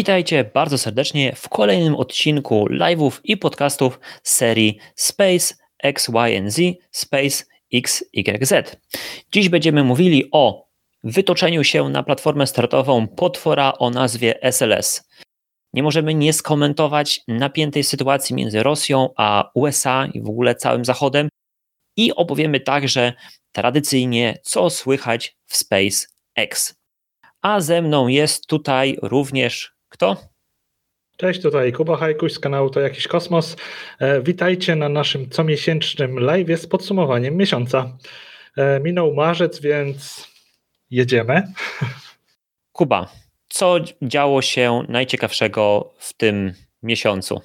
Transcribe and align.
Witajcie 0.00 0.44
bardzo 0.44 0.78
serdecznie 0.78 1.32
w 1.36 1.48
kolejnym 1.48 1.94
odcinku 1.94 2.66
live'ów 2.70 3.20
i 3.24 3.36
podcastów 3.36 4.00
serii 4.22 4.78
Space 4.94 5.54
XYZ 5.82 6.60
Space 6.90 7.44
XYZ. 7.72 8.76
Dziś 9.32 9.48
będziemy 9.48 9.84
mówili 9.84 10.28
o 10.32 10.68
wytoczeniu 11.04 11.64
się 11.64 11.88
na 11.88 12.02
platformę 12.02 12.46
startową 12.46 13.08
potwora 13.08 13.72
o 13.78 13.90
nazwie 13.90 14.42
SLS. 14.42 15.08
Nie 15.72 15.82
możemy 15.82 16.14
nie 16.14 16.32
skomentować 16.32 17.20
napiętej 17.28 17.84
sytuacji 17.84 18.34
między 18.36 18.62
Rosją 18.62 19.08
a 19.16 19.50
USA 19.54 20.08
i 20.14 20.20
w 20.20 20.28
ogóle 20.28 20.54
całym 20.54 20.84
Zachodem 20.84 21.28
i 21.96 22.14
opowiemy 22.14 22.60
także 22.60 23.12
tradycyjnie, 23.52 24.38
co 24.42 24.70
słychać 24.70 25.36
w 25.46 25.56
SpaceX. 25.56 26.74
A 27.42 27.60
ze 27.60 27.82
mną 27.82 28.08
jest 28.08 28.46
tutaj 28.46 28.98
również 29.02 29.79
kto? 30.00 30.16
Cześć, 31.16 31.42
tutaj 31.42 31.72
Kuba 31.72 31.96
Hajkuś 31.96 32.32
z 32.32 32.38
kanału 32.38 32.70
To 32.70 32.80
Jakiś 32.80 33.08
Kosmos. 33.08 33.56
E, 33.98 34.22
witajcie 34.22 34.76
na 34.76 34.88
naszym 34.88 35.28
comiesięcznym 35.28 36.18
live 36.18 36.60
z 36.60 36.66
podsumowaniem 36.66 37.36
miesiąca. 37.36 37.98
E, 38.56 38.80
minął 38.80 39.14
marzec, 39.14 39.60
więc 39.60 40.28
jedziemy. 40.90 41.42
Kuba, 42.72 43.12
co 43.48 43.76
działo 44.02 44.42
się 44.42 44.82
najciekawszego 44.88 45.94
w 45.98 46.12
tym 46.12 46.52
miesiącu? 46.82 47.40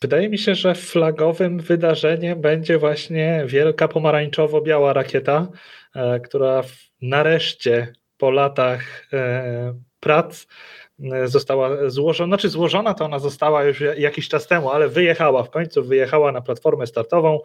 Wydaje 0.00 0.28
mi 0.28 0.38
się, 0.38 0.54
że 0.54 0.74
flagowym 0.74 1.58
wydarzeniem 1.58 2.40
będzie 2.40 2.78
właśnie 2.78 3.44
wielka 3.46 3.88
pomarańczowo-biała 3.88 4.92
rakieta, 4.92 5.48
e, 5.94 6.20
która 6.20 6.62
nareszcie 7.02 7.92
po 8.18 8.30
latach 8.30 9.08
prac 10.00 10.46
została 11.24 11.90
złożona, 11.90 12.30
znaczy 12.30 12.48
złożona 12.48 12.94
to 12.94 13.04
ona 13.04 13.18
została 13.18 13.64
już 13.64 13.82
jakiś 13.96 14.28
czas 14.28 14.46
temu, 14.46 14.70
ale 14.70 14.88
wyjechała 14.88 15.42
w 15.42 15.50
końcu, 15.50 15.84
wyjechała 15.84 16.32
na 16.32 16.40
platformę 16.40 16.86
startową 16.86 17.40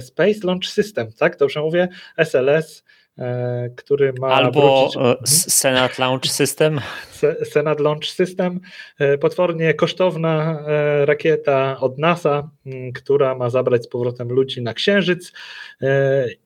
Space 0.00 0.40
Launch 0.44 0.66
System, 0.66 1.12
tak? 1.18 1.36
Dobrze 1.36 1.60
mówię? 1.60 1.88
SLS 2.16 2.84
E, 2.86 3.01
który 3.76 4.12
ma. 4.12 4.28
Albo 4.28 4.90
wrócić... 4.90 4.96
E, 5.22 5.50
Senate 5.50 5.94
Launch 5.98 6.26
System. 6.26 6.80
Senate 7.52 7.82
Launch 7.82 8.06
System. 8.06 8.60
E, 8.98 9.18
potwornie 9.18 9.74
kosztowna 9.74 10.62
rakieta 11.04 11.80
od 11.80 11.98
NASA, 11.98 12.50
która 12.94 13.34
ma 13.34 13.50
zabrać 13.50 13.84
z 13.84 13.88
powrotem 13.88 14.28
ludzi 14.28 14.62
na 14.62 14.74
Księżyc. 14.74 15.32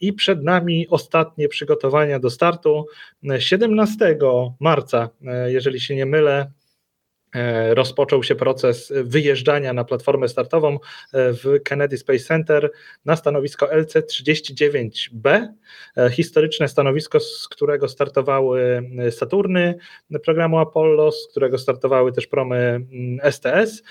I 0.00 0.12
przed 0.12 0.42
nami 0.42 0.88
ostatnie 0.88 1.48
przygotowania 1.48 2.18
do 2.18 2.30
startu. 2.30 2.86
17 3.38 4.18
marca, 4.60 5.08
jeżeli 5.46 5.80
się 5.80 5.96
nie 5.96 6.06
mylę, 6.06 6.46
E, 6.46 6.65
rozpoczął 7.70 8.22
się 8.22 8.34
proces 8.34 8.92
wyjeżdżania 8.96 9.72
na 9.72 9.84
platformę 9.84 10.28
startową 10.28 10.74
e, 10.74 10.78
w 11.12 11.62
Kennedy 11.64 11.98
Space 11.98 12.24
Center 12.24 12.70
na 13.04 13.16
stanowisko 13.16 13.66
LC-39B, 13.66 15.48
e, 15.96 16.10
historyczne 16.10 16.68
stanowisko, 16.68 17.20
z 17.20 17.48
którego 17.48 17.88
startowały 17.88 18.90
Saturny 19.10 19.74
programu 20.24 20.58
Apollo, 20.58 21.12
z 21.12 21.28
którego 21.30 21.58
startowały 21.58 22.12
też 22.12 22.26
promy 22.26 22.80
STS, 23.30 23.82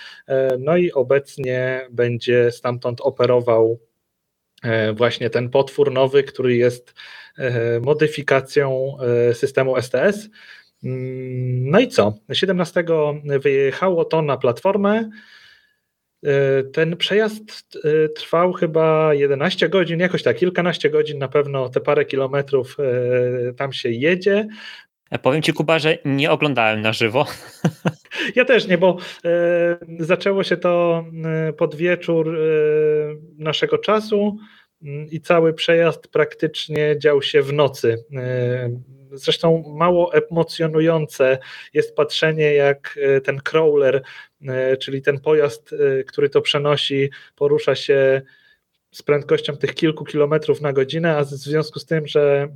no 0.59 0.77
i 0.77 0.91
obecnie 0.91 1.87
będzie 1.91 2.51
stamtąd 2.51 3.01
operował 3.01 3.79
właśnie 4.93 5.29
ten 5.29 5.49
potwór 5.49 5.91
nowy, 5.91 6.23
który 6.23 6.55
jest 6.55 6.93
modyfikacją 7.81 8.97
systemu 9.33 9.81
STS. 9.81 10.29
Mm, 10.85 11.69
no 11.69 11.79
i 11.79 11.87
co? 11.87 12.13
17 12.33 12.83
wyjechało 13.39 14.05
to 14.05 14.21
na 14.21 14.37
platformę. 14.37 15.09
E, 16.25 16.63
ten 16.63 16.97
przejazd 16.97 17.77
e, 17.83 18.09
trwał 18.09 18.53
chyba 18.53 19.13
11 19.13 19.69
godzin, 19.69 19.99
jakoś 19.99 20.23
tak, 20.23 20.37
kilkanaście 20.37 20.89
godzin 20.89 21.19
na 21.19 21.27
pewno, 21.27 21.69
te 21.69 21.79
parę 21.79 22.05
kilometrów 22.05 22.77
e, 22.79 23.53
tam 23.53 23.73
się 23.73 23.89
jedzie. 23.89 24.47
Powiem 25.21 25.41
Ci, 25.41 25.53
Kuba, 25.53 25.79
że 25.79 25.97
nie 26.05 26.31
oglądałem 26.31 26.81
na 26.81 26.93
żywo. 26.93 27.25
Ja 28.35 28.45
też 28.45 28.67
nie, 28.67 28.77
bo 28.77 28.97
zaczęło 29.99 30.43
się 30.43 30.57
to 30.57 31.05
pod 31.57 31.75
wieczór 31.75 32.37
naszego 33.37 33.77
czasu 33.77 34.37
mm, 34.83 35.07
i 35.11 35.21
cały 35.21 35.53
przejazd 35.53 36.07
praktycznie 36.07 36.95
dział 36.99 37.21
się 37.21 37.41
w 37.41 37.53
nocy. 37.53 38.03
Zresztą 39.15 39.73
mało 39.77 40.13
emocjonujące 40.13 41.37
jest 41.73 41.95
patrzenie, 41.95 42.53
jak 42.53 42.99
e, 43.01 43.21
ten 43.21 43.37
crawler, 43.37 44.01
e, 44.47 44.77
czyli 44.77 45.01
ten 45.01 45.19
pojazd, 45.19 45.73
e, 45.73 46.03
który 46.03 46.29
to 46.29 46.41
przenosi, 46.41 47.09
porusza 47.35 47.75
się 47.75 48.21
z 48.91 49.01
prędkością 49.01 49.57
tych 49.57 49.73
kilku 49.75 50.05
kilometrów 50.05 50.61
na 50.61 50.73
godzinę, 50.73 51.17
a 51.17 51.23
w 51.23 51.27
związku 51.27 51.79
z 51.79 51.85
tym, 51.85 52.07
że 52.07 52.47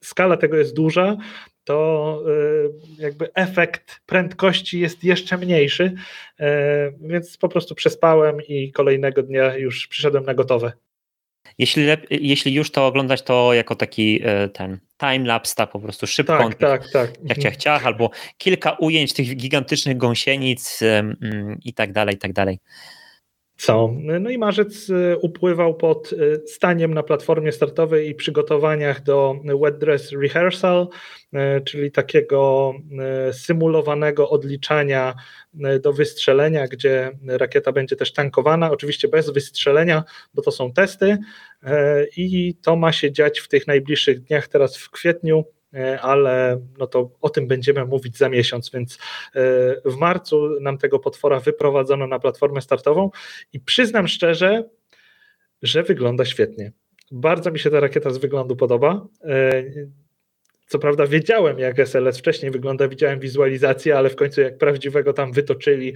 skala 0.00 0.36
tego 0.36 0.56
jest 0.56 0.74
duża, 0.74 1.16
to 1.64 2.22
jakby 2.98 3.34
efekt 3.34 4.00
prędkości 4.06 4.80
jest 4.80 5.04
jeszcze 5.04 5.38
mniejszy, 5.38 5.94
więc 7.00 7.36
po 7.36 7.48
prostu 7.48 7.74
przespałem 7.74 8.42
i 8.48 8.72
kolejnego 8.72 9.22
dnia 9.22 9.56
już 9.56 9.86
przyszedłem 9.86 10.24
na 10.24 10.34
gotowe. 10.34 10.72
Jeśli, 11.58 11.86
jeśli 12.10 12.54
już 12.54 12.70
to 12.70 12.86
oglądać, 12.86 13.22
to 13.22 13.54
jako 13.54 13.74
taki 13.74 14.20
e, 14.24 14.48
ten 14.48 14.78
timelapse, 14.98 15.54
tak 15.54 15.70
po 15.70 15.80
prostu 15.80 16.06
szybko. 16.06 16.38
Tak, 16.38 16.54
tak, 16.54 16.82
tak. 16.92 17.10
Ciach, 17.28 17.38
ciach, 17.38 17.56
ciach, 17.56 17.86
albo 17.86 18.10
kilka 18.38 18.72
ujęć 18.72 19.12
tych 19.12 19.36
gigantycznych 19.36 19.96
gąsienic 19.96 20.82
mm, 20.82 21.58
i 21.64 21.74
tak 21.74 21.92
dalej, 21.92 22.14
i 22.14 22.18
tak 22.18 22.32
dalej. 22.32 22.58
Co? 23.58 23.94
No 24.20 24.30
i 24.30 24.38
marzec 24.38 24.90
e, 24.90 25.16
upływał 25.16 25.74
pod 25.74 26.12
e, 26.12 26.46
staniem 26.46 26.94
na 26.94 27.02
platformie 27.02 27.52
startowej 27.52 28.08
i 28.08 28.14
przygotowaniach 28.14 29.02
do 29.02 29.36
wet 29.62 29.78
dress 29.78 30.12
rehearsal, 30.12 30.88
e, 31.32 31.60
czyli 31.60 31.90
takiego 31.90 32.72
symulowanego 33.32 34.30
odliczania 34.30 35.14
do 35.82 35.92
wystrzelenia, 35.92 36.68
gdzie 36.68 37.10
rakieta 37.26 37.72
będzie 37.72 37.96
też 37.96 38.12
tankowana, 38.12 38.70
oczywiście 38.70 39.08
bez 39.08 39.30
wystrzelenia, 39.30 40.04
bo 40.34 40.42
to 40.42 40.50
są 40.50 40.72
testy 40.72 41.18
i 42.16 42.54
to 42.62 42.76
ma 42.76 42.92
się 42.92 43.12
dziać 43.12 43.40
w 43.40 43.48
tych 43.48 43.66
najbliższych 43.66 44.20
dniach, 44.20 44.48
teraz 44.48 44.76
w 44.76 44.90
kwietniu 44.90 45.44
ale 46.00 46.60
no 46.78 46.86
to 46.86 47.10
o 47.20 47.30
tym 47.30 47.46
będziemy 47.46 47.84
mówić 47.84 48.18
za 48.18 48.28
miesiąc, 48.28 48.70
więc 48.70 48.94
e, 48.94 49.00
w 49.84 49.96
marcu 49.96 50.60
nam 50.60 50.78
tego 50.78 50.98
potwora 50.98 51.40
wyprowadzono 51.40 52.06
na 52.06 52.18
platformę 52.18 52.60
startową 52.60 53.10
i 53.52 53.60
przyznam 53.60 54.08
szczerze, 54.08 54.64
że 55.62 55.82
wygląda 55.82 56.24
świetnie. 56.24 56.72
Bardzo 57.10 57.50
mi 57.50 57.58
się 57.58 57.70
ta 57.70 57.80
rakieta 57.80 58.10
z 58.10 58.18
wyglądu 58.18 58.56
podoba. 58.56 59.06
E, 59.24 59.64
co 60.66 60.78
prawda 60.78 61.06
wiedziałem, 61.06 61.58
jak 61.58 61.78
SLS 61.78 62.18
wcześniej 62.18 62.50
wygląda, 62.50 62.88
widziałem 62.88 63.20
wizualizację, 63.20 63.98
ale 63.98 64.10
w 64.10 64.16
końcu 64.16 64.40
jak 64.40 64.58
prawdziwego 64.58 65.12
tam 65.12 65.32
wytoczyli 65.32 65.94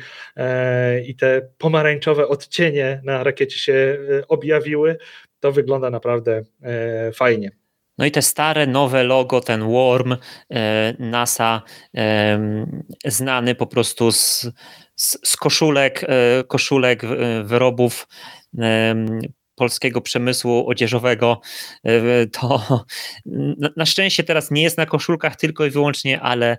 i 1.06 1.16
te 1.16 1.49
pomarańczowe 1.59 2.28
odcienie 2.28 3.00
na 3.05 3.25
rakiecie 3.25 3.59
się 3.59 3.99
objawiły, 4.28 4.97
to 5.41 5.53
wygląda 5.53 5.91
naprawdę 5.91 6.43
fajnie. 7.15 7.62
No 7.99 8.07
i 8.07 8.11
te 8.11 8.23
stare, 8.23 8.67
nowe 8.67 9.05
logo, 9.05 9.41
ten 9.41 9.63
Worm 9.63 10.17
e, 10.51 10.95
NASA, 10.99 11.63
znany 13.05 13.55
po 13.55 13.67
prostu 13.67 14.12
z, 14.12 14.49
z, 14.97 15.19
z 15.25 15.37
koszulek, 15.37 16.05
e, 16.05 16.44
koszulek 16.44 17.05
e, 17.05 17.09
wyrobów 17.44 18.09
polskiego 19.55 20.00
przemysłu 20.00 20.69
odzieżowego, 20.69 21.41
to 22.33 22.62
na 23.77 23.87
szczęście 23.87 24.25
teraz 24.25 24.50
nie 24.50 24.62
jest 24.62 24.79
na 24.79 24.87
koszulkach 24.87 25.37
tylko 25.37 25.67
i 25.67 25.71
wyłącznie, 25.71 26.21
ale, 26.21 26.59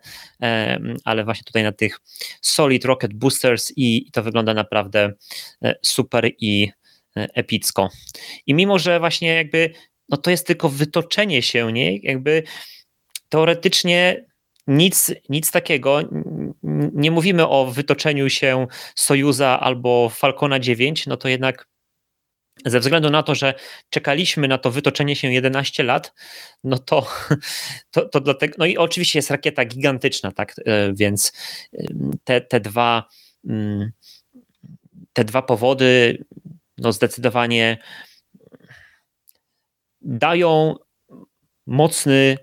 ale 1.05 1.23
właśnie 1.25 1.43
tutaj 1.43 1.63
na 1.63 1.71
tych 1.71 1.99
Solid 2.41 2.85
Rocket 2.85 3.13
Boosters 3.13 3.73
i 3.75 4.11
to 4.11 4.23
wygląda 4.23 4.53
naprawdę 4.53 5.13
super 5.81 6.31
i 6.39 6.71
epicko. 7.13 7.89
I 8.45 8.53
mimo, 8.53 8.79
że 8.79 8.99
właśnie 8.99 9.33
jakby 9.33 9.73
no 10.09 10.17
to 10.17 10.31
jest 10.31 10.47
tylko 10.47 10.69
wytoczenie 10.69 11.41
się, 11.41 11.73
nie? 11.73 11.97
Jakby 11.97 12.43
teoretycznie 13.29 14.25
nic, 14.67 15.11
nic 15.29 15.51
takiego. 15.51 15.99
Nie 16.93 17.11
mówimy 17.11 17.47
o 17.47 17.65
wytoczeniu 17.65 18.29
się 18.29 18.67
Sojuza 18.95 19.59
albo 19.59 20.09
Falcona 20.09 20.59
9, 20.59 21.07
no 21.07 21.17
to 21.17 21.27
jednak 21.27 21.67
ze 22.65 22.79
względu 22.79 23.09
na 23.09 23.23
to, 23.23 23.35
że 23.35 23.53
czekaliśmy 23.89 24.47
na 24.47 24.57
to 24.57 24.71
wytoczenie 24.71 25.15
się 25.15 25.33
11 25.33 25.83
lat, 25.83 26.13
no 26.63 26.77
to, 26.77 27.07
to, 27.91 28.09
to 28.09 28.21
dlatego, 28.21 28.55
no 28.57 28.65
i 28.65 28.77
oczywiście 28.77 29.19
jest 29.19 29.31
rakieta 29.31 29.65
gigantyczna, 29.65 30.31
tak, 30.31 30.55
e, 30.65 30.93
więc 30.93 31.33
te, 32.23 32.41
te 32.41 32.59
dwa 32.59 33.03
mm, 33.49 33.91
te 35.13 35.23
dwa 35.23 35.41
powody, 35.41 36.25
no 36.77 36.91
zdecydowanie 36.91 37.77
dają 40.03 40.75
mocny 41.67 42.37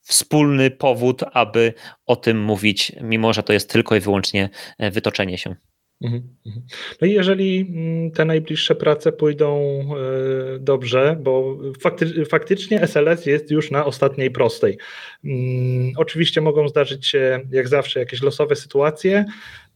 wspólny 0.00 0.70
powód, 0.70 1.22
aby 1.32 1.74
o 2.06 2.16
tym 2.16 2.40
mówić, 2.42 2.92
mimo 3.00 3.32
że 3.32 3.42
to 3.42 3.52
jest 3.52 3.70
tylko 3.70 3.96
i 3.96 4.00
wyłącznie 4.00 4.50
wytoczenie 4.78 5.38
się. 5.38 5.56
Mhm, 6.02 6.22
mhm. 6.46 6.66
No 7.00 7.06
i 7.06 7.12
jeżeli 7.12 7.60
mm, 7.60 8.10
te 8.10 8.24
najbliższe 8.24 8.74
prace 8.74 9.12
pójdą 9.12 9.80
e, 9.80 10.58
dobrze, 10.58 11.16
bo 11.22 11.58
fakty, 11.80 12.24
faktycznie 12.24 12.80
SLS 12.80 13.26
jest 13.26 13.50
już 13.50 13.70
na 13.70 13.84
ostatniej 13.84 14.30
prostej. 14.30 14.78
Mm, 15.24 15.92
oczywiście 15.96 16.40
mogą 16.40 16.68
zdarzyć 16.68 17.06
się, 17.06 17.40
jak 17.50 17.68
zawsze, 17.68 18.00
jakieś 18.00 18.22
losowe 18.22 18.56
sytuacje. 18.56 19.24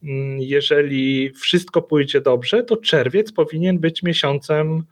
Mm, 0.03 0.39
jeżeli 0.39 1.29
wszystko 1.29 1.81
pójdzie 1.81 2.21
dobrze, 2.21 2.63
to 2.63 2.77
czerwiec 2.77 3.31
powinien 3.31 3.79
być 3.79 4.03
miesiącem 4.03 4.83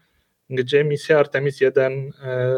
gdzie 0.50 0.84
misja 0.84 1.20
Artemis 1.20 1.62
1 1.62 2.12
e, 2.24 2.56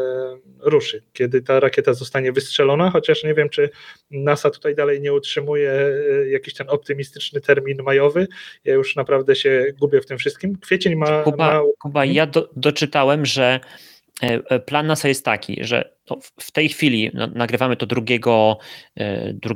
ruszy, 0.60 1.02
kiedy 1.12 1.42
ta 1.42 1.60
rakieta 1.60 1.92
zostanie 1.92 2.32
wystrzelona, 2.32 2.90
chociaż 2.90 3.24
nie 3.24 3.34
wiem, 3.34 3.48
czy 3.48 3.70
NASA 4.10 4.50
tutaj 4.50 4.74
dalej 4.74 5.00
nie 5.00 5.12
utrzymuje 5.12 5.72
e, 5.72 6.28
jakiś 6.28 6.54
ten 6.54 6.70
optymistyczny 6.70 7.40
termin 7.40 7.82
majowy. 7.82 8.26
Ja 8.64 8.74
już 8.74 8.96
naprawdę 8.96 9.36
się 9.36 9.66
gubię 9.78 10.00
w 10.00 10.06
tym 10.06 10.18
wszystkim. 10.18 10.58
Kwiecień 10.58 10.94
ma. 10.94 11.22
Kuba, 11.22 11.36
ma... 11.36 11.62
Kuba 11.78 12.04
ja 12.04 12.26
do, 12.26 12.50
doczytałem, 12.56 13.26
że 13.26 13.60
e, 14.20 14.60
plan 14.60 14.86
NASA 14.86 15.08
jest 15.08 15.24
taki, 15.24 15.64
że 15.64 15.96
w 16.40 16.52
tej 16.52 16.68
chwili 16.68 17.10
no, 17.14 17.26
nagrywamy 17.26 17.76
to 17.76 17.86
2, 17.86 18.00
2 19.34 19.54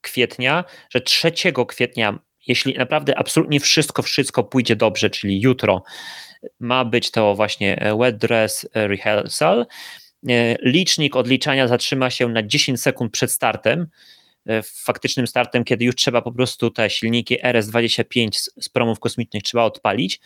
kwietnia, 0.00 0.64
że 0.90 1.00
3 1.00 1.32
kwietnia, 1.68 2.18
jeśli 2.50 2.74
naprawdę 2.74 3.18
absolutnie 3.18 3.60
wszystko, 3.60 4.02
wszystko 4.02 4.44
pójdzie 4.44 4.76
dobrze, 4.76 5.10
czyli 5.10 5.40
jutro, 5.40 5.82
ma 6.60 6.84
być 6.84 7.10
to 7.10 7.34
właśnie 7.34 7.78
e, 7.82 7.96
wet 7.96 8.16
dress 8.16 8.68
e, 8.74 8.88
rehearsal. 8.88 9.66
E, 10.28 10.56
licznik 10.62 11.16
odliczania 11.16 11.68
zatrzyma 11.68 12.10
się 12.10 12.28
na 12.28 12.42
10 12.42 12.80
sekund 12.80 13.12
przed 13.12 13.32
startem, 13.32 13.86
faktycznym 14.64 15.26
startem, 15.26 15.64
kiedy 15.64 15.84
już 15.84 15.94
trzeba 15.94 16.22
po 16.22 16.32
prostu 16.32 16.70
te 16.70 16.90
silniki 16.90 17.38
RS-25 17.42 18.48
z 18.60 18.68
promów 18.68 19.00
kosmicznych 19.00 19.42
trzeba 19.42 19.64
odpalić. 19.64 20.20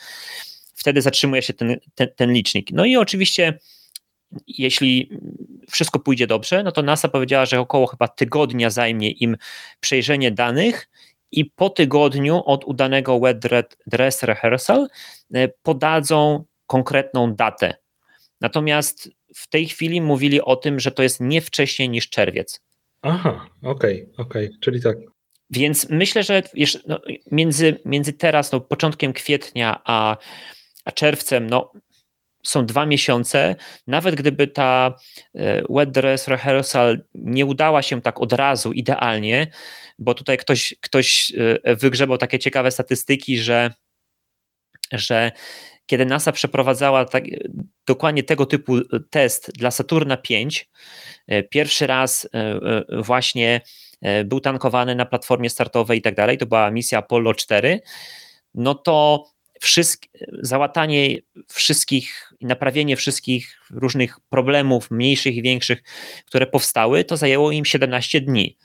Wtedy 0.74 1.02
zatrzymuje 1.02 1.42
się 1.42 1.52
ten, 1.52 1.76
ten, 1.94 2.08
ten 2.16 2.32
licznik. 2.32 2.70
No 2.72 2.84
i 2.84 2.96
oczywiście 2.96 3.58
jeśli 4.46 5.10
wszystko 5.70 5.98
pójdzie 5.98 6.26
dobrze, 6.26 6.62
no 6.62 6.72
to 6.72 6.82
NASA 6.82 7.08
powiedziała, 7.08 7.46
że 7.46 7.60
około 7.60 7.86
chyba 7.86 8.08
tygodnia 8.08 8.70
zajmie 8.70 9.10
im 9.10 9.36
przejrzenie 9.80 10.30
danych 10.30 10.88
i 11.40 11.44
po 11.44 11.70
tygodniu 11.70 12.42
od 12.44 12.64
udanego 12.64 13.20
wet 13.20 13.38
dress 13.86 14.22
rehearsal 14.22 14.88
e, 15.34 15.48
podadzą 15.48 16.44
konkretną 16.66 17.34
datę. 17.34 17.74
Natomiast 18.40 19.10
w 19.36 19.48
tej 19.48 19.66
chwili 19.66 20.00
mówili 20.00 20.42
o 20.42 20.56
tym, 20.56 20.80
że 20.80 20.90
to 20.90 21.02
jest 21.02 21.20
nie 21.20 21.40
wcześniej 21.40 21.88
niż 21.88 22.08
czerwiec. 22.08 22.60
Aha, 23.02 23.46
okej, 23.62 24.02
okay, 24.02 24.26
okej, 24.26 24.46
okay, 24.46 24.58
czyli 24.60 24.82
tak. 24.82 24.96
Więc 25.50 25.90
myślę, 25.90 26.22
że 26.22 26.42
no, 26.86 27.00
między, 27.30 27.80
między 27.84 28.12
teraz, 28.12 28.52
no, 28.52 28.60
początkiem 28.60 29.12
kwietnia 29.12 29.80
a, 29.84 30.16
a 30.84 30.92
czerwcem, 30.92 31.50
no, 31.50 31.72
są 32.44 32.66
dwa 32.66 32.86
miesiące. 32.86 33.56
Nawet 33.86 34.14
gdyby 34.14 34.46
ta 34.46 34.94
e, 35.34 35.62
wet 35.70 35.90
dress 35.90 36.28
rehearsal 36.28 37.02
nie 37.14 37.46
udała 37.46 37.82
się 37.82 38.02
tak 38.02 38.20
od 38.20 38.32
razu 38.32 38.72
idealnie, 38.72 39.46
bo 39.98 40.14
tutaj 40.14 40.38
ktoś, 40.38 40.74
ktoś 40.80 41.32
e, 41.64 41.76
wygrzebał 41.76 42.18
takie 42.18 42.38
ciekawe 42.38 42.70
statystyki, 42.70 43.38
że, 43.38 43.70
że 44.92 45.32
kiedy 45.86 46.06
NASA 46.06 46.32
przeprowadzała 46.32 47.04
tak, 47.04 47.24
dokładnie 47.86 48.22
tego 48.22 48.46
typu 48.46 48.80
test 49.10 49.52
dla 49.52 49.70
Saturna 49.70 50.16
5, 50.16 50.70
e, 51.26 51.42
pierwszy 51.42 51.86
raz 51.86 52.28
właśnie 53.02 53.60
był 54.24 54.40
tankowany 54.40 54.94
na 54.94 55.06
platformie 55.06 55.50
startowej 55.50 55.98
i 55.98 56.02
tak 56.02 56.14
dalej, 56.14 56.38
to 56.38 56.46
była 56.46 56.70
misja 56.70 56.98
Apollo 56.98 57.34
4, 57.34 57.80
no 58.54 58.74
to 58.74 59.24
wszystk, 59.64 60.06
załatanie 60.42 61.18
wszystkich 61.48 62.32
naprawienie 62.40 62.96
wszystkich 62.96 63.60
różnych 63.70 64.20
problemów, 64.20 64.90
mniejszych 64.90 65.36
i 65.36 65.42
większych, 65.42 65.82
które 66.26 66.46
powstały, 66.46 67.04
to 67.04 67.16
zajęło 67.16 67.52
im 67.52 67.64
17 67.64 68.20
dni. 68.20 68.56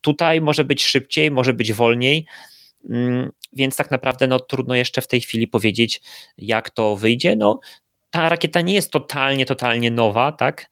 Tutaj 0.00 0.40
może 0.40 0.64
być 0.64 0.84
szybciej, 0.84 1.30
może 1.30 1.52
być 1.52 1.72
wolniej, 1.72 2.26
mm, 2.90 3.32
więc 3.52 3.76
tak 3.76 3.90
naprawdę 3.90 4.26
no, 4.26 4.40
trudno 4.40 4.74
jeszcze 4.74 5.02
w 5.02 5.06
tej 5.06 5.20
chwili 5.20 5.48
powiedzieć, 5.48 6.00
jak 6.38 6.70
to 6.70 6.96
wyjdzie. 6.96 7.36
No, 7.36 7.60
ta 8.10 8.28
rakieta 8.28 8.60
nie 8.60 8.74
jest 8.74 8.90
totalnie, 8.90 9.46
totalnie 9.46 9.90
nowa, 9.90 10.32
tak? 10.32 10.70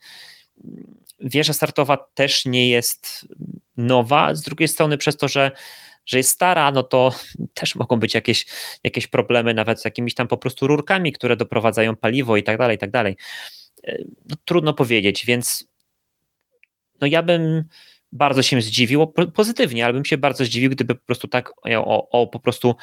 Wieża 1.20 1.52
startowa 1.52 1.96
też 2.14 2.44
nie 2.44 2.68
jest 2.68 3.28
nowa. 3.76 4.34
Z 4.34 4.42
drugiej 4.42 4.68
strony, 4.68 4.98
przez 4.98 5.16
to, 5.16 5.28
że 5.28 5.50
że 6.06 6.16
jest 6.16 6.30
stara, 6.30 6.70
no 6.70 6.82
to 6.82 7.14
też 7.54 7.74
mogą 7.74 7.96
być 7.96 8.14
jakieś, 8.14 8.46
jakieś 8.84 9.06
problemy 9.06 9.54
nawet 9.54 9.80
z 9.80 9.84
jakimiś 9.84 10.14
tam 10.14 10.28
po 10.28 10.36
prostu 10.36 10.66
rurkami, 10.66 11.12
które 11.12 11.36
doprowadzają 11.36 11.96
paliwo 11.96 12.36
i 12.36 12.42
tak 12.42 12.58
dalej, 12.58 12.76
i 12.76 12.78
tak 12.78 12.90
dalej. 12.90 13.16
E, 13.84 13.98
no, 14.28 14.36
trudno 14.44 14.74
powiedzieć, 14.74 15.26
więc 15.26 15.64
no 17.00 17.06
ja 17.06 17.22
bym 17.22 17.64
bardzo 18.12 18.42
się 18.42 18.62
zdziwił, 18.62 19.06
pozytywnie, 19.34 19.84
ale 19.84 19.94
bym 19.94 20.04
się 20.04 20.18
bardzo 20.18 20.44
zdziwił, 20.44 20.70
gdyby 20.70 20.94
po 20.94 21.04
prostu 21.06 21.28
tak 21.28 21.52
o, 21.64 22.10
o 22.10 22.26
po 22.26 22.40
prostu 22.40 22.76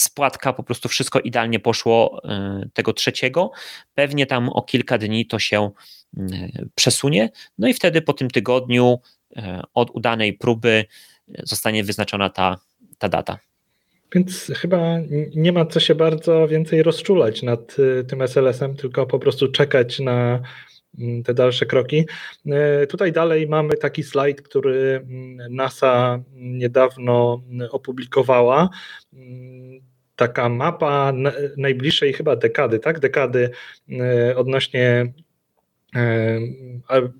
spłatka, 0.00 0.52
po 0.52 0.62
prostu 0.62 0.88
wszystko 0.88 1.20
idealnie 1.20 1.60
poszło 1.60 2.20
e, 2.24 2.68
tego 2.72 2.92
trzeciego. 2.92 3.50
Pewnie 3.94 4.26
tam 4.26 4.48
o 4.48 4.62
kilka 4.62 4.98
dni 4.98 5.26
to 5.26 5.38
się 5.38 5.70
przesunie, 6.74 7.30
no 7.58 7.68
i 7.68 7.74
wtedy 7.74 8.02
po 8.02 8.12
tym 8.12 8.30
tygodniu 8.30 9.00
e, 9.36 9.62
od 9.74 9.90
udanej 9.90 10.32
próby 10.32 10.84
zostanie 11.44 11.84
wyznaczona 11.84 12.30
ta, 12.30 12.56
ta 12.98 13.08
data. 13.08 13.38
Więc 14.14 14.52
chyba 14.56 14.98
nie 15.34 15.52
ma 15.52 15.66
co 15.66 15.80
się 15.80 15.94
bardzo 15.94 16.48
więcej 16.48 16.82
rozczulać 16.82 17.42
nad 17.42 17.78
y, 17.78 18.04
tym 18.04 18.22
SLS-em, 18.22 18.76
tylko 18.76 19.06
po 19.06 19.18
prostu 19.18 19.48
czekać 19.48 20.00
na 20.00 20.40
mm, 20.98 21.22
te 21.22 21.34
dalsze 21.34 21.66
kroki. 21.66 22.04
Y, 22.82 22.86
tutaj 22.86 23.12
dalej 23.12 23.48
mamy 23.48 23.76
taki 23.76 24.02
slajd, 24.02 24.42
który 24.42 25.06
mm, 25.10 25.54
NASA 25.54 26.20
niedawno 26.34 27.42
opublikowała. 27.70 28.68
Taka 30.16 30.48
mapa 30.48 31.12
najbliższej 31.56 32.12
chyba 32.12 32.36
dekady, 32.36 32.78
tak? 32.78 33.00
Dekady 33.00 33.50
y, 34.30 34.36
odnośnie 34.36 35.12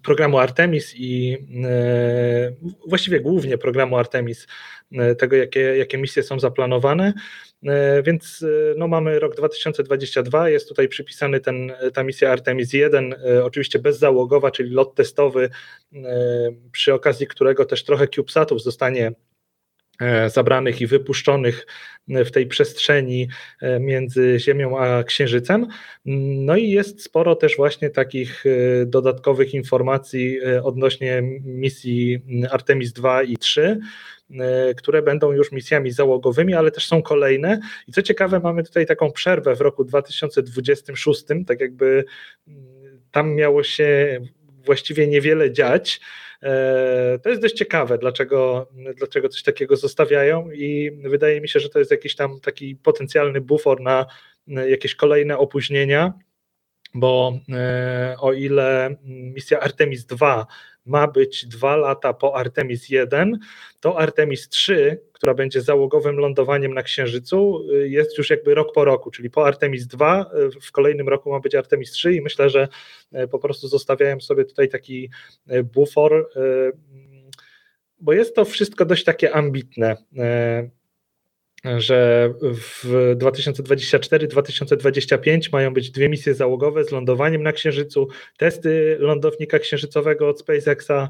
programu 0.03 0.39
Artemis 0.39 0.95
i 0.97 1.39
e, 1.65 2.53
właściwie 2.87 3.21
głównie 3.21 3.59
programu 3.59 3.97
Artemis, 3.97 4.47
e, 4.93 5.15
tego 5.15 5.37
jakie, 5.37 5.61
jakie 5.61 5.99
misje 5.99 6.23
są 6.23 6.41
zaplanowane. 6.41 7.13
E, 7.67 8.03
więc 8.03 8.45
no, 8.77 8.89
mamy 8.89 9.19
rok 9.19 9.37
2022, 9.37 10.49
jest 10.49 10.69
tutaj 10.69 10.89
przypisany 10.89 11.41
ten, 11.41 11.73
ta 11.95 12.03
misja 12.03 12.33
Artemis 12.33 12.73
1, 12.73 13.15
oczywiście 13.43 13.79
bezzałogowa, 13.79 14.51
czyli 14.51 14.71
lot 14.71 14.95
testowy, 14.95 15.51
przy 16.73 16.95
okazji 16.95 17.27
którego 17.27 17.65
też 17.65 17.85
trochę 17.85 18.09
CubeSatów 18.09 18.63
zostanie 18.63 19.13
zabranych 20.29 20.81
i 20.81 20.87
wypuszczonych 20.87 21.67
w 22.09 22.31
tej 22.31 22.47
przestrzeni 22.47 23.29
e, 23.61 23.81
między 23.81 24.37
Ziemią 24.41 24.79
a 24.79 25.05
Księżycem. 25.05 25.67
No 26.45 26.57
i 26.57 26.71
jest 26.71 27.03
sporo 27.03 27.37
też 27.37 27.57
właśnie 27.57 27.91
takich 27.91 28.45
e, 28.47 28.87
dodatkowych 28.87 29.55
informacji 29.55 30.39
odnośnie 30.63 31.23
misji 31.45 32.19
Artemis 32.51 32.93
2 32.93 33.23
i 33.23 33.37
3 33.37 33.81
które 34.77 35.03
będą 35.03 35.33
już 35.33 35.53
misjami 35.53 35.91
załogowymi, 35.91 36.55
ale 36.55 36.71
też 36.71 36.87
są 36.87 37.03
kolejne. 37.03 37.61
I 37.87 37.93
co 37.93 38.03
ciekawe, 38.03 38.41
mamy 38.41 38.63
tutaj 38.63 38.87
taką 38.87 39.11
przerwę 39.13 39.57
w 39.57 39.61
roku 39.61 39.85
2026, 39.85 41.25
tak 41.47 41.61
jakby 41.61 42.05
tam 43.11 43.35
miało 43.35 43.63
się 43.63 44.21
właściwie 44.65 45.07
niewiele 45.07 45.53
dziać. 45.53 46.01
E, 46.43 47.19
to 47.23 47.29
jest 47.29 47.43
dość 47.43 47.55
ciekawe, 47.55 47.99
dlaczego, 47.99 48.69
dlaczego 48.97 49.29
coś 49.29 49.43
takiego 49.43 49.77
zostawiają 49.77 50.51
i 50.51 50.91
wydaje 51.05 51.41
mi 51.41 51.49
się, 51.49 51.61
że 51.61 51.69
to 51.69 51.79
jest 51.79 51.91
jakiś 51.91 52.17
tam 52.17 52.41
taki 52.41 52.77
potencjalny 52.77 53.41
bufor 53.41 53.81
na 53.81 54.07
jakieś 54.47 54.95
kolejne 54.95 55.39
opóźnienia, 55.39 56.13
bo 56.95 57.41
e, 57.53 58.17
o 58.21 58.33
ile 58.33 58.97
misja 59.05 59.61
Artemis 59.61 60.05
2 60.05 60.47
ma 60.89 61.09
być 61.09 61.47
dwa 61.47 61.77
lata 61.77 62.13
po 62.13 62.37
Artemis 62.37 62.89
1, 62.89 63.39
to 63.81 63.99
Artemis 63.99 64.49
3, 64.49 65.01
która 65.13 65.35
będzie 65.35 65.61
załogowym 65.61 66.17
lądowaniem 66.17 66.75
na 66.75 66.83
Księżycu, 66.83 67.65
y, 67.73 67.89
jest 67.89 68.19
już 68.19 68.31
jakby 68.31 68.55
rok 68.55 68.73
po 68.75 68.85
roku, 68.85 69.11
czyli 69.11 69.31
po 69.31 69.47
Artemis 69.47 69.87
2, 69.87 70.31
y, 70.57 70.61
w 70.61 70.73
kolejnym 70.73 71.09
roku 71.09 71.31
ma 71.31 71.41
być 71.41 71.55
Artemis 71.55 71.91
3 71.91 72.15
i 72.15 72.21
myślę, 72.21 72.51
że 72.51 72.69
y, 73.15 73.29
po 73.29 73.39
prostu 73.39 73.69
zostawiałem 73.69 74.21
sobie 74.21 74.45
tutaj 74.45 74.69
taki 74.69 75.11
bufor, 75.75 76.31
bo 78.01 78.13
jest 78.13 78.35
to 78.35 78.45
wszystko 78.45 78.85
dość 78.85 79.05
takie 79.05 79.35
ambitne. 79.35 79.97
Że 81.65 82.31
w 82.43 82.85
2024-2025 83.19 85.53
mają 85.53 85.75
być 85.75 85.91
dwie 85.91 86.09
misje 86.09 86.35
załogowe 86.35 86.85
z 86.85 86.91
lądowaniem 86.91 87.43
na 87.43 87.53
Księżycu, 87.53 88.09
testy 88.37 88.97
lądownika 89.01 89.59
księżycowego 89.59 90.29
od 90.29 90.41
SpaceXa, 90.41 91.09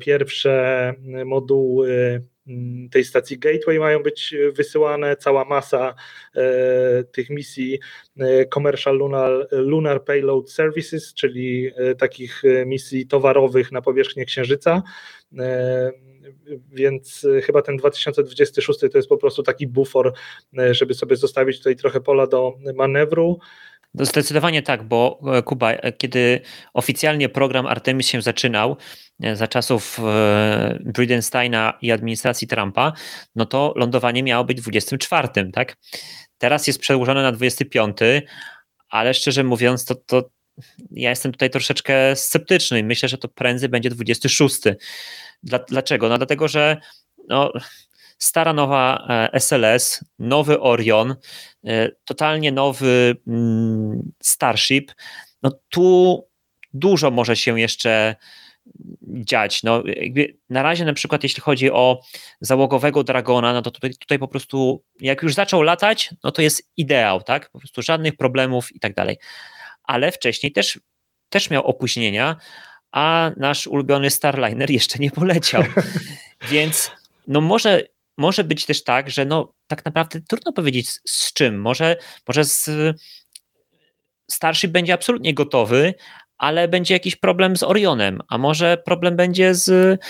pierwsze 0.00 0.94
moduły 1.24 2.22
mm, 2.46 2.88
tej 2.88 3.04
stacji 3.04 3.38
Gateway 3.38 3.78
mają 3.78 4.02
być 4.02 4.34
wysyłane, 4.52 5.16
cała 5.16 5.44
masa 5.44 5.94
e, 6.34 7.04
tych 7.04 7.30
misji 7.30 7.78
e, 8.18 8.46
Commercial 8.46 8.96
Lunar, 8.96 9.48
Lunar 9.50 10.04
Payload 10.04 10.50
Services, 10.50 11.14
czyli 11.14 11.70
e, 11.76 11.94
takich 11.94 12.42
misji 12.66 13.06
towarowych 13.06 13.72
na 13.72 13.82
powierzchnię 13.82 14.24
Księżyca 14.24 14.82
więc 16.72 17.24
y, 17.24 17.42
chyba 17.42 17.62
ten 17.62 17.76
2026 17.76 18.80
to 18.80 18.98
jest 18.98 19.08
po 19.08 19.16
prostu 19.16 19.42
taki 19.42 19.66
bufor, 19.66 20.12
y, 20.58 20.74
żeby 20.74 20.94
sobie 20.94 21.16
zostawić 21.16 21.58
tutaj 21.58 21.76
trochę 21.76 22.00
pola 22.00 22.26
do 22.26 22.54
manewru. 22.74 23.38
No 23.94 24.04
zdecydowanie 24.04 24.62
tak, 24.62 24.82
bo 24.82 25.20
e, 25.26 25.42
Kuba, 25.42 25.72
e, 25.72 25.92
kiedy 25.92 26.40
oficjalnie 26.74 27.28
program 27.28 27.66
Artemis 27.66 28.06
się 28.06 28.22
zaczynał, 28.22 28.76
e, 29.22 29.36
za 29.36 29.48
czasów 29.48 29.98
Bridenstina 30.80 31.78
i 31.82 31.92
administracji 31.92 32.48
Trumpa, 32.48 32.92
no 33.34 33.46
to 33.46 33.72
lądowanie 33.76 34.22
miało 34.22 34.44
być 34.44 34.60
24, 34.60 35.50
tak? 35.52 35.76
Teraz 36.38 36.66
jest 36.66 36.78
przedłużone 36.78 37.22
na 37.22 37.32
25, 37.32 37.98
ale 38.88 39.14
szczerze 39.14 39.44
mówiąc, 39.44 39.84
to, 39.84 39.94
to 39.94 40.30
ja 40.90 41.10
jestem 41.10 41.32
tutaj 41.32 41.50
troszeczkę 41.50 42.16
sceptyczny 42.16 42.78
i 42.78 42.84
myślę, 42.84 43.08
że 43.08 43.18
to 43.18 43.28
prędzej 43.28 43.68
będzie 43.68 43.90
26. 43.90 44.56
Dlaczego? 45.68 46.08
No 46.08 46.18
dlatego, 46.18 46.48
że 46.48 46.76
no, 47.28 47.52
stara 48.18 48.52
nowa 48.52 49.08
SLS, 49.32 50.04
nowy 50.18 50.60
Orion, 50.60 51.14
e, 51.64 51.88
totalnie 52.04 52.52
nowy 52.52 53.16
mm, 53.26 54.12
Starship, 54.22 54.92
no 55.42 55.50
tu 55.68 56.18
dużo 56.72 57.10
może 57.10 57.36
się 57.36 57.60
jeszcze 57.60 58.16
dziać. 59.02 59.62
No, 59.62 59.82
na 60.50 60.62
razie 60.62 60.84
na 60.84 60.92
przykład 60.92 61.22
jeśli 61.22 61.42
chodzi 61.42 61.70
o 61.70 62.00
załogowego 62.40 63.04
Dragona, 63.04 63.52
no 63.52 63.62
to 63.62 63.70
tutaj, 63.70 63.90
tutaj 63.94 64.18
po 64.18 64.28
prostu 64.28 64.84
jak 65.00 65.22
już 65.22 65.34
zaczął 65.34 65.62
latać, 65.62 66.10
no 66.24 66.32
to 66.32 66.42
jest 66.42 66.70
ideał, 66.76 67.22
tak? 67.22 67.50
Po 67.50 67.58
prostu 67.58 67.82
żadnych 67.82 68.16
problemów 68.16 68.76
i 68.76 68.80
tak 68.80 68.94
dalej. 68.94 69.16
Ale 69.90 70.12
wcześniej 70.12 70.52
też, 70.52 70.80
też 71.28 71.50
miał 71.50 71.66
opóźnienia, 71.66 72.36
a 72.92 73.30
nasz 73.36 73.66
ulubiony 73.66 74.10
Starliner 74.10 74.70
jeszcze 74.70 74.98
nie 74.98 75.10
poleciał. 75.10 75.62
Więc 76.50 76.90
no 77.26 77.40
może, 77.40 77.82
może 78.18 78.44
być 78.44 78.66
też 78.66 78.84
tak, 78.84 79.10
że 79.10 79.24
no 79.24 79.54
tak 79.66 79.84
naprawdę 79.84 80.20
trudno 80.20 80.52
powiedzieć 80.52 80.90
z, 80.90 81.00
z 81.06 81.32
czym. 81.32 81.60
Może, 81.60 81.96
może 82.28 82.44
z 82.44 82.70
Starship 84.30 84.70
będzie 84.70 84.92
absolutnie 84.92 85.34
gotowy, 85.34 85.94
ale 86.40 86.68
będzie 86.68 86.94
jakiś 86.94 87.16
problem 87.16 87.56
z 87.56 87.62
Orionem, 87.62 88.20
a 88.28 88.38
może 88.38 88.76
problem 88.84 89.16
będzie 89.16 89.54
z 89.54 90.00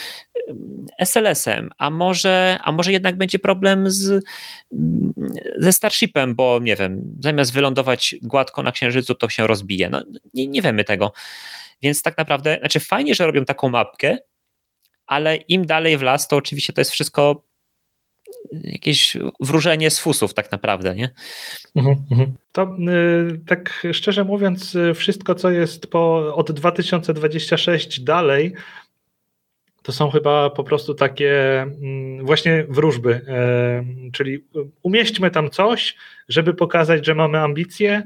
SLS-em, 0.99 1.71
a 1.79 1.91
może, 1.91 2.59
a 2.63 2.73
może 2.73 2.93
jednak 2.93 3.17
będzie 3.17 3.39
problem 3.39 3.91
z, 3.91 4.25
ze 5.59 5.73
Starshipem, 5.73 6.35
bo 6.35 6.59
nie 6.63 6.77
wiem, 6.77 7.17
zamiast 7.21 7.53
wylądować 7.53 8.17
gładko 8.23 8.63
na 8.63 8.73
Księżycu, 8.73 9.15
to 9.15 9.29
się 9.29 9.47
rozbije. 9.47 9.91
No, 9.91 10.03
nie, 10.35 10.47
nie 10.47 10.63
wiemy 10.63 10.85
tego. 10.85 11.13
Więc 11.83 12.03
tak 12.03 12.19
naprawdę, 12.19 12.57
znaczy 12.61 12.81
fajnie, 12.81 13.15
że 13.15 13.27
robią 13.27 13.45
taką 13.45 13.69
mapkę, 13.69 14.19
ale 15.07 15.37
im 15.37 15.67
dalej 15.67 15.99
w 15.99 16.03
las, 16.03 16.29
to 16.29 16.37
oczywiście 16.37 16.73
to 16.73 16.81
jest 16.81 16.91
wszystko 16.91 17.45
jakieś 18.53 19.17
wróżenie 19.41 19.91
z 19.91 19.99
fusów 19.99 20.35
tak 20.35 20.53
naprawdę, 20.53 20.95
nie? 20.95 21.11
Mhm, 21.77 21.97
mhm. 22.11 22.35
To 22.53 22.63
y, 22.63 23.41
tak 23.47 23.87
szczerze 23.93 24.25
mówiąc, 24.25 24.75
y, 24.75 24.95
wszystko 24.95 25.35
co 25.35 25.51
jest 25.51 25.87
po, 25.87 26.35
od 26.35 26.53
2026 26.53 28.01
dalej, 28.01 28.53
to 29.83 29.93
są 29.93 30.11
chyba 30.11 30.51
po 30.51 30.65
prostu 30.65 30.95
takie 30.95 31.63
mm, 31.63 32.27
właśnie 32.27 32.65
wróżby, 32.69 33.11
y, 33.11 34.13
czyli 34.13 34.45
umieśćmy 34.83 35.31
tam 35.31 35.51
coś, 35.51 35.97
żeby 36.29 36.55
pokazać, 36.55 37.07
że 37.07 37.15
mamy 37.15 37.39
ambicje, 37.39 38.03
E, 38.03 38.05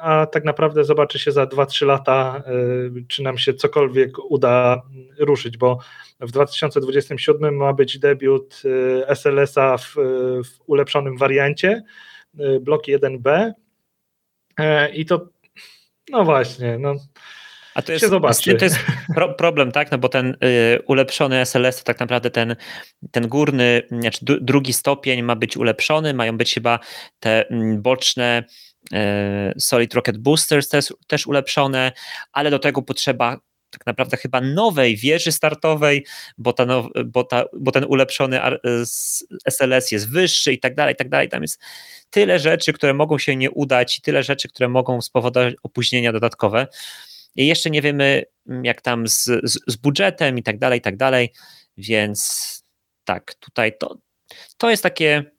a 0.00 0.26
tak 0.26 0.44
naprawdę 0.44 0.84
zobaczy 0.84 1.18
się 1.18 1.32
za 1.32 1.44
2-3 1.44 1.86
lata, 1.86 2.42
e, 2.46 2.52
czy 3.08 3.22
nam 3.22 3.38
się 3.38 3.54
cokolwiek 3.54 4.18
uda 4.18 4.82
ruszyć, 5.18 5.56
bo 5.56 5.78
w 6.20 6.30
2027 6.30 7.56
ma 7.56 7.72
być 7.72 7.98
debiut 7.98 8.62
e, 9.04 9.16
SLS-a 9.16 9.78
w, 9.78 9.94
w 10.44 10.60
ulepszonym 10.66 11.16
wariancie, 11.16 11.82
blok 12.60 12.82
1B 12.86 13.52
i 14.94 15.06
to, 15.06 15.28
no 16.10 16.24
właśnie, 16.24 16.78
no 16.78 16.94
a 17.74 17.82
to 17.82 17.92
jest, 17.92 18.10
to 18.58 18.64
jest 18.64 18.78
pro, 19.14 19.34
problem, 19.34 19.72
tak? 19.72 19.90
No 19.90 19.98
bo 19.98 20.08
ten 20.08 20.36
y, 20.44 20.82
ulepszony 20.86 21.46
SLS 21.46 21.78
to 21.78 21.84
tak 21.84 22.00
naprawdę 22.00 22.30
ten, 22.30 22.56
ten 23.10 23.28
górny, 23.28 23.82
znaczy 23.90 24.18
drugi 24.40 24.72
stopień 24.72 25.22
ma 25.22 25.36
być 25.36 25.56
ulepszony, 25.56 26.14
mają 26.14 26.36
być 26.36 26.54
chyba 26.54 26.78
te 27.20 27.48
mm, 27.48 27.82
boczne 27.82 28.44
E, 28.44 28.67
Solid 29.58 29.94
Rocket 29.94 30.18
Boosters 30.18 30.68
też, 30.68 30.94
też 31.06 31.26
ulepszone, 31.26 31.92
ale 32.32 32.50
do 32.50 32.58
tego 32.58 32.82
potrzeba 32.82 33.36
tak 33.70 33.86
naprawdę 33.86 34.16
chyba 34.16 34.40
nowej 34.40 34.96
wieży 34.96 35.32
startowej, 35.32 36.06
bo, 36.38 36.52
ta 36.52 36.66
now, 36.66 36.86
bo, 37.06 37.24
ta, 37.24 37.44
bo 37.60 37.72
ten 37.72 37.84
ulepszony 37.84 38.40
SLS 39.46 39.92
jest 39.92 40.10
wyższy 40.10 40.52
i 40.52 40.58
tak 40.58 40.74
dalej, 40.74 40.94
i 40.94 40.96
tak 40.96 41.08
dalej. 41.08 41.28
Tam 41.28 41.42
jest 41.42 41.60
tyle 42.10 42.38
rzeczy, 42.38 42.72
które 42.72 42.94
mogą 42.94 43.18
się 43.18 43.36
nie 43.36 43.50
udać, 43.50 44.00
tyle 44.00 44.22
rzeczy, 44.22 44.48
które 44.48 44.68
mogą 44.68 45.02
spowodować 45.02 45.54
opóźnienia 45.62 46.12
dodatkowe. 46.12 46.66
I 47.36 47.46
jeszcze 47.46 47.70
nie 47.70 47.82
wiemy, 47.82 48.22
jak 48.62 48.82
tam 48.82 49.08
z, 49.08 49.24
z, 49.24 49.58
z 49.66 49.76
budżetem 49.76 50.38
i 50.38 50.42
tak 50.42 50.58
dalej, 50.58 50.78
i 50.78 50.82
tak 50.82 50.96
dalej. 50.96 51.32
Więc 51.76 52.62
tak, 53.04 53.34
tutaj 53.34 53.72
to, 53.78 53.98
to 54.56 54.70
jest 54.70 54.82
takie 54.82 55.37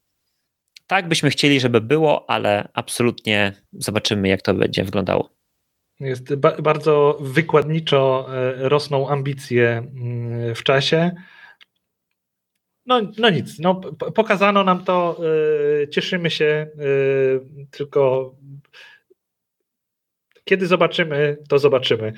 tak 0.90 1.08
byśmy 1.08 1.30
chcieli, 1.30 1.60
żeby 1.60 1.82
było, 1.82 2.30
ale 2.30 2.70
absolutnie 2.74 3.54
zobaczymy, 3.74 4.28
jak 4.28 4.42
to 4.42 4.54
będzie 4.54 4.84
wyglądało. 4.84 5.30
Jest 6.00 6.36
ba 6.36 6.52
bardzo 6.62 7.18
wykładniczo 7.22 8.28
e, 8.30 8.70
rosną 8.70 9.10
ambicje 9.10 9.78
mm, 9.78 10.56
w 10.56 10.64
czasie. 10.64 11.12
No, 12.86 13.02
no 13.18 13.30
nic, 13.30 13.60
no, 13.60 13.76
pokazano 14.16 14.64
nam 14.64 14.84
to, 14.84 15.22
e, 15.84 15.88
cieszymy 15.88 16.30
się, 16.30 16.46
e, 16.46 16.70
tylko 17.72 18.34
kiedy 20.44 20.68
zobaczymy, 20.68 21.38
to 21.50 21.60
zobaczymy. 21.60 22.14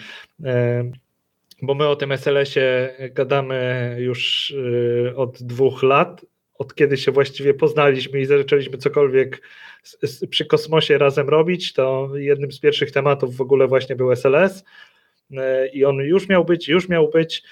Bo 1.61 1.73
my 1.73 1.87
o 1.87 1.95
tym 1.95 2.11
SLS-ie 2.11 2.95
gadamy 3.11 3.95
już 3.99 4.53
od 5.15 5.43
dwóch 5.43 5.83
lat 5.83 6.25
od 6.61 6.75
kiedy 6.75 6.97
się 6.97 7.11
właściwie 7.11 7.53
poznaliśmy 7.53 8.19
i 8.21 8.25
zaczęliśmy 8.25 8.77
cokolwiek 8.77 9.41
przy 10.29 10.45
kosmosie 10.45 10.97
razem 10.97 11.29
robić, 11.29 11.73
to 11.73 12.09
jednym 12.15 12.51
z 12.51 12.59
pierwszych 12.59 12.91
tematów 12.91 13.35
w 13.35 13.41
ogóle 13.41 13.67
właśnie 13.67 13.95
był 13.95 14.11
SLS 14.11 14.63
e, 15.37 15.67
i 15.67 15.85
on 15.85 15.95
już 15.95 16.29
miał 16.29 16.45
być, 16.45 16.67
już 16.67 16.89
miał 16.89 17.09
być. 17.09 17.43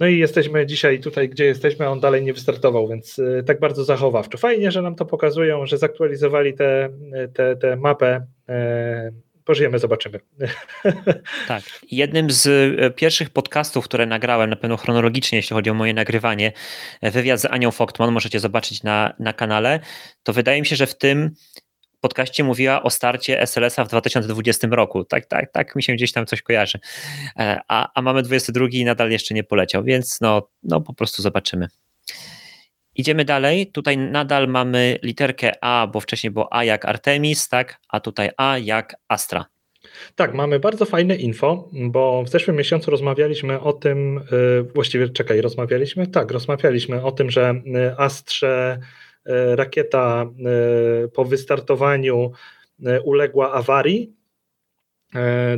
No 0.00 0.06
i 0.06 0.18
jesteśmy 0.18 0.66
dzisiaj 0.66 1.00
tutaj, 1.00 1.28
gdzie 1.28 1.44
jesteśmy, 1.44 1.88
on 1.88 2.00
dalej 2.00 2.22
nie 2.22 2.32
wystartował, 2.32 2.88
więc 2.88 3.18
e, 3.18 3.42
tak 3.42 3.60
bardzo 3.60 3.84
zachowawczo. 3.84 4.38
Fajnie, 4.38 4.70
że 4.70 4.82
nam 4.82 4.94
to 4.94 5.04
pokazują, 5.04 5.66
że 5.66 5.78
zaktualizowali 5.78 6.54
tę 6.54 6.88
te, 7.12 7.28
te, 7.28 7.56
te 7.56 7.76
mapę 7.76 8.26
e, 8.48 9.10
pożyjemy, 9.48 9.78
zobaczymy. 9.78 10.20
Tak. 11.48 11.62
Jednym 11.90 12.30
z 12.30 12.46
e, 12.46 12.90
pierwszych 12.90 13.30
podcastów, 13.30 13.84
które 13.84 14.06
nagrałem, 14.06 14.50
na 14.50 14.56
pewno 14.56 14.76
chronologicznie, 14.76 15.38
jeśli 15.38 15.54
chodzi 15.54 15.70
o 15.70 15.74
moje 15.74 15.94
nagrywanie, 15.94 16.52
e, 17.00 17.10
wywiad 17.10 17.40
z 17.40 17.44
Anią 17.44 17.70
Foktman, 17.70 18.12
możecie 18.12 18.40
zobaczyć 18.40 18.82
na, 18.82 19.14
na 19.18 19.32
kanale, 19.32 19.80
to 20.22 20.32
wydaje 20.32 20.60
mi 20.60 20.66
się, 20.66 20.76
że 20.76 20.86
w 20.86 20.98
tym 20.98 21.30
podcaście 22.00 22.44
mówiła 22.44 22.82
o 22.82 22.90
starcie 22.90 23.40
SLS-a 23.40 23.84
w 23.84 23.88
2020 23.88 24.68
roku. 24.70 25.04
Tak, 25.04 25.26
tak, 25.26 25.52
tak 25.52 25.76
mi 25.76 25.82
się 25.82 25.92
gdzieś 25.92 26.12
tam 26.12 26.26
coś 26.26 26.42
kojarzy. 26.42 26.78
E, 27.38 27.60
a, 27.68 27.90
a 27.94 28.02
mamy 28.02 28.22
22 28.22 28.66
i 28.70 28.84
nadal 28.84 29.10
jeszcze 29.10 29.34
nie 29.34 29.44
poleciał, 29.44 29.84
więc 29.84 30.20
no, 30.20 30.48
no 30.62 30.80
po 30.80 30.94
prostu 30.94 31.22
zobaczymy. 31.22 31.68
Idziemy 32.98 33.24
dalej. 33.24 33.66
Tutaj 33.66 33.98
nadal 33.98 34.48
mamy 34.48 34.98
literkę 35.02 35.52
A, 35.60 35.86
bo 35.92 36.00
wcześniej 36.00 36.30
było 36.30 36.52
A 36.52 36.64
jak 36.64 36.84
Artemis, 36.84 37.48
tak? 37.48 37.80
A 37.88 38.00
tutaj 38.00 38.30
A 38.36 38.58
jak 38.58 38.96
Astra. 39.08 39.44
Tak, 40.14 40.34
mamy 40.34 40.60
bardzo 40.60 40.84
fajne 40.84 41.16
info, 41.16 41.68
bo 41.72 42.22
w 42.22 42.28
zeszłym 42.28 42.56
miesiącu 42.56 42.90
rozmawialiśmy 42.90 43.60
o 43.60 43.72
tym, 43.72 44.18
y, 44.18 44.62
właściwie 44.74 45.08
czekaj, 45.08 45.40
rozmawialiśmy? 45.40 46.06
Tak, 46.06 46.30
rozmawialiśmy 46.30 47.04
o 47.04 47.12
tym, 47.12 47.30
że 47.30 47.62
y, 47.66 47.96
Astrze 47.98 48.78
y, 49.26 49.56
rakieta 49.56 50.26
po 51.14 51.24
wystartowaniu 51.24 52.32
uległa 53.04 53.52
awarii. 53.52 54.12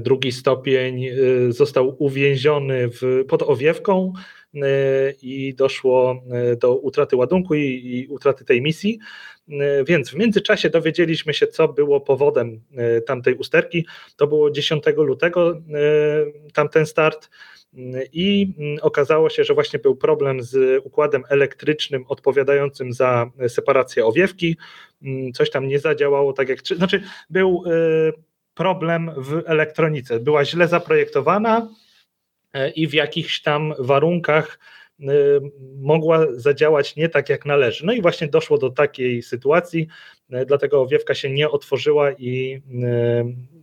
Drugi 0.01 0.33
stopień 0.33 1.07
został 1.49 1.97
uwięziony 1.99 2.89
w, 2.89 3.25
pod 3.29 3.43
owiewką 3.43 4.13
i 5.23 5.55
doszło 5.55 6.23
do 6.61 6.77
utraty 6.77 7.17
ładunku 7.17 7.55
i, 7.55 7.61
i 7.85 8.07
utraty 8.07 8.45
tej 8.45 8.63
misji. 8.63 8.99
Więc 9.87 10.11
w 10.11 10.15
międzyczasie 10.15 10.71
dowiedzieliśmy 10.71 11.35
się, 11.35 11.47
co 11.47 11.69
było 11.69 12.01
powodem 12.01 12.61
tamtej 13.07 13.35
usterki. 13.35 13.87
To 14.17 14.27
było 14.27 14.51
10 14.51 14.85
lutego 14.97 15.61
tamten 16.55 16.87
start 16.87 17.31
i 18.13 18.55
okazało 18.83 19.31
się, 19.31 19.45
że 19.45 19.55
właśnie 19.55 19.79
był 19.79 19.97
problem 19.97 20.43
z 20.43 20.83
układem 20.85 21.25
elektrycznym 21.29 22.05
odpowiadającym 22.09 22.93
za 22.93 23.31
separację 23.49 24.07
owiewki. 24.07 24.57
Coś 25.35 25.51
tam 25.51 25.69
nie 25.69 25.79
zadziałało 25.79 26.33
tak 26.33 26.49
jak. 26.49 26.59
Znaczy, 26.77 27.03
był 27.31 27.65
problem 28.55 29.11
w 29.17 29.43
elektronice. 29.47 30.21
Była 30.21 30.45
źle 30.45 30.69
zaprojektowana 30.69 31.69
i 32.75 32.87
w 32.87 32.95
jakichś 32.95 33.43
tam 33.43 33.75
warunkach 33.79 34.59
e, 35.01 35.05
mogła 35.81 36.27
zadziałać 36.33 36.97
nie 36.97 37.09
tak 37.09 37.29
jak 37.29 37.47
należy. 37.47 37.87
No 37.87 37.93
i 37.93 38.03
właśnie 38.03 38.29
doszło 38.29 38.59
do 38.59 38.71
takiej 38.71 39.23
sytuacji, 39.23 39.87
e, 40.31 40.47
dlatego 40.47 40.83
owiewka 40.83 41.15
się 41.15 41.31
nie 41.31 41.51
otworzyła 41.51 42.13
i, 42.13 42.63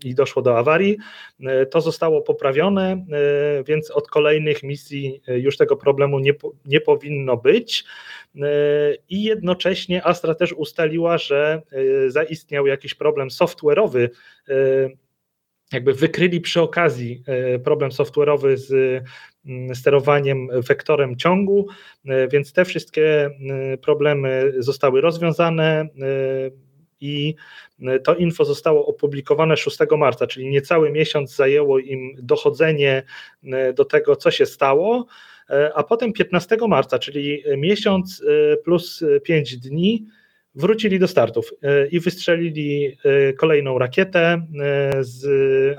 i 0.06 0.16
doszło 0.16 0.42
do 0.42 0.58
awarii. 0.58 0.98
To 1.72 1.82
zostało 1.82 2.22
poprawione, 2.22 3.06
więc 3.66 3.92
od 3.92 4.08
kolejnych 4.08 4.64
misji 4.64 5.22
już 5.28 5.58
tego 5.58 5.76
problemu 5.76 6.20
nie, 6.20 6.34
nie 6.66 6.82
powinno 6.82 7.38
być. 7.38 7.84
I 9.10 9.24
jednocześnie 9.24 10.06
Astra 10.06 10.36
też 10.36 10.54
ustaliła, 10.54 11.18
że 11.18 11.62
e, 11.72 12.10
zaistniał 12.10 12.68
jakiś 12.68 12.94
problem 12.94 13.28
software'owy 13.28 14.10
e, 14.50 14.54
jakby 15.74 15.94
wykryli 15.94 16.42
przy 16.42 16.62
okazji 16.62 17.24
e, 17.26 17.60
problem 17.60 17.92
software'owy 17.92 18.58
z 18.58 18.72
mm, 19.46 19.76
sterowaniem 19.76 20.50
wektorem 20.68 21.16
ciągu, 21.16 21.68
więc 22.32 22.54
te 22.54 22.66
wszystkie 22.66 23.30
problemy 23.82 24.54
zostały 24.60 25.02
rozwiązane 25.02 25.88
i 27.02 27.36
to 28.04 28.16
info 28.16 28.46
zostało 28.46 28.86
opublikowane 28.86 29.58
6 29.58 29.78
marca, 29.98 30.28
czyli 30.28 30.50
niecały 30.50 30.92
miesiąc 30.92 31.36
zajęło 31.36 31.80
im 31.80 32.16
dochodzenie 32.22 33.04
do 33.76 33.86
tego, 33.86 34.16
co 34.16 34.32
się 34.32 34.46
stało. 34.46 35.08
E, 35.50 35.72
a 35.76 35.84
potem 35.84 36.14
15 36.14 36.58
marca, 36.68 37.00
czyli 37.00 37.44
miesiąc 37.58 38.24
e, 38.54 38.58
plus 38.58 39.04
5 39.24 39.58
dni, 39.58 40.06
wrócili 40.58 41.00
do 41.00 41.08
startów 41.08 41.54
e, 41.62 41.88
i 41.88 42.00
wystrzelili 42.00 42.98
kolejną 43.38 43.80
rakietę 43.80 44.48
z 45.00 45.26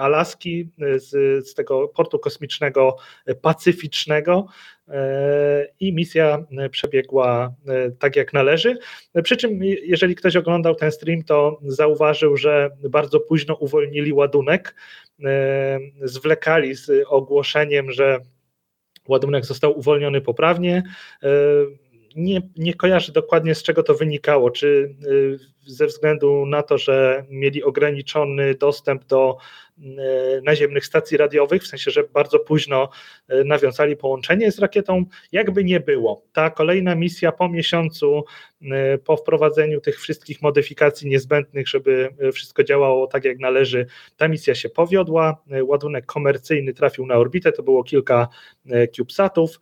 Alaski, 0.00 0.68
z, 0.96 1.10
z 1.48 1.54
tego 1.54 1.88
portu 1.88 2.18
kosmicznego 2.18 2.96
pacyficznego 3.42 4.46
i 5.80 5.92
misja 5.92 6.44
przebiegła 6.70 7.54
tak 7.98 8.16
jak 8.16 8.32
należy. 8.32 8.78
Przy 9.22 9.36
czym, 9.36 9.64
jeżeli 9.64 10.14
ktoś 10.14 10.36
oglądał 10.36 10.74
ten 10.74 10.92
stream, 10.92 11.22
to 11.22 11.58
zauważył, 11.62 12.36
że 12.36 12.70
bardzo 12.88 13.20
późno 13.20 13.54
uwolnili 13.54 14.12
ładunek, 14.12 14.74
zwlekali 16.02 16.74
z 16.74 16.90
ogłoszeniem, 17.08 17.92
że 17.92 18.20
ładunek 19.08 19.44
został 19.44 19.78
uwolniony 19.78 20.20
poprawnie. 20.20 20.82
Nie, 22.16 22.42
nie 22.56 22.74
kojarzę 22.74 23.12
dokładnie 23.12 23.54
z 23.54 23.62
czego 23.62 23.82
to 23.82 23.94
wynikało, 23.94 24.50
czy 24.50 24.94
e, 25.02 25.57
ze 25.68 25.86
względu 25.86 26.46
na 26.46 26.62
to, 26.62 26.78
że 26.78 27.24
mieli 27.28 27.62
ograniczony 27.62 28.54
dostęp 28.54 29.04
do 29.04 29.38
E, 29.82 30.40
naziemnych 30.42 30.86
stacji 30.86 31.16
radiowych, 31.16 31.62
w 31.62 31.66
sensie, 31.66 31.90
że 31.90 32.04
bardzo 32.04 32.38
późno 32.38 32.88
e, 33.28 33.44
nawiązali 33.44 33.96
połączenie 33.96 34.52
z 34.52 34.58
rakietą. 34.58 35.04
Jakby 35.32 35.64
nie 35.64 35.80
było, 35.80 36.22
ta 36.32 36.50
kolejna 36.50 36.94
misja 36.94 37.32
po 37.32 37.48
miesiącu, 37.48 38.24
e, 38.62 38.98
po 38.98 39.16
wprowadzeniu 39.16 39.80
tych 39.80 40.00
wszystkich 40.00 40.42
modyfikacji 40.42 41.08
niezbędnych, 41.08 41.68
żeby 41.68 42.08
wszystko 42.32 42.64
działało 42.64 43.06
tak 43.06 43.24
jak 43.24 43.38
należy, 43.38 43.86
ta 44.16 44.28
misja 44.28 44.54
się 44.54 44.68
powiodła. 44.68 45.42
Ładunek 45.62 46.06
komercyjny 46.06 46.74
trafił 46.74 47.06
na 47.06 47.14
orbitę, 47.14 47.52
to 47.52 47.62
było 47.62 47.84
kilka 47.84 48.28
CubeSatów, 48.96 49.60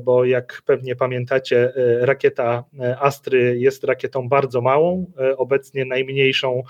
bo 0.00 0.24
jak 0.24 0.62
pewnie 0.66 0.96
pamiętacie, 0.96 1.72
rakieta 2.00 2.64
Astry 3.00 3.58
jest 3.58 3.84
rakietą 3.84 4.28
bardzo 4.28 4.60
małą, 4.60 5.12
obecnie 5.36 5.84
najmniejszą 5.84 6.62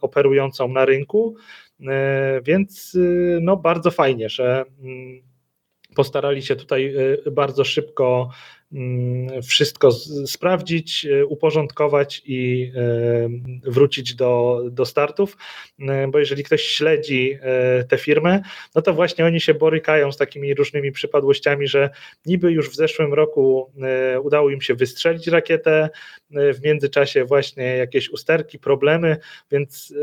operującą 0.00 0.68
na 0.68 0.84
rynku. 0.84 1.36
E, 1.88 2.40
więc 2.42 2.98
no 3.40 3.56
bardzo 3.56 3.90
fajnie, 3.90 4.28
że 4.28 4.64
mm, 4.80 5.22
postarali 5.94 6.42
się 6.42 6.56
tutaj 6.56 6.94
bardzo 7.32 7.64
szybko 7.64 8.30
wszystko 9.48 9.90
sprawdzić, 10.26 11.04
y, 11.04 11.26
uporządkować 11.26 12.22
i 12.24 12.72
wrócić 13.62 14.14
do, 14.14 14.62
do 14.70 14.84
startów, 14.84 15.36
bo 16.08 16.18
jeżeli 16.18 16.44
ktoś 16.44 16.62
śledzi 16.62 17.38
tę 17.88 17.98
firmę, 17.98 18.42
no 18.74 18.82
to 18.82 18.94
właśnie 18.94 19.24
oni 19.24 19.40
się 19.40 19.54
borykają 19.54 20.12
z 20.12 20.16
takimi 20.16 20.54
różnymi 20.54 20.92
przypadłościami, 20.92 21.68
że 21.68 21.90
niby 22.26 22.52
już 22.52 22.70
w 22.70 22.74
zeszłym 22.74 23.14
roku 23.14 23.72
udało 24.22 24.50
im 24.50 24.60
się 24.60 24.74
wystrzelić 24.74 25.26
rakietę, 25.26 25.90
w 26.30 26.62
międzyczasie 26.64 27.24
właśnie 27.24 27.64
jakieś 27.64 28.10
usterki, 28.10 28.58
problemy, 28.58 29.16
więc 29.50 29.94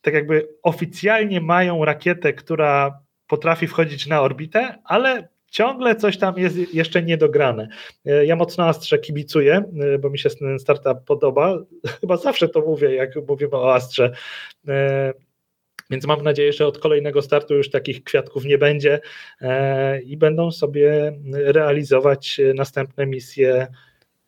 tak 0.00 0.14
jakby 0.14 0.48
oficjalnie 0.62 1.40
mają 1.40 1.84
rakietę, 1.84 2.32
która 2.32 3.02
potrafi 3.26 3.66
wchodzić 3.66 4.06
na 4.06 4.20
orbitę, 4.20 4.78
ale 4.84 5.28
ciągle 5.52 5.96
coś 5.96 6.18
tam 6.18 6.38
jest 6.38 6.74
jeszcze 6.74 7.02
niedograne. 7.02 7.68
E, 8.06 8.26
ja 8.26 8.36
mocno 8.36 8.64
Astrze 8.64 8.98
kibicuję, 8.98 9.64
e, 9.94 9.98
bo 9.98 10.10
mi 10.10 10.18
się 10.18 10.30
ten 10.30 10.58
startup 10.58 11.04
podoba. 11.06 11.58
Chyba 12.00 12.16
zawsze 12.16 12.48
to 12.48 12.60
mówię, 12.60 12.94
jak 12.94 13.10
mówimy 13.28 13.56
o 13.56 13.74
Astrze. 13.74 14.12
E, 14.68 15.12
więc 15.90 16.06
mam 16.06 16.22
nadzieję, 16.22 16.52
że 16.52 16.66
od 16.66 16.78
kolejnego 16.78 17.22
startu 17.22 17.54
już 17.54 17.70
takich 17.70 18.04
kwiatków 18.04 18.44
nie 18.44 18.58
będzie 18.58 19.00
i 20.04 20.16
będą 20.16 20.50
sobie 20.50 21.12
realizować 21.32 22.40
następne 22.54 23.06
misje 23.06 23.66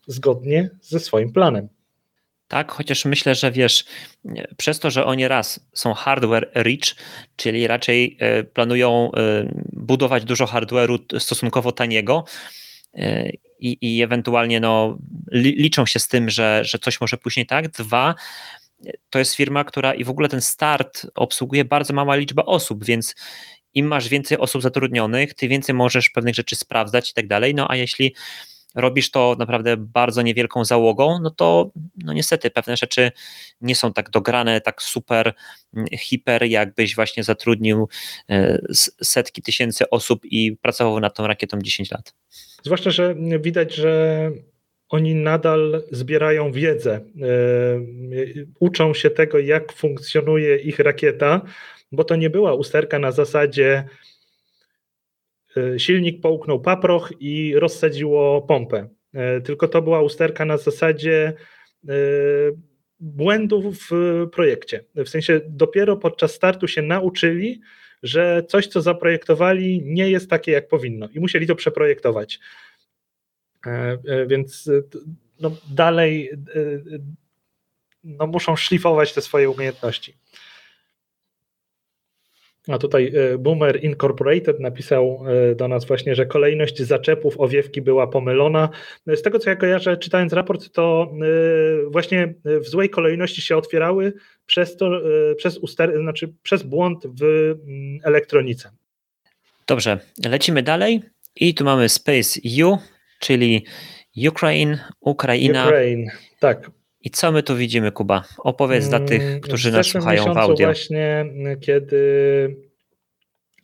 zgodnie 0.07 0.71
ze 0.81 1.01
swoim 1.01 1.33
planem 1.33 1.69
tak? 2.49 2.73
Chociaż 2.73 3.05
myślę, 3.05 3.35
że 3.35 3.53
wiesz, 3.53 3.85
przez 4.57 4.79
to, 4.79 4.91
że 4.91 5.05
oni 5.05 5.29
raz 5.29 5.61
są 5.75 5.95
hardware 5.95 6.51
rich, 6.55 6.95
czyli 7.37 7.67
raczej 7.67 8.17
e, 8.21 8.45
planują 8.45 9.11
e, 9.13 9.49
budować 9.73 10.25
dużo 10.25 10.45
hardware'u 10.45 11.19
stosunkowo 11.19 11.73
taniego 11.73 12.25
e, 12.95 13.31
i, 13.59 13.79
i 13.81 14.03
ewentualnie 14.03 14.61
no, 14.61 14.99
liczą 15.33 15.87
się 15.87 15.99
z 15.99 16.09
tym, 16.09 16.31
że, 16.31 16.63
że 16.65 16.79
coś 16.79 17.01
może 17.01 17.17
później 17.17 17.47
tak. 17.47 17.69
Dwa, 17.69 18.15
to 19.11 19.19
jest 19.19 19.35
firma, 19.35 19.65
która 19.65 19.95
i 19.95 20.05
w 20.05 20.11
ogóle 20.11 20.29
ten 20.29 20.41
start 20.41 21.07
obsługuje 21.15 21.65
bardzo 21.65 21.95
mała 21.95 22.17
liczba 22.17 22.45
osób, 22.45 22.85
więc 22.85 23.15
im 23.75 23.87
masz 23.87 24.09
więcej 24.09 24.39
osób 24.39 24.63
zatrudnionych, 24.63 25.35
ty 25.35 25.49
więcej 25.49 25.75
możesz 25.75 26.11
pewnych 26.11 26.35
rzeczy 26.35 26.57
sprawdzać 26.57 27.11
i 27.11 27.15
tak 27.15 27.27
dalej. 27.27 27.55
No 27.55 27.71
a 27.71 27.77
jeśli 27.77 28.15
robisz 28.75 29.11
to 29.11 29.37
naprawdę 29.39 29.77
bardzo 29.77 30.23
niewielką 30.23 30.65
załogą, 30.65 31.19
no 31.23 31.31
to 31.31 31.71
no 32.05 32.13
niestety 32.13 32.51
pewne 32.51 32.77
rzeczy 32.77 33.13
nie 33.61 33.77
są 33.77 33.93
tak 33.93 34.11
dograne, 34.11 34.61
tak 34.61 34.83
super, 34.83 35.35
mm, 35.75 35.87
hiper, 35.99 36.45
jakbyś 36.45 36.95
właśnie 36.95 37.25
zatrudnił 37.25 37.89
e, 38.31 38.59
setki 39.03 39.43
tysięcy 39.43 39.91
osób 39.91 40.25
i 40.25 40.57
pracował 40.57 41.01
nad 41.01 41.17
tą 41.17 41.27
rakietą 41.27 41.59
10 41.63 41.91
lat. 41.91 42.15
Zwłaszcza, 42.63 42.91
że 42.91 43.15
widać, 43.41 43.75
że 43.75 44.31
oni 44.89 45.15
nadal 45.15 45.83
zbierają 45.91 46.53
wiedzę, 46.53 46.95
e, 46.95 47.01
uczą 48.61 48.95
się 48.95 49.11
tego, 49.11 49.39
jak 49.39 49.73
funkcjonuje 49.73 50.57
ich 50.57 50.79
rakieta, 50.79 51.41
bo 51.93 52.05
to 52.05 52.17
nie 52.17 52.31
była 52.31 52.55
usterka 52.55 52.99
na 52.99 53.13
zasadzie 53.13 53.85
E, 53.85 54.14
silnik 55.79 56.21
połknął 56.21 56.61
paproch 56.61 57.13
i 57.21 57.55
rozsadziło 57.57 58.43
pompę. 58.43 58.89
E, 59.15 59.41
tylko 59.41 59.69
to 59.69 59.83
była 59.83 60.03
usterka 60.03 60.45
na 60.45 60.57
zasadzie 60.57 61.33
e, 61.89 61.93
błędów 63.01 63.89
w 63.91 64.27
projekcie. 64.33 64.85
W 64.95 65.09
sensie 65.09 65.41
dopiero 65.49 65.97
podczas 65.97 66.35
startu 66.35 66.69
się 66.69 66.83
nauczyli, 66.83 67.61
że 68.03 68.43
coś, 68.49 68.67
co 68.67 68.83
zaprojektowali, 68.83 69.83
nie 69.85 70.11
jest 70.11 70.31
takie, 70.31 70.53
jak 70.53 70.69
powinno 70.69 71.09
i 71.09 71.21
musieli 71.21 71.47
to 71.47 71.55
przeprojektować. 71.55 72.41
Więc 74.27 74.71
no, 75.41 75.57
dalej 75.71 76.31
no, 78.05 78.27
muszą 78.27 78.57
szlifować 78.57 79.15
te 79.15 79.21
swoje 79.21 79.51
umiejętności. 79.51 80.15
A 82.69 82.79
tutaj 82.79 83.13
e, 83.15 83.39
Boomer 83.39 83.85
Incorporated 83.85 84.61
napisał 84.61 85.25
e, 85.27 85.55
do 85.55 85.69
nas 85.69 85.85
właśnie, 85.85 86.15
że 86.15 86.27
kolejność 86.27 86.83
zaczepów 86.83 87.41
owiewki 87.41 87.83
była 87.83 88.07
pomylona. 88.07 88.69
Z 89.07 89.23
tego 89.23 89.39
co 89.39 89.51
ja 89.51 89.57
kojarzę, 89.57 89.97
czytając 89.97 90.33
raport, 90.33 90.73
to 90.73 91.13
e, 91.13 91.91
właśnie 91.91 92.35
w 92.45 92.67
złej 92.67 92.91
kolejności 92.91 93.43
się 93.43 93.57
otwierały 93.57 94.13
przez 94.47 94.77
to, 94.77 94.91
przez, 95.37 95.59
uster, 95.59 96.01
znaczy 96.01 96.35
przez 96.43 96.63
błąd 96.63 97.07
w 97.21 97.23
mm, 97.23 98.01
elektronice. 98.05 98.71
Dobrze, 99.67 99.99
lecimy 100.29 100.63
dalej 100.63 101.03
i 101.37 101.55
tu 101.55 101.65
mamy 101.65 101.89
Space 101.89 102.41
U, 102.65 102.79
czyli 103.21 103.65
Ukraine, 104.29 104.79
Ukraina. 105.01 105.65
Ukraine, 105.65 106.13
tak. 106.39 106.71
I 107.05 107.11
co 107.11 107.33
my 107.33 107.43
tu 107.43 107.57
widzimy, 107.57 107.93
Kuba? 107.93 108.25
Opowiedz 108.39 108.89
dla 108.89 109.01
tych, 109.01 109.23
mm, 109.23 109.41
którzy 109.41 109.73
nas 109.73 109.87
słuchają 109.87 110.35
w 110.35 110.39
audio. 110.39 110.67
właśnie, 110.67 111.27
kiedy 111.61 112.57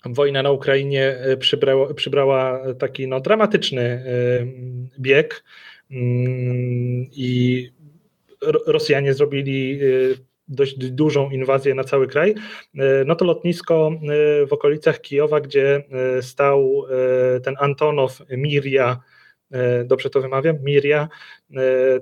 wojna 0.05 0.43
na 0.43 0.51
Ukrainie 0.51 1.05
e, 1.07 1.37
przybrała, 1.37 1.95
przybrała 1.95 2.61
taki 2.75 3.09
no, 3.09 3.21
dramatyczny 3.21 3.83
e, 3.83 4.03
bieg 5.01 5.45
mm, 5.91 7.07
i 7.13 7.71
Rosjanie 8.67 9.15
zrobili 9.15 9.81
dość 10.49 10.75
dużą 10.75 11.31
inwazję 11.31 11.75
na 11.75 11.85
cały 11.85 12.09
kraj, 12.09 12.35
no 13.07 13.15
to 13.15 13.25
lotnisko 13.25 13.93
w 14.49 14.53
okolicach 14.53 15.01
Kijowa, 15.01 15.41
gdzie 15.41 15.85
stał 16.21 16.85
ten 17.43 17.57
Antonow 17.59 18.23
Miria, 18.31 19.01
dobrze 19.85 20.11
to 20.11 20.21
wymawiam, 20.21 20.57
Miria, 20.65 21.09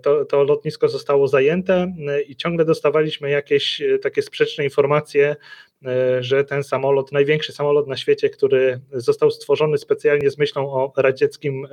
to, 0.02 0.24
to 0.24 0.44
lotnisko 0.44 0.88
zostało 0.88 1.28
zajęte 1.28 1.92
i 2.28 2.36
ciągle 2.36 2.64
dostawaliśmy 2.64 3.30
jakieś 3.30 3.82
takie 4.02 4.22
sprzeczne 4.22 4.64
informacje 4.64 5.36
E, 5.86 6.22
że 6.22 6.44
ten 6.44 6.64
samolot, 6.64 7.12
największy 7.12 7.52
samolot 7.52 7.86
na 7.86 7.96
świecie, 7.96 8.30
który 8.30 8.80
został 8.92 9.30
stworzony 9.30 9.78
specjalnie 9.78 10.30
z 10.30 10.38
myślą 10.38 10.72
o 10.72 10.92
radzieckim 10.96 11.64
e, 11.64 11.68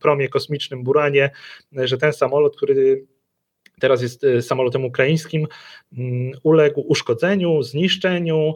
promie 0.00 0.28
kosmicznym 0.28 0.82
Buranie, 0.82 1.30
e, 1.78 1.88
że 1.88 1.98
ten 1.98 2.12
samolot, 2.12 2.56
który 2.56 3.06
teraz 3.80 4.02
jest 4.02 4.26
samolotem 4.40 4.84
ukraińskim, 4.84 5.46
uległ 6.42 6.84
uszkodzeniu, 6.88 7.62
zniszczeniu, 7.62 8.54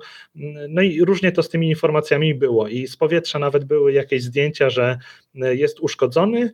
no 0.68 0.82
i 0.82 1.04
różnie 1.04 1.32
to 1.32 1.42
z 1.42 1.48
tymi 1.48 1.68
informacjami 1.68 2.34
było. 2.34 2.68
I 2.68 2.86
z 2.86 2.96
powietrza 2.96 3.38
nawet 3.38 3.64
były 3.64 3.92
jakieś 3.92 4.22
zdjęcia, 4.22 4.70
że 4.70 4.98
jest 5.34 5.80
uszkodzony, 5.80 6.50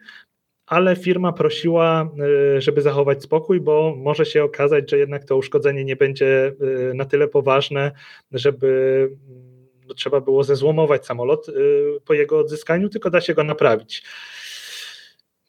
ale 0.66 0.96
firma 0.96 1.32
prosiła, 1.32 2.10
y, 2.56 2.60
żeby 2.60 2.82
zachować 2.82 3.22
spokój, 3.22 3.60
bo 3.60 3.94
może 3.96 4.26
się 4.26 4.44
okazać, 4.44 4.90
że 4.90 4.98
jednak 4.98 5.24
to 5.24 5.36
uszkodzenie 5.36 5.84
nie 5.84 5.96
będzie 5.96 6.52
na 6.94 7.04
tyle 7.04 7.28
poważne, 7.28 7.92
żeby 8.32 9.10
no, 9.88 9.94
trzeba 9.94 10.20
było 10.20 10.44
zezłomować 10.44 11.06
samolot 11.06 11.46
po 12.04 12.14
jego 12.14 12.38
odzyskaniu, 12.38 12.88
tylko 12.88 13.10
da 13.10 13.20
się 13.20 13.34
go 13.34 13.44
naprawić. 13.44 14.02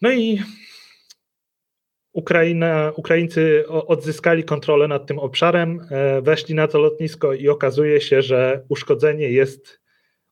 No 0.02 0.12
i 0.12 0.42
Ukraina, 2.18 2.94
Ukraińcy 2.96 3.64
odzyskali 3.68 4.44
kontrolę 4.44 4.88
nad 4.88 5.06
tym 5.06 5.20
obszarem, 5.20 5.82
e, 5.92 6.22
weszli 6.22 6.56
na 6.56 6.68
to 6.68 6.80
lotnisko 6.80 7.34
i 7.34 7.50
okazuje 7.50 8.02
się, 8.02 8.22
że 8.22 8.66
uszkodzenie 8.70 9.30
jest 9.30 9.80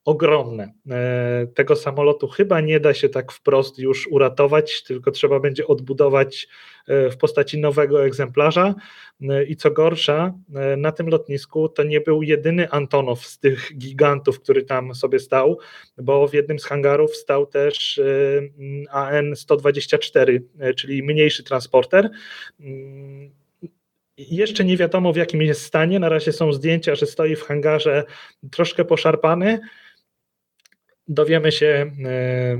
ogromne. 0.05 0.73
E, 0.91 1.47
tego 1.55 1.75
samolotu 1.75 2.27
chyba 2.27 2.61
nie 2.61 2.79
da 2.79 2.93
się 2.93 3.09
tak 3.09 3.31
wprost 3.31 3.79
już 3.79 4.07
uratować, 4.07 4.83
tylko 4.83 5.11
trzeba 5.11 5.39
będzie 5.39 5.67
odbudować 5.67 6.47
e, 6.87 7.09
w 7.09 7.17
postaci 7.17 7.59
nowego 7.59 8.05
egzemplarza. 8.05 8.75
E, 9.21 9.43
I 9.43 9.55
co 9.55 9.71
gorsza, 9.71 10.33
na 10.77 10.91
tym 10.91 11.09
lotnisku 11.09 11.69
to 11.69 11.83
nie 11.83 12.01
był 12.01 12.23
jedyny 12.23 12.69
Antonow 12.69 13.25
z 13.25 13.39
tych 13.39 13.77
gigantów, 13.77 14.39
który 14.39 14.63
tam 14.63 14.95
sobie 14.95 15.19
stał, 15.19 15.59
bo 15.97 16.27
w 16.27 16.33
jednym 16.33 16.59
z 16.59 16.65
hangarów 16.65 17.15
stał 17.15 17.45
też 17.45 18.01
AN-124, 18.89 20.39
czyli 20.75 21.03
mniejszy 21.03 21.43
transporter. 21.43 22.09
Mm, 22.59 23.31
jeszcze 24.17 24.65
nie 24.65 24.77
wiadomo 24.77 25.13
w 25.13 25.15
jakim 25.15 25.41
jest 25.41 25.61
stanie. 25.61 25.99
Na 25.99 26.09
razie 26.09 26.31
są 26.31 26.53
zdjęcia, 26.53 26.95
że 26.95 27.05
stoi 27.05 27.35
w 27.35 27.43
hangarze 27.43 28.03
troszkę 28.51 28.85
poszarpany, 28.85 29.59
dowiemy 31.07 31.51
się 31.51 31.91
e, 32.05 32.57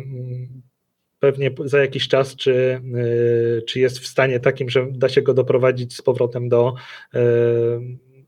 pewnie 1.19 1.51
za 1.65 1.79
jakiś 1.79 2.07
czas, 2.07 2.35
czy, 2.35 2.81
e, 3.57 3.61
czy 3.61 3.79
jest 3.79 3.99
w 3.99 4.07
stanie 4.07 4.39
takim, 4.39 4.69
że 4.69 4.87
da 4.91 5.09
się 5.09 5.21
go 5.21 5.33
doprowadzić 5.33 5.95
z 5.95 6.01
powrotem 6.01 6.49
do 6.49 6.75
e, 7.13 7.19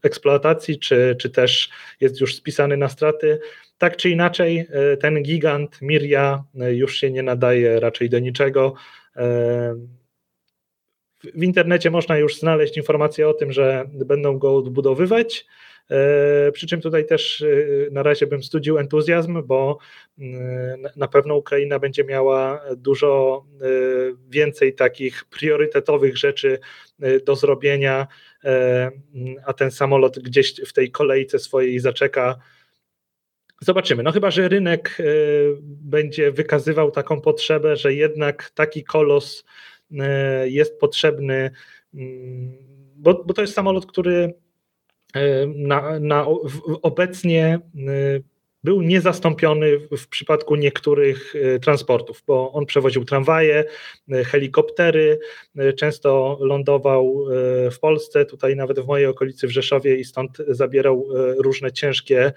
eksploatacji, 0.03 0.80
czy, 0.80 1.15
czy 1.19 1.30
też 1.30 1.69
jest 2.01 2.21
już 2.21 2.36
spisany 2.36 2.77
na 2.77 2.89
straty. 2.89 3.39
Tak 3.77 3.97
czy 3.97 4.10
inaczej, 4.10 4.67
ten 5.01 5.23
gigant 5.23 5.82
Miria 5.82 6.43
już 6.53 6.97
się 6.97 7.12
nie 7.12 7.23
nadaje 7.23 7.80
raczej 7.80 8.10
do 8.10 8.19
niczego. 8.19 8.73
W 11.23 11.43
internecie 11.43 11.91
można 11.91 12.17
już 12.17 12.39
znaleźć 12.39 12.77
informacje 12.77 13.30
o 13.30 13.34
tym, 13.34 13.51
że 13.51 13.86
będą 13.93 14.38
go 14.38 14.58
odbudowywać. 14.58 15.45
E, 15.91 16.52
przy 16.52 16.67
czym 16.67 16.82
tutaj 16.82 17.06
też 17.06 17.41
e, 17.41 17.45
na 17.91 18.04
razie 18.04 18.28
bym 18.28 18.43
studził 18.43 18.78
entuzjazm, 18.78 19.43
bo 19.45 19.78
e, 20.19 20.23
na 20.95 21.08
pewno 21.08 21.36
Ukraina 21.36 21.80
będzie 21.80 22.04
miała 22.04 22.62
dużo 22.76 23.45
więcej 24.30 24.76
takich 24.76 25.26
priorytetowych 25.26 26.17
rzeczy 26.17 26.60
do 27.26 27.36
zrobienia, 27.36 28.08
a 29.45 29.54
ten 29.54 29.71
samolot 29.71 30.19
gdzieś 30.19 30.56
w 30.67 30.73
tej 30.73 30.91
kolejce 30.91 31.39
swojej 31.39 31.80
zaczeka. 31.80 32.36
Zobaczymy. 33.62 34.04
No 34.04 34.12
chyba, 34.12 34.32
że 34.32 34.47
rynek 34.47 34.97
będzie 35.63 36.32
wykazywał 36.32 36.91
taką 36.91 37.21
potrzebę, 37.21 37.76
że 37.76 37.93
jednak 37.93 38.50
taki 38.50 38.84
kolos 38.84 39.45
jest 40.45 40.80
potrzebny, 40.80 41.52
mm, 41.93 42.58
bo, 42.95 43.23
bo 43.23 43.34
to 43.34 43.41
jest 43.41 43.54
samolot, 43.54 43.86
który 43.86 44.34
na, 45.56 46.00
na, 46.00 46.26
obecnie 46.82 47.60
y, 47.76 48.24
był 48.67 48.82
niezastąpiony 48.82 49.80
w 49.97 50.08
przypadku 50.08 50.56
niektórych 50.56 51.36
y, 51.36 51.60
transportów, 51.60 52.23
bo 52.27 52.51
on 52.51 52.65
przewoził 52.65 53.06
tramwaje, 53.06 53.65
y, 54.13 54.23
helikoptery, 54.25 55.19
y, 55.60 55.73
często 55.73 56.38
lądował 56.39 57.25
w 57.71 57.80
Polsce, 57.80 58.25
tutaj 58.25 58.56
nawet 58.56 58.80
w 58.80 58.88
mojej 58.88 59.06
okolicy 59.06 59.47
w 59.47 59.51
Rzeszowie 59.51 59.95
i 59.95 60.03
stąd 60.03 60.38
zabierał 60.47 61.08
różne 61.38 61.71
ciężkie 61.71 62.34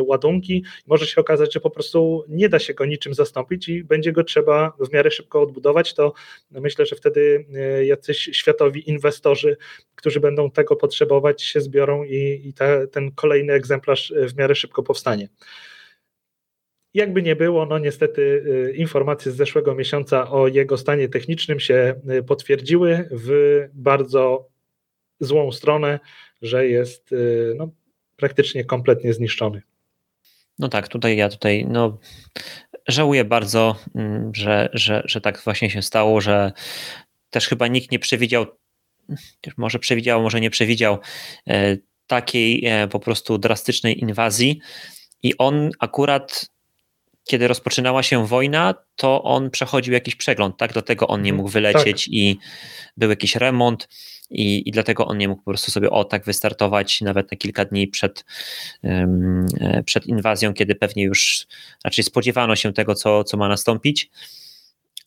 ładunki. 0.00 0.64
Może 0.86 1.06
się 1.06 1.20
okazać, 1.20 1.54
że 1.54 1.60
po 1.60 1.70
prostu 1.70 2.24
nie 2.28 2.48
da 2.48 2.58
się 2.58 2.74
go 2.74 2.84
niczym 2.84 3.14
zastąpić 3.14 3.68
i 3.68 3.84
będzie 3.84 4.12
go 4.12 4.24
trzeba 4.24 4.72
w 4.80 4.92
miarę 4.92 5.10
szybko 5.10 5.42
odbudować, 5.42 5.94
to 5.94 6.12
myślę, 6.50 6.86
że 6.86 6.96
wtedy 6.96 7.46
jacyś 7.84 8.30
światowi 8.32 8.90
inwestorzy, 8.90 9.56
którzy 9.94 10.20
będą 10.20 10.50
tego 10.50 10.76
potrzebować, 10.76 11.42
się 11.42 11.60
zbiorą 11.60 12.04
i, 12.04 12.42
i 12.44 12.52
ta, 12.54 12.86
ten 12.86 13.12
kolejny 13.12 13.52
egzemplarz 13.52 14.12
w 14.16 14.36
miarę 14.36 14.54
szybko 14.54 14.82
powstanie. 14.82 15.28
Jakby 16.94 17.22
nie 17.22 17.36
było, 17.36 17.66
no 17.66 17.78
niestety 17.78 18.22
y, 18.22 18.74
informacje 18.76 19.32
z 19.32 19.36
zeszłego 19.36 19.74
miesiąca 19.74 20.30
o 20.30 20.48
jego 20.48 20.78
stanie 20.78 21.08
technicznym 21.08 21.60
się 21.60 21.94
y, 22.10 22.22
potwierdziły 22.22 23.08
w 23.10 23.30
bardzo 23.72 24.48
złą 25.20 25.52
stronę, 25.52 26.00
że 26.42 26.66
jest 26.66 27.12
y, 27.12 27.54
no, 27.56 27.68
praktycznie 28.16 28.64
kompletnie 28.64 29.12
zniszczony. 29.12 29.62
No 30.58 30.68
tak, 30.68 30.88
tutaj 30.88 31.16
ja 31.16 31.28
tutaj 31.28 31.66
no, 31.68 31.98
żałuję 32.88 33.24
bardzo, 33.24 33.76
mm, 33.94 34.34
że, 34.34 34.68
że, 34.72 35.02
że 35.04 35.20
tak 35.20 35.40
właśnie 35.44 35.70
się 35.70 35.82
stało, 35.82 36.20
że 36.20 36.52
też 37.30 37.48
chyba 37.48 37.68
nikt 37.68 37.90
nie 37.90 37.98
przewidział, 37.98 38.46
może 39.56 39.78
przewidział, 39.78 40.22
może 40.22 40.40
nie 40.40 40.50
przewidział 40.50 40.98
e, 41.48 41.76
takiej 42.06 42.66
e, 42.66 42.88
po 42.88 43.00
prostu 43.00 43.38
drastycznej 43.38 44.00
inwazji. 44.00 44.60
I 45.22 45.36
on 45.38 45.70
akurat 45.78 46.51
kiedy 47.24 47.48
rozpoczynała 47.48 48.02
się 48.02 48.26
wojna, 48.26 48.74
to 48.96 49.22
on 49.22 49.50
przechodził 49.50 49.94
jakiś 49.94 50.16
przegląd, 50.16 50.56
tak? 50.56 50.72
Dlatego 50.72 51.08
on 51.08 51.22
nie 51.22 51.30
mhm. 51.30 51.36
mógł 51.36 51.48
wylecieć 51.48 52.04
tak. 52.04 52.14
i 52.14 52.38
był 52.96 53.10
jakiś 53.10 53.36
remont 53.36 53.88
i, 54.30 54.68
i 54.68 54.70
dlatego 54.70 55.06
on 55.06 55.18
nie 55.18 55.28
mógł 55.28 55.42
po 55.42 55.50
prostu 55.50 55.70
sobie 55.70 55.90
o 55.90 56.04
tak 56.04 56.24
wystartować 56.24 57.00
nawet 57.00 57.30
na 57.30 57.38
kilka 57.38 57.64
dni 57.64 57.88
przed, 57.88 58.24
um, 58.82 59.46
przed 59.84 60.06
inwazją, 60.06 60.54
kiedy 60.54 60.74
pewnie 60.74 61.02
już 61.02 61.46
raczej 61.84 62.04
spodziewano 62.04 62.56
się 62.56 62.72
tego, 62.72 62.94
co, 62.94 63.24
co 63.24 63.36
ma 63.36 63.48
nastąpić, 63.48 64.10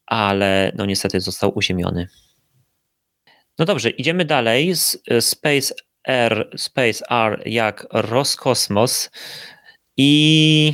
ale 0.05 0.71
no 0.75 0.85
niestety 0.85 1.21
został 1.21 1.57
uziemiony. 1.57 2.07
No 3.59 3.65
dobrze, 3.65 3.89
idziemy 3.89 4.25
dalej 4.25 4.75
z 4.75 4.97
Space 5.19 5.73
R, 6.07 6.49
Space 6.57 7.05
R 7.09 7.41
jak 7.45 7.87
Roskosmos 7.91 9.09
i 9.97 10.73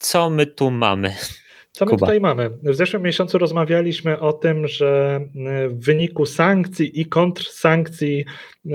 co 0.00 0.30
my 0.30 0.46
tu 0.46 0.70
mamy? 0.70 1.14
Co 1.72 1.84
my 1.84 1.90
Kuba. 1.90 2.06
tutaj 2.06 2.20
mamy? 2.20 2.50
W 2.62 2.74
zeszłym 2.74 3.02
miesiącu 3.02 3.38
rozmawialiśmy 3.38 4.20
o 4.20 4.32
tym, 4.32 4.68
że 4.68 5.20
e, 5.46 5.68
w 5.68 5.84
wyniku 5.84 6.26
sankcji 6.26 7.00
i 7.00 7.06
kontrsankcji 7.06 8.24
e, 8.66 8.74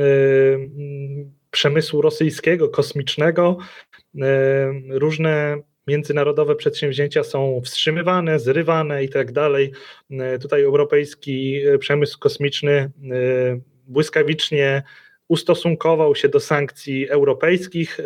przemysłu 1.51 2.01
rosyjskiego, 2.01 2.69
kosmicznego, 2.69 3.57
e, 4.21 4.25
różne 4.89 5.57
międzynarodowe 5.87 6.55
przedsięwzięcia 6.55 7.23
są 7.23 7.61
wstrzymywane, 7.65 8.39
zrywane 8.39 9.03
i 9.03 9.09
tak 9.09 9.31
dalej. 9.31 9.71
Tutaj 10.41 10.63
europejski 10.63 11.61
przemysł 11.79 12.19
kosmiczny 12.19 12.91
błyskawicznie 13.87 14.83
ustosunkował 15.27 16.15
się 16.15 16.29
do 16.29 16.39
sankcji 16.39 17.09
europejskich 17.09 17.99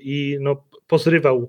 i 0.00 0.38
no, 0.40 0.64
pozrywał 0.86 1.48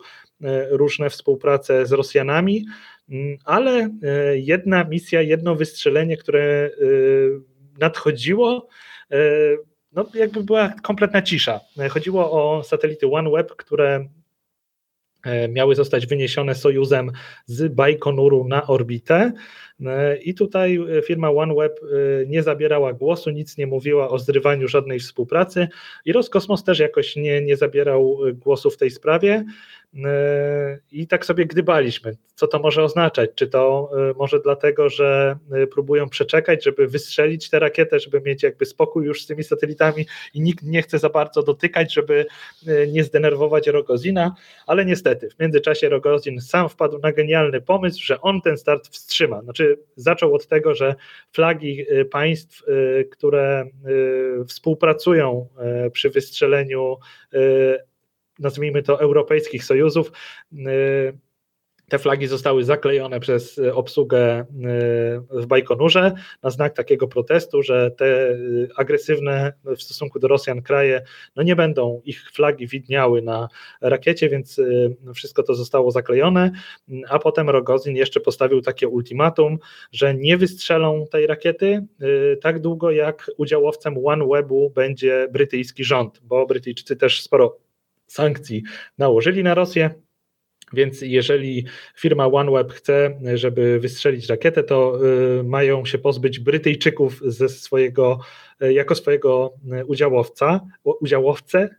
różne 0.69 1.10
współprace 1.10 1.86
z 1.86 1.91
Rosjanami, 1.91 2.65
mm, 3.10 3.38
ale 3.45 3.89
jedna 4.34 4.84
misja, 4.84 5.21
jedno 5.21 5.56
wystrzelenie, 5.56 6.17
które 6.17 6.69
nadchodziło, 7.80 8.67
no 9.91 10.06
jakby 10.13 10.43
była 10.43 10.73
kompletna 10.84 11.21
cisza. 11.21 11.60
Chodziło 11.89 12.32
o 12.32 12.63
satelity 12.63 13.08
OneWeb, 13.08 13.56
które 13.56 14.06
E, 15.25 15.47
miały 15.47 15.75
zostać 15.75 16.08
wyniesione 16.08 16.56
Sojuzem 16.56 17.12
z 17.45 17.73
Bajkonuru 17.73 18.47
na 18.47 18.67
orbitę. 18.67 19.32
E, 19.86 20.17
I 20.17 20.34
tutaj 20.34 20.80
firma 21.06 21.30
OneWeb 21.32 21.80
e, 21.84 22.25
nie 22.25 22.43
zabierała 22.43 22.93
głosu, 22.93 23.30
nic 23.30 23.58
nie 23.58 23.67
mówiła 23.67 24.10
o 24.10 24.19
zrywaniu 24.19 24.67
żadnej 24.67 24.99
współpracy 24.99 25.67
i 26.06 26.13
Roskosmos 26.13 26.63
też 26.63 26.80
jakoś 26.80 27.15
nie, 27.15 27.41
nie 27.41 27.58
zabierał 27.58 28.17
głosu 28.34 28.69
w 28.69 28.78
tej 28.78 28.91
sprawie. 28.91 29.45
E, 29.95 30.80
I 30.91 31.08
tak 31.08 31.25
sobie 31.25 31.45
gdybaliśmy, 31.45 32.17
co 32.36 32.47
to 32.47 32.60
może 32.60 32.84
oznaczać. 32.84 33.30
Czy 33.36 33.47
to 33.47 33.89
e, 34.10 34.13
może 34.17 34.39
dlatego, 34.39 34.89
że 34.89 35.38
e, 35.52 35.67
próbują 35.67 36.10
przeczekać, 36.10 36.63
żeby 36.63 36.88
wystrzelić 36.88 37.49
tę 37.49 37.60
rakietę, 37.60 37.99
żeby 37.99 38.21
mieć 38.21 38.43
jakby 38.43 38.65
spokój 38.65 39.06
już 39.06 39.23
z 39.23 39.28
tymi 39.28 39.43
satelitami 39.43 40.06
i 40.34 40.41
nikt 40.41 40.63
nie 40.63 40.82
chce 40.82 40.99
za 40.99 41.10
bardzo 41.10 41.43
dotykać, 41.43 41.93
żeby 41.93 42.25
nie 42.88 43.04
zdenerwować 43.04 43.67
Rogozina, 43.67 44.36
ale 44.67 44.86
niestety 44.86 45.30
w 45.30 45.39
międzyczasie 45.39 45.89
Rogozin 45.89 46.41
sam 46.41 46.69
wpadł 46.69 46.99
na 46.99 47.12
genialny 47.12 47.62
pomysł, 47.62 47.99
że 48.04 48.21
on 48.21 48.41
ten 48.41 48.58
start 48.58 48.88
wstrzyma. 48.88 49.41
Znaczy 49.41 49.80
zaczął 49.95 50.36
od 50.36 50.47
tego, 50.47 50.75
że 50.75 50.95
flagi 51.34 51.86
państw, 52.12 52.63
które 53.12 53.65
współpracują 54.47 55.47
przy 55.93 56.10
wystrzeleniu 56.10 56.97
nazwijmy 58.39 58.84
to, 58.84 59.02
europejskich 59.02 59.63
sojuzów. 59.63 60.12
Y, 60.54 61.17
te 61.89 61.99
flagi 61.99 62.28
zostały 62.28 62.63
zaklejone 62.63 63.19
przez 63.19 63.62
obsługę 63.73 64.39
y, 64.39 64.45
w 65.41 65.45
Bajkonurze 65.47 66.13
na 66.43 66.49
znak 66.49 66.73
takiego 66.73 67.08
protestu, 67.08 67.63
że 67.63 67.91
te 67.91 68.32
y, 68.32 68.69
agresywne 68.75 69.54
w 69.63 69.82
stosunku 69.82 70.19
do 70.19 70.28
Rosjan 70.28 70.62
kraje 70.62 71.02
no 71.36 71.43
nie 71.43 71.56
będą 71.56 72.02
ich 72.06 72.32
flagi 72.32 72.67
widniały 72.67 73.21
na 73.21 73.47
rakiecie, 73.82 74.30
więc 74.30 74.62
wszystko 75.15 75.43
to 75.43 75.56
zostało 75.56 75.91
zaklejone. 75.91 76.52
A 77.10 77.19
potem 77.19 77.49
Rogozin 77.49 77.95
jeszcze 77.95 78.19
postawił 78.19 78.62
takie 78.62 78.88
ultimatum, 78.88 79.60
że 79.91 80.15
nie 80.15 80.38
wystrzelą 80.38 81.06
tej 81.12 81.28
rakiety 81.28 81.86
tak 82.41 82.60
długo, 82.60 82.91
jak 82.91 83.32
udziałowcem 83.38 83.95
OneWebu 84.06 84.69
będzie 84.69 85.28
brytyjski 85.32 85.84
rząd, 85.84 86.19
bo 86.23 86.45
Brytyjczycy 86.45 86.95
też 86.95 87.21
sporo 87.21 87.58
sankcji 88.13 88.63
nałożyli 88.97 89.43
na 89.43 89.53
Rosję. 89.53 89.89
Więc 90.73 91.01
jeżeli 91.01 91.65
firma 91.97 92.25
OneWeb 92.25 92.73
chce, 92.73 93.19
żeby 93.33 93.79
wystrzelić 93.79 94.29
rakietę, 94.29 94.63
to 94.63 94.99
y, 95.39 95.43
mają 95.43 95.85
się 95.85 95.97
pozbyć 95.97 96.39
Brytyjczyków 96.39 97.21
ze 97.25 97.49
swojego, 97.49 98.19
y, 98.63 98.73
jako 98.73 98.95
swojego 98.95 99.53
y, 99.81 99.85
udziałowca, 99.85 100.59
udziałowcę, 100.83 101.69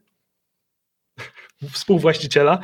współwłaściciela 1.72 2.60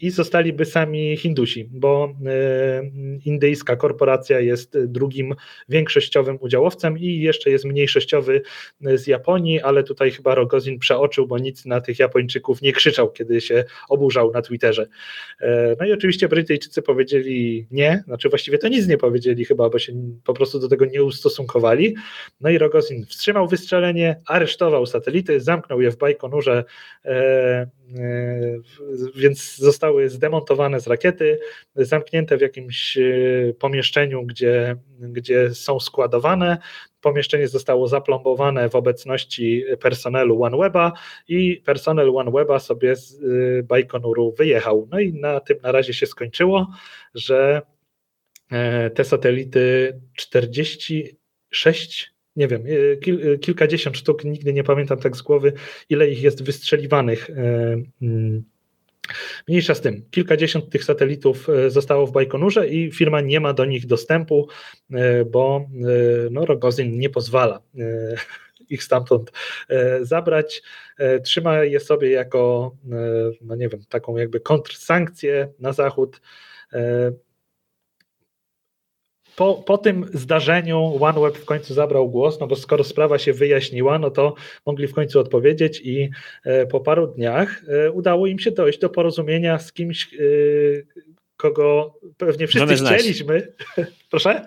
i 0.00 0.10
zostaliby 0.10 0.64
sami 0.64 1.16
Hindusi, 1.16 1.68
bo 1.70 2.14
e, 2.26 2.82
indyjska 3.24 3.76
korporacja 3.76 4.40
jest 4.40 4.78
drugim 4.86 5.34
większościowym 5.68 6.38
udziałowcem 6.40 6.98
i 6.98 7.20
jeszcze 7.20 7.50
jest 7.50 7.64
mniejszościowy 7.64 8.42
z 8.80 9.06
Japonii, 9.06 9.60
ale 9.60 9.84
tutaj 9.84 10.10
chyba 10.10 10.34
Rogozin 10.34 10.78
przeoczył, 10.78 11.26
bo 11.26 11.38
nic 11.38 11.66
na 11.66 11.80
tych 11.80 11.98
Japończyków 11.98 12.62
nie 12.62 12.72
krzyczał, 12.72 13.12
kiedy 13.12 13.40
się 13.40 13.64
oburzał 13.88 14.32
na 14.32 14.42
Twitterze. 14.42 14.86
E, 15.40 15.76
no 15.80 15.86
i 15.86 15.92
oczywiście 15.92 16.28
Brytyjczycy 16.28 16.82
powiedzieli 16.82 17.66
nie, 17.70 18.02
znaczy 18.06 18.28
właściwie 18.28 18.58
to 18.58 18.68
nic 18.68 18.88
nie 18.88 18.98
powiedzieli 18.98 19.44
chyba, 19.44 19.70
bo 19.70 19.78
się 19.78 19.92
po 20.24 20.34
prostu 20.34 20.58
do 20.58 20.68
tego 20.68 20.84
nie 20.84 21.04
ustosunkowali. 21.04 21.94
No 22.40 22.50
i 22.50 22.58
Rogozin 22.58 23.06
wstrzymał 23.06 23.48
wystrzelenie, 23.48 24.20
aresztował 24.26 24.86
satelity, 24.86 25.40
zamknął 25.40 25.80
je 25.80 25.90
w 25.90 25.98
Bajkonurze 25.98 26.64
e, 27.04 27.70
więc 29.14 29.56
zostały 29.56 30.08
zdemontowane 30.08 30.80
z 30.80 30.86
rakiety, 30.86 31.38
zamknięte 31.74 32.36
w 32.36 32.40
jakimś 32.40 32.96
e, 32.98 33.02
pomieszczeniu, 33.58 34.22
gdzie, 34.26 34.76
gdzie 34.98 35.54
są 35.54 35.80
składowane. 35.80 36.58
Pomieszczenie 37.00 37.48
zostało 37.48 37.88
zaplombowane 37.88 38.68
w 38.68 38.74
obecności 38.74 39.64
personelu 39.80 40.42
OneWeba 40.42 40.92
i 41.28 41.62
personel 41.64 42.16
OneWeba 42.16 42.58
sobie 42.58 42.96
z 42.96 43.14
e, 43.14 43.62
Bajkonuru 43.62 44.32
wyjechał. 44.32 44.88
No 44.90 45.00
i 45.00 45.12
na 45.12 45.40
tym 45.40 45.58
na 45.62 45.72
razie 45.72 45.94
się 45.94 46.06
skończyło, 46.06 46.66
że 47.14 47.62
e, 48.50 48.90
te 48.90 49.04
satelity 49.04 50.00
46 50.16 52.14
nie 52.36 52.48
wiem, 52.48 52.64
kil, 53.02 53.38
kilkadziesiąt 53.38 53.96
sztuk, 53.96 54.24
nigdy 54.24 54.52
nie 54.52 54.64
pamiętam 54.64 54.98
tak 54.98 55.16
z 55.16 55.22
głowy, 55.22 55.52
ile 55.88 56.08
ich 56.08 56.22
jest 56.22 56.44
wystrzeliwanych 56.44 57.30
mm, 57.30 58.44
Mniejsza 59.48 59.74
z 59.74 59.80
tym, 59.80 60.02
kilkadziesiąt 60.10 60.70
tych 60.70 60.84
satelitów 60.84 61.48
e, 61.48 61.70
zostało 61.70 62.06
w 62.06 62.12
Bajkonurze 62.12 62.68
i 62.68 62.92
firma 62.92 63.20
nie 63.20 63.40
ma 63.40 63.52
do 63.52 63.64
nich 63.64 63.86
dostępu, 63.86 64.48
e, 64.92 65.24
bo 65.24 65.66
e, 65.66 66.30
no, 66.30 66.46
Rogozin 66.46 66.98
nie 66.98 67.10
pozwala 67.10 67.60
ich 68.70 68.82
stamtąd 68.82 69.32
zabrać. 70.00 70.62
Trzyma 71.24 71.64
je 71.64 71.80
sobie 71.80 72.10
jako, 72.10 72.76
no 73.40 73.56
nie 73.56 73.68
wiem, 73.68 73.80
taką 73.88 74.16
jakby 74.16 74.40
kontrsankcję 74.40 75.48
na 75.58 75.72
zachód 75.72 76.20
po, 79.40 79.54
po 79.54 79.78
tym 79.78 80.06
zdarzeniu 80.14 81.04
OneWeb 81.04 81.38
w 81.38 81.44
końcu 81.44 81.74
zabrał 81.74 82.08
głos, 82.08 82.40
no 82.40 82.46
bo 82.46 82.56
skoro 82.56 82.84
sprawa 82.84 83.18
się 83.18 83.32
wyjaśniła, 83.32 83.98
no 83.98 84.10
to 84.10 84.34
mogli 84.66 84.86
w 84.86 84.94
końcu 84.94 85.20
odpowiedzieć 85.20 85.80
i 85.84 86.10
e, 86.44 86.66
po 86.66 86.80
paru 86.80 87.06
dniach 87.06 87.62
e, 87.68 87.90
udało 87.90 88.26
im 88.26 88.38
się 88.38 88.50
dojść 88.50 88.78
do 88.78 88.90
porozumienia 88.90 89.58
z 89.58 89.72
kimś, 89.72 90.14
e, 90.14 90.18
kogo 91.36 91.94
pewnie 92.16 92.46
wszyscy 92.46 92.76
chcieliśmy. 92.76 93.52
Proszę? 94.10 94.46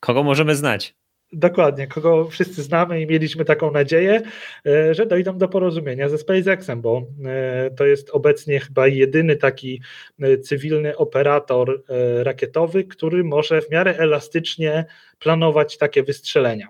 Kogo 0.00 0.22
możemy 0.22 0.54
znać? 0.56 0.94
Dokładnie, 1.32 1.86
kogo 1.86 2.28
wszyscy 2.28 2.62
znamy 2.62 3.00
i 3.00 3.06
mieliśmy 3.06 3.44
taką 3.44 3.70
nadzieję, 3.70 4.22
e, 4.66 4.94
że 4.94 5.06
dojdą 5.06 5.38
do 5.38 5.48
porozumienia 5.48 6.08
ze 6.08 6.18
SpaceXem, 6.18 6.80
bo 6.80 7.06
e, 7.24 7.70
to 7.70 7.86
jest 7.86 8.10
obecnie 8.10 8.60
chyba 8.60 8.88
jedyny 8.88 9.36
taki 9.36 9.80
e, 10.20 10.38
cywilny 10.38 10.96
operator 10.96 11.82
rakietowy, 12.22 12.84
który 12.84 13.24
może 13.24 13.62
w 13.62 13.70
miarę 13.70 13.98
elastycznie 13.98 14.84
planować 15.18 15.78
takie 15.78 16.02
wystrzelenia. 16.02 16.68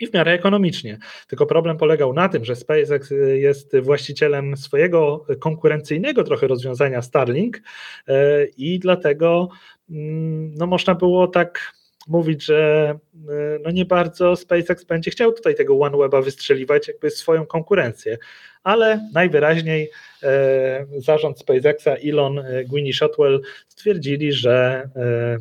I 0.00 0.06
w 0.06 0.14
miarę 0.14 0.32
ekonomicznie. 0.32 0.98
Tylko 1.28 1.46
problem 1.46 1.76
polegał 1.76 2.12
na 2.12 2.28
tym, 2.28 2.44
że 2.44 2.56
SpaceX 2.56 3.12
jest 3.34 3.76
właścicielem 3.78 4.56
swojego 4.56 5.26
konkurencyjnego 5.40 6.24
trochę 6.24 6.46
rozwiązania 6.46 7.02
Starlink 7.02 7.60
i 8.56 8.78
dlatego 8.78 9.48
mm, 9.90 10.54
no, 10.54 10.66
można 10.66 10.94
było 10.94 11.28
tak 11.28 11.74
mówić, 12.08 12.44
że 12.44 12.90
e, 13.28 13.58
no 13.62 13.70
nie 13.70 13.84
bardzo 13.84 14.36
SpaceX 14.36 14.84
będzie 14.84 15.10
chciał 15.10 15.32
tutaj 15.32 15.54
tego 15.54 15.78
OneWeba 15.78 16.22
wystrzeliwać, 16.22 16.88
jakby 16.88 17.10
swoją 17.10 17.46
konkurencję, 17.46 18.18
ale 18.62 19.08
najwyraźniej 19.12 19.90
e, 20.22 20.86
zarząd 20.98 21.40
SpaceXa, 21.40 21.88
Elon, 21.88 22.38
e, 22.38 22.64
Gwynne 22.64 22.92
Shotwell 22.92 23.42
stwierdzili, 23.68 24.32
że 24.32 24.88
e, 24.96 25.38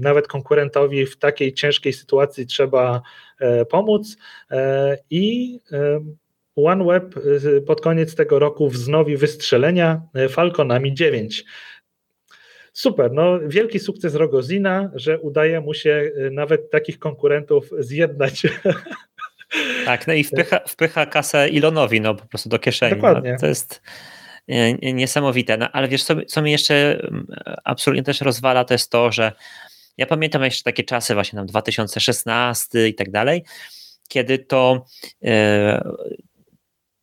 nawet 0.00 0.28
konkurentowi 0.28 1.06
w 1.06 1.16
takiej 1.16 1.54
ciężkiej 1.54 1.92
sytuacji 1.92 2.46
trzeba 2.46 3.02
e, 3.40 3.64
pomóc 3.64 4.16
e, 4.50 4.98
i 5.10 5.58
OneWeb 6.56 7.14
pod 7.66 7.80
koniec 7.80 8.14
tego 8.14 8.38
roku 8.38 8.68
wznowi 8.68 9.16
wystrzelenia 9.16 10.02
Falconami 10.28 10.94
9. 10.94 11.44
Super, 12.72 13.12
no 13.12 13.38
wielki 13.46 13.78
sukces 13.78 14.14
Rogozina, 14.14 14.90
że 14.94 15.18
udaje 15.18 15.60
mu 15.60 15.74
się 15.74 15.90
y, 15.90 16.30
nawet 16.30 16.70
takich 16.70 16.98
konkurentów 16.98 17.70
zjednać. 17.78 18.42
Tak, 19.84 20.06
no 20.06 20.12
i 20.12 20.24
wpycha, 20.24 20.60
wpycha 20.68 21.06
kasę 21.06 21.38
Elonowi 21.38 22.00
no 22.00 22.14
po 22.14 22.26
prostu 22.26 22.48
do 22.48 22.58
kieszeni. 22.58 22.90
No. 22.90 22.96
Dokładnie. 22.96 23.32
No, 23.32 23.38
to 23.38 23.46
jest 23.46 23.82
y, 24.50 24.92
niesamowite. 24.92 25.56
No, 25.56 25.72
ale 25.72 25.88
wiesz, 25.88 26.04
co, 26.04 26.14
co 26.26 26.42
mnie 26.42 26.52
jeszcze 26.52 27.00
mm, 27.00 27.26
absolutnie 27.64 28.02
też 28.02 28.20
rozwala, 28.20 28.64
to 28.64 28.74
jest 28.74 28.90
to, 28.90 29.12
że 29.12 29.32
ja 29.96 30.06
pamiętam 30.06 30.44
jeszcze 30.44 30.62
takie 30.62 30.84
czasy 30.84 31.14
właśnie 31.14 31.36
tam 31.36 31.46
2016 31.46 32.88
i 32.88 32.94
tak 32.94 33.10
dalej, 33.10 33.44
kiedy 34.08 34.38
to 34.38 34.84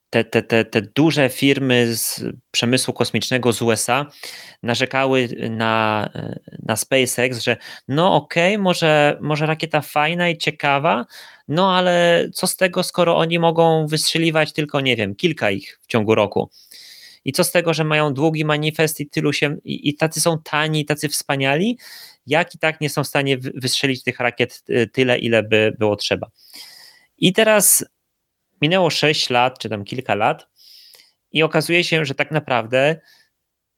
te, 0.10 0.24
te, 0.24 0.44
te, 0.44 0.66
te 0.66 0.82
duże 0.82 1.30
firmy 1.30 1.96
z 1.96 2.24
przemysłu 2.52 2.94
kosmicznego 2.94 3.54
z 3.54 3.62
USA 3.62 4.06
narzekały 4.64 5.30
na, 5.50 6.10
na 6.66 6.76
SpaceX, 6.76 7.40
że 7.40 7.58
no 7.88 8.16
okej, 8.16 8.54
okay, 8.56 8.64
może, 8.64 9.18
może 9.22 9.46
rakieta 9.46 9.82
fajna 9.82 10.30
i 10.30 10.38
ciekawa, 10.38 11.06
no 11.48 11.76
ale 11.76 12.28
co 12.34 12.48
z 12.48 12.56
tego, 12.56 12.84
skoro 12.84 13.18
oni 13.18 13.40
mogą 13.40 13.88
wystrzeliwać 13.88 14.54
tylko, 14.54 14.82
nie 14.82 14.96
wiem, 14.96 15.16
kilka 15.16 15.52
ich 15.52 15.80
w 15.82 15.88
ciągu 15.88 16.16
roku. 16.16 16.50
I 17.26 17.32
co 17.32 17.44
z 17.44 17.52
tego, 17.52 17.74
że 17.74 17.84
mają 17.84 18.14
długi 18.14 18.46
manifest 18.46 19.00
i 19.00 19.10
tylu 19.10 19.34
się, 19.34 19.58
i, 19.64 19.90
i 19.90 19.96
tacy 19.96 20.22
są 20.22 20.38
tani, 20.44 20.86
tacy 20.86 21.10
wspaniali, 21.10 21.78
jak 22.28 22.56
i 22.56 22.60
tak 22.60 22.82
nie 22.82 22.90
są 22.90 23.04
w 23.04 23.08
stanie 23.08 23.38
wystrzelić 23.38 24.04
tych 24.04 24.20
rakiet 24.20 24.64
y, 24.70 24.90
tyle, 24.94 25.18
ile 25.18 25.44
by 25.44 25.76
było 25.80 25.96
trzeba. 25.96 26.28
I 27.18 27.34
teraz 27.34 27.86
minęło 28.62 28.90
6 28.90 29.30
lat, 29.30 29.60
czy 29.60 29.70
tam 29.70 29.84
kilka 29.84 30.16
lat, 30.16 30.48
i 31.32 31.44
okazuje 31.44 31.84
się, 31.84 32.06
że 32.06 32.16
tak 32.16 32.32
naprawdę 32.32 33.00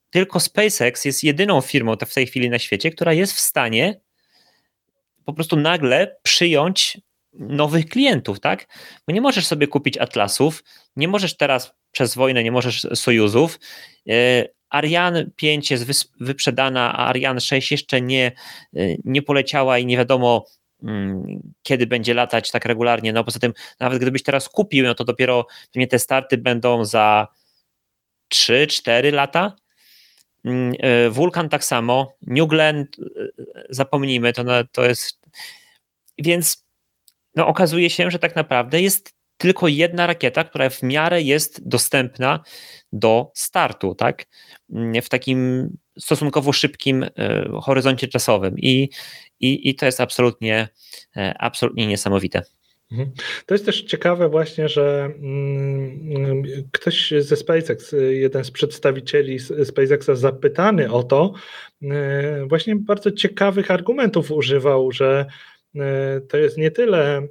tylko 0.09 0.39
SpaceX 0.39 1.05
jest 1.05 1.23
jedyną 1.23 1.61
firmą 1.61 1.95
w 2.07 2.13
tej 2.13 2.27
chwili 2.27 2.49
na 2.49 2.59
świecie, 2.59 2.91
która 2.91 3.13
jest 3.13 3.33
w 3.33 3.39
stanie 3.39 4.01
po 5.25 5.33
prostu 5.33 5.55
nagle 5.55 6.15
przyjąć 6.23 6.97
nowych 7.33 7.85
klientów, 7.85 8.39
tak? 8.39 8.67
Bo 9.07 9.13
nie 9.13 9.21
możesz 9.21 9.47
sobie 9.47 9.67
kupić 9.67 9.97
Atlasów, 9.97 10.63
nie 10.95 11.07
możesz 11.07 11.37
teraz 11.37 11.73
przez 11.91 12.15
wojnę, 12.15 12.43
nie 12.43 12.51
możesz 12.51 12.87
Sojuzów. 12.93 13.59
E, 14.09 14.47
Ariane 14.69 15.25
5 15.35 15.71
jest 15.71 16.11
wyprzedana, 16.19 16.93
a 16.97 17.07
Ariane 17.07 17.41
6 17.41 17.71
jeszcze 17.71 18.01
nie, 18.01 18.31
e, 18.75 18.79
nie 19.03 19.21
poleciała 19.21 19.77
i 19.77 19.85
nie 19.85 19.97
wiadomo, 19.97 20.45
kiedy 21.63 21.87
będzie 21.87 22.13
latać 22.13 22.51
tak 22.51 22.65
regularnie. 22.65 23.13
No 23.13 23.23
poza 23.23 23.39
tym, 23.39 23.53
nawet 23.79 24.01
gdybyś 24.01 24.23
teraz 24.23 24.49
kupił, 24.49 24.85
no 24.85 24.95
to 24.95 25.03
dopiero 25.03 25.47
pewnie 25.73 25.87
te 25.87 25.99
starty 25.99 26.37
będą 26.37 26.85
za 26.85 27.27
3-4 28.33 29.13
lata. 29.13 29.55
Mm, 30.45 30.73
e, 30.79 31.09
Wulkan 31.09 31.49
tak 31.49 31.63
samo, 31.63 32.13
New 32.21 32.47
Glenn, 32.47 32.85
zapomnijmy, 33.69 34.33
to, 34.33 34.43
to 34.71 34.85
jest. 34.85 35.19
Więc 36.17 36.65
no, 37.35 37.47
okazuje 37.47 37.89
się, 37.89 38.11
że 38.11 38.19
tak 38.19 38.35
naprawdę 38.35 38.81
jest 38.81 39.13
tylko 39.37 39.67
jedna 39.67 40.07
rakieta, 40.07 40.43
która 40.43 40.69
w 40.69 40.83
miarę 40.83 41.21
jest 41.21 41.67
dostępna 41.67 42.39
do 42.91 43.31
startu, 43.35 43.95
tak? 43.95 44.25
W 45.03 45.09
takim 45.09 45.69
stosunkowo 45.99 46.53
szybkim 46.53 47.03
e, 47.03 47.49
horyzoncie 47.61 48.07
czasowym. 48.07 48.55
I, 48.57 48.89
i, 49.39 49.69
i 49.69 49.75
to 49.75 49.85
jest 49.85 50.01
absolutnie, 50.01 50.67
e, 51.17 51.33
absolutnie 51.39 51.87
niesamowite. 51.87 52.41
Mhm. 52.91 53.11
To 53.45 53.53
jest 53.53 53.65
też 53.65 53.81
ciekawe 53.81 54.29
właśnie, 54.29 54.69
że 54.69 55.11
mm, 55.15 56.43
ktoś 56.71 57.13
ze 57.19 57.35
SpaceX, 57.35 57.95
jeden 58.09 58.43
z 58.43 58.51
przedstawicieli 58.51 59.39
SpaceXa 59.39 60.15
zapytany 60.15 60.91
o 60.91 61.03
to, 61.03 61.33
e, 61.83 62.45
właśnie 62.45 62.75
bardzo 62.75 63.11
ciekawych 63.11 63.71
argumentów 63.71 64.31
używał, 64.31 64.91
że 64.91 65.25
to 66.29 66.37
jest 66.37 66.57
nie 66.57 66.71
tyle 66.71 67.27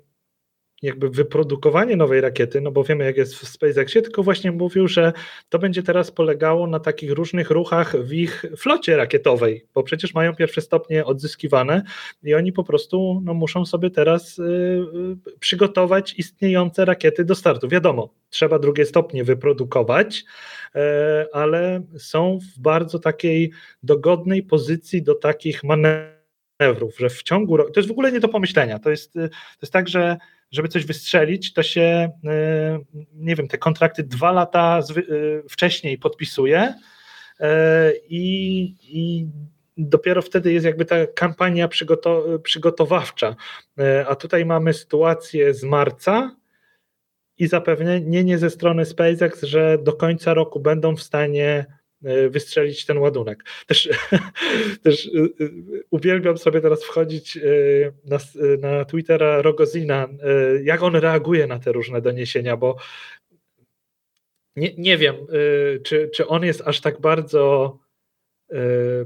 jakby 0.83 1.11
wyprodukowanie 1.11 1.97
nowej 1.97 2.21
rakiety, 2.21 2.61
no 2.61 2.71
bo 2.71 2.85
wiemy 2.85 3.05
jak 3.05 3.17
jest 3.17 3.35
w 3.35 3.49
SpaceXie, 3.49 4.03
tylko 4.03 4.23
właśnie 4.23 4.53
mówił, 4.53 4.89
że 4.89 5.13
to 5.49 5.59
będzie 5.59 5.83
teraz 5.83 6.11
polegało 6.11 6.67
na 6.67 6.81
takich 6.81 7.13
różnych 7.13 7.51
ruchach 7.51 7.97
w 7.97 8.13
ich 8.13 8.45
flocie 8.57 8.97
rakietowej, 8.97 9.67
bo 9.75 9.83
przecież 9.83 10.15
mają 10.15 10.35
pierwsze 10.35 10.61
stopnie 10.61 11.05
odzyskiwane 11.05 11.83
i 12.23 12.35
oni 12.35 12.53
po 12.53 12.65
prostu 12.65 13.23
no, 13.25 13.35
muszą 13.35 13.67
sobie 13.67 13.91
teraz 13.91 14.39
y, 14.39 14.43
y, 14.43 15.39
przygotować 15.41 16.15
istniejące 16.19 16.85
rakiety 16.85 17.25
do 17.25 17.35
startu. 17.35 17.69
Wiadomo, 17.69 18.15
trzeba 18.31 18.59
drugie 18.59 18.87
stopnie 18.87 19.25
wyprodukować, 19.25 20.25
y, 20.77 20.81
ale 21.33 21.83
są 21.99 22.39
w 22.39 22.61
bardzo 22.61 22.99
takiej 22.99 23.51
dogodnej 23.83 24.43
pozycji 24.43 25.03
do 25.03 25.15
takich 25.15 25.65
manewrów, 25.65 26.20
że 26.99 27.09
w 27.09 27.23
ciągu 27.23 27.57
roku, 27.57 27.73
to 27.73 27.81
jest 27.81 27.89
w 27.89 27.93
ogóle 27.93 28.13
nie 28.13 28.21
do 28.21 28.29
pomyślenia, 28.29 28.79
to 28.79 28.91
jest, 28.91 29.13
to 29.13 29.61
jest 29.63 29.73
tak, 29.73 29.89
że 29.89 30.17
żeby 30.51 30.69
coś 30.69 30.87
wystrzelić, 30.87 31.53
to 31.53 31.63
się, 31.63 32.11
y, 32.25 33.01
nie 33.15 33.37
wiem, 33.37 33.49
te 33.49 33.59
kontrakty 33.59 34.03
dwa 34.03 34.33
lata 34.33 34.81
y, 34.97 35.43
wcześniej 35.49 35.99
podpisuje 35.99 36.75
y, 37.41 37.45
i, 38.09 38.63
i 38.83 39.27
dopiero 39.77 40.23
wtedy 40.23 40.53
jest 40.53 40.67
jakby 40.67 40.85
ta 40.85 41.07
kampania 41.07 41.69
przygotowawcza. 42.43 43.37
A 44.09 44.15
tutaj 44.15 44.45
mamy 44.45 44.75
sytuację 44.75 45.55
z 45.55 45.65
marca 45.65 46.37
i 47.39 47.47
zapewnienie 47.47 48.39
ze 48.39 48.51
strony 48.51 48.85
SpaceX, 48.85 49.43
że 49.43 49.79
do 49.79 49.93
końca 49.93 50.35
roku 50.35 50.61
będą 50.61 50.97
w 50.97 51.03
stanie 51.03 51.67
wystrzelić 52.31 52.87
ten 52.87 52.99
ładunek. 52.99 53.45
Też, 53.67 53.89
też 54.85 55.07
e, 55.07 55.11
e, 55.45 55.49
uwielbiam 55.91 56.39
sobie 56.39 56.61
teraz 56.61 56.85
wchodzić 56.85 57.39
na, 58.05 58.19
na 58.59 58.85
Twittera 58.85 59.43
Rogozina, 59.43 60.09
jak 60.63 60.83
on 60.83 60.97
reaguje 60.97 61.47
na 61.47 61.59
te 61.59 61.73
różne 61.73 62.01
doniesienia, 62.01 62.57
bo 62.57 62.77
nie, 64.57 64.75
nie 64.79 64.99
wiem, 64.99 65.17
czy, 65.83 66.11
czy 66.15 66.27
on 66.27 66.45
jest 66.45 66.63
aż 66.65 66.81
tak 66.81 67.01
bardzo 67.01 67.79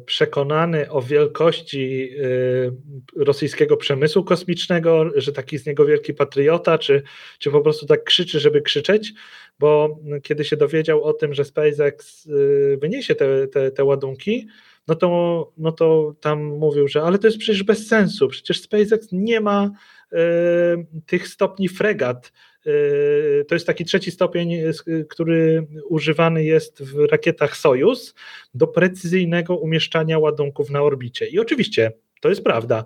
przekonany 0.06 0.90
o 0.90 1.02
wielkości 1.02 2.10
y, 2.18 2.72
rosyjskiego 3.16 3.76
przemysłu 3.76 4.24
kosmicznego, 4.24 5.04
że 5.16 5.32
taki 5.32 5.58
z 5.58 5.66
niego 5.66 5.86
wielki 5.86 6.14
patriota, 6.14 6.78
czy, 6.78 7.02
czy 7.38 7.50
po 7.50 7.60
prostu 7.60 7.86
tak 7.86 8.04
krzyczy, 8.04 8.40
żeby 8.40 8.62
krzyczeć, 8.62 9.12
bo 9.58 9.98
kiedy 10.22 10.44
się 10.44 10.56
dowiedział 10.56 11.04
o 11.04 11.12
tym, 11.12 11.34
że 11.34 11.44
SpaceX 11.44 12.26
y, 12.26 12.78
wyniesie 12.80 13.14
te, 13.14 13.48
te, 13.48 13.70
te 13.70 13.84
ładunki, 13.84 14.46
no 14.88 14.94
to, 14.94 15.52
no 15.56 15.72
to 15.72 16.14
tam 16.20 16.44
mówił, 16.44 16.88
że 16.88 17.02
ale 17.02 17.18
to 17.18 17.26
jest 17.26 17.38
przecież 17.38 17.62
bez 17.62 17.88
sensu, 17.88 18.28
przecież 18.28 18.60
SpaceX 18.60 19.08
nie 19.12 19.40
ma 19.40 19.70
tych 21.06 21.28
stopni 21.28 21.68
fregat, 21.68 22.32
to 23.48 23.54
jest 23.54 23.66
taki 23.66 23.84
trzeci 23.84 24.10
stopień, 24.10 24.50
yy, 24.50 25.04
który 25.08 25.66
używany 25.88 26.44
jest 26.44 26.82
w 26.82 27.04
rakietach 27.10 27.56
Sojus 27.56 28.14
do 28.54 28.66
precyzyjnego 28.66 29.56
umieszczania 29.56 30.18
ładunków 30.18 30.70
na 30.70 30.82
orbicie. 30.82 31.26
I 31.26 31.38
oczywiście 31.38 31.92
to 32.20 32.28
jest 32.28 32.44
prawda. 32.44 32.84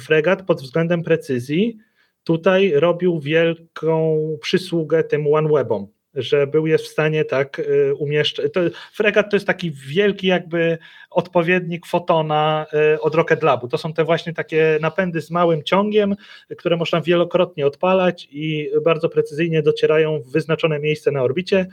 Fregat 0.00 0.46
pod 0.46 0.62
względem 0.62 1.02
precyzji 1.02 1.78
tutaj 2.24 2.72
robił 2.74 3.20
wielką 3.20 4.18
przysługę 4.40 5.04
tym 5.04 5.26
OneWebom 5.34 5.95
że 6.16 6.46
był 6.46 6.66
jest 6.66 6.84
w 6.84 6.88
stanie 6.88 7.24
tak 7.24 7.58
y, 7.58 7.94
umieszczać. 7.94 8.52
fregat 8.92 9.30
to 9.30 9.36
jest 9.36 9.46
taki 9.46 9.70
wielki 9.70 10.26
jakby 10.26 10.78
odpowiednik 11.10 11.86
fotona 11.86 12.66
y, 12.94 13.00
od 13.00 13.14
Rocket 13.14 13.42
Labu. 13.42 13.68
To 13.68 13.78
są 13.78 13.92
te 13.92 14.04
właśnie 14.04 14.32
takie 14.32 14.78
napędy 14.80 15.20
z 15.20 15.30
małym 15.30 15.62
ciągiem, 15.62 16.16
które 16.58 16.76
można 16.76 17.00
wielokrotnie 17.00 17.66
odpalać 17.66 18.28
i 18.30 18.70
bardzo 18.84 19.08
precyzyjnie 19.08 19.62
docierają 19.62 20.20
w 20.20 20.30
wyznaczone 20.30 20.78
miejsce 20.78 21.10
na 21.10 21.22
orbicie. 21.22 21.66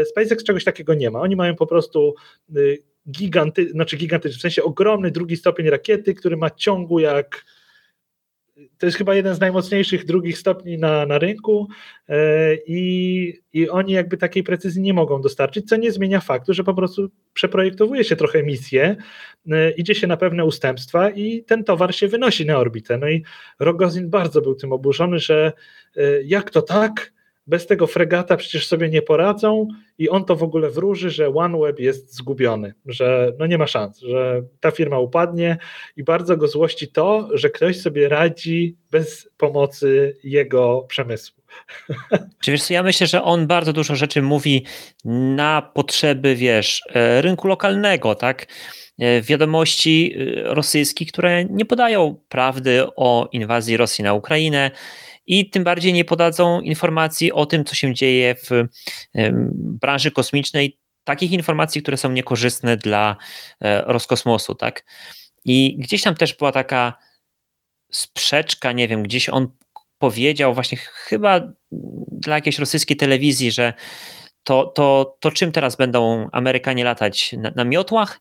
Y, 0.00 0.04
SpaceX 0.04 0.44
czegoś 0.44 0.64
takiego 0.64 0.94
nie 0.94 1.10
ma. 1.10 1.20
Oni 1.20 1.36
mają 1.36 1.56
po 1.56 1.66
prostu 1.66 2.14
giganty, 3.10 3.70
znaczy 3.70 3.96
gigantyczny, 3.96 4.38
w 4.38 4.42
sensie 4.42 4.62
ogromny 4.62 5.10
drugi 5.10 5.36
stopień 5.36 5.70
rakiety, 5.70 6.14
który 6.14 6.36
ma 6.36 6.50
ciągu 6.50 6.98
jak 6.98 7.44
to 8.78 8.86
jest 8.86 8.98
chyba 8.98 9.14
jeden 9.14 9.34
z 9.34 9.40
najmocniejszych 9.40 10.04
drugich 10.04 10.38
stopni 10.38 10.78
na, 10.78 11.06
na 11.06 11.18
rynku 11.18 11.68
e, 12.08 12.54
i, 12.66 13.34
i 13.52 13.68
oni 13.68 13.92
jakby 13.92 14.16
takiej 14.16 14.42
precyzji 14.42 14.82
nie 14.82 14.94
mogą 14.94 15.20
dostarczyć, 15.20 15.68
co 15.68 15.76
nie 15.76 15.92
zmienia 15.92 16.20
faktu, 16.20 16.54
że 16.54 16.64
po 16.64 16.74
prostu 16.74 17.10
przeprojektowuje 17.32 18.04
się 18.04 18.16
trochę 18.16 18.42
misję, 18.42 18.96
e, 19.50 19.70
idzie 19.70 19.94
się 19.94 20.06
na 20.06 20.16
pewne 20.16 20.44
ustępstwa 20.44 21.10
i 21.10 21.44
ten 21.44 21.64
towar 21.64 21.94
się 21.94 22.08
wynosi 22.08 22.46
na 22.46 22.58
orbitę. 22.58 22.98
No 22.98 23.08
i 23.08 23.24
Rogozin 23.58 24.10
bardzo 24.10 24.40
był 24.40 24.54
tym 24.54 24.72
oburzony, 24.72 25.18
że 25.18 25.52
e, 25.96 26.22
jak 26.22 26.50
to 26.50 26.62
tak? 26.62 27.12
Bez 27.50 27.66
tego 27.66 27.86
fregata 27.86 28.36
przecież 28.36 28.66
sobie 28.66 28.88
nie 28.88 29.02
poradzą 29.02 29.68
i 29.98 30.08
on 30.08 30.24
to 30.24 30.36
w 30.36 30.42
ogóle 30.42 30.70
wróży, 30.70 31.10
że 31.10 31.34
OneWeb 31.34 31.78
jest 31.78 32.14
zgubiony, 32.14 32.74
że 32.86 33.32
no 33.38 33.46
nie 33.46 33.58
ma 33.58 33.66
szans, 33.66 34.00
że 34.00 34.42
ta 34.60 34.70
firma 34.70 34.98
upadnie 34.98 35.58
i 35.96 36.04
bardzo 36.04 36.36
go 36.36 36.48
złości 36.48 36.88
to, 36.88 37.28
że 37.32 37.50
ktoś 37.50 37.80
sobie 37.80 38.08
radzi 38.08 38.76
bez 38.90 39.28
pomocy 39.36 40.16
jego 40.24 40.84
przemysłu. 40.88 41.42
Czy 42.42 42.50
wiesz, 42.50 42.70
ja 42.70 42.82
myślę, 42.82 43.06
że 43.06 43.22
on 43.22 43.46
bardzo 43.46 43.72
dużo 43.72 43.96
rzeczy 43.96 44.22
mówi 44.22 44.64
na 45.04 45.70
potrzeby, 45.74 46.36
wiesz, 46.36 46.82
e, 46.94 47.22
rynku 47.22 47.48
lokalnego, 47.48 48.14
tak? 48.14 48.46
E, 48.98 49.22
wiadomości 49.22 50.14
e, 50.14 50.54
rosyjskich, 50.54 51.08
które 51.12 51.44
nie 51.44 51.64
podają 51.64 52.16
prawdy 52.28 52.86
o 52.96 53.28
inwazji 53.32 53.76
Rosji 53.76 54.04
na 54.04 54.14
Ukrainę, 54.14 54.70
i 55.30 55.50
tym 55.50 55.64
bardziej 55.64 55.92
nie 55.92 56.04
podadzą 56.04 56.60
informacji 56.60 57.32
o 57.32 57.46
tym, 57.46 57.64
co 57.64 57.74
się 57.74 57.94
dzieje 57.94 58.34
w 58.34 58.50
branży 59.54 60.10
kosmicznej, 60.10 60.78
takich 61.04 61.32
informacji, 61.32 61.82
które 61.82 61.96
są 61.96 62.12
niekorzystne 62.12 62.76
dla 62.76 63.16
e, 63.60 63.82
Roskosmosu, 63.82 64.54
tak? 64.54 64.84
I 65.44 65.76
gdzieś 65.78 66.02
tam 66.02 66.14
też 66.14 66.34
była 66.34 66.52
taka 66.52 66.98
sprzeczka, 67.92 68.72
nie 68.72 68.88
wiem, 68.88 69.02
gdzieś 69.02 69.28
on 69.28 69.48
powiedział 69.98 70.54
właśnie 70.54 70.78
chyba 70.78 71.40
dla 72.12 72.34
jakiejś 72.34 72.58
rosyjskiej 72.58 72.96
telewizji, 72.96 73.52
że 73.52 73.72
to, 74.42 74.66
to, 74.66 75.16
to 75.20 75.30
czym 75.30 75.52
teraz 75.52 75.76
będą 75.76 76.28
Amerykanie 76.32 76.84
latać? 76.84 77.32
Na, 77.32 77.52
na 77.56 77.64
miotłach? 77.64 78.20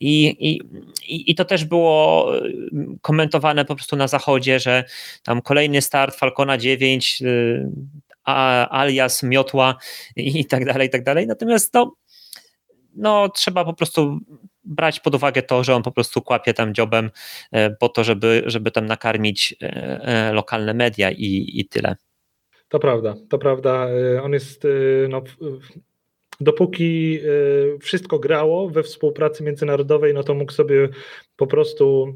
I, 0.00 0.26
i, 0.50 1.30
I 1.30 1.34
to 1.34 1.44
też 1.44 1.64
było 1.64 2.26
y, 2.36 2.52
komentowane 3.00 3.64
po 3.64 3.74
prostu 3.74 3.96
na 3.96 4.08
zachodzie, 4.08 4.60
że 4.60 4.84
tam 5.22 5.42
kolejny 5.42 5.82
start 5.82 6.16
Falcona 6.16 6.58
9, 6.58 7.22
y, 7.22 7.70
alias 8.24 9.22
miotła 9.22 9.76
i 10.16 10.44
tak 10.44 10.64
dalej, 10.64 10.88
i 10.88 10.90
tak 10.90 11.04
dalej. 11.04 11.26
Natomiast 11.26 11.74
no, 11.74 11.94
no, 12.94 13.28
trzeba 13.28 13.64
po 13.64 13.74
prostu 13.74 14.18
brać 14.64 15.00
pod 15.00 15.14
uwagę 15.14 15.42
to, 15.42 15.64
że 15.64 15.74
on 15.74 15.82
po 15.82 15.92
prostu 15.92 16.22
kłapie 16.22 16.54
tam 16.54 16.74
dziobem 16.74 17.10
e, 17.52 17.70
po 17.70 17.88
to, 17.88 18.04
żeby, 18.04 18.42
żeby 18.46 18.70
tam 18.70 18.86
nakarmić 18.86 19.56
lokalne 20.32 20.74
media 20.74 21.10
i, 21.10 21.50
i 21.54 21.68
tyle. 21.68 21.96
To 22.68 22.78
prawda, 22.78 23.14
to 23.28 23.38
prawda. 23.38 23.88
On 24.22 24.32
jest 24.32 24.66
no, 25.08 25.22
dopóki 26.40 27.20
wszystko 27.80 28.18
grało 28.18 28.70
we 28.70 28.82
współpracy 28.82 29.42
międzynarodowej, 29.42 30.14
no 30.14 30.24
to 30.24 30.34
mógł 30.34 30.52
sobie 30.52 30.88
po 31.36 31.46
prostu 31.46 32.14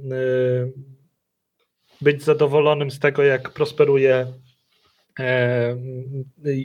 być 2.01 2.23
zadowolonym 2.23 2.91
z 2.91 2.99
tego, 2.99 3.23
jak 3.23 3.51
prosperuje 3.51 4.27
E, 5.21 5.77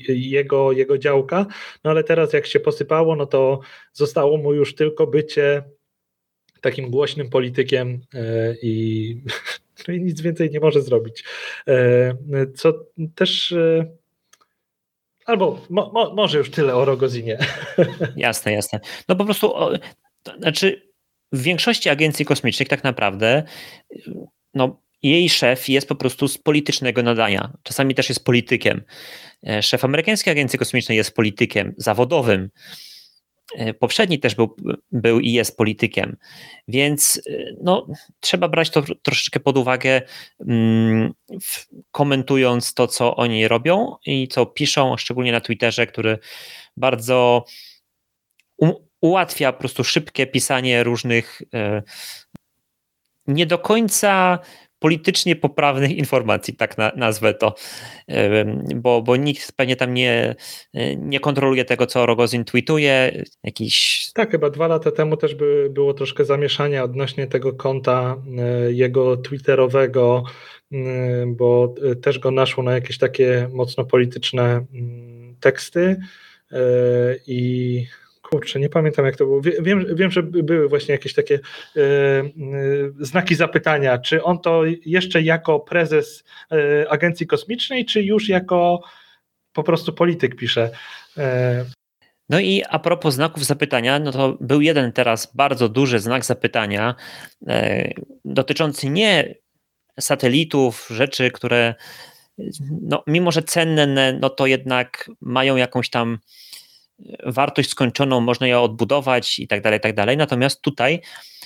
jego, 0.10 0.72
jego 0.72 0.98
działka, 0.98 1.46
no 1.84 1.92
ale 1.92 2.04
teraz 2.04 2.34
jak 2.34 2.46
się 2.46 2.60
posypało, 2.60 3.16
no 3.16 3.26
to 3.26 3.60
zostało 3.94 4.38
mu 4.38 4.54
już 4.54 4.76
tylko 4.76 5.08
bycie 5.08 5.64
takim 6.62 6.90
głośnym 6.90 7.30
politykiem 7.30 8.02
e, 8.14 8.56
i, 8.62 9.16
no 9.88 9.94
i 9.94 10.02
nic 10.02 10.22
więcej 10.22 10.50
nie 10.50 10.60
może 10.60 10.82
zrobić. 10.82 11.24
E, 11.68 12.16
co 12.56 12.86
też 13.16 13.56
albo 15.30 15.62
mo, 15.70 15.92
mo, 15.94 16.14
może 16.16 16.38
już 16.38 16.52
tyle 16.52 16.76
o 16.76 16.86
Rogozinie. 16.86 17.38
Jasne, 18.16 18.54
jasne. 18.54 18.80
No 19.08 19.16
po 19.16 19.26
prostu, 19.26 19.54
to 20.24 20.38
znaczy 20.38 20.90
w 21.32 21.42
większości 21.42 21.90
agencji 21.90 22.26
kosmicznych 22.26 22.68
tak 22.68 22.84
naprawdę 22.84 23.44
no 24.54 24.82
jej 25.04 25.30
szef 25.30 25.70
jest 25.70 25.88
po 25.88 25.96
prostu 25.96 26.28
z 26.28 26.38
politycznego 26.38 27.04
nadania. 27.04 27.54
Czasami 27.64 27.96
też 27.96 28.10
jest 28.10 28.26
politykiem. 28.26 28.82
E, 29.48 29.64
szef 29.64 29.86
amerykańskiej 29.86 30.32
agencji 30.32 30.60
kosmicznej 30.60 30.98
jest 30.98 31.16
politykiem 31.16 31.74
zawodowym. 31.78 32.50
E, 33.56 33.74
poprzedni 33.74 34.20
też 34.20 34.36
był, 34.36 34.56
był 34.92 35.20
i 35.20 35.32
jest 35.32 35.58
politykiem, 35.58 36.18
więc 36.68 37.22
e, 37.30 37.32
no, 37.64 37.88
trzeba 38.20 38.48
brać 38.48 38.70
to 38.70 38.84
troszeczkę 39.02 39.40
pod 39.40 39.58
uwagę, 39.58 40.02
mm, 40.48 41.14
komentując 41.92 42.74
to, 42.74 42.88
co 42.88 43.16
oni 43.16 43.48
robią 43.48 43.96
i 44.06 44.28
co 44.28 44.46
piszą, 44.46 44.98
szczególnie 44.98 45.32
na 45.32 45.42
Twitterze, 45.42 45.88
który 45.88 46.20
bardzo 46.78 47.46
ułatwia 49.02 49.54
po 49.54 49.60
prostu 49.60 49.84
szybkie 49.84 50.28
pisanie 50.28 50.84
różnych 50.84 51.42
nie 53.28 53.46
do 53.46 53.60
końca 53.60 54.40
politycznie 54.80 55.36
poprawnych 55.36 55.92
informacji, 55.92 56.56
tak 56.56 56.78
na, 56.78 56.92
nazwę 56.96 57.34
to, 57.34 57.56
bo, 58.76 59.02
bo 59.02 59.16
nikt 59.16 59.52
pewnie 59.52 59.76
tam 59.76 59.94
nie, 59.94 60.36
nie 60.98 61.20
kontroluje 61.20 61.66
tego, 61.66 61.86
co 61.86 62.06
Rogozin 62.06 62.46
tweetuje, 62.46 63.24
jakiś... 63.44 64.08
Tak, 64.14 64.32
chyba 64.32 64.50
dwa 64.50 64.68
lata 64.68 64.92
temu 64.92 65.18
też 65.18 65.36
by, 65.36 65.70
było 65.72 65.94
troszkę 65.94 66.26
zamieszania 66.26 66.84
odnośnie 66.84 67.28
tego 67.28 67.54
konta 67.54 68.22
e, 68.38 68.72
jego 68.72 69.18
twitterowego, 69.18 70.24
e, 70.72 70.78
bo 71.28 71.76
e, 71.92 71.96
też 71.96 72.20
go 72.20 72.32
naszło 72.32 72.64
na 72.64 72.74
jakieś 72.74 72.98
takie 72.98 73.50
mocno 73.54 73.86
polityczne 73.86 74.66
teksty 75.40 76.00
i 77.28 77.86
Kurczę, 78.30 78.60
nie 78.60 78.70
pamiętam 78.70 79.06
jak 79.06 79.16
to 79.16 79.26
było. 79.26 79.42
Wiem, 79.42 79.96
wiem 79.96 80.12
że 80.12 80.24
były 80.24 80.70
właśnie 80.70 80.92
jakieś 80.92 81.14
takie 81.14 81.36
e, 81.36 81.80
e, 81.80 82.24
znaki 83.00 83.36
zapytania, 83.36 83.98
czy 83.98 84.24
on 84.24 84.40
to 84.40 84.64
jeszcze 84.86 85.22
jako 85.22 85.60
prezes 85.60 86.24
e, 86.52 86.90
agencji 86.90 87.28
kosmicznej, 87.28 87.86
czy 87.86 88.04
już 88.04 88.30
jako 88.30 88.82
po 89.54 89.64
prostu 89.64 89.94
polityk 89.94 90.36
pisze. 90.36 90.70
E, 91.18 91.66
no 92.30 92.40
i 92.40 92.64
a 92.70 92.80
propos 92.80 93.14
znaków 93.14 93.46
zapytania, 93.46 94.00
no 94.00 94.12
to 94.12 94.38
był 94.42 94.62
jeden 94.62 94.92
teraz 94.92 95.36
bardzo 95.36 95.70
duży 95.70 96.00
znak 96.00 96.26
zapytania 96.26 96.96
e, 97.48 97.90
dotyczący 98.26 98.90
nie 98.90 99.36
satelitów, 100.00 100.88
rzeczy, 100.92 101.32
które 101.32 101.76
no, 102.82 103.04
mimo 103.08 103.32
że 103.32 103.44
cenne, 103.44 104.14
no 104.14 104.30
to 104.30 104.48
jednak 104.48 105.12
mają 105.22 105.56
jakąś 105.56 105.90
tam 105.90 106.20
wartość 107.26 107.70
skończoną, 107.70 108.22
można 108.22 108.48
ją 108.48 108.64
odbudować 108.64 109.40
i 109.40 109.48
tak 109.48 109.62
dalej, 109.62 109.80
i 109.80 109.82
tak 109.82 109.96
dalej. 109.96 110.18
Natomiast 110.18 110.62
tutaj 110.62 111.02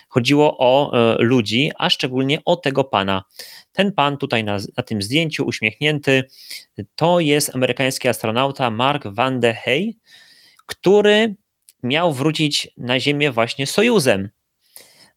chodziło 0.09 0.57
o 0.57 0.93
e, 0.93 1.15
ludzi, 1.19 1.71
a 1.77 1.89
szczególnie 1.89 2.39
o 2.45 2.55
tego 2.55 2.83
pana. 2.83 3.23
Ten 3.71 3.91
pan 3.91 4.17
tutaj 4.17 4.43
na, 4.43 4.57
na 4.77 4.83
tym 4.83 5.01
zdjęciu, 5.01 5.45
uśmiechnięty, 5.45 6.23
to 6.95 7.19
jest 7.19 7.55
amerykański 7.55 8.07
astronauta 8.07 8.71
Mark 8.71 9.07
Van 9.07 9.39
de 9.39 9.53
Hey, 9.53 9.93
który 10.65 11.35
miał 11.83 12.13
wrócić 12.13 12.67
na 12.77 12.99
Ziemię 12.99 13.31
właśnie 13.31 13.67
Sojuzem. 13.67 14.29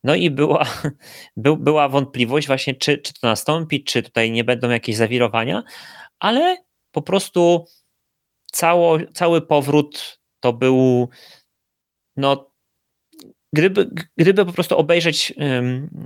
No 0.04 0.14
i 0.14 0.30
była, 0.30 0.66
by, 1.36 1.56
była 1.56 1.88
wątpliwość 1.88 2.46
właśnie, 2.46 2.74
czy, 2.74 2.98
czy 2.98 3.12
to 3.12 3.26
nastąpi, 3.26 3.84
czy 3.84 4.02
tutaj 4.02 4.30
nie 4.30 4.44
będą 4.44 4.70
jakieś 4.70 4.96
zawirowania, 4.96 5.62
ale 6.18 6.56
po 6.92 7.02
prostu 7.02 7.66
cało, 8.52 8.98
cały 9.14 9.42
powrót 9.42 10.18
to 10.40 10.52
był 10.52 11.08
no 12.16 12.50
gdyby, 13.52 13.90
gdyby 14.16 14.46
po 14.46 14.52
prostu 14.52 14.78
obejrzeć 14.78 15.34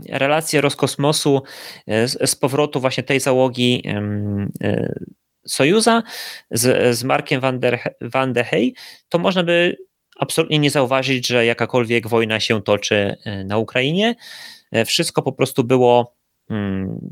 relację 0.09 0.61
Roskosmosu 0.61 1.43
e, 1.87 2.09
z, 2.09 2.31
z, 2.31 2.37
powrotu 2.37 2.81
właśnie 2.81 3.03
tej 3.03 3.21
załogi 3.21 3.83
um, 3.85 4.53
Sojuza 5.47 6.03
z, 6.51 6.97
z 6.97 7.05
Markiem 7.05 7.41
van, 7.41 7.61
der, 7.61 7.95
van 8.01 8.33
de 8.33 8.45
Hey, 8.45 8.73
to 9.09 9.19
można 9.19 9.43
by 9.43 9.77
absolutnie 10.19 10.59
nie 10.59 10.71
zauważyć, 10.71 11.27
że 11.27 11.47
jakakolwiek 11.47 12.09
wojna 12.09 12.41
się 12.41 12.63
toczy 12.63 13.17
na 13.45 13.59
Ukrainie. 13.59 14.15
Wszystko 14.87 15.23
po 15.23 15.33
prostu 15.33 15.65
było 15.65 16.20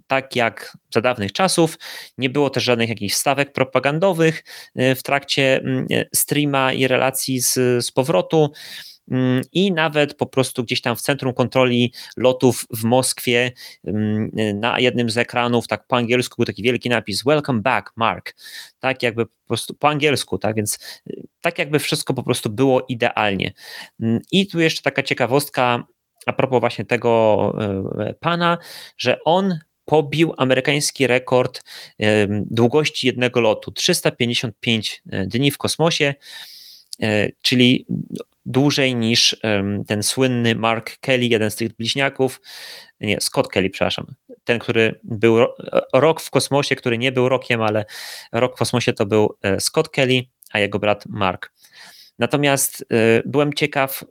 tak 0.07 0.37
jak 0.37 0.77
za 0.95 1.01
dawnych 1.01 1.33
czasów. 1.33 1.79
Nie 2.19 2.31
było 2.31 2.51
też 2.51 2.65
żadnych 2.65 2.89
jakichś 2.89 3.15
stawek 3.15 3.53
propagandowych 3.53 4.45
y, 4.81 4.95
w 4.95 5.03
trakcie 5.03 5.61
mm, 5.61 5.87
y, 5.91 6.09
streama 6.15 6.73
i 6.73 6.89
relacji 6.89 7.41
z, 7.41 7.55
z 7.87 7.91
powrotu. 7.91 8.53
Mm, 9.11 9.43
I 9.53 9.73
nawet 9.73 10.15
po 10.15 10.27
prostu 10.27 10.65
gdzieś 10.65 10.81
tam 10.81 10.97
w 10.97 11.01
centrum 11.01 11.35
kontroli 11.35 11.93
lotów 12.17 12.67
w 12.71 12.85
Moskwie 12.85 13.53
y, 13.89 13.93
na 14.55 14.81
jednym 14.81 15.11
z 15.11 15.19
ekranów, 15.19 15.69
tak 15.69 15.87
po 15.87 15.97
angielsku, 15.97 16.37
był 16.37 16.45
taki 16.45 16.63
wielki 16.63 16.89
napis 16.89 17.25
Welcome 17.25 17.61
back, 17.61 17.93
Mark. 17.97 18.35
Tak 18.81 19.03
jakby 19.03 19.27
po 19.27 19.47
prostu 19.47 19.75
po 19.75 19.89
angielsku, 19.89 20.39
tak 20.39 20.57
więc 20.57 20.79
tak 21.41 21.59
jakby 21.59 21.79
wszystko 21.79 22.15
po 22.15 22.23
prostu 22.23 22.51
było 22.51 22.87
idealnie. 22.89 23.53
I 24.33 24.47
tu 24.47 24.61
jeszcze 24.61 24.83
taka 24.83 25.03
ciekawostka 25.03 25.85
a 26.27 26.33
propos 26.33 26.61
właśnie 26.61 26.85
tego 26.85 27.55
e, 27.99 28.15
pana, 28.15 28.59
że 28.97 29.25
on 29.25 29.59
pobił 29.85 30.35
amerykański 30.37 31.07
rekord 31.07 31.63
długości 32.51 33.07
jednego 33.07 33.41
lotu. 33.41 33.73
355 33.73 35.03
e, 35.11 35.27
dni 35.27 35.51
w 35.51 35.59
kosmosie, 35.59 36.15
e, 37.03 37.29
czyli 37.43 37.87
dłużej 38.47 38.95
niż 38.95 39.37
ten 39.87 40.03
słynny 40.03 40.55
Mark 40.55 40.99
Kelly, 41.01 41.27
jeden 41.27 41.51
z 41.51 41.57
tych 41.57 41.77
bliźniaków, 41.77 42.41
nie, 43.01 43.21
Scott 43.21 43.49
Kelly, 43.49 43.71
przepraszam, 43.71 44.15
ten, 44.45 44.59
który 44.59 45.01
był 45.05 45.47
rok 45.93 46.21
w 46.21 46.31
kosmosie, 46.31 46.77
który 46.77 46.99
nie 46.99 47.13
był 47.13 47.29
rokiem, 47.29 47.63
ale 47.63 47.85
rok 48.33 48.57
w 48.57 48.59
kosmosie 48.59 48.93
to 48.93 49.07
był 49.07 49.37
Scott 49.59 49.89
Kelly, 49.89 50.23
a 50.53 50.59
jego 50.59 50.79
brat 50.79 51.05
Mark. 51.07 51.53
Natomiast 52.19 52.85
byłem 53.25 53.53
ciekaw, 53.53 54.05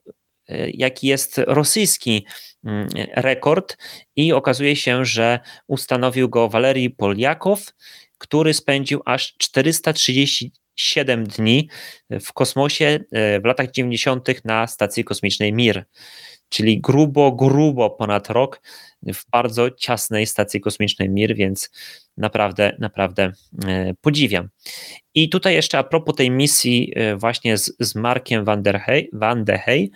jaki 0.73 1.07
jest 1.07 1.37
rosyjski 1.37 2.25
mm, 2.65 2.87
rekord 3.15 3.77
i 4.15 4.33
okazuje 4.33 4.75
się, 4.75 5.05
że 5.05 5.39
ustanowił 5.67 6.29
go 6.29 6.49
Walerii 6.49 6.89
Poljakow, 6.89 7.73
który 8.17 8.53
spędził 8.53 9.01
aż 9.05 9.33
437 9.37 11.23
dni 11.23 11.69
w 12.09 12.33
kosmosie 12.33 12.99
e, 13.11 13.39
w 13.39 13.45
latach 13.45 13.71
90. 13.71 14.45
na 14.45 14.67
stacji 14.67 15.03
kosmicznej 15.03 15.53
Mir, 15.53 15.85
czyli 16.49 16.81
grubo, 16.81 17.31
grubo 17.31 17.89
ponad 17.89 18.29
rok 18.29 18.61
w 19.03 19.29
bardzo 19.29 19.71
ciasnej 19.71 20.25
stacji 20.25 20.61
kosmicznej 20.61 21.09
Mir, 21.09 21.35
więc 21.35 21.69
naprawdę, 22.17 22.75
naprawdę 22.79 23.31
e, 23.67 23.93
podziwiam. 24.01 24.49
I 25.13 25.29
tutaj 25.29 25.53
jeszcze 25.53 25.77
a 25.77 25.83
propos 25.83 26.15
tej 26.15 26.31
misji 26.31 26.93
e, 26.95 27.15
właśnie 27.15 27.57
z, 27.57 27.75
z 27.79 27.95
Markiem 27.95 28.45
Van, 28.45 28.63
der 28.63 28.79
Hey, 28.79 29.09
Van 29.13 29.43
de 29.43 29.57
Hey, 29.57 29.89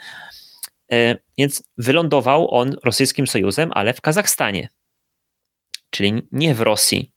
więc 1.37 1.63
wylądował 1.77 2.53
on 2.53 2.75
rosyjskim 2.83 3.27
sojuzem, 3.27 3.69
ale 3.73 3.93
w 3.93 4.01
Kazachstanie, 4.01 4.69
czyli 5.89 6.21
nie 6.31 6.55
w 6.55 6.61
Rosji. 6.61 7.11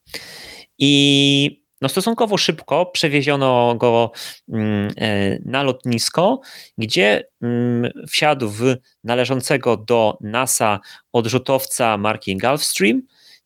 I 0.78 1.64
no 1.80 1.88
stosunkowo 1.88 2.38
szybko 2.38 2.86
przewieziono 2.86 3.74
go 3.74 4.12
mm, 4.48 4.88
e, 4.96 5.38
na 5.44 5.62
lotnisko, 5.62 6.40
gdzie 6.78 7.22
mm, 7.42 7.90
wsiadł 8.08 8.48
w 8.48 8.76
należącego 9.04 9.76
do 9.76 10.18
NASA 10.20 10.80
odrzutowca 11.12 11.98
marki 11.98 12.36
Gulfstream, 12.36 13.02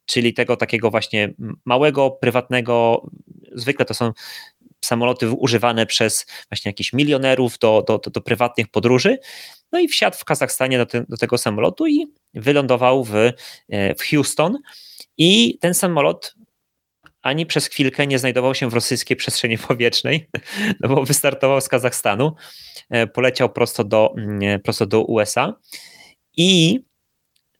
czyli 0.06 0.34
tego 0.34 0.56
takiego 0.56 0.90
właśnie 0.90 1.34
małego, 1.64 2.10
prywatnego, 2.10 3.06
zwykle 3.54 3.84
to 3.84 3.94
są 3.94 4.12
samoloty 4.84 5.30
używane 5.30 5.86
przez 5.86 6.26
właśnie 6.50 6.68
jakichś 6.68 6.92
milionerów 6.92 7.58
do, 7.58 7.84
do, 7.86 7.98
do, 7.98 8.10
do 8.10 8.20
prywatnych 8.20 8.68
podróży. 8.68 9.18
No 9.72 9.78
i 9.78 9.88
wsiadł 9.88 10.16
w 10.16 10.24
Kazachstanie 10.24 10.78
do, 10.78 10.86
te, 10.86 11.04
do 11.08 11.16
tego 11.16 11.38
samolotu 11.38 11.86
i 11.86 12.06
wylądował 12.34 13.04
w, 13.04 13.12
w 13.98 14.02
Houston. 14.10 14.58
I 15.16 15.58
ten 15.60 15.74
samolot 15.74 16.34
ani 17.22 17.46
przez 17.46 17.66
chwilkę 17.66 18.06
nie 18.06 18.18
znajdował 18.18 18.54
się 18.54 18.70
w 18.70 18.74
rosyjskiej 18.74 19.16
przestrzeni 19.16 19.58
powietrznej, 19.68 20.28
no 20.80 20.88
bo 20.88 21.04
wystartował 21.04 21.60
z 21.60 21.68
Kazachstanu, 21.68 22.34
poleciał 23.14 23.50
prosto 23.50 23.84
do, 23.84 24.14
mm, 24.16 24.60
prosto 24.60 24.86
do 24.86 25.02
USA. 25.02 25.54
I 26.36 26.80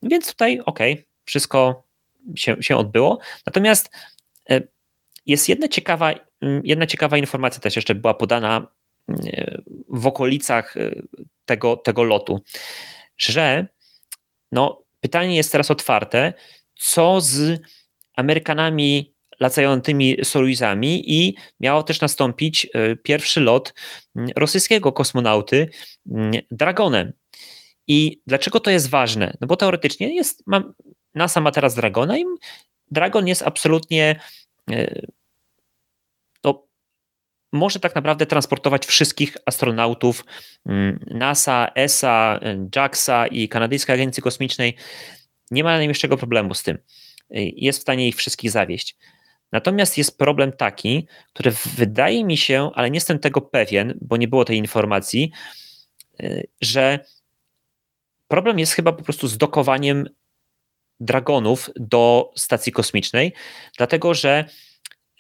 więc 0.03 0.31
tutaj, 0.31 0.61
okej, 0.67 0.93
okay, 0.93 1.05
wszystko 1.25 1.85
się, 2.37 2.57
się 2.61 2.77
odbyło. 2.77 3.19
Natomiast 3.47 3.91
e, 4.51 4.61
jest 5.27 5.49
jedna 5.49 5.69
ciekawa, 5.69 6.15
jedna 6.65 6.87
ciekawa 6.87 7.19
informacja 7.19 7.61
też 7.61 7.77
jeszcze 7.77 7.95
była 7.95 8.15
podana 8.15 8.67
mm, 9.09 9.21
w 9.89 10.07
okolicach 10.07 10.77
e, 10.77 10.91
tego, 11.45 11.77
tego 11.77 12.05
lotu, 12.05 12.43
że 13.17 13.67
no, 14.53 14.83
pytanie 15.01 15.37
jest 15.37 15.53
teraz 15.53 15.71
otwarte, 15.71 16.33
co 16.75 17.21
z 17.21 17.61
Amerykanami 18.17 19.15
latającymi 19.41 20.17
Sojuzami 20.23 21.13
i 21.13 21.37
miało 21.61 21.83
też 21.83 22.01
nastąpić 22.01 22.67
e, 22.75 22.97
pierwszy 22.97 23.41
lot 23.41 23.75
mm, 24.17 24.31
rosyjskiego 24.37 24.93
kosmonauty 24.93 25.69
Dragonem. 26.51 27.13
I 27.87 28.23
dlaczego 28.27 28.61
to 28.61 28.71
jest 28.71 28.89
ważne? 28.89 29.37
No 29.41 29.47
bo 29.47 29.57
teoretycznie 29.57 30.15
jest, 30.15 30.43
mam, 30.47 30.75
NASA 31.15 31.41
ma 31.41 31.51
teraz 31.51 31.75
Dragona 31.75 32.19
i 32.19 32.25
Dragon 32.91 33.29
jest 33.29 33.43
absolutnie 33.43 34.21
no, 34.69 34.77
może 37.53 37.81
tak 37.81 37.95
naprawdę 37.95 38.27
transportować 38.27 38.87
wszystkich 38.87 39.37
astronautów 39.47 40.25
mm, 40.67 41.05
NASA, 41.07 41.71
ESA, 41.75 42.41
JAXA 42.77 43.27
i 43.27 43.49
Kanadyjskiej 43.49 43.95
Agencji 43.95 44.23
Kosmicznej. 44.23 44.77
Nie 45.51 45.65
ma 45.65 45.77
najmniejszego 45.77 46.17
problemu 46.17 46.55
z 46.55 46.63
tym. 46.63 46.79
Jest 47.57 47.79
w 47.79 47.83
stanie 47.83 48.09
ich 48.09 48.17
wszystkich 48.17 48.51
zawieść. 48.51 48.97
Natomiast 49.53 49.99
jest 49.99 50.19
problem 50.19 50.53
taki, 50.53 51.07
który 51.33 51.51
wydaje 51.77 52.25
mi 52.25 52.37
się, 52.37 52.71
ale 52.75 52.91
nie 52.91 52.97
jestem 52.97 53.19
tego 53.19 53.41
pewien, 53.41 53.99
bo 54.01 54.17
nie 54.17 54.29
było 54.29 54.45
tej 54.45 54.59
informacji, 54.59 55.33
e, 56.21 56.43
że 56.61 56.99
problem 58.29 58.59
jest 58.59 58.73
chyba 58.73 58.93
po 58.93 59.03
prostu 59.03 59.29
z 59.29 59.39
dokowaniem 59.39 60.09
dragonów 61.01 61.71
do 61.77 62.31
stacji 62.37 62.73
kosmicznej, 62.73 63.33
dlatego 63.77 64.15
że 64.15 64.45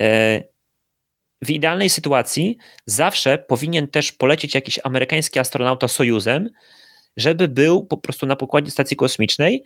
e, 0.01 0.43
w 1.43 1.51
idealnej 1.51 1.91
sytuacji 1.91 2.59
zawsze 2.86 3.39
powinien 3.39 3.89
też 3.89 4.12
polecieć 4.12 4.55
jakiś 4.55 4.78
amerykański 4.84 5.39
astronauta 5.39 5.89
Sojuzem, 5.89 6.51
żeby 7.16 7.49
był 7.49 7.86
po 7.86 7.97
prostu 7.97 8.26
na 8.26 8.36
pokładzie 8.36 8.70
stacji 8.70 8.97
kosmicznej, 8.97 9.64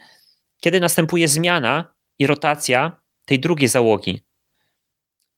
kiedy 0.60 0.80
następuje 0.80 1.28
zmiana 1.28 1.94
i 2.18 2.26
rotacja 2.26 3.00
tej 3.24 3.40
drugiej 3.40 3.68
załogi 3.68 4.20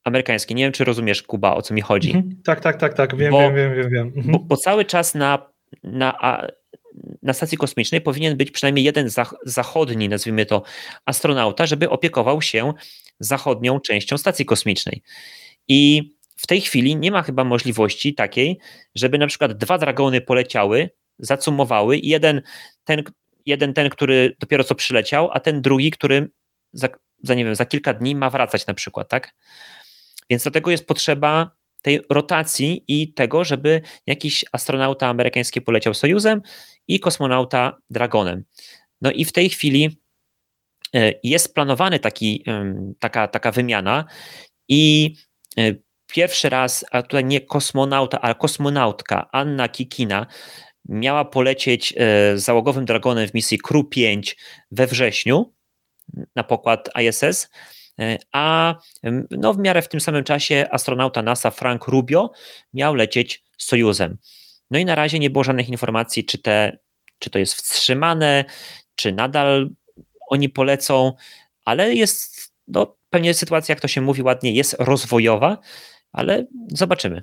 amerykańskiej. 0.05 0.57
Nie 0.57 0.65
wiem, 0.65 0.73
czy 0.73 0.85
rozumiesz, 0.85 1.23
Kuba, 1.23 1.55
o 1.55 1.63
co 1.63 1.75
mi 1.75 1.81
chodzi. 1.81 2.11
Mhm. 2.11 2.43
Tak, 2.45 2.61
tak, 2.61 2.77
tak, 2.77 2.95
tak, 2.95 3.17
wiem, 3.17 3.31
bo, 3.31 3.39
wiem, 3.41 3.55
wiem, 3.55 3.75
wiem. 3.75 3.91
wiem. 3.91 4.07
Mhm. 4.07 4.33
Bo, 4.33 4.39
bo, 4.39 4.57
cały 4.57 4.85
czas 4.85 5.15
na, 5.15 5.51
na 5.83 6.19
na 7.23 7.33
stacji 7.33 7.59
kosmicznej 7.59 8.01
powinien 8.01 8.37
być 8.37 8.51
przynajmniej 8.51 8.85
jeden 8.85 9.09
zachodni, 9.45 10.09
nazwijmy 10.09 10.47
to, 10.47 10.63
astronauta, 11.07 11.67
żeby 11.67 11.91
opiekował 11.91 12.43
się 12.43 12.73
zachodnią 13.21 13.81
częścią 13.81 14.19
stacji 14.19 14.45
kosmicznej. 14.45 15.03
I 15.69 16.11
w 16.45 16.47
tej 16.47 16.61
chwili 16.61 16.97
nie 16.97 17.11
ma 17.11 17.23
chyba 17.23 17.45
możliwości 17.45 18.15
takiej, 18.15 18.59
żeby 18.95 19.19
na 19.19 19.27
przykład 19.27 19.53
dwa 19.53 19.79
dragony 19.79 20.21
poleciały, 20.21 20.91
zacumowały 21.19 21.97
i 21.97 22.09
jeden 22.09 22.43
ten, 22.85 23.03
jeden 23.47 23.75
ten, 23.75 23.91
który 23.91 24.37
dopiero 24.41 24.65
co 24.65 24.75
przyleciał, 24.75 25.31
a 25.33 25.41
ten 25.41 25.63
drugi, 25.63 25.91
który 25.91 26.31
za, 26.73 26.89
za, 27.23 27.35
nie 27.35 27.45
wiem, 27.45 27.55
za 27.55 27.67
kilka 27.67 27.95
dni 27.95 28.15
ma 28.15 28.31
wracać 28.31 28.67
na 28.67 28.75
przykład, 28.75 29.09
tak? 29.09 29.35
Więc 30.31 30.43
dlatego 30.43 30.71
jest 30.71 30.87
potrzeba 30.87 31.51
tej 31.83 32.01
rotacji 32.11 32.85
i 32.89 33.13
tego, 33.13 33.45
żeby 33.45 33.81
jakiś 34.07 34.45
astronauta 34.53 35.07
amerykański 35.07 35.61
poleciał 35.61 35.95
Sojuzem 35.95 36.43
i 36.89 37.01
kosmonauta 37.01 37.77
Dragonem. 37.91 38.45
No 39.01 39.11
i 39.11 39.25
w 39.25 39.33
tej 39.33 39.49
chwili 39.49 39.99
e, 40.95 41.13
jest 41.23 41.55
planowany 41.55 41.99
taki, 41.99 42.45
taka, 43.01 43.29
taka 43.29 43.53
wymiana 43.53 44.05
i 44.69 45.15
e, 45.59 45.75
pierwszy 46.15 46.49
raz, 46.49 46.85
a 46.91 47.03
tutaj 47.03 47.25
nie 47.25 47.41
kosmonauta, 47.41 48.21
ale 48.21 48.35
kosmonautka 48.35 49.29
Anna 49.33 49.69
Kikina 49.69 50.27
miała 50.89 51.25
polecieć 51.25 51.95
e, 51.97 52.39
załogowym 52.39 52.85
Dragonem 52.85 53.29
w 53.29 53.35
misji 53.35 53.59
Crew 53.59 53.89
5 53.91 54.37
we 54.71 54.87
wrześniu 54.87 55.55
na 56.37 56.45
pokład 56.45 56.91
ISS, 57.03 57.49
a 58.33 58.75
no, 59.31 59.55
w 59.55 59.59
miarę 59.59 59.83
w 59.83 59.89
tym 59.89 60.01
samym 60.01 60.25
czasie 60.25 60.67
astronauta 60.71 61.23
NASA 61.23 61.51
Frank 61.51 61.87
Rubio 61.87 62.31
miał 62.75 62.95
lecieć 62.95 63.45
Sojuzem. 63.59 64.19
No 64.71 64.79
i 64.79 64.85
na 64.85 64.95
razie 64.95 65.19
nie 65.19 65.31
było 65.31 65.45
żadnych 65.45 65.69
informacji, 65.69 66.25
czy, 66.25 66.39
te, 66.39 66.79
czy 67.19 67.31
to 67.31 67.39
jest 67.39 67.55
wstrzymane, 67.55 68.45
czy 68.95 69.13
nadal 69.13 69.71
oni 70.31 70.49
polecą, 70.49 71.13
ale 71.65 71.95
jest 71.95 72.53
no, 72.69 72.97
pewnie 73.11 73.35
sytuacja, 73.35 73.73
jak 73.73 73.81
to 73.81 73.89
się 73.89 74.01
mówi 74.01 74.23
ładnie, 74.23 74.53
jest 74.53 74.77
rozwojowa, 74.79 75.59
ale 76.15 76.47
zobaczymy. 76.69 77.23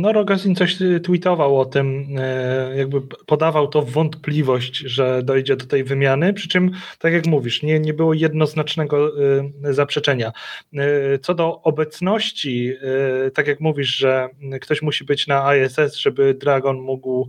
No, 0.00 0.12
Rogozin 0.12 0.54
coś 0.54 0.78
tweetował 1.02 1.60
o 1.60 1.64
tym, 1.64 2.06
e, 2.18 2.76
jakby 2.76 3.00
podawał 3.26 3.68
to 3.68 3.82
wątpliwość, 3.82 4.76
że 4.76 5.22
dojdzie 5.22 5.56
do 5.56 5.66
tej 5.66 5.84
wymiany, 5.84 6.32
przy 6.32 6.48
czym, 6.48 6.70
tak 6.98 7.12
jak 7.12 7.26
mówisz, 7.26 7.62
nie, 7.62 7.80
nie 7.80 7.94
było 7.94 8.14
jednoznacznego 8.14 9.12
e, 9.64 9.74
zaprzeczenia. 9.74 10.32
E, 10.74 11.18
co 11.18 11.34
do 11.34 11.62
obecności, 11.62 12.72
tak 13.34 13.46
jak 13.46 13.60
mówisz, 13.60 13.96
że 13.96 14.28
ktoś 14.60 14.82
musi 14.82 15.04
być 15.04 15.26
na 15.26 15.56
ISS, 15.56 15.96
żeby 15.96 16.34
Dragon 16.34 16.78
mógł 16.78 17.28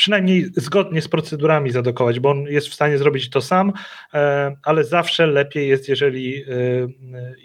przynajmniej 0.00 0.50
zgodnie 0.56 1.02
z 1.02 1.08
procedurami 1.08 1.70
zadokować, 1.70 2.20
bo 2.20 2.30
on 2.30 2.42
jest 2.42 2.68
w 2.68 2.74
stanie 2.74 2.98
zrobić 2.98 3.30
to 3.30 3.40
sam, 3.40 3.72
e, 4.14 4.56
ale 4.62 4.84
zawsze 4.84 5.26
lepiej 5.26 5.68
jest, 5.68 5.88
jeżeli 5.88 6.42
e, 6.42 6.46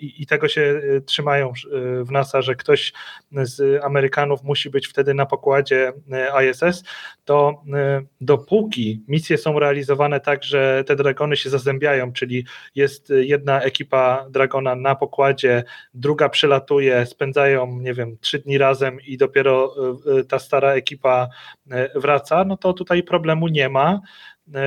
i 0.02 0.26
tego 0.26 0.48
się 0.48 0.62
e, 0.62 1.02
trzymają 1.02 1.54
w 2.06 2.12
NASA, 2.12 2.42
że 2.42 2.56
ktoś 2.56 2.94
z 3.32 3.84
Amerykanów 3.84 4.44
musi 4.44 4.70
być 4.70 4.88
wtedy 4.88 5.14
na 5.14 5.26
pokładzie 5.26 5.94
ISS, 6.50 6.84
to 7.26 7.64
dopóki 8.22 9.04
misje 9.08 9.38
są 9.38 9.60
realizowane 9.60 10.20
tak, 10.20 10.44
że 10.44 10.84
te 10.88 10.96
dragony 10.96 11.38
się 11.38 11.50
zazębiają, 11.50 12.14
czyli 12.14 12.46
jest 12.76 13.14
jedna 13.16 13.62
ekipa 13.62 14.26
dragona 14.30 14.76
na 14.76 14.96
pokładzie, 14.96 15.64
druga 15.94 16.30
przylatuje, 16.30 17.06
spędzają, 17.06 17.80
nie 17.80 17.94
wiem, 17.94 18.18
trzy 18.22 18.40
dni 18.40 18.58
razem 18.58 18.98
i 19.08 19.18
dopiero 19.18 19.76
ta 20.30 20.40
stara 20.40 20.72
ekipa 20.72 21.28
wraca, 21.96 22.45
no 22.46 22.58
to 22.58 22.74
tutaj 22.74 23.04
problemu 23.04 23.48
nie 23.48 23.70
ma. 23.70 24.02
E, 24.56 24.62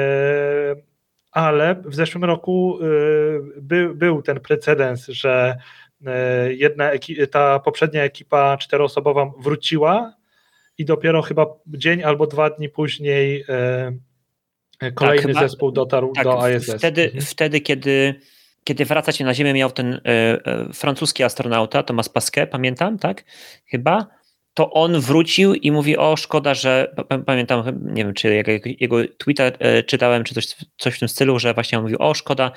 ale 1.32 1.82
w 1.84 1.94
zeszłym 1.94 2.24
roku 2.24 2.78
e, 2.80 2.86
by, 3.60 3.94
był 3.94 4.22
ten 4.22 4.40
precedens, 4.40 5.06
że 5.06 5.56
e, 6.06 6.54
jedna 6.54 6.90
ta 7.30 7.58
poprzednia 7.58 8.02
ekipa 8.02 8.56
czteroosobowa 8.56 9.30
wróciła 9.38 10.14
i 10.78 10.84
dopiero 10.84 11.22
chyba 11.22 11.46
dzień 11.66 12.02
albo 12.02 12.26
dwa 12.26 12.50
dni 12.50 12.68
później 12.68 13.44
kolejny 14.94 15.22
tak, 15.22 15.26
chyba, 15.26 15.40
zespół 15.40 15.72
dotarł 15.72 16.12
tak, 16.12 16.24
do 16.24 16.48
ISS. 16.48 16.74
Wtedy, 16.74 17.04
mhm. 17.04 17.24
wtedy 17.24 17.60
kiedy, 17.60 18.14
kiedy 18.64 18.84
wracać 18.84 19.20
na 19.20 19.34
Ziemię 19.34 19.54
miał 19.54 19.70
ten 19.70 20.00
francuski 20.74 21.24
astronauta, 21.24 21.82
Thomas 21.82 22.08
Pasquet, 22.08 22.50
pamiętam, 22.50 22.98
tak? 22.98 23.24
Chyba 23.66 24.06
to 24.58 24.70
on 24.70 25.00
wrócił 25.00 25.54
i 25.54 25.72
mówi, 25.72 25.96
o 25.96 26.16
szkoda, 26.16 26.54
że 26.54 26.94
pamiętam, 27.26 27.64
nie 27.82 28.04
wiem, 28.04 28.14
czy 28.14 28.44
jego 28.80 28.96
Twitter 29.18 29.56
e, 29.58 29.82
czytałem, 29.82 30.24
czy 30.24 30.34
coś, 30.34 30.56
coś 30.78 30.94
w 30.94 30.98
tym 30.98 31.08
stylu, 31.08 31.38
że 31.38 31.54
właśnie 31.54 31.78
on 31.78 31.84
mówił, 31.84 31.98
o 32.00 32.14
szkoda, 32.14 32.52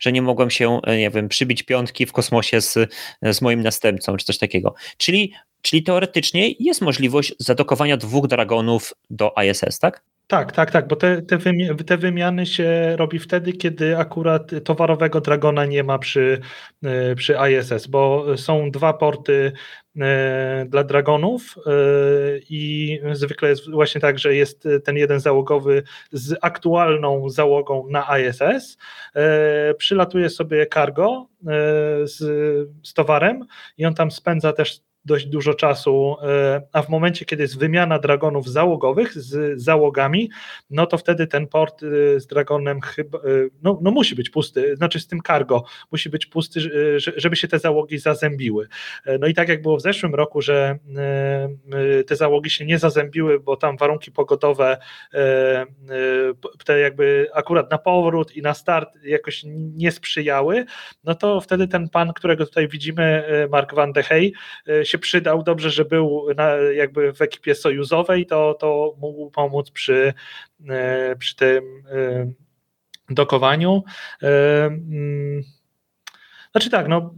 że 0.00 0.12
nie 0.12 0.22
mogłem 0.22 0.50
się, 0.50 0.80
e, 0.86 0.98
nie 0.98 1.10
wiem, 1.10 1.28
przybić 1.28 1.62
piątki 1.62 2.06
w 2.06 2.12
kosmosie 2.12 2.60
z, 2.60 2.74
z 3.22 3.42
moim 3.42 3.62
następcą, 3.62 4.16
czy 4.16 4.26
coś 4.26 4.38
takiego. 4.38 4.74
Czyli, 4.96 5.32
czyli 5.62 5.82
teoretycznie 5.82 6.50
jest 6.60 6.80
możliwość 6.80 7.34
zadokowania 7.38 7.96
dwóch 7.96 8.26
Dragonów 8.26 8.92
do 9.10 9.32
ISS, 9.44 9.78
tak? 9.78 10.04
Tak, 10.26 10.52
tak, 10.52 10.70
tak, 10.70 10.88
bo 10.88 10.96
te, 10.96 11.22
te, 11.22 11.38
te, 11.86 11.96
wymiany 11.96 12.46
się 12.46 12.96
robi 12.96 13.18
wtedy, 13.18 13.52
kiedy 13.52 13.98
akurat 13.98 14.50
towarowego 14.64 15.20
Dragona 15.20 15.66
nie 15.66 15.84
ma 15.84 15.98
przy, 15.98 16.40
e, 16.84 17.14
przy 17.14 17.36
ISS, 17.50 17.86
bo 17.86 18.24
są 18.36 18.70
dwa 18.70 18.92
porty 18.92 19.52
e, 20.00 20.66
dla 20.68 20.84
Dragonów 20.84 21.54
e, 21.66 21.70
i 22.50 23.00
zwykle 23.12 23.48
jest 23.48 23.70
właśnie 23.70 24.00
tak, 24.00 24.18
że 24.18 24.34
jest 24.34 24.68
ten 24.84 24.96
jeden 24.96 25.20
załogowy 25.20 25.82
z 26.12 26.38
aktualną 26.42 27.28
załogą 27.28 27.86
na 27.90 28.18
ISS, 28.18 28.78
przylatuje 29.78 30.30
sobie 30.30 30.66
cargo 30.66 31.28
z, 32.02 32.16
z 32.82 32.94
towarem 32.94 33.46
i 33.78 33.86
on 33.86 33.94
tam 33.94 34.10
spędza 34.10 34.52
też 34.52 34.80
dość 35.04 35.26
dużo 35.26 35.54
czasu, 35.54 36.16
e, 36.22 36.62
a 36.72 36.82
w 36.82 36.88
momencie, 36.88 37.24
kiedy 37.24 37.42
jest 37.42 37.58
wymiana 37.58 37.98
dragonów 37.98 38.48
załogowych 38.48 39.18
z 39.18 39.62
załogami, 39.62 40.30
no 40.70 40.86
to 40.86 40.98
wtedy 40.98 41.26
ten 41.26 41.46
port 41.46 41.82
e, 41.82 42.20
z 42.20 42.26
dragonem 42.26 42.80
chyba, 42.80 43.18
e, 43.18 43.22
no, 43.62 43.78
no 43.82 43.90
musi 43.90 44.14
być 44.14 44.30
pusty, 44.30 44.76
znaczy 44.76 45.00
z 45.00 45.06
tym 45.06 45.20
cargo 45.26 45.64
musi 45.92 46.10
być 46.10 46.26
pusty, 46.26 46.60
żeby 47.16 47.36
się 47.36 47.48
te 47.48 47.58
załogi 47.58 47.98
zazębiły. 47.98 48.68
No 49.20 49.26
i 49.26 49.34
tak 49.34 49.48
jak 49.48 49.62
było 49.62 49.76
w 49.76 49.82
zeszłym 49.82 50.14
roku, 50.14 50.42
że 50.42 50.78
te 52.06 52.16
załogi 52.16 52.50
się 52.50 52.66
nie 52.66 52.78
zazębiły, 52.78 53.40
bo 53.40 53.56
tam 53.56 53.76
warunki 53.76 54.12
pogodowe 54.12 54.76
te 56.64 56.80
jakby 56.80 57.28
akurat 57.34 57.70
na 57.70 57.78
powrót 57.78 58.36
i 58.36 58.42
na 58.42 58.54
start 58.54 58.88
jakoś 59.04 59.42
nie 59.74 59.92
sprzyjały, 59.92 60.64
no 61.04 61.14
to 61.14 61.40
wtedy 61.40 61.68
ten 61.68 61.88
pan, 61.88 62.12
którego 62.12 62.46
tutaj 62.46 62.68
widzimy, 62.68 63.24
Mark 63.50 63.74
van 63.74 63.92
de 63.92 64.02
Hey, 64.02 64.32
się 64.84 64.93
przydał, 64.98 65.42
dobrze, 65.42 65.70
że 65.70 65.84
był 65.84 66.26
na, 66.36 66.50
jakby 66.54 67.12
w 67.12 67.22
ekipie 67.22 67.54
sojuzowej, 67.54 68.26
to, 68.26 68.54
to 68.54 68.94
mógł 68.98 69.30
pomóc 69.30 69.70
przy, 69.70 70.14
e, 70.68 71.16
przy 71.16 71.36
tym 71.36 71.82
e, 71.90 72.32
dokowaniu. 73.10 73.82
E, 74.22 74.64
mm, 74.66 75.42
znaczy 76.52 76.70
tak, 76.70 76.88
no 76.88 77.14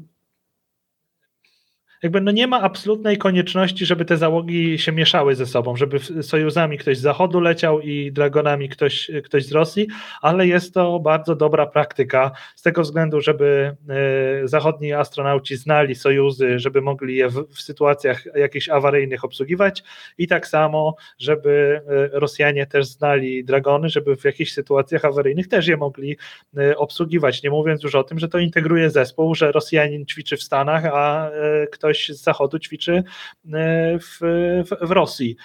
jakby 2.06 2.20
no 2.20 2.30
nie 2.30 2.46
ma 2.46 2.62
absolutnej 2.62 3.18
konieczności, 3.18 3.86
żeby 3.86 4.04
te 4.04 4.16
załogi 4.16 4.78
się 4.78 4.92
mieszały 4.92 5.34
ze 5.34 5.46
sobą, 5.46 5.76
żeby 5.76 5.98
sojuzami 6.22 6.78
ktoś 6.78 6.98
z 6.98 7.00
zachodu 7.00 7.40
leciał 7.40 7.80
i 7.80 8.12
dragonami 8.12 8.68
ktoś, 8.68 9.10
ktoś 9.24 9.44
z 9.44 9.52
Rosji, 9.52 9.86
ale 10.22 10.46
jest 10.46 10.74
to 10.74 11.00
bardzo 11.00 11.36
dobra 11.36 11.66
praktyka 11.66 12.30
z 12.56 12.62
tego 12.62 12.82
względu, 12.82 13.20
żeby 13.20 13.76
e, 13.88 14.48
zachodni 14.48 14.92
astronauci 14.92 15.56
znali 15.56 15.94
sojuzy, 15.94 16.58
żeby 16.58 16.82
mogli 16.82 17.16
je 17.16 17.28
w, 17.28 17.46
w 17.48 17.60
sytuacjach 17.60 18.24
jakichś 18.34 18.68
awaryjnych 18.68 19.24
obsługiwać 19.24 19.82
i 20.18 20.26
tak 20.26 20.46
samo, 20.46 20.96
żeby 21.18 21.80
e, 21.88 22.20
Rosjanie 22.20 22.66
też 22.66 22.86
znali 22.86 23.44
dragony, 23.44 23.88
żeby 23.88 24.16
w 24.16 24.24
jakichś 24.24 24.52
sytuacjach 24.52 25.04
awaryjnych 25.04 25.48
też 25.48 25.66
je 25.66 25.76
mogli 25.76 26.16
e, 26.56 26.76
obsługiwać. 26.76 27.42
Nie 27.42 27.50
mówiąc 27.50 27.82
już 27.82 27.94
o 27.94 28.04
tym, 28.04 28.18
że 28.18 28.28
to 28.28 28.38
integruje 28.38 28.90
zespół, 28.90 29.34
że 29.34 29.52
Rosjanin 29.52 30.06
ćwiczy 30.06 30.36
w 30.36 30.42
Stanach, 30.42 30.84
a 30.84 31.30
ktoś 31.70 31.95
ktoś 31.96 32.16
z 32.16 32.22
zachodu 32.22 32.58
ćwiczy 32.58 32.92
e, 32.92 33.98
w, 33.98 34.18
w, 34.64 34.88
w 34.88 34.90
Rosji. 34.90 35.36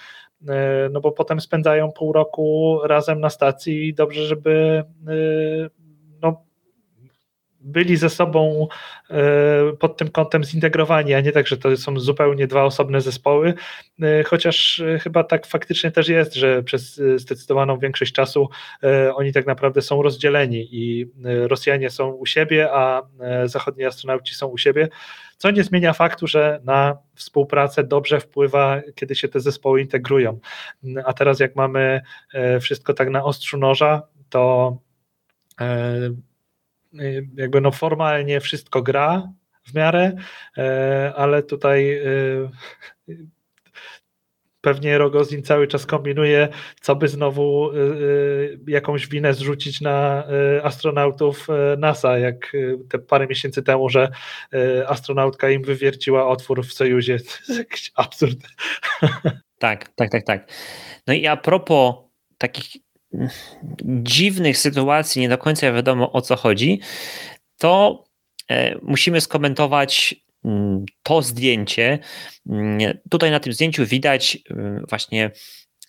E, 0.50 0.90
no 0.92 1.02
bo 1.02 1.12
potem 1.12 1.42
spędzają 1.42 1.92
pół 1.92 2.14
roku 2.14 2.80
razem 2.84 3.20
na 3.20 3.30
stacji 3.30 3.88
i 3.88 3.94
dobrze, 3.94 4.26
żeby 4.26 4.84
e, 5.08 5.14
no, 6.22 6.44
byli 7.64 7.98
ze 7.98 8.10
sobą 8.10 8.68
pod 9.80 9.98
tym 9.98 10.12
kątem 10.12 10.44
zintegrowani, 10.44 11.14
a 11.14 11.22
nie 11.22 11.32
tak, 11.32 11.48
że 11.48 11.58
to 11.58 11.78
są 11.78 12.00
zupełnie 12.00 12.48
dwa 12.48 12.64
osobne 12.64 13.02
zespoły, 13.02 13.54
chociaż 14.26 14.84
chyba 15.02 15.24
tak 15.24 15.48
faktycznie 15.48 15.92
też 15.92 16.08
jest, 16.08 16.34
że 16.34 16.64
przez 16.64 17.02
zdecydowaną 17.16 17.80
większość 17.80 18.14
czasu 18.14 18.50
oni 19.16 19.34
tak 19.34 19.46
naprawdę 19.46 19.82
są 19.82 20.02
rozdzieleni 20.02 20.68
i 20.72 21.12
Rosjanie 21.24 21.90
są 21.90 22.12
u 22.12 22.26
siebie, 22.26 22.70
a 22.72 23.02
zachodni 23.46 23.86
astronauci 23.86 24.36
są 24.36 24.48
u 24.48 24.58
siebie 24.58 24.90
co 25.42 25.52
nie 25.52 25.64
zmienia 25.64 25.94
faktu, 25.94 26.28
że 26.28 26.62
na 26.64 26.98
współpracę 27.16 27.84
dobrze 27.84 28.20
wpływa, 28.20 28.82
kiedy 28.96 29.16
się 29.16 29.28
te 29.28 29.40
zespoły 29.40 29.82
integrują. 29.82 30.40
A 31.06 31.14
teraz, 31.14 31.40
jak 31.40 31.56
mamy 31.56 32.02
e, 32.34 32.60
wszystko 32.60 32.94
tak 32.94 33.10
na 33.10 33.24
ostrzu 33.24 33.58
noża, 33.58 34.02
to 34.30 34.78
e, 35.62 36.00
jakby 37.36 37.62
no 37.62 37.72
formalnie 37.72 38.40
wszystko 38.40 38.82
gra 38.82 39.32
w 39.64 39.74
miarę, 39.74 40.16
e, 40.58 41.14
ale 41.16 41.44
tutaj 41.44 42.02
pewnie 44.62 44.98
Rogozin 44.98 45.44
cały 45.44 45.68
czas 45.68 45.86
kombinuje, 45.86 46.48
co 46.82 46.96
by 46.96 47.08
znowu 47.08 47.72
y, 47.72 47.78
y, 47.78 48.60
jakąś 48.68 49.08
winę 49.08 49.34
zrzucić 49.34 49.82
na 49.82 50.24
y, 50.58 50.64
astronautów 50.64 51.48
NASA, 51.78 52.18
jak 52.18 52.54
te 52.90 53.00
parę 53.00 53.28
miesięcy 53.28 53.64
temu, 53.64 53.90
że 53.90 54.12
astronautka 54.88 55.50
im 55.50 55.64
wywierciła 55.64 56.28
otwór 56.28 56.66
w 56.66 56.74
Sojuzie. 56.74 57.20
To 57.22 57.54
jest 57.54 57.60
jakiś 57.60 57.92
absurd. 57.96 58.38
Tak, 59.60 59.90
tak, 59.96 60.12
tak, 60.12 60.26
tak. 60.26 60.52
No 61.08 61.14
i 61.14 61.28
a 61.28 61.38
propos 61.38 61.96
takich 62.38 62.66
dziwnych 63.84 64.58
sytuacji, 64.58 65.22
nie 65.22 65.30
do 65.30 65.38
końca 65.38 65.74
wiadomo 65.74 66.12
o 66.12 66.22
co 66.22 66.36
chodzi, 66.36 66.80
to 67.58 68.04
e, 68.50 68.76
musimy 68.82 69.22
skomentować 69.22 70.16
Mm, 70.16 70.31
to 71.04 71.22
zdjęcie. 71.22 72.00
Mm, 72.50 72.98
tutaj 73.10 73.32
na 73.32 73.40
tym 73.40 73.54
zdjęciu 73.54 73.86
widać 73.86 74.38
y, 74.52 74.82
właśnie 74.90 75.32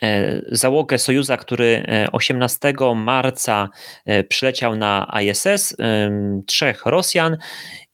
e, 0.03 0.43
załogę 0.51 0.99
Sojuza, 0.99 1.37
który 1.37 1.87
18 2.13 2.69
e, 2.69 2.95
marca 2.95 3.69
e, 4.05 4.25
przyleciał 4.25 4.77
na 4.77 5.21
ISS, 5.23 5.77
trzech 6.47 6.87
Rosjan 6.87 7.37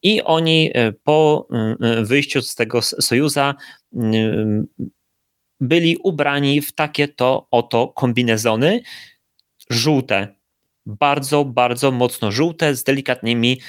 i 0.03 0.23
oni 0.23 0.73
po 1.05 1.49
wyjściu 2.03 2.43
z 2.43 2.55
tego 2.55 2.83
Sojuza 2.83 3.55
byli 5.61 5.97
ubrani 5.97 6.61
w 6.61 6.73
takie 6.73 7.09
to 7.09 7.47
oto 7.51 7.89
kombinezony 7.89 8.81
żółte, 9.71 10.38
bardzo, 10.89 11.45
bardzo 11.45 11.91
mocno 11.91 12.33
żółte 12.33 12.75
z 12.75 12.85
delikatnymi 12.85 13.61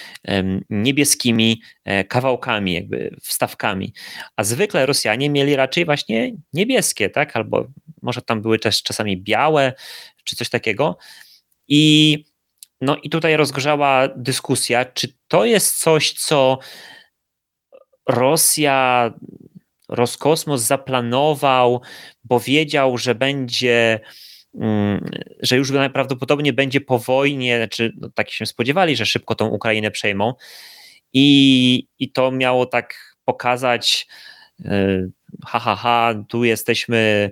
niebieskimi 0.70 1.62
e, 1.86 2.04
kawałkami, 2.04 2.74
jakby 2.74 3.16
wstawkami. 3.22 3.94
A 4.36 4.44
zwykle 4.44 4.86
Rosjanie 4.86 5.30
mieli 5.30 5.56
raczej 5.56 5.86
właśnie 5.86 6.32
niebieskie, 6.54 7.10
tak? 7.10 7.36
Albo 7.36 7.66
może 8.02 8.22
tam 8.22 8.42
były 8.42 8.60
też 8.60 8.84
czasami 8.84 9.18
białe, 9.18 9.74
czy 10.24 10.36
coś 10.36 10.50
takiego. 10.50 10.98
I 11.68 12.24
no 12.82 12.98
i 12.98 13.10
tutaj 13.10 13.38
rozgrzała 13.38 14.08
dyskusja, 14.08 14.86
czy 14.86 15.14
to 15.28 15.46
jest 15.46 15.80
coś, 15.80 16.14
co 16.14 16.60
Rosja, 18.10 19.14
Roskosmos 19.90 20.62
zaplanował, 20.62 21.82
bo 22.24 22.40
wiedział, 22.40 22.98
że 22.98 23.16
będzie 23.16 24.00
że 25.40 25.58
już 25.58 25.72
najprawdopodobniej 25.72 26.54
będzie 26.54 26.82
po 26.82 27.00
wojnie, 27.00 27.58
znaczy 27.58 27.94
no, 27.98 28.10
tak 28.10 28.30
się 28.30 28.46
spodziewali, 28.46 28.96
że 28.96 29.06
szybko 29.06 29.36
tą 29.36 29.48
Ukrainę 29.48 29.92
przejmą. 29.92 30.34
I, 31.14 31.88
i 32.00 32.12
to 32.12 32.32
miało 32.32 32.66
tak 32.66 33.16
pokazać 33.26 34.08
y, 34.60 35.12
ha, 35.46 35.60
ha, 35.60 35.76
ha, 35.76 36.14
tu 36.30 36.44
jesteśmy 36.44 37.32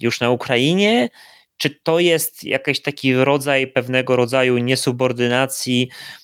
już 0.00 0.20
na 0.20 0.30
Ukrainie, 0.30 1.08
czy 1.56 1.70
to 1.82 1.98
jest 1.98 2.44
jakiś 2.44 2.82
taki 2.82 3.14
rodzaj, 3.14 3.66
pewnego 3.66 4.16
rodzaju 4.16 4.58
niesubordynacji 4.58 5.88
mm, 5.90 6.23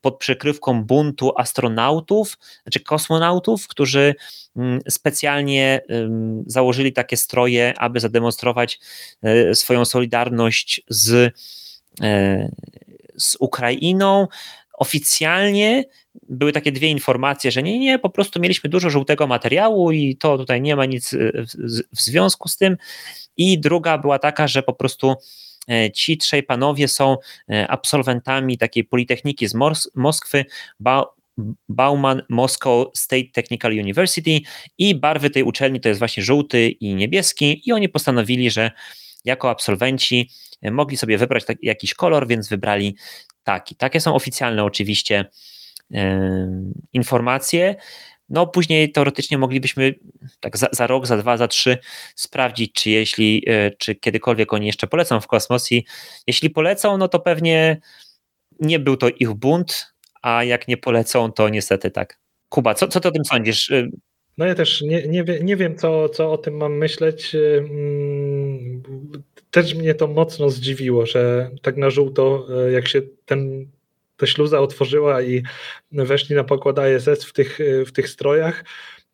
pod 0.00 0.18
przykrywką 0.18 0.84
buntu 0.84 1.32
astronautów, 1.36 2.38
znaczy 2.62 2.80
kosmonautów, 2.80 3.68
którzy 3.68 4.14
mm, 4.56 4.80
specjalnie 4.88 5.80
założyli 6.46 6.92
takie 6.92 7.16
stroje, 7.16 7.74
aby 7.78 8.00
zademonstrować 8.00 8.80
e, 9.22 9.54
swoją 9.54 9.84
solidarność 9.84 10.82
z, 10.88 11.34
e, 12.02 12.50
z 13.16 13.36
Ukrainą. 13.40 14.28
Oficjalnie 14.72 15.84
były 16.28 16.52
takie 16.52 16.72
dwie 16.72 16.88
informacje, 16.88 17.50
że 17.50 17.62
nie, 17.62 17.78
nie, 17.78 17.98
po 17.98 18.10
prostu 18.10 18.40
mieliśmy 18.40 18.70
dużo 18.70 18.90
żółtego 18.90 19.26
materiału 19.26 19.92
i 19.92 20.16
to 20.16 20.38
tutaj 20.38 20.62
nie 20.62 20.76
ma 20.76 20.86
nic 20.86 21.14
e, 21.14 21.18
w, 21.18 21.96
w 21.96 22.00
związku 22.00 22.48
z 22.48 22.56
tym. 22.56 22.76
I 23.36 23.58
druga 23.58 23.98
była 23.98 24.18
taka, 24.18 24.48
że 24.48 24.62
po 24.62 24.72
prostu 24.72 25.14
ci 25.94 26.18
trzej 26.18 26.42
panowie 26.42 26.88
są 26.88 27.16
e, 27.50 27.68
absolwentami 27.68 28.58
takiej 28.58 28.84
Politechniki 28.84 29.48
z 29.48 29.54
Moskwy, 29.94 30.44
ba 30.80 31.04
Bauman 31.68 32.22
Moscow 32.28 32.88
State 32.94 33.28
Technical 33.32 33.72
University 33.72 34.40
i 34.78 34.94
barwy 34.94 35.30
tej 35.30 35.42
uczelni 35.42 35.80
to 35.80 35.88
jest 35.88 35.98
właśnie 35.98 36.22
żółty 36.22 36.68
i 36.68 36.94
niebieski 36.94 37.62
i 37.66 37.72
oni 37.72 37.88
postanowili, 37.88 38.50
że 38.50 38.70
jako 39.24 39.50
absolwenci 39.50 40.30
e, 40.62 40.70
mogli 40.70 40.96
sobie 40.96 41.18
wybrać 41.18 41.44
taki, 41.44 41.66
jakiś 41.66 41.94
kolor, 41.94 42.26
więc 42.28 42.48
wybrali 42.48 42.96
taki. 43.42 43.76
Takie 43.76 44.00
są 44.00 44.14
oficjalne 44.14 44.64
oczywiście 44.64 45.24
informacje. 46.92 47.76
No 48.28 48.46
później 48.46 48.92
teoretycznie 48.92 49.38
moglibyśmy 49.38 49.94
tak 50.40 50.56
za, 50.56 50.68
za, 50.72 50.86
rok, 50.86 51.06
za 51.06 51.16
dwa, 51.16 51.36
za 51.36 51.48
trzy 51.48 51.78
sprawdzić, 52.14 52.72
czy 52.72 52.90
jeśli, 52.90 53.44
e, 53.46 53.70
czy 53.70 53.94
kiedykolwiek 53.94 54.52
oni 54.52 54.66
jeszcze 54.66 54.86
polecą 54.86 55.20
w 55.20 55.26
kosmos 55.26 55.72
i 55.72 55.86
jeśli 56.26 56.50
polecą, 56.50 56.98
no 56.98 57.08
to 57.08 57.20
pewnie 57.20 57.80
nie 58.60 58.78
był 58.78 58.96
to 58.96 59.08
ich 59.08 59.32
bunt, 59.32 59.94
a 60.22 60.44
jak 60.44 60.68
nie 60.68 60.76
polecą, 60.76 61.32
to 61.32 61.48
niestety 61.48 61.90
tak. 61.90 62.20
Kuba, 62.48 62.74
co, 62.74 62.88
co 62.88 63.00
ty 63.00 63.08
o 63.08 63.10
tym 63.10 63.24
sądzisz? 63.24 63.70
E, 63.70 63.88
no 64.38 64.46
ja 64.46 64.54
też 64.54 64.82
nie, 64.82 65.08
nie, 65.08 65.24
wie, 65.24 65.40
nie 65.42 65.56
wiem, 65.56 65.76
co, 65.76 66.08
co 66.08 66.32
o 66.32 66.38
tym 66.38 66.56
mam 66.56 66.76
myśleć. 66.76 67.34
Mm, 67.58 68.82
też 69.50 69.74
mnie 69.74 69.94
to 69.94 70.06
mocno 70.06 70.50
zdziwiło, 70.50 71.06
że 71.06 71.50
tak 71.62 71.76
na 71.76 71.90
żółto, 71.90 72.46
e, 72.66 72.72
jak 72.72 72.88
się 72.88 73.02
ten, 73.24 73.70
ta 74.18 74.26
śluza 74.26 74.60
otworzyła 74.60 75.22
i 75.22 75.42
weszli 75.92 76.36
na 76.36 76.44
pokład 76.44 76.76
ISS 76.96 77.24
w 77.24 77.32
tych, 77.32 77.58
w 77.86 77.92
tych 77.92 78.08
strojach, 78.08 78.64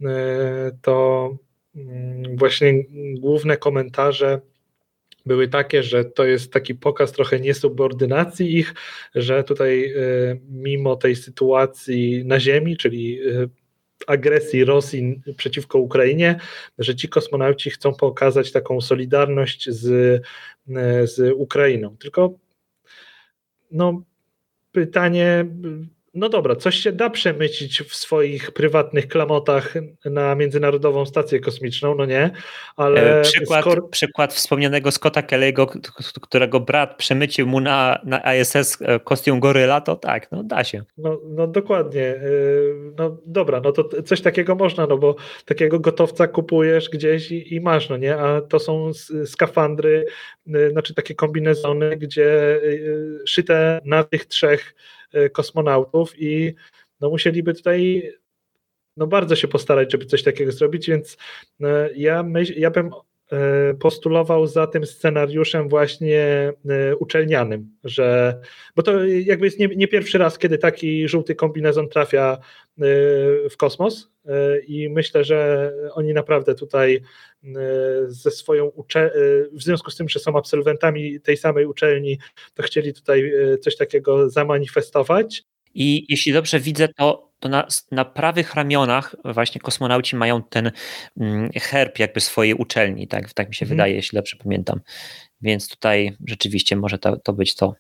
e, 0.05 0.70
to 0.82 1.30
mm, 1.76 2.36
właśnie 2.36 2.84
główne 3.14 3.57
komentarze 3.57 4.40
były 5.26 5.48
takie, 5.48 5.82
że 5.82 6.05
to 6.05 6.24
jest 6.24 6.52
taki 6.52 6.74
pokaz 6.74 7.12
trochę 7.12 7.40
niesubordynacji 7.40 8.59
ich, 8.59 8.74
że 9.14 9.44
tutaj 9.44 9.84
e, 9.84 9.96
mimo 10.50 10.96
tej 10.96 11.16
sytuacji 11.16 12.24
na 12.24 12.40
Ziemi, 12.40 12.76
czyli 12.76 13.20
agresji 14.07 14.64
Rosji 14.64 15.22
przeciwko 15.36 15.78
Ukrainie, 15.78 16.36
że 16.78 16.96
ci 16.96 17.09
kosmonauci 17.09 17.70
chcą 17.70 17.94
pokazać 17.94 18.52
taką 18.52 18.80
solidarność 18.80 19.70
z, 19.70 20.22
z 21.05 21.32
Ukrainą. 21.36 21.96
Tylko 21.96 22.34
no, 23.70 24.02
pytanie, 24.75 25.45
no 26.14 26.28
dobra, 26.28 26.56
coś 26.56 26.74
się 26.74 26.92
da 26.92 27.10
przemycić 27.10 27.82
w 27.82 27.94
swoich 27.94 28.50
prywatnych 28.50 29.08
klamotach 29.08 29.74
na 30.04 30.34
Międzynarodową 30.34 31.06
Stację 31.06 31.40
Kosmiczną, 31.40 31.94
no 31.94 32.04
nie, 32.04 32.30
ale... 32.76 33.20
E, 33.20 33.22
przykład, 33.22 33.60
skor... 33.60 33.90
przykład 33.90 34.34
wspomnianego 34.34 34.90
Scotta 34.90 35.20
Kelly'ego, 35.20 35.66
którego 36.20 36.60
brat 36.60 36.96
przemycił 36.96 37.46
mu 37.46 37.60
na, 37.60 38.00
na 38.04 38.34
ISS 38.34 38.78
e, 38.82 39.00
kostium 39.00 39.40
goryla, 39.40 39.80
to 39.80 39.96
tak, 39.96 40.32
no 40.32 40.42
da 40.42 40.64
się. 40.64 40.82
No, 40.98 41.20
no 41.24 41.46
dokładnie, 41.46 42.06
e, 42.06 42.20
no 42.98 43.16
dobra, 43.26 43.60
no 43.60 43.72
to 43.72 44.02
coś 44.02 44.20
takiego 44.20 44.54
można, 44.54 44.86
no 44.86 44.98
bo 44.98 45.16
takiego 45.44 45.80
gotowca 45.80 46.28
kupujesz 46.28 46.90
gdzieś 46.90 47.30
i, 47.30 47.54
i 47.54 47.60
masz, 47.60 47.88
no 47.88 47.96
nie, 47.96 48.16
a 48.16 48.40
to 48.40 48.58
są 48.58 48.90
skafandry, 49.26 50.06
znaczy 50.70 50.94
takie 50.94 51.14
kombinezony, 51.14 51.96
gdzie 51.96 52.60
szyte 53.26 53.80
na 53.84 54.04
tych 54.04 54.26
trzech 54.26 54.74
kosmonautów 55.32 56.12
i 56.18 56.54
no 57.00 57.10
musieliby 57.10 57.54
tutaj 57.54 58.12
no 58.96 59.06
bardzo 59.06 59.36
się 59.36 59.48
postarać, 59.48 59.92
żeby 59.92 60.06
coś 60.06 60.22
takiego 60.22 60.52
zrobić, 60.52 60.88
więc 60.88 61.16
e, 61.60 61.90
ja, 61.96 62.22
myśl, 62.22 62.52
ja 62.56 62.70
bym 62.70 62.90
postulował 63.81 64.47
za 64.47 64.66
tym 64.66 64.87
scenariuszem 64.87 65.68
właśnie 65.68 66.53
uczelnianym, 66.99 67.70
że, 67.85 68.39
bo 68.77 68.83
to 68.83 69.05
jakby 69.05 69.45
jest 69.45 69.59
nie, 69.59 69.68
nie, 69.68 69.89
pierwszy 69.89 70.18
raz, 70.18 70.39
kiedy 70.39 70.59
taki 70.59 71.09
żółty 71.09 71.35
kombinezon 71.35 71.89
trafia 71.89 72.39
w 73.51 73.57
kosmos 73.57 74.11
i 74.66 74.89
myślę, 74.89 75.25
że 75.25 75.72
oni 75.93 76.12
naprawdę 76.12 76.55
tutaj 76.55 77.01
ze 78.07 78.31
swoją 78.31 78.72
w 79.53 79.62
związku 79.62 79.91
z 79.91 79.97
tym, 79.97 80.09
że 80.09 80.20
są 80.20 80.37
absolwentami 80.37 81.20
tej 81.20 81.37
samej 81.37 81.66
uczelni, 81.66 82.18
to 82.55 82.62
chcieli 82.62 82.95
tutaj 82.95 83.33
coś 83.61 83.77
takiego 83.77 84.31
zamanifestować. 84.31 85.43
I 85.75 86.07
jeśli 86.09 86.33
dobrze 86.33 86.61
widzę, 86.61 86.89
to, 86.89 87.33
to 87.45 87.49
na, 87.49 87.66
na 87.90 88.05
prawych 88.05 88.55
ramionach 88.55 89.16
właśnie 89.24 89.61
kosmonauci 89.61 90.16
mają 90.16 90.42
ten 90.42 90.70
mm, 91.20 91.51
herb 91.53 91.99
jakby 91.99 92.20
swojej 92.20 92.55
uczelni, 92.55 93.09
tak, 93.09 93.32
tak 93.32 93.49
mi 93.49 93.55
się 93.55 93.66
hmm. 93.66 93.76
wydaje, 93.76 93.95
jeśli 93.95 94.16
dobrze 94.16 94.36
pamiętam. 94.42 94.80
Więc 95.40 95.68
tutaj 95.68 96.16
rzeczywiście 96.26 96.76
może 96.76 96.99
to, 96.99 97.16
to 97.16 97.32
być 97.32 97.55
to. 97.55 97.74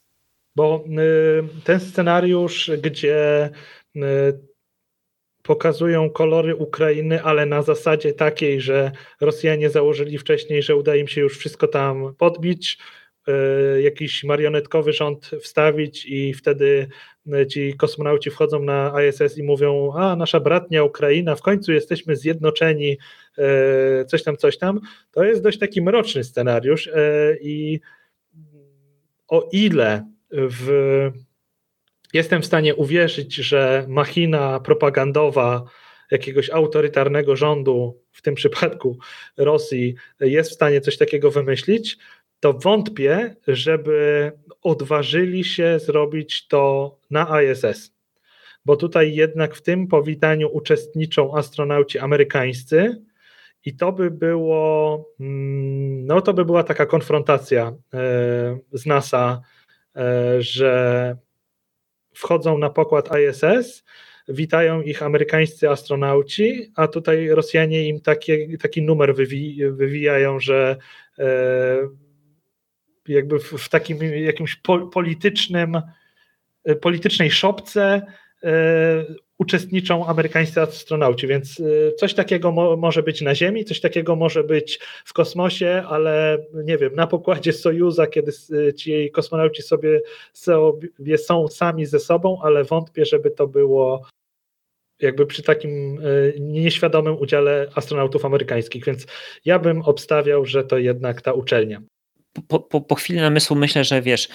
Bo 0.56 0.84
y, 0.86 1.62
ten 1.64 1.80
scenariusz, 1.80 2.70
gdzie 2.82 3.50
y, 3.96 4.00
pokazują 5.42 6.10
kolory 6.10 6.56
Ukrainy, 6.56 7.22
ale 7.22 7.46
na 7.46 7.62
zasadzie 7.62 8.12
takiej, 8.12 8.60
że 8.60 8.92
Rosjanie 9.20 9.70
założyli 9.70 10.18
wcześniej, 10.18 10.62
że 10.62 10.76
uda 10.76 10.96
im 10.96 11.08
się 11.08 11.20
już 11.20 11.38
wszystko 11.38 11.68
tam 11.68 12.14
podbić, 12.18 12.78
e, 13.28 13.82
jakiś 13.82 14.24
marionetkowy 14.24 14.92
rząd 14.92 15.30
wstawić 15.40 16.06
i 16.06 16.34
wtedy 16.34 16.88
ci 17.48 17.74
kosmonauci 17.74 18.30
wchodzą 18.30 18.62
na 18.62 18.94
ISS 19.08 19.38
i 19.38 19.42
mówią, 19.42 19.92
a 19.94 20.16
nasza 20.16 20.40
bratnia 20.40 20.84
Ukraina, 20.84 21.36
w 21.36 21.42
końcu 21.42 21.72
jesteśmy 21.72 22.16
zjednoczeni, 22.16 22.98
e, 23.38 24.04
coś 24.04 24.22
tam, 24.22 24.36
coś 24.36 24.58
tam. 24.58 24.80
To 25.10 25.24
jest 25.24 25.42
dość 25.42 25.58
taki 25.58 25.82
mroczny 25.82 26.24
scenariusz 26.24 26.90
i 27.40 27.80
o 29.28 29.48
ile 29.52 30.06
w 30.30 31.10
jestem 32.12 32.42
w 32.42 32.46
stanie 32.46 32.74
uwierzyć, 32.74 33.34
że 33.34 33.84
machina 33.88 34.60
propagandowa 34.60 35.64
jakiegoś 36.10 36.50
autorytarnego 36.50 37.36
rządu, 37.36 38.02
w 38.12 38.22
tym 38.22 38.34
przypadku 38.34 38.98
Rosji, 39.36 39.94
jest 40.20 40.50
w 40.50 40.54
stanie 40.54 40.80
coś 40.80 40.96
takiego 40.98 41.30
wymyślić, 41.30 41.98
to 42.44 42.52
wątpię, 42.52 43.36
żeby 43.48 44.32
odważyli 44.62 45.44
się 45.44 45.78
zrobić 45.78 46.46
to 46.46 46.96
na 47.10 47.42
ISS. 47.42 47.94
Bo 48.64 48.76
tutaj 48.76 49.14
jednak 49.14 49.54
w 49.54 49.62
tym 49.62 49.86
powitaniu 49.86 50.48
uczestniczą 50.52 51.36
astronauci 51.36 51.98
amerykańscy 51.98 53.02
i 53.64 53.76
to 53.76 53.92
by 53.92 54.10
było, 54.10 55.04
mm, 55.20 56.06
no 56.06 56.20
to 56.20 56.34
by 56.34 56.44
była 56.44 56.62
taka 56.62 56.86
konfrontacja 56.86 57.66
e, 57.66 57.74
z 58.72 58.86
NASA, 58.86 59.40
e, 59.96 60.42
że 60.42 61.16
wchodzą 62.14 62.58
na 62.58 62.70
pokład 62.70 63.08
ISS, 63.18 63.84
witają 64.28 64.82
ich 64.82 65.02
amerykańscy 65.02 65.70
astronauci, 65.70 66.72
a 66.76 66.88
tutaj 66.88 67.28
Rosjanie 67.28 67.88
im 67.88 68.00
takie, 68.00 68.58
taki 68.58 68.82
numer 68.82 69.14
wywi, 69.14 69.58
wywijają, 69.70 70.40
że 70.40 70.76
e, 71.18 72.03
jakby 73.08 73.38
w, 73.38 73.52
w, 73.52 73.68
takim 73.68 74.02
jakimś 74.02 74.56
po, 74.56 74.86
politycznym, 74.86 75.82
e, 76.64 76.76
politycznej 76.76 77.30
szopce 77.30 78.02
e, 78.44 79.04
uczestniczą 79.38 80.06
amerykańscy 80.06 80.60
astronauci, 80.60 81.26
więc 81.26 81.60
y, 81.60 81.92
coś 81.98 82.14
takiego 82.14 82.52
mo 82.52 82.76
może 82.76 83.02
być 83.02 83.20
na 83.20 83.34
Ziemi, 83.34 83.64
coś 83.64 83.80
takiego 83.80 84.16
może 84.16 84.44
być 84.44 84.80
w 85.04 85.12
kosmosie, 85.12 85.84
ale 85.88 86.38
nie 86.54 86.78
wiem, 86.78 86.94
na 86.94 87.06
pokładzie 87.06 87.52
Sojuza, 87.52 88.06
kiedy 88.06 88.32
y, 88.52 88.74
ci 88.74 89.10
kosmonauci 89.10 89.62
sobie, 89.62 90.00
sobie 90.32 91.18
są 91.18 91.48
sami 91.48 91.86
ze 91.86 92.00
sobą, 92.00 92.38
ale 92.42 92.64
wątpię, 92.64 93.04
żeby 93.04 93.30
to 93.30 93.46
było 93.46 94.02
jakby 95.00 95.26
przy 95.26 95.42
takim 95.42 95.98
y, 96.06 96.34
nieświadomym 96.40 97.18
udziale 97.18 97.68
astronautów 97.74 98.24
amerykańskich, 98.24 98.84
więc 98.84 99.06
ja 99.44 99.58
bym 99.58 99.82
obstawiał, 99.82 100.46
że 100.46 100.64
to 100.64 100.78
jednak 100.78 101.22
ta 101.22 101.32
uczelnia. 101.32 101.82
Po, 102.48 102.60
po, 102.60 102.80
po, 102.80 102.94
chwili 102.94 103.20
namysłu 103.20 103.56
myślę, 103.56 103.84
że 103.84 104.02
wiesz, 104.02 104.28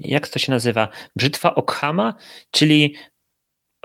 jak 0.00 0.28
to 0.28 0.38
się 0.38 0.52
nazywa? 0.52 0.88
Brzytwa 1.16 1.54
Okhama, 1.54 2.14
czyli 2.50 2.94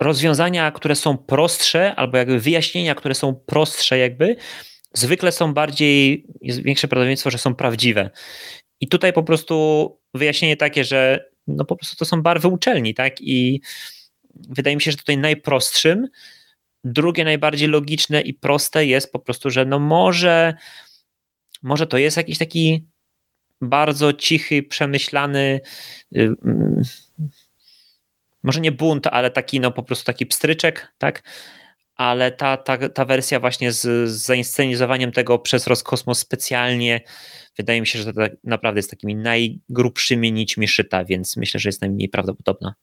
rozwiązania, 0.01 0.71
które 0.71 0.95
są 0.95 1.17
prostsze, 1.17 1.95
albo 1.95 2.17
jakby 2.17 2.39
wyjaśnienia, 2.39 2.95
które 2.95 3.15
są 3.15 3.36
prostsze, 3.36 3.97
jakby, 3.97 4.36
zwykle 4.93 5.32
są 5.32 5.53
bardziej, 5.53 6.26
jest 6.41 6.63
większe 6.63 6.88
prawdopodobieństwo, 6.88 7.30
że 7.32 7.38
są 7.38 7.55
prawdziwe. 7.55 8.09
I 8.82 8.88
tutaj 8.88 9.13
po 9.13 9.23
prostu 9.23 9.97
wyjaśnienie 10.13 10.57
takie, 10.57 10.84
że 10.84 11.30
no 11.47 11.65
po 11.65 11.76
prostu 11.76 11.95
to 11.95 12.05
są 12.05 12.21
barwy 12.21 12.47
uczelni, 12.47 12.93
tak? 12.93 13.21
I 13.21 13.61
wydaje 14.49 14.76
mi 14.76 14.82
się, 14.82 14.91
że 14.91 14.97
tutaj 14.97 15.17
najprostszym, 15.17 16.07
drugie 16.84 17.23
najbardziej 17.23 17.67
logiczne 17.67 18.21
i 18.21 18.34
proste 18.34 18.86
jest 18.86 19.11
po 19.11 19.19
prostu, 19.19 19.49
że 19.49 19.65
no 19.65 19.80
może, 19.80 20.53
może 21.66 21.88
to 21.88 21.97
jest 21.97 22.18
jakiś 22.18 22.38
taki 22.38 22.88
bardzo 23.61 24.13
cichy, 24.13 24.63
przemyślany, 24.63 25.61
y, 26.18 26.34
mm, 26.45 26.82
może 28.43 28.61
nie 28.61 28.72
bunt, 28.72 29.07
ale 29.07 29.32
taki 29.32 29.59
no 29.59 29.72
po 29.72 29.84
prostu 29.84 30.05
taki 30.05 30.26
pstryczek, 30.26 30.93
tak? 30.97 31.24
Ale 31.95 32.32
ta, 32.32 32.57
ta, 32.57 32.89
ta 32.89 33.05
wersja 33.05 33.39
właśnie 33.39 33.72
z, 33.72 34.09
z 34.09 34.26
zainscenizowaniem 34.26 35.11
tego 35.11 35.39
przez 35.39 35.68
Roskosmos 35.68 36.20
specjalnie, 36.20 37.01
wydaje 37.57 37.82
mi 37.82 37.88
się, 37.88 37.99
że 37.99 38.05
to 38.05 38.13
tak 38.13 38.32
naprawdę 38.43 38.80
jest 38.80 38.89
takimi 38.89 39.16
najgrubszymi 39.16 40.32
nićmi 40.32 40.68
szyta, 40.68 41.05
więc 41.05 41.38
myślę, 41.38 41.59
że 41.59 41.70
jest 41.70 41.82
najmniej 41.82 42.09
prawdopodobna. 42.09 42.74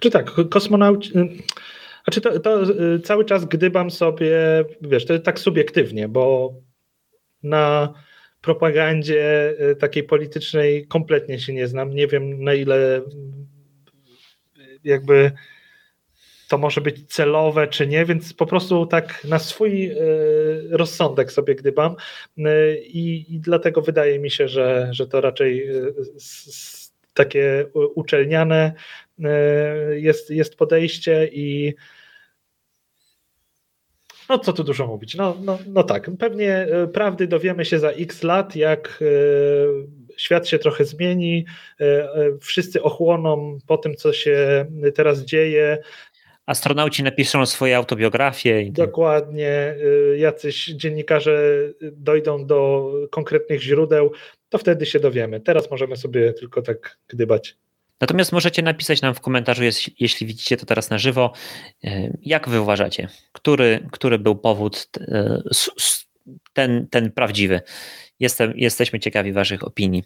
Czy 0.00 0.10
tak, 0.10 0.30
kosmonauci... 0.50 1.12
Znaczy 2.04 2.20
to, 2.20 2.40
to 2.40 2.62
y, 2.62 3.00
cały 3.00 3.24
czas 3.24 3.44
gdybam 3.44 3.90
sobie, 3.90 4.64
wiesz, 4.80 5.06
to 5.06 5.12
jest 5.12 5.24
tak 5.24 5.40
subiektywnie, 5.40 6.08
bo 6.08 6.54
na 7.42 7.94
propagandzie 8.40 9.54
y, 9.70 9.76
takiej 9.76 10.04
politycznej 10.04 10.86
kompletnie 10.86 11.38
się 11.38 11.52
nie 11.52 11.68
znam. 11.68 11.94
Nie 11.94 12.06
wiem, 12.06 12.44
na 12.44 12.54
ile 12.54 13.02
jakby 14.84 15.32
to 16.52 16.58
może 16.58 16.80
być 16.80 17.08
celowe 17.08 17.68
czy 17.68 17.86
nie, 17.86 18.04
więc 18.04 18.34
po 18.34 18.46
prostu 18.46 18.86
tak 18.86 19.24
na 19.24 19.38
swój 19.38 19.86
e, 19.86 19.96
rozsądek 20.70 21.32
sobie 21.32 21.54
gdybam 21.54 21.96
e, 22.38 22.76
i, 22.76 23.34
i 23.34 23.40
dlatego 23.40 23.82
wydaje 23.82 24.18
mi 24.18 24.30
się, 24.30 24.48
że, 24.48 24.88
że 24.90 25.06
to 25.06 25.20
raczej 25.20 25.68
e, 25.68 25.80
takie 27.14 27.66
uczelniane 27.94 28.72
jest, 29.92 30.30
jest 30.30 30.56
podejście 30.56 31.28
i 31.32 31.74
no 34.28 34.38
co 34.38 34.52
tu 34.52 34.64
dużo 34.64 34.86
mówić. 34.86 35.14
No, 35.14 35.36
no, 35.40 35.58
no 35.66 35.82
tak, 35.82 36.10
pewnie 36.18 36.66
prawdy 36.92 37.26
dowiemy 37.26 37.64
się 37.64 37.78
za 37.78 37.90
x 37.90 38.22
lat, 38.22 38.56
jak 38.56 39.04
świat 40.16 40.48
się 40.48 40.58
trochę 40.58 40.84
zmieni, 40.84 41.44
wszyscy 42.40 42.82
ochłoną 42.82 43.58
po 43.66 43.78
tym, 43.78 43.94
co 43.94 44.12
się 44.12 44.66
teraz 44.94 45.20
dzieje, 45.20 45.78
astronauci 46.46 47.02
napiszą 47.02 47.46
swoje 47.46 47.76
autobiografie. 47.76 48.70
Dokładnie, 48.70 49.74
jacyś 50.16 50.66
dziennikarze 50.66 51.58
dojdą 51.92 52.46
do 52.46 52.90
konkretnych 53.10 53.62
źródeł, 53.62 54.12
to 54.48 54.58
wtedy 54.58 54.86
się 54.86 55.00
dowiemy. 55.00 55.40
Teraz 55.40 55.70
możemy 55.70 55.96
sobie 55.96 56.32
tylko 56.32 56.62
tak 56.62 56.98
gdybać. 57.08 57.56
Natomiast 58.02 58.32
możecie 58.32 58.62
napisać 58.62 59.02
nam 59.02 59.14
w 59.14 59.20
komentarzu, 59.20 59.62
jeśli 60.00 60.26
widzicie 60.26 60.56
to 60.56 60.66
teraz 60.66 60.90
na 60.90 60.98
żywo, 60.98 61.32
y, 61.84 62.18
jak 62.22 62.48
wy 62.48 62.60
uważacie, 62.60 63.08
który, 63.32 63.88
który 63.92 64.18
był 64.18 64.36
powód 64.36 64.88
y, 64.98 65.42
ten, 66.52 66.88
ten 66.90 67.12
prawdziwy. 67.12 67.60
Jestem, 68.20 68.52
jesteśmy 68.56 69.00
ciekawi 69.00 69.32
waszych 69.32 69.66
opinii. 69.66 70.04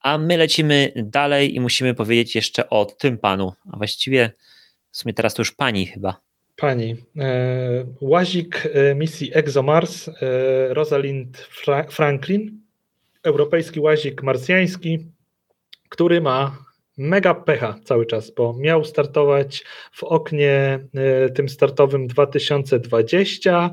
A 0.00 0.18
my 0.18 0.36
lecimy 0.36 0.92
dalej 0.96 1.54
i 1.54 1.60
musimy 1.60 1.94
powiedzieć 1.94 2.34
jeszcze 2.34 2.70
o 2.70 2.84
tym 2.84 3.18
panu, 3.18 3.52
a 3.72 3.76
właściwie 3.76 4.30
w 4.90 4.96
sumie 4.96 5.14
teraz 5.14 5.34
to 5.34 5.40
już 5.40 5.52
pani 5.52 5.86
chyba. 5.86 6.20
Pani. 6.56 6.96
E, 7.18 7.84
łazik 8.00 8.68
e, 8.74 8.94
misji 8.94 9.30
ExoMars 9.34 10.08
e, 10.08 10.12
Rosalind 10.74 11.48
Franklin, 11.90 12.60
europejski 13.22 13.80
łazik 13.80 14.22
marsjański, 14.22 14.98
który 15.88 16.20
ma 16.20 16.69
mega 17.00 17.34
pecha 17.34 17.78
cały 17.84 18.06
czas, 18.06 18.30
bo 18.30 18.54
miał 18.58 18.84
startować 18.84 19.64
w 19.92 20.04
oknie 20.04 20.78
tym 21.34 21.48
startowym 21.48 22.06
2020, 22.06 23.70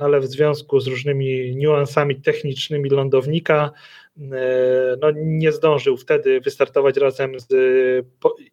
ale 0.00 0.20
w 0.20 0.26
związku 0.26 0.80
z 0.80 0.86
różnymi 0.86 1.56
niuansami 1.56 2.20
technicznymi 2.20 2.90
lądownika 2.90 3.70
E, 4.20 4.96
no, 5.00 5.10
nie 5.16 5.52
zdążył 5.52 5.96
wtedy 5.96 6.40
wystartować 6.40 6.96
razem 6.96 7.40
z 7.40 7.46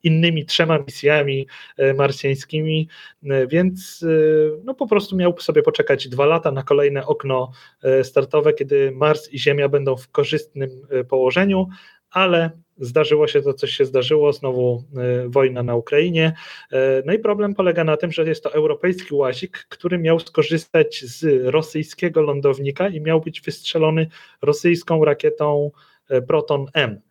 innymi 0.04 0.46
trzema 0.46 0.80
misjami 0.80 1.48
e, 1.78 1.94
marsjańskimi, 1.94 2.88
e, 3.24 3.48
więc 3.48 4.06
no, 4.64 4.74
po 4.74 4.88
prostu 4.88 5.16
miał 5.16 5.40
sobie 5.40 5.62
poczekać 5.64 6.08
dwa 6.08 6.26
lata 6.26 6.52
na 6.52 6.64
kolejne 6.64 7.06
okno 7.06 7.52
startowe, 8.04 8.54
kiedy 8.54 8.92
Mars 8.92 9.34
i 9.34 9.40
Ziemia 9.40 9.70
będą 9.70 9.96
w 9.96 10.10
korzystnym 10.10 10.70
położeniu, 11.10 11.68
ale 12.12 12.52
zdarzyło 12.78 13.28
się 13.28 13.42
to, 13.42 13.54
coś 13.54 13.72
się 13.72 13.86
zdarzyło, 13.86 14.34
znowu 14.34 14.84
e, 14.98 15.30
wojna 15.30 15.64
na 15.64 15.76
Ukrainie. 15.76 16.34
E, 16.72 17.04
no 17.06 17.14
i 17.14 17.20
problem 17.20 17.54
polega 17.54 17.84
na 17.84 17.98
tym, 17.98 18.12
że 18.12 18.24
jest 18.24 18.44
to 18.44 18.54
europejski 18.54 19.16
łazik, 19.16 19.66
który 19.70 19.98
miał 19.98 20.20
skorzystać 20.20 21.04
z 21.06 21.46
rosyjskiego 21.46 22.22
lądownika 22.22 22.90
i 22.90 23.02
miał 23.02 23.22
być 23.22 23.42
wystrzelony 23.42 24.08
rosyjską 24.42 25.06
rakietą 25.06 25.72
e, 26.10 26.22
Proton 26.22 26.66
M. 26.74 27.02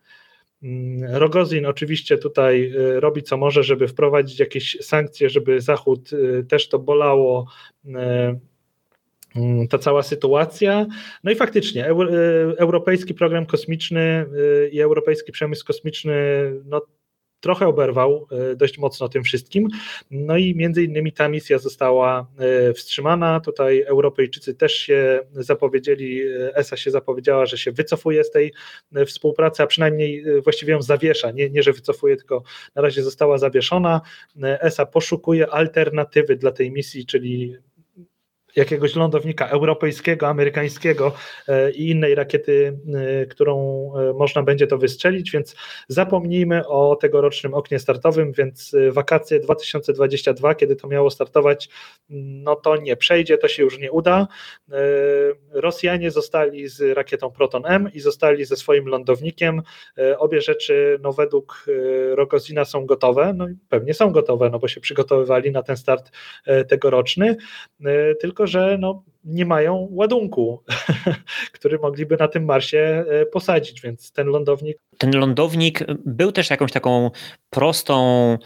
Mm, 0.63 1.15
Rogozin 1.15 1.65
oczywiście 1.65 2.17
tutaj 2.17 2.73
robi 2.75 3.23
co 3.23 3.37
może, 3.37 3.63
żeby 3.63 3.87
wprowadzić 3.87 4.39
jakieś 4.39 4.77
sankcje, 4.81 5.29
żeby 5.29 5.61
Zachód 5.61 6.09
też 6.47 6.69
to 6.69 6.79
bolało 6.79 7.47
ta 9.69 9.77
cała 9.77 10.03
sytuacja. 10.03 10.85
No 11.23 11.31
i 11.31 11.35
faktycznie, 11.35 11.85
e, 11.85 11.93
europejski 12.57 13.13
program 13.13 13.45
kosmiczny 13.45 14.01
e, 14.01 14.25
i 14.67 14.81
europejski 14.81 15.31
przemysł 15.31 15.65
kosmiczny 15.65 16.13
no, 16.65 16.81
trochę 17.39 17.67
oberwał 17.67 18.27
e, 18.31 18.55
dość 18.55 18.77
mocno 18.77 19.09
tym 19.09 19.23
wszystkim. 19.23 19.67
No 20.11 20.37
i 20.37 20.55
między 20.55 20.83
innymi 20.83 21.13
ta 21.13 21.29
misja 21.29 21.57
została 21.57 22.27
wstrzymana. 22.75 23.39
Tutaj 23.39 23.81
Europejczycy 23.81 24.53
też 24.53 24.73
się 24.73 25.19
zapowiedzieli, 25.31 26.21
ESA 26.53 26.77
się 26.77 26.91
zapowiedziała, 26.91 27.45
że 27.45 27.57
się 27.57 27.71
wycofuje 27.71 28.23
z 28.23 28.31
tej 28.31 28.53
współpracy, 29.05 29.63
a 29.63 29.67
przynajmniej 29.67 30.23
właściwie 30.43 30.73
ją 30.73 30.81
zawiesza. 30.81 31.31
Nie, 31.31 31.49
nie 31.49 31.63
że 31.63 31.73
wycofuje, 31.73 32.17
tylko 32.17 32.43
na 32.75 32.81
razie 32.81 33.03
została 33.03 33.37
zawieszona. 33.37 34.01
ESA 34.43 34.85
poszukuje 34.85 35.47
alternatywy 35.47 36.35
dla 36.35 36.51
tej 36.51 36.71
misji, 36.71 37.05
czyli 37.05 37.57
jakiegoś 38.55 38.95
lądownika 38.95 39.47
europejskiego, 39.47 40.27
amerykańskiego 40.27 41.13
e, 41.47 41.71
i 41.71 41.89
innej 41.89 42.15
rakiety, 42.15 42.77
e, 42.93 43.25
którą 43.25 43.55
e, 43.97 44.13
można 44.13 44.43
będzie 44.43 44.67
to 44.67 44.77
wystrzelić, 44.77 45.31
więc 45.31 45.55
zapomnijmy 45.87 46.67
o 46.67 46.95
tegorocznym 46.95 47.53
oknie 47.53 47.79
startowym, 47.79 48.31
więc 48.31 48.75
wakacje 48.91 49.39
2022, 49.39 50.55
kiedy 50.55 50.75
to 50.75 50.87
miało 50.87 51.09
startować, 51.09 51.69
no 52.09 52.55
to 52.55 52.75
nie 52.75 52.95
przejdzie, 52.95 53.37
to 53.37 53.47
się 53.47 53.63
już 53.63 53.79
nie 53.79 53.91
uda. 53.91 54.27
Rosjanie 55.51 56.11
zostali 56.11 56.67
z 56.67 56.97
rakietą 56.97 57.31
Proton 57.31 57.63
M 57.65 57.89
i 57.93 57.99
zostali 57.99 58.45
ze 58.45 58.55
swoim 58.55 58.87
lądownikiem. 58.87 59.61
Obie 60.17 60.41
rzeczy, 60.41 60.99
no 61.01 61.13
według 61.13 61.65
Rogozina 62.11 62.65
są 62.65 62.85
gotowe, 62.85 63.33
no 63.33 63.47
pewnie 63.69 63.93
są 63.93 64.11
gotowe, 64.11 64.49
no 64.49 64.59
bo 64.59 64.67
się 64.67 64.81
przygotowywali 64.81 65.51
na 65.51 65.63
ten 65.63 65.77
start 65.77 66.11
tegoroczny, 66.67 67.35
tylko 68.19 68.40
tylko 68.41 68.47
że 68.47 68.77
no, 68.77 69.03
nie 69.23 69.45
mają 69.45 69.87
ładunku, 69.91 70.63
który 71.53 71.79
mogliby 71.79 72.17
na 72.17 72.27
tym 72.27 72.45
Marsie 72.45 73.05
e, 73.09 73.25
posadzić, 73.25 73.81
więc 73.81 74.11
ten 74.11 74.27
lądownik. 74.27 74.77
Ten 74.97 75.17
lądownik 75.17 75.79
był 76.05 76.31
też 76.31 76.49
jakąś 76.49 76.71
taką 76.71 77.11
prostą 77.49 78.37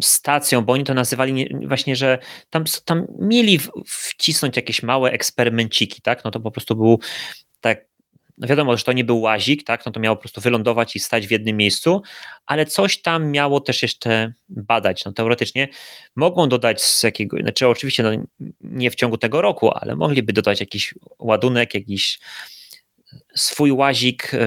stacją, 0.00 0.62
bo 0.62 0.72
oni 0.72 0.84
to 0.84 0.94
nazywali 0.94 1.48
właśnie, 1.66 1.96
że 1.96 2.18
tam, 2.50 2.64
tam 2.84 3.06
mieli 3.18 3.58
wcisnąć 3.86 4.56
jakieś 4.56 4.82
małe 4.82 5.10
eksperymenciki, 5.10 6.02
tak? 6.02 6.24
No 6.24 6.30
to 6.30 6.40
po 6.40 6.50
prostu 6.50 6.76
był 6.76 6.98
tak 7.60 7.93
no 8.38 8.48
wiadomo, 8.48 8.76
że 8.76 8.84
to 8.84 8.92
nie 8.92 9.04
był 9.04 9.20
łazik, 9.20 9.64
tak, 9.64 9.86
no 9.86 9.92
to 9.92 10.00
miało 10.00 10.16
po 10.16 10.22
prostu 10.22 10.40
wylądować 10.40 10.96
i 10.96 11.00
stać 11.00 11.26
w 11.26 11.30
jednym 11.30 11.56
miejscu, 11.56 12.02
ale 12.46 12.66
coś 12.66 13.02
tam 13.02 13.30
miało 13.30 13.60
też 13.60 13.82
jeszcze 13.82 14.32
badać. 14.48 15.04
No 15.04 15.12
teoretycznie 15.12 15.68
mogą 16.16 16.48
dodać 16.48 16.82
z 16.82 17.02
jakiego, 17.02 17.36
znaczy 17.40 17.68
oczywiście 17.68 18.02
no, 18.02 18.10
nie 18.60 18.90
w 18.90 18.94
ciągu 18.94 19.18
tego 19.18 19.42
roku, 19.42 19.70
ale 19.74 19.96
mogliby 19.96 20.32
dodać 20.32 20.60
jakiś 20.60 20.94
ładunek, 21.18 21.74
jakiś 21.74 22.18
swój 23.34 23.72
łazik 23.72 24.34
e, 24.34 24.38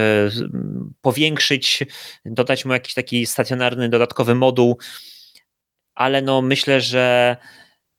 powiększyć, 1.02 1.84
dodać 2.26 2.66
mu 2.66 2.74
jakiś 2.74 2.94
taki 2.94 3.26
stacjonarny, 3.26 3.90
dodatkowy 3.90 4.36
moduł, 4.36 4.78
ale 5.96 6.22
no 6.22 6.42
myślę, 6.42 6.82
że, 6.82 7.38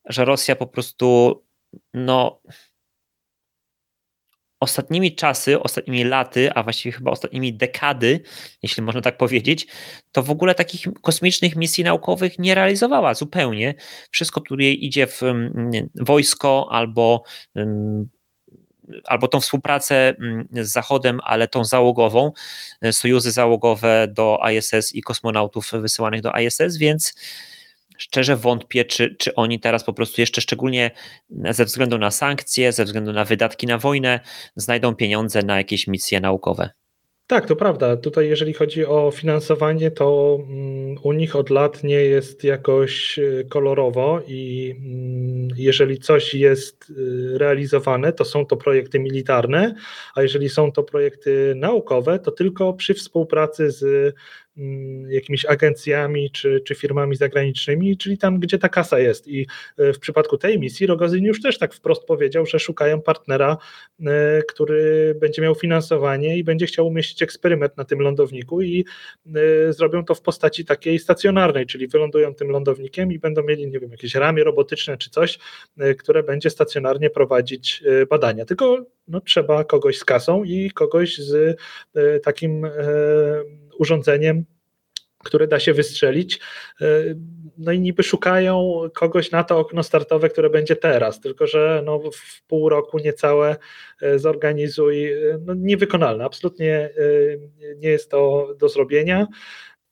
że 0.04 0.24
Rosja 0.24 0.56
po 0.56 0.66
prostu 0.66 1.42
no 1.94 2.40
ostatnimi 4.60 5.14
czasy, 5.14 5.60
ostatnimi 5.60 6.04
laty, 6.04 6.52
a 6.52 6.62
właściwie 6.62 6.92
chyba 6.92 7.10
ostatnimi 7.10 7.54
dekady, 7.54 8.20
jeśli 8.62 8.82
można 8.82 9.00
tak 9.00 9.16
powiedzieć, 9.16 9.66
to 10.12 10.22
w 10.22 10.30
ogóle 10.30 10.54
takich 10.54 10.86
kosmicznych 11.02 11.56
misji 11.56 11.84
naukowych 11.84 12.38
nie 12.38 12.54
realizowała 12.54 13.14
zupełnie. 13.14 13.74
Wszystko, 14.10 14.40
które 14.40 14.64
idzie 14.64 15.06
w 15.06 15.22
mm, 15.22 15.70
wojsko 15.94 16.68
albo 16.70 17.22
mm, 17.54 18.08
albo 19.04 19.28
tą 19.28 19.40
współpracę 19.40 20.08
mm, 20.08 20.48
z 20.52 20.72
Zachodem, 20.72 21.20
ale 21.24 21.48
tą 21.48 21.64
załogową, 21.64 22.32
sojuzy 22.92 23.32
załogowe 23.32 24.08
do 24.10 24.38
ISS 24.52 24.94
i 24.94 25.02
kosmonautów 25.02 25.70
wysyłanych 25.72 26.20
do 26.20 26.32
ISS, 26.32 26.76
więc 26.76 27.14
szczerze 27.98 28.36
wątpię, 28.36 28.84
czy, 28.84 29.16
czy 29.18 29.34
oni 29.34 29.60
teraz 29.60 29.84
po 29.84 29.92
prostu 29.92 30.20
jeszcze 30.20 30.40
szczególnie 30.40 30.90
ze 31.50 31.64
względu 31.64 31.98
na 31.98 32.10
sankcje, 32.10 32.72
ze 32.72 32.84
względu 32.84 33.12
na 33.12 33.24
wydatki 33.24 33.66
na 33.66 33.78
wojnę, 33.78 34.20
znajdą 34.56 34.94
pieniądze 34.94 35.42
na 35.42 35.56
jakieś 35.56 35.86
misje 35.86 36.20
naukowe. 36.20 36.70
Tak, 37.28 37.46
to 37.46 37.56
prawda. 37.56 37.96
Tutaj, 37.96 38.28
jeżeli 38.28 38.52
chodzi 38.52 38.86
o 38.86 39.10
finansowanie, 39.10 39.90
to 39.90 40.38
mm, 40.40 40.96
u 41.02 41.12
nich 41.12 41.36
od 41.36 41.50
lat 41.50 41.84
nie 41.84 42.00
jest 42.00 42.44
jakoś 42.44 43.18
y, 43.18 43.46
kolorowo 43.50 44.20
i 44.26 44.74
mm, 44.78 45.48
jeżeli 45.56 45.98
coś 45.98 46.34
jest 46.34 46.90
y, 46.90 47.38
realizowane, 47.38 48.12
to 48.12 48.24
są 48.24 48.46
to 48.46 48.56
projekty 48.56 48.98
militarne, 48.98 49.74
a 50.14 50.22
jeżeli 50.22 50.48
są 50.48 50.72
to 50.72 50.82
projekty 50.82 51.54
naukowe, 51.56 52.18
to 52.18 52.30
tylko 52.30 52.72
przy 52.72 52.94
współpracy 52.94 53.70
z 53.70 54.14
jakimiś 55.08 55.46
agencjami 55.46 56.30
czy, 56.30 56.60
czy 56.60 56.74
firmami 56.74 57.16
zagranicznymi, 57.16 57.96
czyli 57.96 58.18
tam, 58.18 58.40
gdzie 58.40 58.58
ta 58.58 58.68
kasa 58.68 58.98
jest. 58.98 59.28
I 59.28 59.46
w 59.78 59.98
przypadku 59.98 60.38
tej 60.38 60.58
misji 60.58 60.86
Rogozin 60.86 61.24
już 61.24 61.42
też 61.42 61.58
tak 61.58 61.74
wprost 61.74 62.04
powiedział, 62.04 62.46
że 62.46 62.58
szukają 62.58 63.00
partnera, 63.00 63.56
który 64.48 65.14
będzie 65.20 65.42
miał 65.42 65.54
finansowanie 65.54 66.38
i 66.38 66.44
będzie 66.44 66.66
chciał 66.66 66.86
umieścić 66.86 67.22
eksperyment 67.22 67.76
na 67.76 67.84
tym 67.84 68.00
lądowniku 68.00 68.62
i 68.62 68.84
zrobią 69.70 70.04
to 70.04 70.14
w 70.14 70.22
postaci 70.22 70.64
takiej 70.64 70.98
stacjonarnej, 70.98 71.66
czyli 71.66 71.88
wylądują 71.88 72.34
tym 72.34 72.50
lądownikiem 72.50 73.12
i 73.12 73.18
będą 73.18 73.42
mieli, 73.42 73.68
nie 73.68 73.80
wiem, 73.80 73.90
jakieś 73.90 74.14
ramię 74.14 74.44
robotyczne 74.44 74.98
czy 74.98 75.10
coś, 75.10 75.38
które 75.98 76.22
będzie 76.22 76.50
stacjonarnie 76.50 77.10
prowadzić 77.10 77.82
badania. 78.10 78.44
Tylko 78.44 78.86
no, 79.08 79.20
trzeba 79.20 79.64
kogoś 79.64 79.98
z 79.98 80.04
kasą 80.04 80.44
i 80.44 80.70
kogoś 80.70 81.18
z 81.18 81.58
e, 81.94 82.20
takim 82.20 82.64
e, 82.64 82.70
urządzeniem, 83.78 84.44
które 85.24 85.46
da 85.46 85.60
się 85.60 85.74
wystrzelić. 85.74 86.40
E, 86.80 86.86
no 87.58 87.72
i 87.72 87.80
niby 87.80 88.02
szukają 88.02 88.80
kogoś 88.94 89.30
na 89.30 89.44
to 89.44 89.58
okno 89.58 89.82
startowe, 89.82 90.28
które 90.28 90.50
będzie 90.50 90.76
teraz, 90.76 91.20
tylko 91.20 91.46
że 91.46 91.82
no 91.84 92.00
w 92.12 92.42
pół 92.46 92.68
roku 92.68 92.98
niecałe 92.98 93.56
zorganizuj, 94.16 95.10
no 95.40 95.54
niewykonalne, 95.54 96.24
absolutnie 96.24 96.90
nie 97.76 97.88
jest 97.88 98.10
to 98.10 98.48
do 98.58 98.68
zrobienia. 98.68 99.26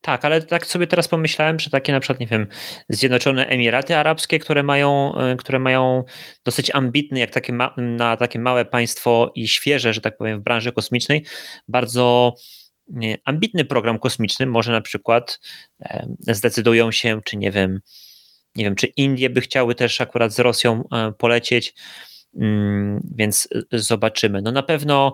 Tak, 0.01 0.25
ale 0.25 0.41
tak 0.41 0.65
sobie 0.65 0.87
teraz 0.87 1.07
pomyślałem, 1.07 1.59
że 1.59 1.69
takie 1.69 1.91
na 1.91 1.99
przykład, 1.99 2.19
nie 2.19 2.27
wiem, 2.27 2.47
Zjednoczone 2.89 3.47
Emiraty 3.47 3.95
Arabskie, 3.95 4.39
które 4.39 4.63
mają, 4.63 5.15
e, 5.15 5.35
które 5.35 5.59
mają 5.59 6.03
dosyć 6.45 6.71
ambitny, 6.75 7.19
jak 7.19 7.31
takie 7.31 7.53
ma, 7.53 7.73
na 7.77 8.17
takie 8.17 8.39
małe 8.39 8.65
państwo 8.65 9.31
i 9.35 9.47
świeże, 9.47 9.93
że 9.93 10.01
tak 10.01 10.17
powiem, 10.17 10.39
w 10.39 10.43
branży 10.43 10.71
kosmicznej, 10.71 11.25
bardzo 11.67 12.33
ambitny 13.25 13.65
program 13.65 13.99
kosmiczny, 13.99 14.45
może 14.45 14.71
na 14.71 14.81
przykład 14.81 15.39
e, 15.81 16.07
zdecydują 16.21 16.91
się, 16.91 17.21
czy 17.25 17.37
nie 17.37 17.51
wiem, 17.51 17.81
nie 18.55 18.63
wiem, 18.63 18.75
czy 18.75 18.87
Indie 18.87 19.29
by 19.29 19.41
chciały 19.41 19.75
też 19.75 20.01
akurat 20.01 20.33
z 20.33 20.39
Rosją 20.39 20.83
e, 20.91 21.11
polecieć, 21.11 21.73
Mm, 22.37 23.01
więc 23.15 23.47
y, 23.73 23.79
zobaczymy. 23.79 24.41
No 24.41 24.51
na 24.51 24.63
pewno 24.63 25.13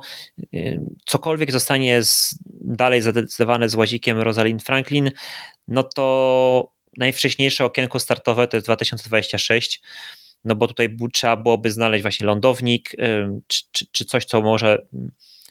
y, 0.54 0.80
cokolwiek 1.06 1.52
zostanie 1.52 2.04
z, 2.04 2.40
dalej 2.62 3.02
zadecydowane 3.02 3.70
z 3.70 3.76
łazikiem 3.76 4.20
Rosalind 4.20 4.64
Franklin, 4.64 5.12
no 5.68 5.84
to 5.84 6.74
najwcześniejsze 6.98 7.66
okienko 7.66 8.00
startowe 8.00 8.48
to 8.48 8.58
jest 8.58 8.68
2026, 8.68 9.82
no 10.46 10.56
bo 10.56 10.68
tutaj 10.68 10.98
trzeba 11.14 11.38
byłoby 11.38 11.72
znaleźć 11.72 12.02
właśnie 12.02 12.28
lądownik, 12.28 12.92
czy, 13.48 13.64
czy, 13.72 13.86
czy 13.92 14.06
coś, 14.06 14.26
co 14.26 14.42
może 14.42 14.86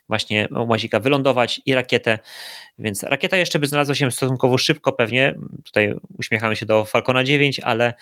właśnie 0.09 0.49
łazika 0.51 1.01
wylądować 1.01 1.61
i 1.67 1.75
rakietę, 1.75 2.19
więc 2.79 3.03
rakieta 3.03 3.37
jeszcze 3.37 3.59
by 3.59 3.67
znalazła 3.67 3.95
się 3.95 4.11
stosunkowo 4.11 4.59
szybko 4.59 4.93
pewnie, 4.93 5.35
tutaj 5.65 5.95
uśmiechamy 6.19 6.57
się 6.57 6.67
do 6.67 6.85
Falcona 6.85 7.25
9, 7.25 7.61
ale, 7.61 7.95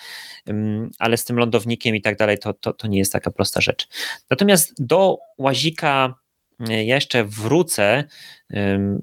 ale 0.98 1.16
z 1.16 1.24
tym 1.24 1.38
lądownikiem 1.38 1.96
i 1.96 2.02
tak 2.02 2.16
dalej 2.16 2.38
to, 2.38 2.54
to, 2.54 2.72
to 2.72 2.88
nie 2.88 2.98
jest 2.98 3.12
taka 3.12 3.30
prosta 3.30 3.60
rzecz. 3.60 3.88
Natomiast 4.30 4.84
do 4.84 5.18
łazika 5.38 6.14
ja 6.68 6.94
jeszcze 6.94 7.24
wrócę 7.24 8.04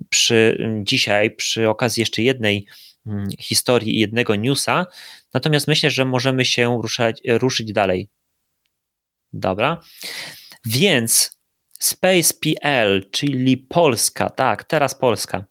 przy 0.09 0.67
dzisiaj, 0.83 1.31
przy 1.31 1.69
okazji 1.69 2.01
jeszcze 2.01 2.21
jednej 2.21 2.67
historii 3.39 3.95
i 3.95 3.99
jednego 3.99 4.35
newsa, 4.35 4.85
natomiast 5.33 5.67
myślę, 5.67 5.89
że 5.89 6.05
możemy 6.05 6.45
się 6.45 6.81
ruszać, 6.81 7.21
ruszyć 7.27 7.73
dalej. 7.73 8.09
Dobra. 9.33 9.81
Więc 10.65 11.36
Space.pl, 11.80 13.09
czyli 13.11 13.57
Polska, 13.57 14.30
tak, 14.30 14.63
teraz 14.63 14.95
Polska. 14.95 15.45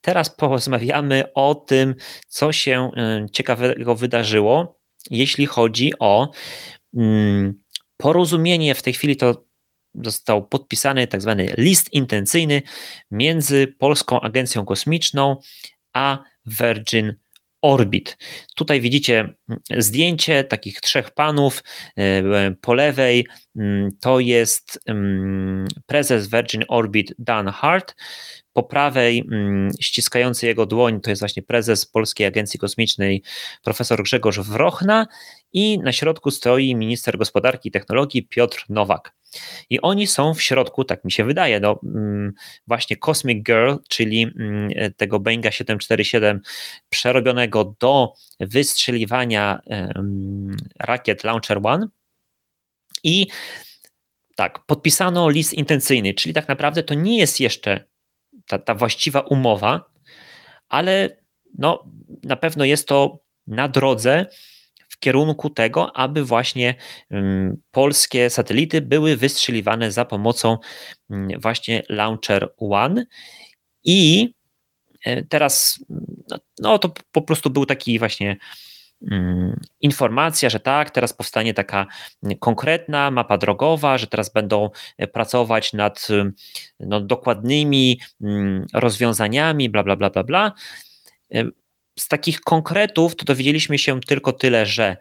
Teraz 0.00 0.36
porozmawiamy 0.36 1.24
o 1.34 1.54
tym, 1.54 1.94
co 2.28 2.52
się 2.52 2.90
ciekawego 3.32 3.94
wydarzyło, 3.94 4.80
jeśli 5.10 5.46
chodzi 5.46 5.92
o 5.98 6.30
mm, 6.96 7.60
porozumienie. 7.96 8.74
W 8.74 8.82
tej 8.82 8.92
chwili 8.92 9.16
to 9.16 9.44
został 9.94 10.48
podpisany 10.48 11.06
tak 11.06 11.22
zwany 11.22 11.54
list 11.58 11.92
intencyjny 11.92 12.62
między 13.10 13.66
Polską 13.78 14.20
Agencją 14.20 14.64
Kosmiczną 14.64 15.36
a 15.92 16.18
Virgin 16.46 17.14
Orbit. 17.62 18.16
Tutaj 18.56 18.80
widzicie 18.80 19.20
mm, 19.20 19.60
zdjęcie 19.78 20.44
takich 20.44 20.80
trzech 20.80 21.10
panów. 21.10 21.62
E, 21.98 22.50
po 22.60 22.74
lewej 22.74 23.26
mm, 23.56 23.90
to 24.00 24.20
jest 24.20 24.80
mm, 24.86 25.66
prezes 25.86 26.30
Virgin 26.30 26.64
Orbit 26.68 27.14
Dan 27.18 27.48
Hart. 27.48 27.94
Po 28.60 28.64
prawej 28.64 29.24
ściskający 29.80 30.46
jego 30.46 30.66
dłoń 30.66 31.00
to 31.00 31.10
jest 31.10 31.22
właśnie 31.22 31.42
prezes 31.42 31.86
Polskiej 31.86 32.26
Agencji 32.26 32.60
Kosmicznej 32.60 33.22
profesor 33.62 34.02
Grzegorz 34.02 34.38
Wrochna 34.38 35.06
i 35.52 35.78
na 35.78 35.92
środku 35.92 36.30
stoi 36.30 36.74
minister 36.74 37.18
gospodarki 37.18 37.68
i 37.68 37.72
technologii 37.72 38.22
Piotr 38.22 38.64
Nowak. 38.68 39.14
I 39.70 39.80
oni 39.80 40.06
są 40.06 40.34
w 40.34 40.42
środku, 40.42 40.84
tak 40.84 41.04
mi 41.04 41.12
się 41.12 41.24
wydaje, 41.24 41.60
no, 41.60 41.80
mm, 41.84 42.32
właśnie 42.66 42.96
Cosmic 42.96 43.44
Girl, 43.44 43.74
czyli 43.88 44.22
mm, 44.22 44.70
tego 44.96 45.20
Boeinga 45.20 45.50
747 45.50 46.40
przerobionego 46.88 47.74
do 47.80 48.12
wystrzeliwania 48.40 49.60
rakiet 50.80 51.24
Launcher 51.24 51.60
One. 51.62 51.88
I 53.04 53.26
tak, 54.36 54.58
podpisano 54.66 55.30
list 55.30 55.54
intencyjny, 55.54 56.14
czyli 56.14 56.34
tak 56.34 56.48
naprawdę 56.48 56.82
to 56.82 56.94
nie 56.94 57.18
jest 57.18 57.40
jeszcze 57.40 57.89
ta, 58.50 58.58
ta 58.58 58.74
właściwa 58.74 59.20
umowa, 59.20 59.84
ale 60.68 61.16
no, 61.58 61.84
na 62.22 62.36
pewno 62.36 62.64
jest 62.64 62.88
to 62.88 63.18
na 63.46 63.68
drodze 63.68 64.26
kierunku 65.00 65.50
tego, 65.50 65.96
aby 65.96 66.24
właśnie 66.24 66.74
mm, 67.10 67.56
polskie 67.70 68.30
satelity 68.30 68.80
były 68.80 69.16
wystrzeliwane 69.16 69.92
za 69.92 70.04
pomocą 70.04 70.58
mm, 71.10 71.40
właśnie 71.40 71.82
Launcher 71.88 72.48
One. 72.56 73.06
I 73.84 74.32
e, 75.04 75.22
teraz, 75.22 75.84
no, 76.28 76.38
no 76.58 76.78
to 76.78 76.92
po 77.12 77.22
prostu 77.22 77.50
był 77.50 77.66
taki 77.66 77.98
właśnie 77.98 78.28
mm, 78.28 78.40
informacja, 79.80 80.50
że 80.50 80.60
tak, 80.60 80.90
teraz 80.90 81.12
powstanie 81.12 81.54
taka 81.54 81.86
konkretna 82.40 83.10
mapa 83.10 83.38
drogowa, 83.38 83.98
że 83.98 84.06
teraz 84.06 84.32
będą 84.32 84.70
e, 84.98 85.06
pracować 85.06 85.72
nad 85.72 86.08
no, 86.80 87.00
dokładnymi 87.00 88.00
rozwiązaniami, 88.72 89.68
bla, 89.70 89.82
bla, 89.82 89.96
bla, 89.96 90.10
bla, 90.10 90.24
bla. 90.24 90.52
Z 91.98 92.08
takich 92.08 92.40
konkretów 92.40 93.16
to 93.16 93.24
dowiedzieliśmy 93.24 93.78
się 93.78 94.00
tylko 94.00 94.32
tyle, 94.32 94.66
że 94.66 94.96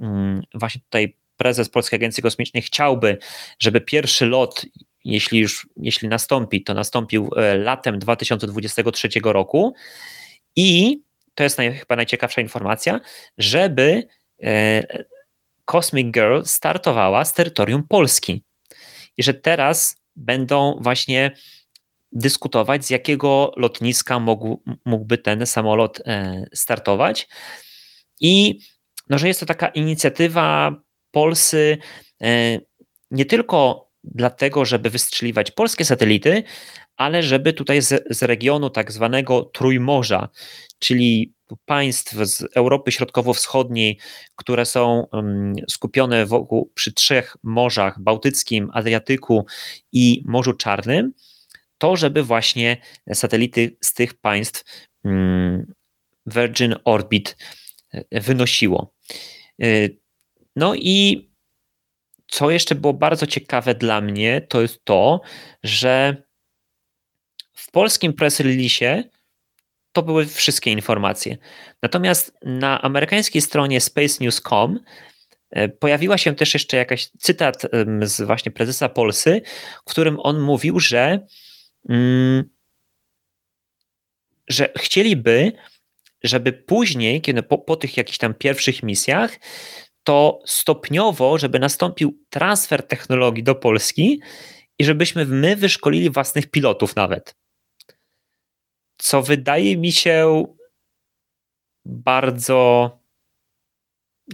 mm, 0.00 0.42
właśnie 0.54 0.80
tutaj 0.80 1.16
prezes 1.36 1.68
Polskiej 1.68 1.96
Agencji 1.96 2.22
Kosmicznej 2.22 2.62
chciałby, 2.62 3.18
żeby 3.58 3.80
pierwszy 3.80 4.26
lot, 4.26 4.66
jeśli 5.04 5.38
już 5.38 5.68
jeśli 5.76 6.08
nastąpi, 6.08 6.64
to 6.64 6.74
nastąpił 6.74 7.30
e, 7.36 7.56
latem 7.58 7.98
2023 7.98 9.08
roku 9.24 9.74
i 10.56 11.00
to 11.34 11.42
jest 11.42 11.58
naj, 11.58 11.74
chyba 11.74 11.96
najciekawsza 11.96 12.40
informacja, 12.40 13.00
żeby 13.38 14.08
e, 14.42 14.82
Cosmic 15.64 16.14
Girl 16.14 16.42
startowała 16.44 17.24
z 17.24 17.34
terytorium 17.34 17.88
Polski. 17.88 18.44
I 19.16 19.22
że 19.22 19.34
teraz 19.34 19.96
będą 20.16 20.78
właśnie 20.80 21.30
dyskutować, 22.12 22.84
z 22.84 22.90
jakiego 22.90 23.52
lotniska 23.56 24.18
mógł, 24.18 24.62
mógłby 24.84 25.18
ten 25.18 25.46
samolot 25.46 26.00
e, 26.06 26.44
startować. 26.54 27.28
I 28.20 28.58
no, 29.08 29.18
że 29.18 29.28
jest 29.28 29.40
to 29.40 29.46
taka 29.46 29.68
inicjatywa 29.68 30.76
Polsy 31.10 31.78
e, 32.22 32.58
nie 33.10 33.24
tylko 33.24 33.88
dlatego, 34.04 34.64
żeby 34.64 34.90
wystrzeliwać 34.90 35.50
polskie 35.50 35.84
satelity, 35.84 36.42
ale 37.02 37.22
żeby 37.22 37.52
tutaj 37.52 37.82
z, 37.82 38.04
z 38.10 38.22
regionu 38.22 38.70
tak 38.70 38.92
zwanego 38.92 39.42
Trójmorza, 39.42 40.28
czyli 40.78 41.34
państw 41.64 42.12
z 42.12 42.56
Europy 42.56 42.92
Środkowo-Wschodniej, 42.92 43.98
które 44.36 44.66
są 44.66 45.06
skupione 45.68 46.26
wokół 46.26 46.72
przy 46.74 46.92
trzech 46.92 47.36
morzach 47.42 48.00
Bałtyckim, 48.00 48.70
Adriatyku 48.72 49.46
i 49.92 50.22
Morzu 50.26 50.52
Czarnym, 50.52 51.12
to, 51.78 51.96
żeby 51.96 52.22
właśnie 52.22 52.76
satelity 53.12 53.76
z 53.80 53.94
tych 53.94 54.14
państw 54.14 54.64
mm, 55.04 55.72
Virgin 56.26 56.74
Orbit 56.84 57.36
e, 57.92 58.20
wynosiło. 58.20 58.94
E, 59.62 59.66
no 60.56 60.74
i 60.74 61.28
co 62.26 62.50
jeszcze 62.50 62.74
było 62.74 62.92
bardzo 62.92 63.26
ciekawe 63.26 63.74
dla 63.74 64.00
mnie, 64.00 64.40
to 64.48 64.62
jest 64.62 64.84
to, 64.84 65.20
że 65.62 66.22
polskim 67.72 68.12
press 68.12 68.40
release 68.40 69.04
to 69.92 70.02
były 70.02 70.26
wszystkie 70.26 70.70
informacje. 70.70 71.36
Natomiast 71.82 72.38
na 72.42 72.82
amerykańskiej 72.82 73.42
stronie 73.42 73.80
spacenews.com 73.80 74.80
e, 75.50 75.68
pojawiła 75.68 76.18
się 76.18 76.34
też 76.34 76.54
jeszcze 76.54 76.76
jakaś 76.76 77.10
cytat 77.18 77.62
z 78.02 78.20
właśnie 78.20 78.52
prezesa 78.52 78.88
Polsy, 78.88 79.42
w 79.86 79.90
którym 79.90 80.20
on 80.20 80.40
mówił, 80.40 80.80
że 80.80 81.26
Mm. 81.88 82.44
że 84.48 84.72
chcieliby, 84.78 85.52
żeby 86.24 86.52
później, 86.52 87.20
kiedy 87.20 87.42
po, 87.42 87.58
po 87.58 87.76
tych 87.76 87.96
jakichś 87.96 88.18
tam 88.18 88.34
pierwszych 88.34 88.82
misjach, 88.82 89.38
to 90.04 90.40
stopniowo, 90.46 91.38
żeby 91.38 91.58
nastąpił 91.58 92.18
transfer 92.30 92.86
technologii 92.86 93.42
do 93.42 93.54
Polski 93.54 94.20
i 94.78 94.84
żebyśmy 94.84 95.24
my 95.24 95.56
wyszkolili 95.56 96.10
własnych 96.10 96.50
pilotów 96.50 96.96
nawet. 96.96 97.34
Co 99.02 99.22
wydaje 99.22 99.76
mi 99.76 99.92
się 99.92 100.44
bardzo 101.84 102.90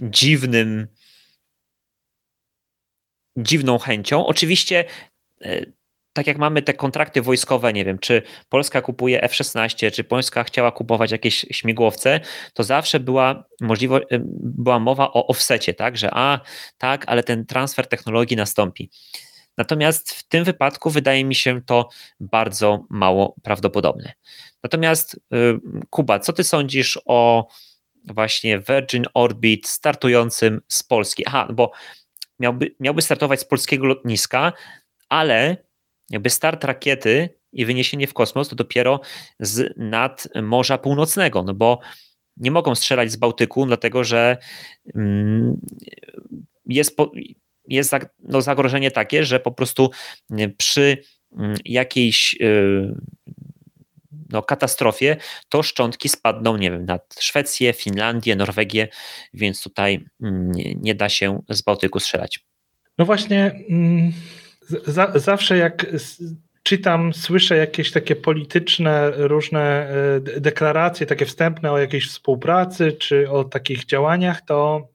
dziwnym, 0.01 0.87
dziwną 3.37 3.77
chęcią. 3.77 4.25
Oczywiście 4.25 4.85
e, 5.41 5.65
tak 6.13 6.27
jak 6.27 6.37
mamy 6.37 6.61
te 6.61 6.73
kontrakty 6.73 7.21
wojskowe, 7.21 7.73
nie 7.73 7.85
wiem, 7.85 7.99
czy 7.99 8.21
Polska 8.49 8.81
kupuje 8.81 9.23
F-16, 9.23 9.91
czy 9.91 10.03
Polska 10.03 10.43
chciała 10.43 10.71
kupować 10.71 11.11
jakieś 11.11 11.45
śmigłowce, 11.51 12.19
to 12.53 12.63
zawsze 12.63 12.99
była 12.99 13.43
możliwość, 13.61 14.05
była 14.41 14.79
mowa 14.79 15.13
o 15.13 15.27
offsecie, 15.27 15.73
tak, 15.73 15.97
że 15.97 16.09
a, 16.13 16.39
tak, 16.77 17.03
ale 17.07 17.23
ten 17.23 17.45
transfer 17.45 17.87
technologii 17.87 18.37
nastąpi. 18.37 18.89
Natomiast 19.59 20.11
w 20.11 20.23
tym 20.23 20.43
wypadku 20.43 20.89
wydaje 20.89 21.25
mi 21.25 21.35
się 21.35 21.61
to 21.61 21.89
bardzo 22.19 22.85
mało 22.89 23.35
prawdopodobne. 23.43 24.13
Natomiast 24.63 25.15
y, 25.15 25.17
Kuba, 25.89 26.19
co 26.19 26.33
ty 26.33 26.43
sądzisz 26.43 26.99
o 27.05 27.47
właśnie 28.05 28.59
Virgin 28.59 29.05
Orbit 29.13 29.67
startującym 29.67 30.61
z 30.67 30.83
Polski? 30.83 31.23
Aha, 31.27 31.47
bo 31.53 31.71
miałby, 32.39 32.75
miałby 32.79 33.01
startować 33.01 33.39
z 33.39 33.45
polskiego 33.45 33.85
lotniska, 33.85 34.53
ale 35.09 35.57
jakby 36.09 36.29
start 36.29 36.63
rakiety 36.63 37.29
i 37.51 37.65
wyniesienie 37.65 38.07
w 38.07 38.13
kosmos 38.13 38.49
to 38.49 38.55
dopiero 38.55 38.99
z 39.39 39.73
nad 39.77 40.27
Morza 40.41 40.77
Północnego, 40.77 41.43
no 41.43 41.53
bo 41.53 41.79
nie 42.37 42.51
mogą 42.51 42.75
strzelać 42.75 43.11
z 43.11 43.15
Bałtyku, 43.15 43.65
dlatego 43.65 44.03
że 44.03 44.37
mm, 44.95 45.61
jest, 46.65 46.95
jest 47.69 47.95
no 48.19 48.41
zagrożenie 48.41 48.91
takie, 48.91 49.25
że 49.25 49.39
po 49.39 49.51
prostu 49.51 49.91
przy 50.57 50.97
mm, 51.37 51.55
jakiejś 51.65 52.35
y, 52.41 52.95
no, 54.29 54.43
katastrofie, 54.43 55.17
to 55.49 55.63
szczątki 55.63 56.09
spadną, 56.09 56.57
nie 56.57 56.71
wiem, 56.71 56.85
nad 56.85 57.15
Szwecję, 57.19 57.73
Finlandię, 57.73 58.35
Norwegię, 58.35 58.87
więc 59.33 59.63
tutaj 59.63 60.05
mm, 60.21 60.51
nie, 60.75 60.95
da 60.95 61.09
się 61.09 61.41
z 61.49 61.61
Bałtyku 61.61 61.99
strzelać. 61.99 62.39
No 62.97 63.05
właśnie, 63.05 63.63
za, 64.85 65.11
zawsze 65.15 65.57
jak 65.57 65.85
czytam, 66.63 67.13
słyszę 67.13 67.57
jakieś 67.57 67.91
takie 67.91 68.15
polityczne 68.15 69.11
różne 69.15 69.89
e, 70.35 70.39
deklaracje, 70.41 71.05
takie 71.05 71.25
wstępne 71.25 71.71
o 71.71 71.77
jakiejś 71.77 72.07
współpracy 72.07 72.91
czy 72.91 73.29
o 73.29 73.43
takich 73.43 73.85
działaniach, 73.85 74.41
to 74.41 74.87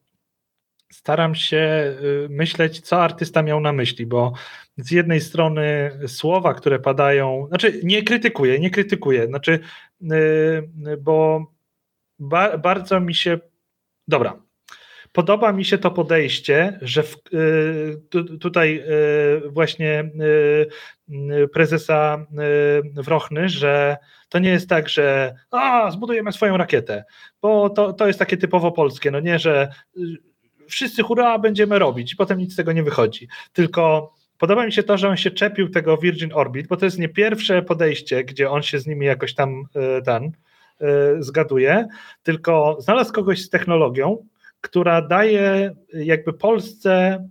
staram 0.95 1.34
się 1.34 1.57
e, 1.57 1.95
myśleć, 2.28 2.80
co 2.80 3.03
artysta 3.03 3.42
miał 3.42 3.61
na 3.61 3.72
myśli, 3.72 4.07
bo 4.07 4.32
z 4.76 4.90
jednej 4.90 5.20
strony 5.20 5.90
słowa, 6.07 6.55
które 6.55 6.78
padają, 6.78 7.47
znaczy 7.49 7.80
nie 7.82 8.03
krytykuję, 8.03 8.59
nie 8.59 8.70
krytykuję, 8.70 9.26
znaczy, 9.26 9.61
e, 10.11 10.97
bo 10.97 11.47
ba, 12.18 12.59
bardzo 12.59 13.01
mi 13.01 13.14
się, 13.14 13.38
dobra, 14.09 14.45
Podoba 15.14 15.53
mi 15.53 15.64
się 15.64 15.78
to 15.78 15.90
podejście, 15.90 16.78
że 16.82 17.03
w, 17.03 17.16
y, 17.34 18.38
tutaj 18.40 18.84
y, 19.47 19.51
właśnie 19.51 20.11
y, 21.11 21.49
prezesa 21.49 22.26
Wrochny, 22.95 23.49
że 23.49 23.97
to 24.28 24.38
nie 24.38 24.51
jest 24.51 24.68
tak, 24.68 24.88
że 24.88 25.34
a, 25.51 25.90
zbudujemy 25.90 26.32
swoją 26.32 26.57
rakietę, 26.57 27.05
bo 27.42 27.70
to, 27.70 27.92
to 27.92 28.07
jest 28.07 28.18
takie 28.18 28.36
typowo 28.36 28.72
polskie, 28.72 29.11
no 29.11 29.20
nie, 29.20 29.38
że 29.38 29.68
wszyscy 30.68 31.02
hurra 31.02 31.38
będziemy 31.38 31.78
robić 31.78 32.12
i 32.12 32.16
potem 32.16 32.38
nic 32.38 32.52
z 32.52 32.56
tego 32.56 32.72
nie 32.72 32.82
wychodzi, 32.82 33.28
tylko 33.52 34.14
Podoba 34.38 34.66
mi 34.66 34.72
się 34.72 34.82
to, 34.82 34.98
że 34.98 35.08
on 35.08 35.16
się 35.16 35.30
czepił 35.30 35.68
tego 35.68 35.96
Virgin 35.96 36.30
Orbit, 36.32 36.66
bo 36.66 36.76
to 36.76 36.84
jest 36.84 36.98
nie 36.98 37.08
pierwsze 37.08 37.62
podejście, 37.62 38.24
gdzie 38.24 38.50
on 38.50 38.62
się 38.62 38.78
z 38.78 38.86
nimi 38.86 39.06
jakoś 39.06 39.34
tam 39.34 39.64
ten 40.04 40.32
zgaduje, 41.18 41.86
tylko 42.22 42.76
znalazł 42.80 43.12
kogoś 43.12 43.42
z 43.42 43.50
technologią, 43.50 44.26
która 44.60 45.02
daje 45.02 45.74
jakby 45.92 46.32
Polsce, 46.32 47.24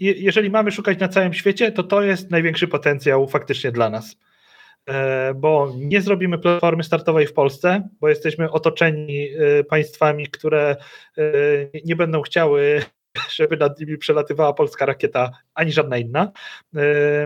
jeżeli 0.00 0.50
mamy 0.50 0.70
szukać 0.70 0.98
na 0.98 1.08
całym 1.08 1.32
świecie, 1.32 1.72
to 1.72 1.82
to 1.82 2.02
jest 2.02 2.30
największy 2.30 2.68
potencjał 2.68 3.28
faktycznie 3.28 3.72
dla 3.72 3.90
nas. 3.90 4.16
E, 4.88 5.34
bo 5.34 5.72
nie 5.76 6.02
zrobimy 6.02 6.38
platformy 6.38 6.84
startowej 6.84 7.26
w 7.26 7.32
Polsce, 7.32 7.88
bo 8.00 8.08
jesteśmy 8.08 8.50
otoczeni 8.50 9.28
e, 9.28 9.64
państwami, 9.64 10.26
które 10.26 10.76
e, 11.18 11.22
nie 11.84 11.96
będą 11.96 12.22
chciały, 12.22 12.82
żeby 13.36 13.56
nad 13.56 13.80
nimi 13.80 13.98
przelatywała 13.98 14.52
polska 14.52 14.86
rakieta, 14.86 15.30
ani 15.54 15.72
żadna 15.72 15.98
inna. 15.98 16.32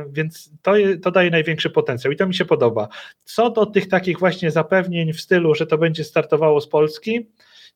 Więc 0.09 0.51
to, 0.63 0.73
to 1.03 1.11
daje 1.11 1.31
największy 1.31 1.71
potencjał 1.71 2.13
i 2.13 2.17
to 2.17 2.27
mi 2.27 2.35
się 2.35 2.45
podoba. 2.45 2.89
Co 3.25 3.51
do 3.51 3.67
tych 3.67 3.89
takich 3.89 4.19
właśnie 4.19 4.51
zapewnień 4.51 5.13
w 5.13 5.21
stylu, 5.21 5.55
że 5.55 5.67
to 5.67 5.79
będzie 5.79 6.05
startowało 6.05 6.61
z 6.61 6.69
Polski, 6.69 7.31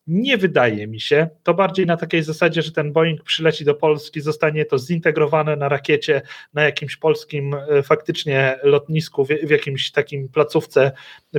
nie 0.07 0.37
wydaje 0.37 0.87
mi 0.87 0.99
się. 0.99 1.29
To 1.43 1.53
bardziej 1.53 1.85
na 1.85 1.97
takiej 1.97 2.23
zasadzie, 2.23 2.61
że 2.61 2.71
ten 2.71 2.93
Boeing 2.93 3.23
przyleci 3.23 3.65
do 3.65 3.75
Polski, 3.75 4.21
zostanie 4.21 4.65
to 4.65 4.79
zintegrowane 4.79 5.55
na 5.55 5.69
rakiecie 5.69 6.21
na 6.53 6.63
jakimś 6.63 6.97
polskim 6.97 7.53
e, 7.53 7.83
faktycznie 7.83 8.59
lotnisku, 8.63 9.25
w 9.25 9.49
jakimś 9.49 9.91
takim 9.91 10.29
placówce 10.29 10.91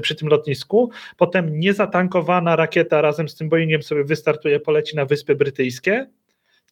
przy 0.03 0.15
tym 0.15 0.29
lotnisku. 0.29 0.91
Potem 1.17 1.61
niezatankowana 1.61 2.57
rakieta 2.57 3.01
razem 3.01 3.29
z 3.29 3.35
tym 3.35 3.49
Boeingiem 3.49 3.83
sobie 3.83 4.05
wystartuje, 4.05 4.61
poleci 4.61 4.97
na 4.97 5.05
Wyspy 5.05 5.35
Brytyjskie 5.35 6.07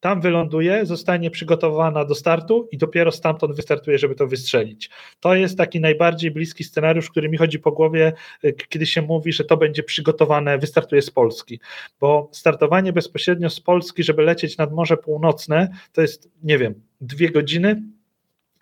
tam 0.00 0.20
wyląduje, 0.20 0.86
zostanie 0.86 1.30
przygotowana 1.30 2.04
do 2.04 2.14
startu 2.14 2.68
i 2.72 2.78
dopiero 2.78 3.12
stamtąd 3.12 3.56
wystartuje, 3.56 3.98
żeby 3.98 4.14
to 4.14 4.26
wystrzelić. 4.26 4.90
To 5.20 5.34
jest 5.34 5.58
taki 5.58 5.80
najbardziej 5.80 6.30
bliski 6.30 6.64
scenariusz, 6.64 7.10
który 7.10 7.28
mi 7.28 7.36
chodzi 7.36 7.58
po 7.58 7.72
głowie, 7.72 8.12
y, 8.44 8.52
kiedy 8.68 8.86
się 8.86 9.02
mówi, 9.02 9.32
że 9.32 9.44
to 9.44 9.56
będzie 9.56 9.82
przygotowane, 9.82 10.58
wystartuje 10.58 11.02
z 11.02 11.10
Polski, 11.10 11.60
bo 12.00 12.28
startowanie 12.32 12.92
bezpośrednio 12.92 13.50
z 13.50 13.60
Polski, 13.60 14.02
żeby 14.02 14.22
lecieć 14.22 14.58
nad 14.58 14.72
Morze 14.72 14.96
Północne, 14.96 15.68
to 15.92 16.02
jest, 16.02 16.28
nie 16.42 16.58
wiem, 16.58 16.74
dwie 17.00 17.30
godziny, 17.30 17.82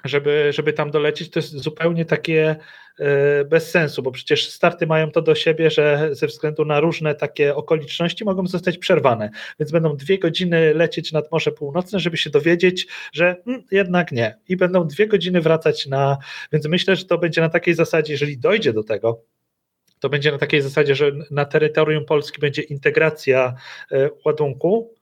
żeby, 0.05 0.51
żeby 0.53 0.72
tam 0.72 0.91
dolecieć, 0.91 1.30
to 1.30 1.39
jest 1.39 1.53
zupełnie 1.53 2.05
takie 2.05 2.57
bez 3.46 3.70
sensu, 3.70 4.03
bo 4.03 4.11
przecież 4.11 4.51
starty 4.51 4.86
mają 4.86 5.11
to 5.11 5.22
do 5.22 5.34
siebie, 5.34 5.70
że 5.70 6.09
ze 6.12 6.26
względu 6.26 6.64
na 6.64 6.80
różne 6.80 7.14
takie 7.14 7.55
okoliczności 7.55 8.24
mogą 8.24 8.46
zostać 8.46 8.78
przerwane, 8.78 9.30
więc 9.61 9.72
będą 9.72 9.96
dwie 9.96 10.18
godziny 10.18 10.74
lecieć 10.74 11.12
nad 11.12 11.32
Morze 11.32 11.53
Północne, 11.53 12.01
żeby 12.01 12.16
się 12.16 12.30
dowiedzieć, 12.30 12.86
że 13.12 13.36
hmm, 13.44 13.64
jednak 13.70 14.12
nie. 14.12 14.38
I 14.49 14.57
będą 14.57 14.86
dwie 14.86 15.07
godziny 15.07 15.40
wracać 15.40 15.86
na, 15.86 16.18
więc 16.53 16.66
myślę, 16.66 16.96
że 16.96 17.05
to 17.05 17.18
będzie 17.18 17.40
na 17.40 17.49
takiej 17.49 17.74
zasadzie, 17.74 18.12
jeżeli 18.12 18.38
dojdzie 18.38 18.72
do 18.72 18.82
tego, 18.82 19.22
to 20.01 20.09
będzie 20.09 20.32
na 20.32 20.38
takiej 20.38 20.62
zasadzie, 20.62 20.94
że 20.94 21.12
na 21.30 21.44
terytorium 21.44 22.05
Polski 22.05 22.40
będzie 22.40 22.62
integracja 22.62 23.55
e, 23.92 24.11
ładunku, 24.24 24.94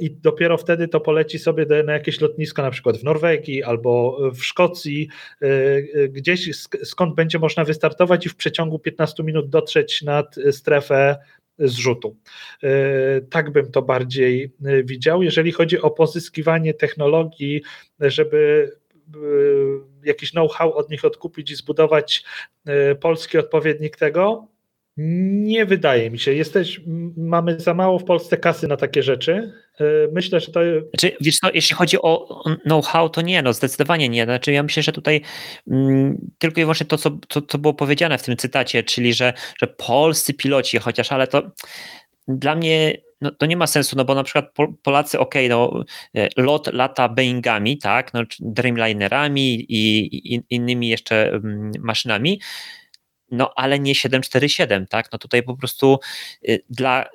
i 0.00 0.10
dopiero 0.10 0.58
wtedy 0.58 0.88
to 0.88 1.00
poleci 1.00 1.38
sobie 1.38 1.66
na 1.84 1.92
jakieś 1.92 2.20
lotnisko, 2.20 2.62
na 2.62 2.70
przykład 2.70 2.96
w 2.96 3.04
Norwegii 3.04 3.62
albo 3.62 4.18
w 4.34 4.44
Szkocji, 4.44 5.08
e, 5.42 5.46
e, 5.46 6.08
gdzieś 6.08 6.56
skąd 6.84 7.14
będzie 7.14 7.38
można 7.38 7.64
wystartować 7.64 8.26
i 8.26 8.28
w 8.28 8.36
przeciągu 8.36 8.78
15 8.78 9.22
minut 9.22 9.48
dotrzeć 9.48 10.02
nad 10.02 10.36
strefę 10.50 11.16
zrzutu. 11.58 12.16
E, 12.62 13.20
tak 13.20 13.50
bym 13.50 13.70
to 13.70 13.82
bardziej 13.82 14.52
widział. 14.84 15.22
Jeżeli 15.22 15.52
chodzi 15.52 15.80
o 15.80 15.90
pozyskiwanie 15.90 16.74
technologii, 16.74 17.62
żeby 18.00 18.70
jakiś 20.04 20.30
know-how 20.30 20.72
od 20.72 20.90
nich 20.90 21.04
odkupić 21.04 21.50
i 21.50 21.56
zbudować 21.56 22.24
polski 23.00 23.38
odpowiednik 23.38 23.96
tego, 23.96 24.48
nie 24.96 25.66
wydaje 25.66 26.10
mi 26.10 26.18
się. 26.18 26.32
Jesteś, 26.32 26.80
mamy 27.16 27.60
za 27.60 27.74
mało 27.74 27.98
w 27.98 28.04
Polsce 28.04 28.36
kasy 28.36 28.68
na 28.68 28.76
takie 28.76 29.02
rzeczy. 29.02 29.52
E, 29.80 29.84
myślę, 30.12 30.40
że 30.40 30.52
to. 30.52 30.60
Znaczy, 30.90 31.16
wiesz, 31.20 31.38
jeśli 31.54 31.76
chodzi 31.76 32.02
o 32.02 32.42
know-how, 32.64 33.08
to 33.08 33.20
nie, 33.20 33.42
no 33.42 33.52
zdecydowanie 33.52 34.08
nie. 34.08 34.24
Znaczy, 34.24 34.52
ja 34.52 34.62
myślę, 34.62 34.82
że 34.82 34.92
tutaj 34.92 35.20
mm, 35.70 36.30
tylko 36.38 36.60
i 36.60 36.64
wyłącznie 36.64 36.86
to, 36.86 36.98
co, 36.98 37.10
to, 37.10 37.42
co 37.42 37.58
było 37.58 37.74
powiedziane 37.74 38.18
w 38.18 38.22
tym 38.22 38.36
cytacie, 38.36 38.82
czyli 38.82 39.14
że, 39.14 39.32
że 39.60 39.66
polscy 39.66 40.34
piloci, 40.34 40.78
chociaż, 40.78 41.12
ale 41.12 41.26
to 41.26 41.42
dla 42.28 42.54
mnie 42.54 42.96
no, 43.20 43.30
to 43.30 43.46
nie 43.46 43.56
ma 43.56 43.66
sensu, 43.66 43.96
no 43.96 44.04
bo 44.04 44.14
na 44.14 44.22
przykład 44.22 44.54
Polacy, 44.82 45.18
ok, 45.18 45.34
no, 45.48 45.84
e, 46.14 46.28
lot 46.36 46.72
lata 46.72 47.08
Boeingami, 47.08 47.78
tak, 47.78 48.14
no, 48.14 48.22
Dreamlinerami 48.40 49.54
i, 49.54 50.34
i 50.34 50.42
innymi 50.50 50.88
jeszcze 50.88 51.32
mm, 51.32 51.72
maszynami, 51.80 52.40
no 53.30 53.52
ale 53.56 53.78
nie 53.78 53.94
747, 53.94 54.86
tak? 54.86 55.12
No 55.12 55.18
tutaj 55.18 55.42
po 55.42 55.56
prostu 55.56 55.98
y, 56.48 56.64
dla 56.70 57.06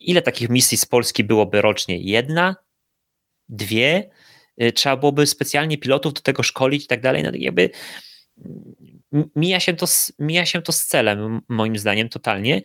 ile 0.00 0.22
takich 0.22 0.48
misji 0.48 0.78
z 0.78 0.86
Polski 0.86 1.24
byłoby 1.24 1.62
rocznie? 1.62 1.98
Jedna? 1.98 2.56
Dwie? 3.48 4.10
Y, 4.62 4.72
trzeba 4.72 4.96
byłoby 4.96 5.26
specjalnie 5.26 5.78
pilotów 5.78 6.12
do 6.12 6.20
tego 6.20 6.42
szkolić 6.42 6.84
i 6.84 6.86
tak 6.86 7.00
dalej. 7.00 7.22
No 7.22 7.30
jakby 7.34 7.70
mija 9.36 9.60
się 9.60 9.74
to, 9.74 9.86
mija 10.18 10.46
się 10.46 10.62
to 10.62 10.72
z 10.72 10.86
celem, 10.86 11.40
moim 11.48 11.78
zdaniem, 11.78 12.08
totalnie. 12.08 12.62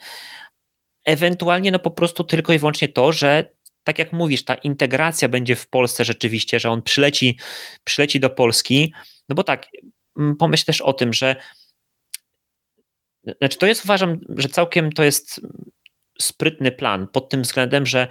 Ewentualnie, 1.05 1.71
no 1.71 1.79
po 1.79 1.91
prostu 1.91 2.23
tylko 2.23 2.53
i 2.53 2.59
wyłącznie 2.59 2.87
to, 2.87 3.11
że 3.11 3.51
tak 3.83 3.99
jak 3.99 4.13
mówisz, 4.13 4.45
ta 4.45 4.55
integracja 4.55 5.29
będzie 5.29 5.55
w 5.55 5.67
Polsce 5.67 6.05
rzeczywiście, 6.05 6.59
że 6.59 6.69
on 6.69 6.81
przyleci, 6.81 7.39
przyleci 7.83 8.19
do 8.19 8.29
Polski, 8.29 8.93
no 9.29 9.35
bo 9.35 9.43
tak, 9.43 9.67
pomyśl 10.39 10.65
też 10.65 10.81
o 10.81 10.93
tym, 10.93 11.13
że 11.13 11.35
znaczy 13.37 13.57
to 13.57 13.65
jest, 13.65 13.85
uważam, 13.85 14.19
że 14.37 14.49
całkiem 14.49 14.91
to 14.91 15.03
jest 15.03 15.41
sprytny 16.21 16.71
plan 16.71 17.07
pod 17.07 17.29
tym 17.29 17.41
względem, 17.41 17.85
że 17.85 18.07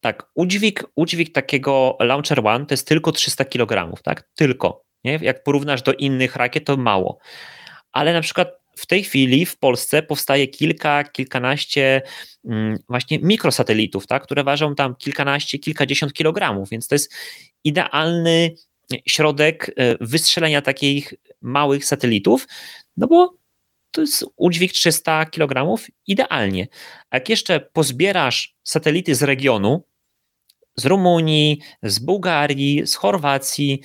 tak, 0.00 0.30
udźwig, 0.34 0.84
udźwig 0.96 1.32
takiego 1.32 1.96
Launcher 2.00 2.46
One 2.46 2.66
to 2.66 2.72
jest 2.72 2.88
tylko 2.88 3.12
300 3.12 3.44
kg, 3.44 4.02
tak? 4.02 4.28
Tylko. 4.34 4.84
Nie? 5.04 5.18
Jak 5.22 5.42
porównasz 5.42 5.82
do 5.82 5.92
innych 5.92 6.36
rakiet, 6.36 6.64
to 6.64 6.76
mało. 6.76 7.18
Ale 7.92 8.12
na 8.12 8.20
przykład 8.20 8.48
w 8.76 8.86
tej 8.86 9.04
chwili 9.04 9.46
w 9.46 9.58
Polsce 9.58 10.02
powstaje 10.02 10.48
kilka, 10.48 11.04
kilkanaście 11.04 12.02
mm, 12.44 12.78
właśnie 12.88 13.18
mikrosatelitów, 13.18 14.06
tak, 14.06 14.22
które 14.22 14.44
ważą 14.44 14.74
tam 14.74 14.94
kilkanaście, 14.94 15.58
kilkadziesiąt 15.58 16.12
kilogramów, 16.12 16.70
więc 16.70 16.88
to 16.88 16.94
jest 16.94 17.14
idealny 17.64 18.54
środek 19.08 19.72
e, 19.76 19.96
wystrzelenia 20.00 20.62
takich 20.62 21.14
małych 21.40 21.84
satelitów, 21.84 22.48
no 22.96 23.06
bo 23.06 23.34
to 23.96 24.00
jest 24.00 24.24
udźwig 24.36 24.72
300 24.72 25.24
kg 25.24 25.82
idealnie. 26.06 26.68
A 27.10 27.16
jak 27.16 27.28
jeszcze 27.28 27.60
pozbierasz 27.60 28.56
satelity 28.64 29.14
z 29.14 29.22
regionu, 29.22 29.84
z 30.76 30.86
Rumunii, 30.86 31.60
z 31.82 31.98
Bułgarii, 31.98 32.86
z 32.86 32.94
Chorwacji, 32.94 33.80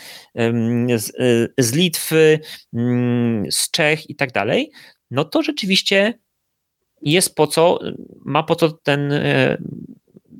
z, 0.95 1.09
e, 1.19 1.47
z 1.57 1.73
Litwy, 1.73 2.39
mm, 2.73 3.51
z 3.51 3.71
Czech 3.71 4.09
i 4.09 4.15
tak 4.15 4.31
dalej, 4.31 4.71
no 5.11 5.25
to 5.25 5.43
rzeczywiście 5.43 6.19
jest 7.01 7.35
po 7.35 7.47
co, 7.47 7.79
ma 8.25 8.43
po 8.43 8.55
co 8.55 8.71
ten 8.71 9.11
e, 9.11 9.57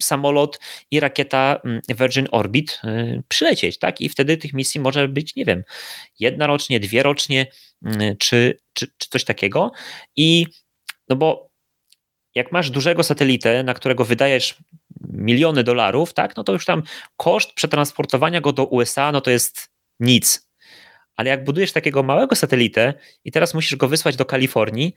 samolot 0.02 0.60
i 0.92 1.00
rakieta 1.00 1.62
mm, 1.66 1.82
Virgin 1.90 2.28
Orbit 2.32 2.82
e, 2.84 3.22
przylecieć, 3.28 3.80
tak? 3.80 4.02
I 4.02 4.10
wtedy 4.10 4.38
tych 4.38 4.54
misji 4.54 4.82
może 4.82 5.08
być, 5.08 5.36
nie 5.36 5.46
wiem, 5.46 5.64
jedna 6.20 6.48
rocznie, 6.48 6.80
dwie 6.80 7.04
rocznie, 7.04 7.48
mm, 7.86 8.18
czy, 8.18 8.60
czy, 8.74 8.88
czy 8.98 9.10
coś 9.10 9.24
takiego. 9.24 9.72
I 10.16 10.46
no 11.10 11.16
bo 11.16 11.52
jak 12.36 12.52
masz 12.52 12.70
dużego 12.70 13.04
satelitę, 13.04 13.64
na 13.64 13.74
którego 13.74 14.06
wydajesz 14.06 14.56
miliony 15.10 15.64
dolarów, 15.64 16.14
tak, 16.14 16.38
no 16.38 16.44
to 16.44 16.54
już 16.54 16.66
tam 16.66 16.84
koszt 17.18 17.54
przetransportowania 17.54 18.42
go 18.42 18.54
do 18.54 18.66
USA, 18.66 19.12
no 19.12 19.22
to 19.22 19.32
jest 19.32 19.70
nic. 20.00 20.50
Ale 21.16 21.30
jak 21.30 21.44
budujesz 21.44 21.72
takiego 21.72 22.04
małego 22.04 22.36
satelitę 22.36 22.94
i 23.26 23.32
teraz 23.32 23.54
musisz 23.54 23.76
go 23.76 23.88
wysłać 23.88 24.16
do 24.16 24.26
Kalifornii, 24.26 24.94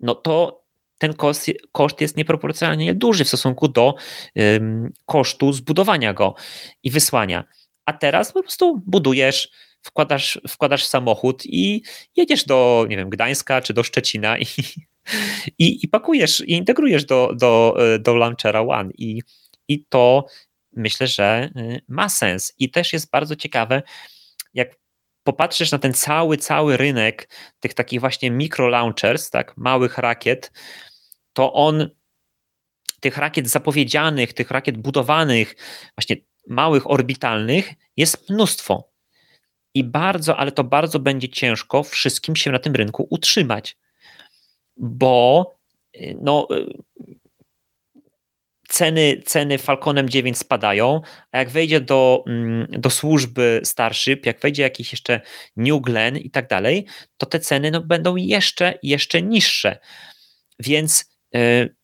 no 0.00 0.14
to 0.14 0.64
ten 0.98 1.14
koszt, 1.14 1.50
koszt 1.72 2.00
jest 2.00 2.16
nieproporcjonalnie 2.16 2.94
duży 2.94 3.24
w 3.24 3.28
stosunku 3.28 3.68
do 3.68 3.94
ym, 4.38 4.92
kosztu 5.06 5.52
zbudowania 5.52 6.14
go 6.14 6.34
i 6.82 6.90
wysłania. 6.90 7.44
A 7.86 7.92
teraz 7.92 8.32
po 8.32 8.42
prostu 8.42 8.82
budujesz, 8.86 9.48
wkładasz, 9.82 10.40
wkładasz 10.48 10.84
samochód 10.84 11.42
i 11.46 11.82
jedziesz 12.16 12.44
do, 12.44 12.86
nie 12.88 12.96
wiem, 12.96 13.10
Gdańska 13.10 13.60
czy 13.60 13.74
do 13.74 13.82
Szczecina 13.82 14.38
i, 14.38 14.46
i, 15.58 15.84
i 15.84 15.88
pakujesz, 15.88 16.40
i 16.40 16.52
integrujesz 16.52 17.04
do, 17.04 17.30
do, 17.36 17.76
do 18.00 18.16
Launchera 18.16 18.60
One. 18.60 18.90
I, 18.98 19.22
I 19.68 19.84
to 19.84 20.26
myślę, 20.72 21.06
że 21.06 21.50
y, 21.56 21.80
ma 21.88 22.08
sens. 22.08 22.54
I 22.58 22.70
też 22.70 22.92
jest 22.92 23.10
bardzo 23.10 23.36
ciekawe, 23.36 23.82
jak 24.54 24.76
popatrzysz 25.28 25.72
na 25.72 25.78
ten 25.78 25.94
cały, 25.94 26.36
cały 26.36 26.76
rynek 26.76 27.28
tych 27.60 27.74
takich 27.74 28.00
właśnie 28.00 28.30
mikro 28.30 28.68
launchers, 28.68 29.30
tak, 29.30 29.56
małych 29.56 29.98
rakiet, 29.98 30.52
to 31.32 31.52
on 31.52 31.90
tych 33.00 33.16
rakiet 33.16 33.48
zapowiedzianych, 33.48 34.32
tych 34.32 34.50
rakiet 34.50 34.78
budowanych, 34.78 35.56
właśnie 35.96 36.16
małych, 36.46 36.90
orbitalnych, 36.90 37.72
jest 37.96 38.30
mnóstwo. 38.30 38.90
I 39.74 39.84
bardzo, 39.84 40.36
ale 40.36 40.52
to 40.52 40.64
bardzo 40.64 40.98
będzie 40.98 41.28
ciężko 41.28 41.82
wszystkim 41.82 42.36
się 42.36 42.50
na 42.50 42.58
tym 42.58 42.74
rynku 42.74 43.06
utrzymać, 43.10 43.76
bo 44.76 45.54
no, 46.20 46.48
ceny, 48.68 49.22
ceny 49.26 49.58
Falconem 49.58 50.08
9 50.08 50.38
spadają, 50.38 51.00
a 51.32 51.38
jak 51.38 51.50
wejdzie 51.50 51.80
do, 51.80 52.24
mm, 52.26 52.66
do 52.70 52.90
służby 52.90 53.60
Starship, 53.64 54.26
jak 54.26 54.40
wejdzie 54.40 54.62
jakiś 54.62 54.92
jeszcze 54.92 55.20
New 55.56 55.82
Glenn 55.82 56.16
i 56.16 56.30
tak 56.30 56.48
dalej, 56.48 56.86
to 57.16 57.26
te 57.26 57.40
ceny 57.40 57.70
no, 57.70 57.80
będą 57.80 58.16
jeszcze, 58.16 58.78
jeszcze 58.82 59.22
niższe. 59.22 59.78
Więc 60.58 61.04
yy, 61.32 61.74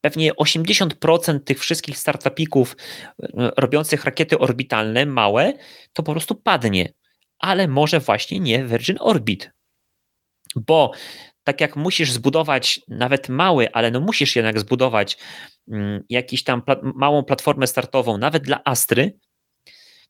pewnie 0.00 0.32
80% 0.32 1.40
tych 1.40 1.60
wszystkich 1.60 1.98
startupików 1.98 2.76
y, 3.22 3.26
robiących 3.56 4.04
rakiety 4.04 4.38
orbitalne 4.38 5.06
małe, 5.06 5.52
to 5.92 6.02
po 6.02 6.12
prostu 6.12 6.34
padnie. 6.34 6.92
Ale 7.38 7.68
może 7.68 8.00
właśnie 8.00 8.40
nie 8.40 8.64
Virgin 8.64 8.96
Orbit. 9.00 9.50
Bo 10.56 10.92
tak 11.44 11.60
jak 11.60 11.76
musisz 11.76 12.12
zbudować 12.12 12.80
nawet 12.88 13.28
mały, 13.28 13.72
ale 13.72 13.90
no 13.90 14.00
musisz 14.00 14.36
jednak 14.36 14.60
zbudować 14.60 15.18
mm, 15.68 16.04
jakiś 16.08 16.44
tam 16.44 16.62
pla 16.62 16.76
małą 16.82 17.24
platformę 17.24 17.66
startową, 17.66 18.18
nawet 18.18 18.42
dla 18.42 18.60
Astry, 18.64 19.18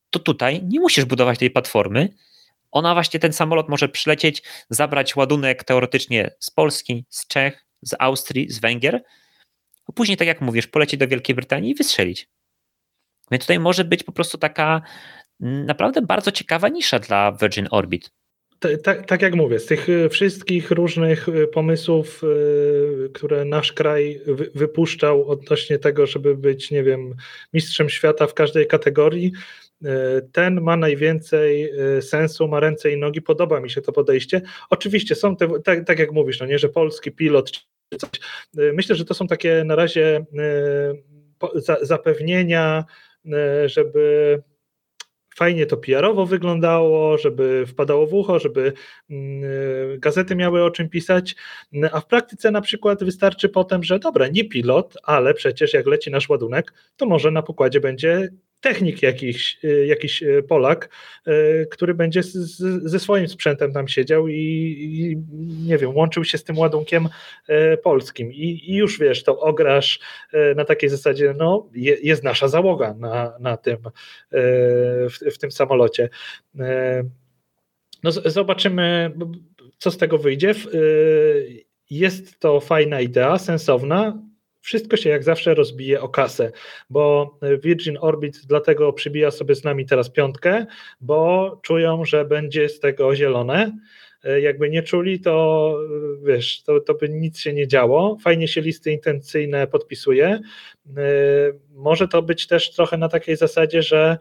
to 0.09 0.19
tutaj 0.19 0.63
nie 0.63 0.79
musisz 0.79 1.05
budować 1.05 1.39
tej 1.39 1.51
platformy. 1.51 2.09
Ona 2.71 2.93
właśnie 2.93 3.19
ten 3.19 3.33
samolot 3.33 3.69
może 3.69 3.89
przylecieć, 3.89 4.43
zabrać 4.69 5.15
ładunek 5.15 5.63
teoretycznie 5.63 6.31
z 6.39 6.51
Polski, 6.51 7.05
z 7.09 7.27
Czech, 7.27 7.65
z 7.81 7.95
Austrii, 7.99 8.49
z 8.49 8.59
Węgier, 8.59 9.03
a 9.87 9.91
później, 9.91 10.17
tak 10.17 10.27
jak 10.27 10.41
mówisz, 10.41 10.67
polecieć 10.67 10.99
do 10.99 11.07
Wielkiej 11.07 11.35
Brytanii 11.35 11.71
i 11.71 11.75
wystrzelić. 11.75 12.29
Więc 13.31 13.43
tutaj 13.43 13.59
może 13.59 13.83
być 13.83 14.03
po 14.03 14.11
prostu 14.11 14.37
taka 14.37 14.81
mm, 15.41 15.65
naprawdę 15.65 16.01
bardzo 16.01 16.31
ciekawa 16.31 16.69
nisza 16.69 16.99
dla 16.99 17.31
Virgin 17.31 17.67
Orbit 17.71 18.11
tak, 18.83 19.05
tak 19.05 19.21
jak 19.21 19.35
mówię, 19.35 19.59
z 19.59 19.65
tych 19.65 19.89
y, 19.89 20.09
wszystkich 20.09 20.71
różnych 20.71 21.29
y, 21.29 21.47
pomysłów, 21.47 22.21
y, 22.23 23.09
które 23.13 23.45
nasz 23.45 23.73
kraj 23.73 24.21
wypuszczał 24.55 25.29
odnośnie 25.29 25.79
tego, 25.79 26.07
żeby 26.07 26.37
być, 26.37 26.71
nie 26.71 26.83
wiem, 26.83 27.15
mistrzem 27.53 27.89
świata 27.89 28.27
w 28.27 28.33
każdej 28.33 28.67
kategorii, 28.67 29.31
ten 30.31 30.61
ma 30.61 30.77
najwięcej 30.77 31.71
sensu, 32.01 32.47
ma 32.47 32.59
ręce 32.59 32.91
i 32.91 32.97
nogi, 32.97 33.21
podoba 33.21 33.59
mi 33.59 33.69
się 33.69 33.81
to 33.81 33.91
podejście. 33.91 34.41
Oczywiście 34.69 35.15
są 35.15 35.35
te, 35.35 35.47
tak, 35.63 35.85
tak 35.85 35.99
jak 35.99 36.11
mówisz, 36.11 36.39
no 36.39 36.45
nie, 36.45 36.59
że 36.59 36.69
polski 36.69 37.11
pilot 37.11 37.51
czy 37.51 37.97
coś. 37.97 38.09
Myślę, 38.73 38.95
że 38.95 39.05
to 39.05 39.13
są 39.13 39.27
takie 39.27 39.63
na 39.63 39.75
razie 39.75 40.25
zapewnienia, 41.81 42.85
żeby 43.65 44.43
fajnie 45.35 45.65
to 45.65 45.77
PR-owo 45.77 46.25
wyglądało, 46.25 47.17
żeby 47.17 47.65
wpadało 47.67 48.07
w 48.07 48.13
ucho, 48.13 48.39
żeby 48.39 48.73
mm, 49.09 49.99
gazety 49.99 50.35
miały 50.35 50.63
o 50.63 50.71
czym 50.71 50.89
pisać, 50.89 51.35
a 51.91 51.99
w 51.99 52.07
praktyce 52.07 52.51
na 52.51 52.61
przykład 52.61 53.03
wystarczy 53.03 53.49
potem, 53.49 53.83
że 53.83 53.99
dobra, 53.99 54.27
nie 54.27 54.45
pilot, 54.45 54.97
ale 55.03 55.33
przecież 55.33 55.73
jak 55.73 55.87
leci 55.87 56.11
nasz 56.11 56.29
ładunek, 56.29 56.73
to 56.97 57.05
może 57.05 57.31
na 57.31 57.41
pokładzie 57.41 57.79
będzie 57.79 58.29
technik 58.63 59.01
jakiś, 59.01 59.59
y, 59.63 59.85
jakiś 59.85 60.23
y, 60.23 60.43
Polak, 60.43 60.89
y, 61.27 61.67
który 61.71 61.93
będzie 61.93 62.23
z, 62.23 62.57
ze 62.89 62.99
swoim 62.99 63.27
sprzętem 63.27 63.73
tam 63.73 63.87
siedział 63.87 64.27
i, 64.27 64.35
i, 64.35 65.17
nie 65.67 65.77
wiem, 65.77 65.95
łączył 65.95 66.23
się 66.23 66.37
z 66.37 66.43
tym 66.43 66.57
ładunkiem 66.57 67.09
polskim 67.83 68.33
i, 68.33 68.71
i, 68.71 68.75
już 68.75 68.99
wiesz, 68.99 69.23
to 69.23 69.39
ograsz 69.39 69.99
na 70.55 70.65
takiej 70.65 70.89
zasadzie, 70.89 71.33
no 71.37 71.69
jest 72.03 72.23
nasza 72.23 72.47
załoga 72.47 72.93
na, 72.93 73.33
na 73.39 73.57
tym, 73.57 73.77
w, 75.09 75.33
w 75.33 75.37
tym 75.37 75.51
samolocie. 75.51 76.09
No 78.03 78.11
zobaczymy, 78.11 79.11
co 79.77 79.91
z 79.91 79.97
tego 79.97 80.17
wyjdzie. 80.17 80.53
Jest 81.89 82.39
to 82.39 82.59
fajna 82.59 83.01
idea, 83.01 83.37
sensowna 83.39 84.19
wszystko 84.63 84.97
się 84.97 85.09
jak 85.09 85.23
zawsze 85.23 85.53
rozbije 85.53 86.01
o 86.01 86.09
kasę, 86.09 86.51
bo 86.89 87.37
Virgin 87.63 87.97
Orbit 88.01 88.41
dlatego 88.45 88.93
przybija 88.93 89.31
sobie 89.31 89.55
z 89.55 89.63
nami 89.63 89.85
teraz 89.85 90.09
piątkę, 90.09 90.65
bo 91.01 91.59
czują, 91.63 92.05
że 92.05 92.25
będzie 92.25 92.69
z 92.69 92.79
tego 92.79 93.15
zielone. 93.15 93.77
Jakby 94.41 94.69
nie 94.69 94.83
czuli, 94.83 95.19
to 95.19 95.75
wiesz, 96.25 96.63
to, 96.63 96.79
to 96.79 96.93
by 96.93 97.09
nic 97.09 97.39
się 97.39 97.53
nie 97.53 97.67
działo. 97.67 98.17
Fajnie 98.23 98.47
się 98.47 98.61
listy 98.61 98.91
intencyjne 98.91 99.67
podpisuje. 99.67 100.39
Może 101.69 102.07
to 102.07 102.21
być 102.21 102.47
też 102.47 102.71
trochę 102.71 102.97
na 102.97 103.09
takiej 103.09 103.35
zasadzie, 103.35 103.81
że 103.81 104.17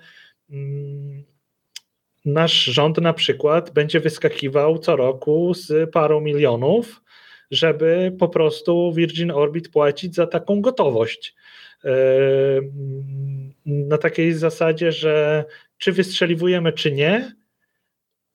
mm, 0.51 1.25
nasz 2.25 2.65
rząd 2.65 2.99
na 2.99 3.13
przykład 3.13 3.71
będzie 3.71 4.01
wyskakiwał 4.01 4.79
co 4.79 4.97
roku 4.97 5.55
z 5.55 5.91
paru 5.91 6.21
milionów 6.21 7.02
żeby 7.53 8.17
po 8.19 8.29
prostu 8.29 8.93
Virgin 8.93 9.31
Orbit 9.31 9.69
płacić 9.69 10.15
za 10.15 10.27
taką 10.27 10.61
gotowość. 10.61 11.35
E, 11.85 11.91
na 13.67 13.99
takiej 13.99 14.33
zasadzie, 14.33 14.93
że 14.93 15.45
czy 15.79 15.93
wystrzeliwujemy, 15.93 16.73
czy 16.73 16.93
nie, 16.93 17.33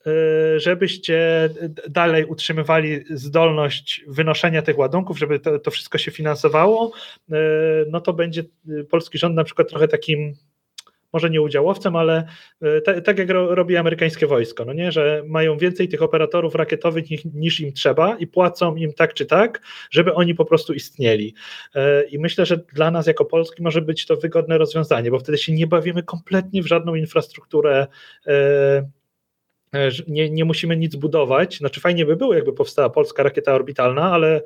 y, 0.07 0.60
żebyście 0.60 1.49
dalej 1.89 2.26
utrzymywali 2.26 3.03
zdolność 3.10 4.06
wynoszenia 4.07 4.61
tych 4.61 4.77
ładunków, 4.77 5.19
żeby 5.19 5.39
to, 5.39 5.60
to 5.60 5.72
wszystko 5.72 5.98
się 5.98 6.11
finansowało, 6.11 6.91
y, 6.91 7.34
no 7.91 8.02
to 8.02 8.14
będzie 8.14 8.44
polski 8.89 9.18
rząd 9.18 9.35
na 9.35 9.44
przykład 9.44 9.69
trochę 9.69 9.88
takim 9.88 10.35
może 11.13 11.29
nie 11.29 11.41
udziałowcem, 11.41 11.95
ale 11.95 12.27
e, 12.61 13.01
tak 13.01 13.17
jak 13.17 13.29
robi 13.29 13.77
amerykańskie 13.77 14.27
wojsko, 14.27 14.65
no 14.65 14.73
nie, 14.73 14.91
że 14.91 15.23
mają 15.27 15.57
więcej 15.57 15.88
tych 15.88 16.01
operatorów 16.01 16.55
rakietowych 16.55 17.05
niż 17.34 17.59
im 17.59 17.73
trzeba 17.73 18.17
i 18.17 18.27
płacą 18.27 18.75
im 18.75 18.93
tak 18.93 19.13
czy 19.13 19.25
tak, 19.25 19.61
żeby 19.91 20.13
oni 20.13 20.35
po 20.35 20.45
prostu 20.45 20.73
istnieli. 20.73 21.34
E, 21.75 22.03
I 22.03 22.19
myślę, 22.19 22.45
że 22.45 22.57
dla 22.57 22.91
nas 22.91 23.07
jako 23.07 23.25
Polski 23.25 23.63
może 23.63 23.81
być 23.81 24.05
to 24.05 24.17
wygodne 24.17 24.57
rozwiązanie, 24.57 25.11
bo 25.11 25.19
wtedy 25.19 25.38
się 25.38 25.53
nie 25.53 25.67
bawimy 25.67 26.03
kompletnie 26.03 26.63
w 26.63 26.67
żadną 26.67 26.95
infrastrukturę 26.95 27.88
e, 28.27 28.89
nie, 30.07 30.29
nie 30.29 30.45
musimy 30.45 30.77
nic 30.77 30.95
budować. 30.95 31.57
Znaczy, 31.57 31.79
fajnie 31.79 32.05
by 32.05 32.15
było, 32.15 32.34
jakby 32.34 32.53
powstała 32.53 32.89
polska 32.89 33.23
rakieta 33.23 33.53
orbitalna, 33.53 34.11
ale 34.11 34.41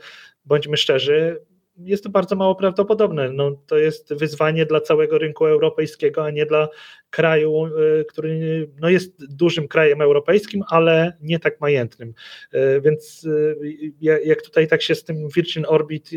bądźmy 0.46 0.78
szczerzy, 0.78 1.40
jest 1.84 2.04
to 2.04 2.10
bardzo 2.10 2.36
mało 2.36 2.56
prawdopodobne. 2.56 3.32
No, 3.32 3.52
to 3.68 3.78
jest 3.78 4.14
wyzwanie 4.14 4.66
dla 4.66 4.82
całego 4.82 5.18
rynku 5.18 5.46
europejskiego, 5.46 6.26
a 6.26 6.32
nie 6.32 6.46
dla 6.46 6.70
kraju, 7.10 7.66
y, 7.66 8.06
który 8.06 8.70
no, 8.80 8.90
jest 8.90 9.36
dużym 9.36 9.68
krajem 9.68 10.02
europejskim, 10.02 10.64
ale 10.68 11.18
nie 11.22 11.40
tak 11.40 11.62
majętnym. 11.62 12.14
Y, 12.54 12.82
więc 12.82 13.24
y, 13.24 13.94
jak 14.02 14.42
tutaj 14.42 14.68
tak 14.68 14.82
się 14.82 14.96
z 14.96 15.04
tym 15.04 15.28
Virgin 15.36 15.66
Orbit 15.68 16.10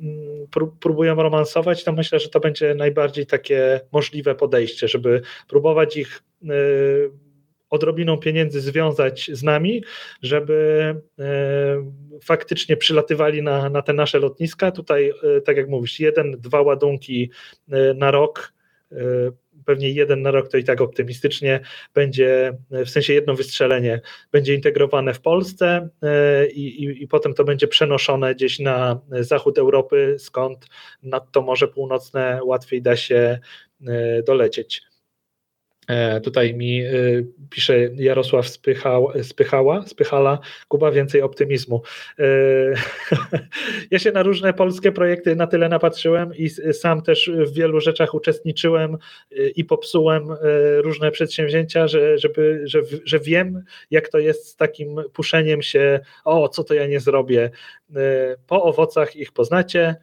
mm, 0.00 0.46
próbują 0.80 1.14
romansować, 1.14 1.84
to 1.84 1.92
myślę, 1.92 2.20
że 2.20 2.28
to 2.28 2.40
będzie 2.40 2.74
najbardziej 2.74 3.26
takie 3.26 3.80
możliwe 3.92 4.34
podejście, 4.34 4.88
żeby 4.88 5.22
próbować 5.48 5.96
ich 5.96 6.22
odrobiną 7.74 8.18
pieniędzy 8.18 8.60
związać 8.60 9.30
z 9.32 9.42
nami, 9.42 9.84
żeby 10.22 10.94
e, 11.18 11.24
faktycznie 12.24 12.76
przylatywali 12.76 13.42
na, 13.42 13.70
na 13.70 13.82
te 13.82 13.92
nasze 13.92 14.18
lotniska. 14.18 14.70
Tutaj, 14.70 15.12
e, 15.36 15.40
tak 15.40 15.56
jak 15.56 15.68
mówisz, 15.68 16.00
jeden, 16.00 16.32
dwa 16.40 16.62
ładunki 16.62 17.30
e, 17.70 17.94
na 17.94 18.10
rok 18.10 18.54
pewnie 19.66 19.90
jeden 19.90 20.22
na 20.22 20.30
rok 20.30 20.48
to 20.48 20.58
i 20.58 20.64
tak 20.64 20.80
optymistycznie 20.80 21.60
będzie, 21.94 22.52
w 22.70 22.90
sensie 22.90 23.12
jedno 23.14 23.34
wystrzelenie 23.34 24.00
będzie 24.32 24.54
integrowane 24.54 25.14
w 25.14 25.20
Polsce 25.20 25.88
i, 26.54 26.84
i, 26.84 27.02
i, 27.02 27.08
potem 27.08 27.34
to 27.34 27.44
będzie 27.44 27.68
przenoszone 27.68 28.34
gdzieś 28.34 28.58
na 28.58 29.00
zachód 29.10 29.58
Europy, 29.58 30.16
skąd 30.18 30.66
nad 31.02 31.32
to 31.32 31.42
Morze 31.42 31.68
Północne 31.68 32.40
łatwiej 32.44 32.82
da 32.82 32.96
się 32.96 33.38
dolecieć. 34.26 34.82
E, 35.88 36.20
tutaj 36.20 36.54
mi 36.54 36.80
e, 36.80 36.92
pisze 37.50 37.78
Jarosław 37.94 38.48
Spychał, 38.48 39.12
Spychała, 39.22 39.86
Spychala, 39.86 40.38
Kuba, 40.68 40.90
więcej 40.90 41.22
optymizmu. 41.22 41.82
E, 42.18 42.24
ja 43.90 43.98
się 43.98 44.12
na 44.12 44.22
różne 44.22 44.52
polskie 44.52 44.92
projekty 44.92 45.36
na 45.36 45.46
tyle 45.46 45.68
napatrzyłem 45.68 46.34
i 46.34 46.50
sam 46.72 47.02
też 47.02 47.30
w 47.34 47.54
wielu 47.54 47.80
rzeczach 47.80 48.14
uczestniczyłem 48.14 48.98
i 49.56 49.64
popsułem 49.64 50.28
różne 50.76 51.10
przedsięwzięcia, 51.10 51.88
że, 51.88 52.18
żeby, 52.18 52.62
że, 52.64 52.80
że 53.04 53.18
wiem, 53.20 53.64
jak 53.90 54.08
to 54.08 54.18
jest 54.18 54.48
z 54.48 54.56
takim 54.56 54.96
puszeniem 55.12 55.62
się, 55.62 56.00
o, 56.24 56.48
co 56.48 56.64
to 56.64 56.74
ja 56.74 56.86
nie 56.86 57.00
zrobię. 57.00 57.50
Po 58.46 58.62
owocach 58.62 59.16
ich 59.16 59.32
poznacie, 59.32 59.96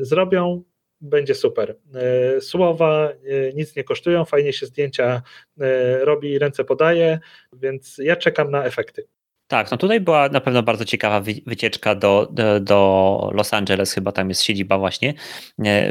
zrobią, 0.00 0.62
będzie 1.00 1.34
super. 1.34 1.76
E, 1.94 2.40
słowa 2.40 3.08
e, 3.08 3.52
nic 3.54 3.76
nie 3.76 3.84
kosztują, 3.84 4.24
fajnie 4.24 4.52
się 4.52 4.66
zdjęcia 4.66 5.22
e, 5.60 6.04
robi, 6.04 6.38
ręce 6.38 6.64
podaje, 6.64 7.18
więc 7.52 7.98
ja 7.98 8.16
czekam 8.16 8.50
na 8.50 8.64
efekty. 8.64 9.06
Tak, 9.46 9.70
no 9.70 9.76
tutaj 9.76 10.00
była 10.00 10.28
na 10.28 10.40
pewno 10.40 10.62
bardzo 10.62 10.84
ciekawa 10.84 11.22
wycieczka 11.46 11.94
do, 11.94 12.28
do, 12.32 12.60
do, 12.60 13.30
Los 13.34 13.54
Angeles, 13.54 13.92
chyba 13.92 14.12
tam 14.12 14.28
jest 14.28 14.42
siedziba 14.42 14.78
właśnie 14.78 15.14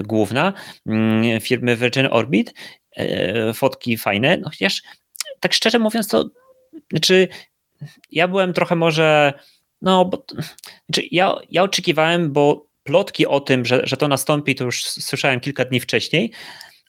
główna 0.03 0.53
mm, 0.85 1.41
firmy 1.41 1.75
Virgin 1.75 2.07
Orbit. 2.11 2.53
Fotki 3.53 3.97
fajne, 3.97 4.37
no 4.37 4.49
chociaż 4.49 4.81
tak 5.39 5.53
szczerze 5.53 5.79
mówiąc 5.79 6.07
to, 6.07 6.29
znaczy 6.91 7.27
ja 8.11 8.27
byłem 8.27 8.53
trochę 8.53 8.75
może, 8.75 9.33
no 9.81 10.05
bo, 10.05 10.25
znaczy 10.85 11.07
ja, 11.11 11.35
ja 11.49 11.63
oczekiwałem, 11.63 12.33
bo 12.33 12.68
plotki 12.89 13.27
o 13.27 13.39
tym, 13.39 13.65
że, 13.65 13.81
że 13.83 13.97
to 13.97 14.07
nastąpi, 14.07 14.55
to 14.55 14.63
już 14.63 14.83
słyszałem 14.83 15.39
kilka 15.39 15.65
dni 15.65 15.79
wcześniej, 15.79 16.31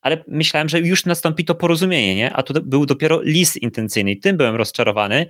ale 0.02 0.24
myślałem, 0.28 0.68
że 0.68 0.80
już 0.80 1.06
nastąpi 1.06 1.44
to 1.44 1.54
porozumienie, 1.54 2.14
nie? 2.14 2.32
a 2.32 2.42
tu 2.42 2.54
był 2.62 2.86
dopiero 2.86 3.20
list 3.22 3.56
intencyjny 3.56 4.10
i 4.10 4.20
tym 4.20 4.36
byłem 4.36 4.56
rozczarowany, 4.56 5.26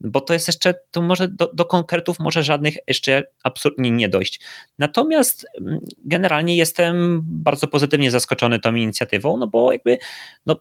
bo 0.00 0.20
to 0.20 0.32
jest 0.32 0.46
jeszcze, 0.46 0.74
to 0.90 1.02
może 1.02 1.28
do, 1.28 1.50
do 1.54 1.64
konkretów 1.64 2.18
może 2.18 2.42
żadnych 2.42 2.76
jeszcze 2.86 3.24
absolutnie 3.42 3.90
nie 3.90 4.08
dojść. 4.08 4.40
Natomiast 4.78 5.46
mm, 5.60 5.78
generalnie 6.04 6.56
jestem 6.56 7.20
bardzo 7.24 7.66
pozytywnie 7.68 8.10
zaskoczony 8.10 8.60
tą 8.60 8.74
inicjatywą, 8.74 9.36
no 9.36 9.46
bo 9.46 9.72
jakby 9.72 9.98
no, 10.46 10.56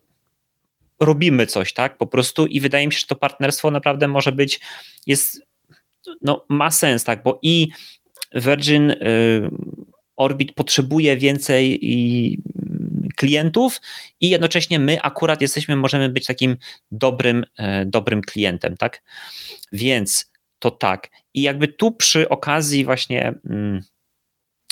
robimy 1.00 1.48
coś, 1.48 1.74
tak, 1.74 1.98
po 1.98 2.08
prostu 2.08 2.46
i 2.46 2.60
wydaje 2.60 2.88
mi 2.88 2.94
się, 2.94 3.00
że 3.00 3.08
to 3.08 3.16
partnerstwo 3.16 3.72
naprawdę 3.72 4.08
może 4.08 4.32
być, 4.32 4.60
jest, 5.08 5.42
no 6.22 6.46
ma 6.50 6.72
sens, 6.72 7.04
tak, 7.04 7.24
bo 7.24 7.40
i 7.42 7.68
Virgin 8.36 8.92
y, 8.92 8.98
Orbit 10.16 10.52
potrzebuje 10.52 11.18
więcej 11.18 11.80
klientów 13.16 13.82
i 14.22 14.30
jednocześnie 14.30 14.80
my 14.80 15.02
akurat 15.02 15.42
jesteśmy, 15.42 15.76
możemy 15.76 16.10
być 16.10 16.26
takim 16.26 16.58
dobrym, 16.92 17.46
e, 17.58 17.86
dobrym 17.86 18.22
klientem, 18.22 18.78
tak? 18.78 19.04
Więc 19.72 20.32
to 20.60 20.72
tak. 20.72 21.10
I 21.34 21.42
jakby 21.42 21.68
tu 21.68 21.92
przy 21.92 22.30
okazji 22.30 22.86
właśnie 22.86 23.34
mm, 23.50 23.82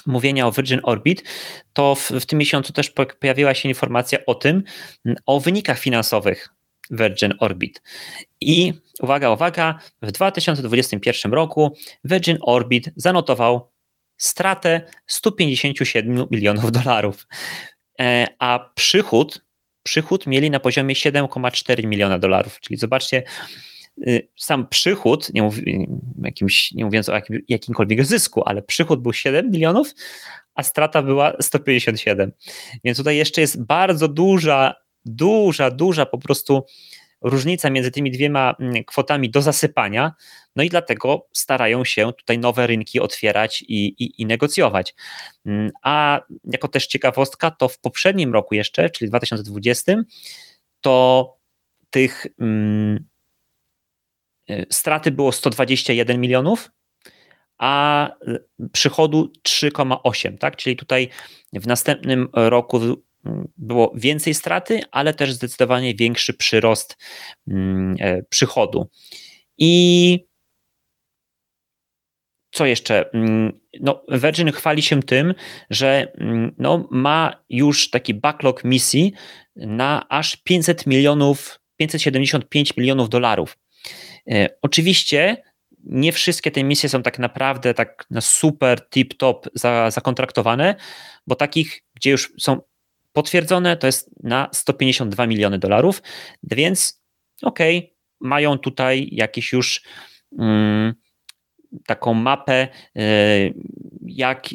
mówienia 0.06 0.48
o 0.48 0.52
Virgin 0.52 0.80
Orbit, 0.84 1.24
to 1.74 1.96
w, 1.96 2.12
w 2.12 2.26
tym 2.26 2.40
miesiącu 2.40 2.74
też 2.74 2.94
pojawiła 3.20 3.54
się 3.54 3.70
informacja 3.70 4.20
o 4.26 4.36
tym, 4.36 4.64
o 5.26 5.40
wynikach 5.40 5.80
finansowych 5.80 6.55
Virgin 6.92 7.34
Orbit. 7.40 7.82
I 8.42 8.74
uwaga, 9.02 9.32
uwaga, 9.32 9.80
w 10.02 10.12
2021 10.12 11.34
roku 11.34 11.78
Virgin 12.04 12.38
Orbit 12.42 12.90
zanotował 12.96 13.72
stratę 14.18 14.82
157 15.08 16.28
milionów 16.32 16.72
dolarów, 16.72 17.28
e, 18.00 18.28
a 18.40 18.72
przychód, 18.76 19.46
przychód 19.84 20.28
mieli 20.28 20.50
na 20.50 20.60
poziomie 20.60 20.96
7,4 20.96 21.88
miliona 21.88 22.20
dolarów. 22.20 22.60
Czyli 22.60 22.78
zobaczcie, 22.78 23.24
y, 24.08 24.28
sam 24.36 24.68
przychód, 24.68 25.34
nie, 25.34 25.42
mów, 25.42 25.56
jakimś, 26.22 26.72
nie 26.72 26.86
mówiąc 26.86 27.10
o 27.10 27.14
jakim, 27.14 27.42
jakimkolwiek 27.48 28.06
zysku, 28.06 28.44
ale 28.46 28.62
przychód 28.62 29.02
był 29.02 29.14
7 29.14 29.52
milionów, 29.52 29.94
a 30.56 30.64
strata 30.64 31.02
była 31.02 31.34
157. 31.42 32.32
Więc 32.84 32.98
tutaj 32.98 33.18
jeszcze 33.18 33.42
jest 33.42 33.64
bardzo 33.64 34.08
duża 34.08 34.85
duża, 35.06 35.72
duża 35.72 36.06
po 36.06 36.18
prostu 36.18 36.66
różnica 37.22 37.70
między 37.70 37.92
tymi 37.92 38.12
dwiema 38.12 38.56
mm, 38.60 38.84
kwotami 38.84 39.30
do 39.30 39.42
zasypania, 39.42 40.14
no 40.56 40.64
i 40.64 40.70
dlatego 40.70 41.28
starają 41.34 41.86
się 41.86 42.14
tutaj 42.14 42.40
nowe 42.40 42.68
rynki 42.68 43.00
otwierać 43.00 43.62
i, 43.62 43.86
i, 43.86 44.22
i, 44.22 44.26
negocjować. 44.26 44.96
Mm, 45.46 45.72
a 45.84 46.22
jako 46.44 46.68
też 46.68 46.88
ciekawostka, 46.88 47.52
to 47.52 47.68
w 47.68 47.80
poprzednim 47.80 48.34
roku 48.34 48.56
jeszcze, 48.56 48.90
czyli 48.90 49.10
2020, 49.10 49.94
to 50.82 51.38
tych 51.90 52.26
hmm, 52.40 53.06
straty 54.70 55.12
było 55.12 55.32
121 55.32 56.22
milionów, 56.22 56.72
a 57.58 58.10
przychodu 58.72 59.32
3,8, 59.48 60.38
tak? 60.38 60.56
Czyli 60.56 60.76
tutaj 60.76 61.10
w 61.54 61.68
następnym 61.68 62.28
roku 62.34 63.05
było 63.58 63.94
więcej 63.96 64.34
straty, 64.34 64.82
ale 64.92 65.14
też 65.14 65.34
zdecydowanie 65.34 65.96
większy 65.96 66.34
przyrost 66.34 66.98
mm, 67.48 67.96
e, 68.00 68.24
przychodu. 68.24 68.90
I 69.58 70.20
co 72.52 72.66
jeszcze? 72.66 73.12
Mm, 73.14 73.60
no, 73.82 74.04
Virgin 74.10 74.52
chwali 74.52 74.82
się 74.82 75.04
tym, 75.04 75.34
że 75.70 76.12
mm, 76.18 76.56
no, 76.58 76.88
ma 76.92 77.44
już 77.50 77.90
taki 77.90 78.14
backlog 78.14 78.64
misji 78.64 79.14
na 79.56 80.10
aż 80.10 80.36
500 80.36 80.88
milionów, 80.88 81.60
575 81.78 82.78
milionów 82.78 83.10
dolarów. 83.10 83.58
E, 84.32 84.50
oczywiście 84.62 85.44
nie 85.84 86.12
wszystkie 86.12 86.52
te 86.52 86.64
misje 86.64 86.90
są 86.90 87.04
tak 87.04 87.20
naprawdę 87.20 87.74
tak 87.74 88.06
na 88.10 88.22
super 88.22 88.80
tip-top 88.96 89.48
zakontraktowane, 89.90 90.76
bo 91.28 91.36
takich, 91.36 91.84
gdzie 91.94 92.12
już 92.12 92.34
są 92.40 92.62
Potwierdzone 93.16 93.78
to 93.78 93.88
jest 93.88 94.24
na 94.24 94.50
152 94.52 95.28
miliony 95.28 95.60
dolarów, 95.60 96.02
więc 96.44 97.02
okej, 97.42 97.78
okay, 97.78 97.90
mają 98.20 98.58
tutaj 98.58 99.10
jakieś 99.12 99.54
już 99.54 99.82
mm, 100.40 100.94
taką 101.86 102.14
mapę, 102.14 102.68
y, 102.98 103.54
jak 104.02 104.48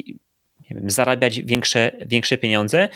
wiem, 0.69 0.89
zarabiać 0.89 1.41
większe, 1.41 1.91
większe 2.05 2.37
pieniądze, 2.37 2.89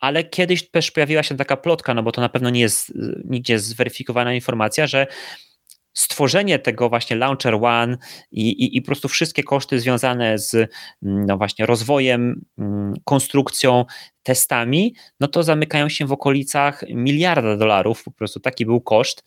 ale 0.00 0.24
kiedyś 0.24 0.70
też 0.70 0.90
pojawiła 0.90 1.22
się 1.22 1.36
taka 1.36 1.56
plotka, 1.56 1.94
no 1.94 2.02
bo 2.02 2.12
to 2.12 2.20
na 2.20 2.28
pewno 2.28 2.50
nie 2.50 2.60
jest 2.60 2.92
nigdzie 3.24 3.58
zweryfikowana 3.58 4.34
informacja, 4.34 4.86
że 4.86 5.06
stworzenie 5.98 6.58
tego 6.58 6.88
właśnie 6.88 7.16
Launcher 7.16 7.54
One 7.54 7.96
i, 8.30 8.48
i, 8.48 8.76
i 8.76 8.82
po 8.82 8.86
prostu 8.86 9.08
wszystkie 9.08 9.42
koszty 9.42 9.80
związane 9.80 10.38
z 10.38 10.54
mm, 10.54 11.26
no 11.26 11.36
właśnie 11.36 11.66
rozwojem, 11.66 12.44
mm, 12.58 12.94
konstrukcją, 13.04 13.84
testami, 14.22 14.94
no 15.20 15.28
to 15.28 15.42
zamykają 15.42 15.88
się 15.88 16.06
w 16.06 16.12
okolicach 16.12 16.84
miliarda 16.88 17.56
dolarów, 17.56 18.04
po 18.04 18.10
prostu 18.10 18.40
taki 18.40 18.66
był 18.66 18.80
koszt, 18.80 19.24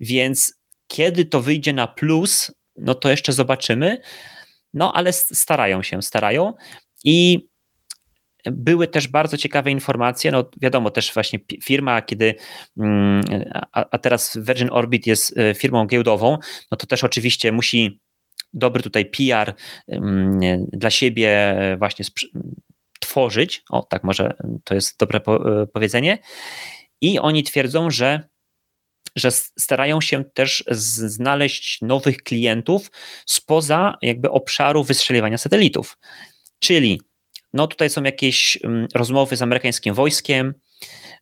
więc 0.00 0.54
kiedy 0.86 1.24
to 1.24 1.40
wyjdzie 1.40 1.72
na 1.72 1.86
plus, 1.86 2.52
no 2.76 2.94
to 2.94 3.10
jeszcze 3.10 3.32
zobaczymy, 3.32 4.00
no 4.74 4.92
ale 4.92 5.12
starają 5.12 5.82
się, 5.82 6.02
starają. 6.02 6.52
I 7.04 7.48
były 8.50 8.88
też 8.88 9.08
bardzo 9.08 9.36
ciekawe 9.36 9.70
informacje, 9.70 10.30
no 10.30 10.50
wiadomo, 10.60 10.90
też 10.90 11.14
właśnie 11.14 11.38
firma, 11.64 12.02
kiedy, 12.02 12.34
mm, 12.78 13.24
a, 13.72 13.98
teraz 13.98 14.38
Virgin 14.42 14.68
Orbit 14.70 15.06
jest 15.06 15.38
e, 15.38 15.54
firmą 15.54 15.86
giełdową, 15.86 16.38
no 16.70 16.76
to 16.76 16.86
też 16.86 17.04
oczywiście 17.04 17.52
musi 17.52 18.00
dobry 18.52 18.82
tutaj 18.82 19.06
PR 19.06 19.54
mm, 19.88 20.40
dla 20.72 20.90
siebie 20.90 21.56
właśnie 21.78 22.04
tworzyć, 23.00 23.62
o 23.70 23.82
tak 23.82 24.04
może 24.04 24.34
to 24.64 24.74
jest 24.74 24.98
dobre 24.98 25.20
e, 25.26 25.66
powiedzenie, 25.66 26.18
i 27.00 27.18
oni 27.18 27.42
twierdzą, 27.42 27.90
że 27.90 28.32
że 29.16 29.30
starają 29.30 30.00
się 30.00 30.24
też 30.24 30.64
znaleźć 30.70 31.82
nowych 31.82 32.16
klientów 32.16 32.90
spoza 33.26 33.94
jakby 34.02 34.30
obszaru 34.30 34.84
wystrzeliwania 34.84 35.38
satelitów. 35.38 35.98
Czyli 36.58 37.00
no 37.52 37.66
tutaj 37.66 37.90
są 37.90 38.02
jakieś 38.02 38.58
mm, 38.64 38.88
rozmowy 38.94 39.36
z 39.36 39.42
amerykańskim 39.42 39.94
wojskiem, 39.94 40.54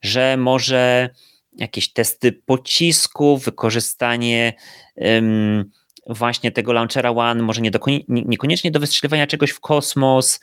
że 0.03 0.37
może 0.37 1.11
jakieś 1.53 1.93
testy 1.93 2.33
pocisków, 2.33 3.45
wykorzystanie 3.45 4.53
um, 4.97 5.71
właśnie 6.07 6.53
tego 6.53 6.73
launchera 6.73 7.11
One, 7.11 7.43
może 7.43 7.61
nie 7.61 7.71
do, 7.71 7.79
niekoniecznie 8.09 8.71
do 8.71 8.81
wystrzeliwania 8.81 9.27
czegoś 9.27 9.51
w 9.51 9.61
kosmos. 9.61 10.41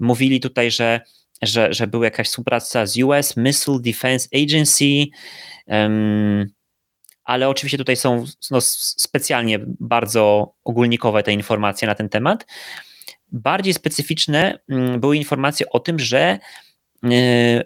Mówili 0.00 0.40
tutaj, 0.40 0.70
że, 0.70 1.00
że, 1.42 1.72
że 1.72 1.86
była 1.86 2.04
jakaś 2.04 2.28
współpraca 2.28 2.86
z 2.86 2.96
US 2.96 3.36
Missile 3.36 3.80
Defense 3.80 4.28
Agency, 4.34 5.04
um, 5.66 6.46
ale 7.24 7.48
oczywiście 7.48 7.78
tutaj 7.78 7.96
są 7.96 8.24
no, 8.50 8.60
specjalnie 8.60 9.58
bardzo 9.66 10.54
ogólnikowe 10.64 11.22
te 11.22 11.32
informacje 11.32 11.88
na 11.88 11.94
ten 11.94 12.08
temat. 12.08 12.46
Bardziej 13.34 13.74
specyficzne 13.74 14.58
mm, 14.68 15.00
były 15.00 15.16
informacje 15.16 15.70
o 15.70 15.80
tym, 15.80 15.98
że 15.98 16.38
e, 17.04 17.64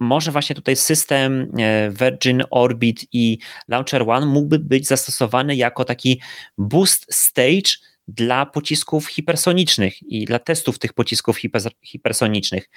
może 0.00 0.32
właśnie 0.32 0.56
tutaj 0.56 0.76
system 0.76 1.52
e, 1.58 1.90
Virgin 1.90 2.42
Orbit 2.50 3.06
i 3.12 3.38
Launcher 3.68 4.02
One 4.10 4.26
mógłby 4.26 4.58
być 4.58 4.86
zastosowany 4.86 5.56
jako 5.56 5.84
taki 5.84 6.20
boost 6.58 7.06
stage 7.14 7.70
dla 8.08 8.46
pocisków 8.46 9.08
hipersonicznych 9.08 10.02
i 10.02 10.24
dla 10.24 10.38
testów 10.38 10.78
tych 10.78 10.92
pocisków 10.92 11.38
hipersonicznych. 11.82 12.70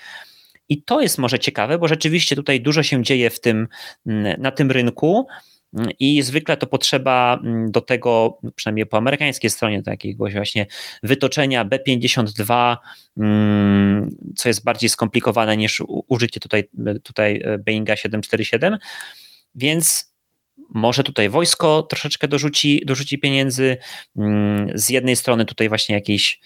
I 0.70 0.84
to 0.84 1.02
jest 1.02 1.18
może 1.18 1.40
ciekawe, 1.40 1.78
bo 1.78 1.88
rzeczywiście 1.88 2.36
tutaj 2.36 2.62
dużo 2.62 2.84
się 2.84 3.04
dzieje 3.04 3.30
w 3.30 3.40
tym, 3.40 3.68
na 4.38 4.52
tym 4.52 4.72
rynku. 4.72 5.28
I 6.00 6.22
zwykle 6.22 6.58
to 6.58 6.68
potrzeba 6.68 7.40
mm, 7.44 7.72
do 7.72 7.82
tego, 7.82 8.40
przynajmniej 8.56 8.86
po 8.86 8.98
amerykańskiej 8.98 9.50
stronie, 9.50 9.84
takiego 9.84 10.26
właśnie 10.30 10.66
wytoczenia 11.04 11.66
B52, 11.66 12.78
mm, 13.18 14.16
co 14.36 14.50
jest 14.50 14.64
bardziej 14.64 14.90
skomplikowane 14.90 15.58
niż 15.58 15.84
użycie 15.88 16.40
tutaj, 16.40 16.64
tutaj 17.04 17.42
e, 17.46 17.58
Boeinga 17.58 17.96
747. 17.96 18.78
Więc 19.56 20.14
może 20.70 21.04
tutaj 21.04 21.30
wojsko 21.30 21.84
troszeczkę 21.84 22.28
dorzuci, 22.28 22.82
dorzuci 22.86 23.20
pieniędzy. 23.20 23.78
Mm, 24.18 24.68
z 24.76 24.90
jednej 24.90 25.16
strony 25.16 25.46
tutaj 25.46 25.70
właśnie 25.70 25.96
jakieś 25.96 26.40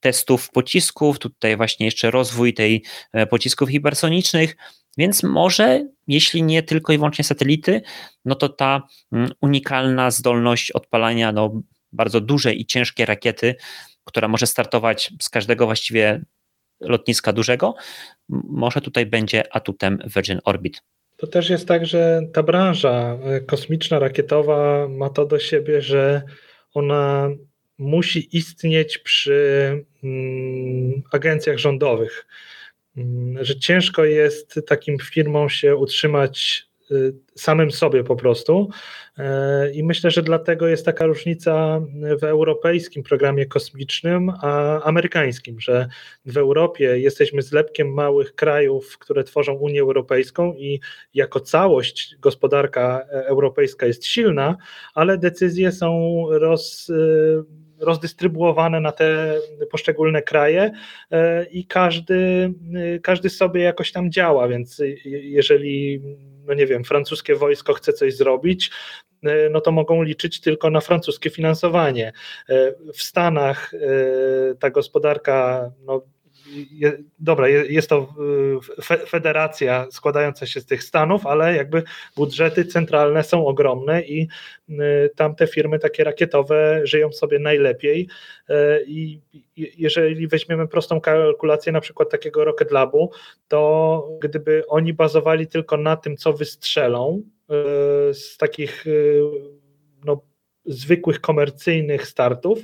testów 0.00 0.50
pocisków, 0.50 1.18
tutaj 1.18 1.56
właśnie 1.56 1.86
jeszcze 1.86 2.10
rozwój 2.10 2.54
tej 2.54 2.82
e, 3.12 3.26
pocisków 3.26 3.68
hipersonicznych, 3.68 4.56
więc 4.98 5.22
może, 5.22 5.88
jeśli 6.14 6.42
nie 6.42 6.62
tylko 6.62 6.92
i 6.92 6.96
wyłącznie 6.96 7.24
satelity, 7.24 7.82
no 8.24 8.34
to 8.34 8.48
ta 8.48 8.82
mm, 9.12 9.30
unikalna 9.40 10.10
zdolność 10.10 10.70
odpalania 10.70 11.32
no, 11.32 11.62
bardzo 11.92 12.20
dużej 12.20 12.60
i 12.60 12.66
ciężkiej 12.66 13.06
rakiety, 13.06 13.54
która 14.04 14.28
może 14.28 14.46
startować 14.46 15.12
z 15.22 15.28
każdego 15.28 15.66
właściwie 15.66 16.22
lotniska 16.80 17.32
dużego, 17.32 17.74
może 18.48 18.80
tutaj 18.80 19.06
będzie 19.06 19.54
atutem 19.54 19.98
Virgin 20.14 20.38
Orbit. 20.44 20.82
To 21.16 21.26
też 21.26 21.50
jest 21.50 21.68
tak, 21.68 21.86
że 21.86 22.20
ta 22.32 22.42
branża 22.42 23.18
e, 23.24 23.40
kosmiczna, 23.40 23.98
rakietowa 23.98 24.88
ma 24.88 25.10
to 25.10 25.26
do 25.26 25.38
siebie, 25.38 25.82
że 25.82 26.22
ona 26.74 27.28
musi 27.78 28.36
istnieć 28.36 28.98
przy 28.98 29.84
mm, 30.04 31.02
agencjach 31.12 31.58
rządowych. 31.58 32.26
Mm, 32.96 33.44
że 33.44 33.58
ciężko 33.58 34.04
jest 34.04 34.60
takim 34.66 34.98
firmom 34.98 35.48
się 35.48 35.76
utrzymać 35.76 36.66
y, 36.90 37.14
samym 37.34 37.70
sobie 37.70 38.04
po 38.04 38.16
prostu. 38.16 38.68
E, 39.18 39.72
I 39.72 39.84
myślę, 39.84 40.10
że 40.10 40.22
dlatego 40.22 40.68
jest 40.68 40.84
taka 40.84 41.06
różnica 41.06 41.80
w 42.20 42.24
europejskim 42.24 43.02
programie 43.02 43.46
kosmicznym, 43.46 44.32
a 44.42 44.82
amerykańskim, 44.82 45.60
że 45.60 45.88
w 46.24 46.36
Europie 46.36 46.98
jesteśmy 46.98 47.42
zlepkiem 47.42 47.94
małych 47.94 48.34
krajów, 48.34 48.98
które 48.98 49.24
tworzą 49.24 49.54
Unię 49.54 49.80
Europejską 49.80 50.54
i 50.54 50.80
jako 51.14 51.40
całość 51.40 52.16
gospodarka 52.18 53.06
europejska 53.10 53.86
jest 53.86 54.06
silna, 54.06 54.56
ale 54.94 55.18
decyzje 55.18 55.72
są 55.72 56.24
roz 56.30 56.88
y, 56.88 57.59
rozdystrybuowane 57.80 58.80
na 58.80 58.92
te 58.92 59.34
poszczególne 59.70 60.22
kraje 60.22 60.70
e, 61.10 61.44
i 61.44 61.64
każdy, 61.64 62.52
każdy 63.02 63.30
sobie 63.30 63.62
jakoś 63.62 63.92
tam 63.92 64.12
działa, 64.12 64.48
więc 64.48 64.82
jeżeli, 65.04 66.02
no 66.46 66.54
nie 66.54 66.66
wiem, 66.66 66.84
francuskie 66.84 67.34
wojsko 67.34 67.74
chce 67.74 67.92
coś 67.92 68.16
zrobić, 68.16 68.70
e, 69.22 69.50
no 69.50 69.60
to 69.60 69.72
mogą 69.72 70.02
liczyć 70.02 70.40
tylko 70.40 70.70
na 70.70 70.80
francuskie 70.80 71.30
finansowanie. 71.30 72.12
E, 72.48 72.72
w 72.92 73.02
Stanach 73.02 73.72
ta 74.60 74.70
gospodarka 74.70 75.70
no, 75.84 76.02
je, 76.70 76.98
dobra, 77.18 77.48
jest 77.48 77.88
to 77.88 78.14
y, 78.90 79.06
federacja 79.06 79.86
składająca 79.90 80.46
się 80.46 80.60
z 80.60 80.66
tych 80.66 80.82
stanów, 80.82 81.26
ale 81.26 81.56
jakby 81.56 81.82
budżety 82.16 82.64
centralne 82.64 83.24
są 83.24 83.46
ogromne 83.46 84.02
i 84.02 84.28
y, 84.68 85.10
tam 85.16 85.34
te 85.34 85.46
firmy 85.46 85.78
takie 85.78 86.04
rakietowe 86.04 86.80
żyją 86.84 87.12
sobie 87.12 87.38
najlepiej. 87.38 88.08
Y, 88.50 88.54
i 88.86 89.20
jeżeli 89.56 90.28
weźmiemy 90.28 90.68
prostą 90.68 91.00
kalkulację 91.00 91.72
na 91.72 91.80
przykład 91.80 92.10
takiego 92.10 92.44
Rocket 92.44 92.70
Labu, 92.70 93.10
to 93.48 94.08
gdyby 94.20 94.62
oni 94.68 94.92
bazowali 94.92 95.46
tylko 95.46 95.76
na 95.76 95.96
tym, 95.96 96.16
co 96.16 96.32
wystrzelą 96.32 97.22
z 98.12 98.36
takich 98.36 98.84
no, 100.04 100.22
zwykłych 100.64 101.20
komercyjnych 101.20 102.06
startów, 102.06 102.58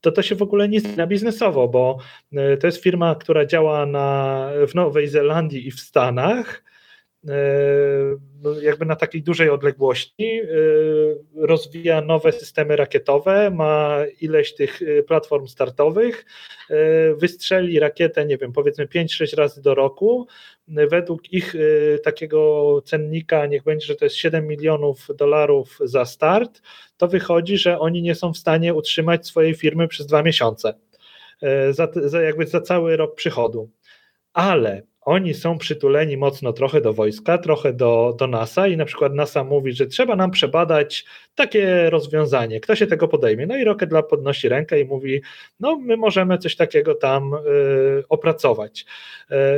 to 0.00 0.12
to 0.12 0.22
się 0.22 0.34
w 0.34 0.42
ogóle 0.42 0.68
nie 0.68 0.80
zna 0.80 1.06
biznesowo, 1.06 1.68
bo 1.68 1.98
e, 2.32 2.56
to 2.56 2.66
jest 2.66 2.82
firma, 2.82 3.14
która 3.14 3.46
działa 3.46 3.86
na, 3.86 4.48
w 4.68 4.74
Nowej 4.74 5.08
Zelandii 5.08 5.66
i 5.66 5.70
w 5.70 5.80
Stanach, 5.80 6.62
jakby 8.62 8.86
na 8.86 8.96
takiej 8.96 9.22
dużej 9.22 9.50
odległości, 9.50 10.40
e, 10.40 10.46
rozwija 11.34 12.00
nowe 12.00 12.32
systemy 12.32 12.76
rakietowe, 12.76 13.50
ma 13.50 13.98
ileś 14.20 14.54
tych 14.54 14.80
platform 15.06 15.46
startowych, 15.46 16.24
wystrzeli 17.16 17.78
rakietę, 17.78 18.26
nie 18.26 18.38
wiem, 18.38 18.52
powiedzmy 18.52 18.86
5-6 18.86 19.36
razy 19.36 19.62
do 19.62 19.74
roku. 19.74 20.26
Według 20.68 21.32
ich 21.32 21.54
takiego 22.04 22.82
cennika, 22.84 23.46
niech 23.46 23.62
będzie, 23.62 23.86
że 23.86 23.96
to 23.96 24.04
jest 24.04 24.16
7 24.16 24.46
milionów 24.46 25.06
dolarów 25.16 25.78
za 25.84 26.04
start, 26.04 26.62
to 26.96 27.08
wychodzi, 27.08 27.58
że 27.58 27.78
oni 27.78 28.02
nie 28.02 28.14
są 28.14 28.32
w 28.32 28.38
stanie 28.38 28.74
utrzymać 28.74 29.26
swojej 29.26 29.54
firmy 29.54 29.88
przez 29.88 30.06
dwa 30.06 30.22
miesiące, 30.22 30.74
e, 31.42 31.72
za, 31.72 31.88
za 31.94 32.22
jakby 32.22 32.46
za 32.46 32.60
cały 32.60 32.96
rok 32.96 33.14
przychodu. 33.14 33.70
Ale 34.32 34.82
oni 35.00 35.34
są 35.34 35.58
przytuleni 35.58 36.16
mocno 36.16 36.52
trochę 36.52 36.80
do 36.80 36.92
wojska, 36.92 37.38
trochę 37.38 37.72
do, 37.72 38.16
do 38.18 38.26
NASA 38.26 38.66
i 38.66 38.76
na 38.76 38.84
przykład 38.84 39.14
NASA 39.14 39.44
mówi, 39.44 39.72
że 39.72 39.86
trzeba 39.86 40.16
nam 40.16 40.30
przebadać 40.30 41.04
takie 41.34 41.90
rozwiązanie. 41.90 42.60
Kto 42.60 42.76
się 42.76 42.86
tego 42.86 43.08
podejmie? 43.08 43.46
No 43.46 43.56
i 43.56 43.64
Rocket 43.64 43.92
Lab 43.92 44.10
podnosi 44.10 44.48
rękę 44.48 44.80
i 44.80 44.84
mówi, 44.84 45.20
no 45.60 45.78
my 45.78 45.96
możemy 45.96 46.38
coś 46.38 46.56
takiego 46.56 46.94
tam 46.94 47.34
y, 47.34 47.38
opracować. 48.08 48.86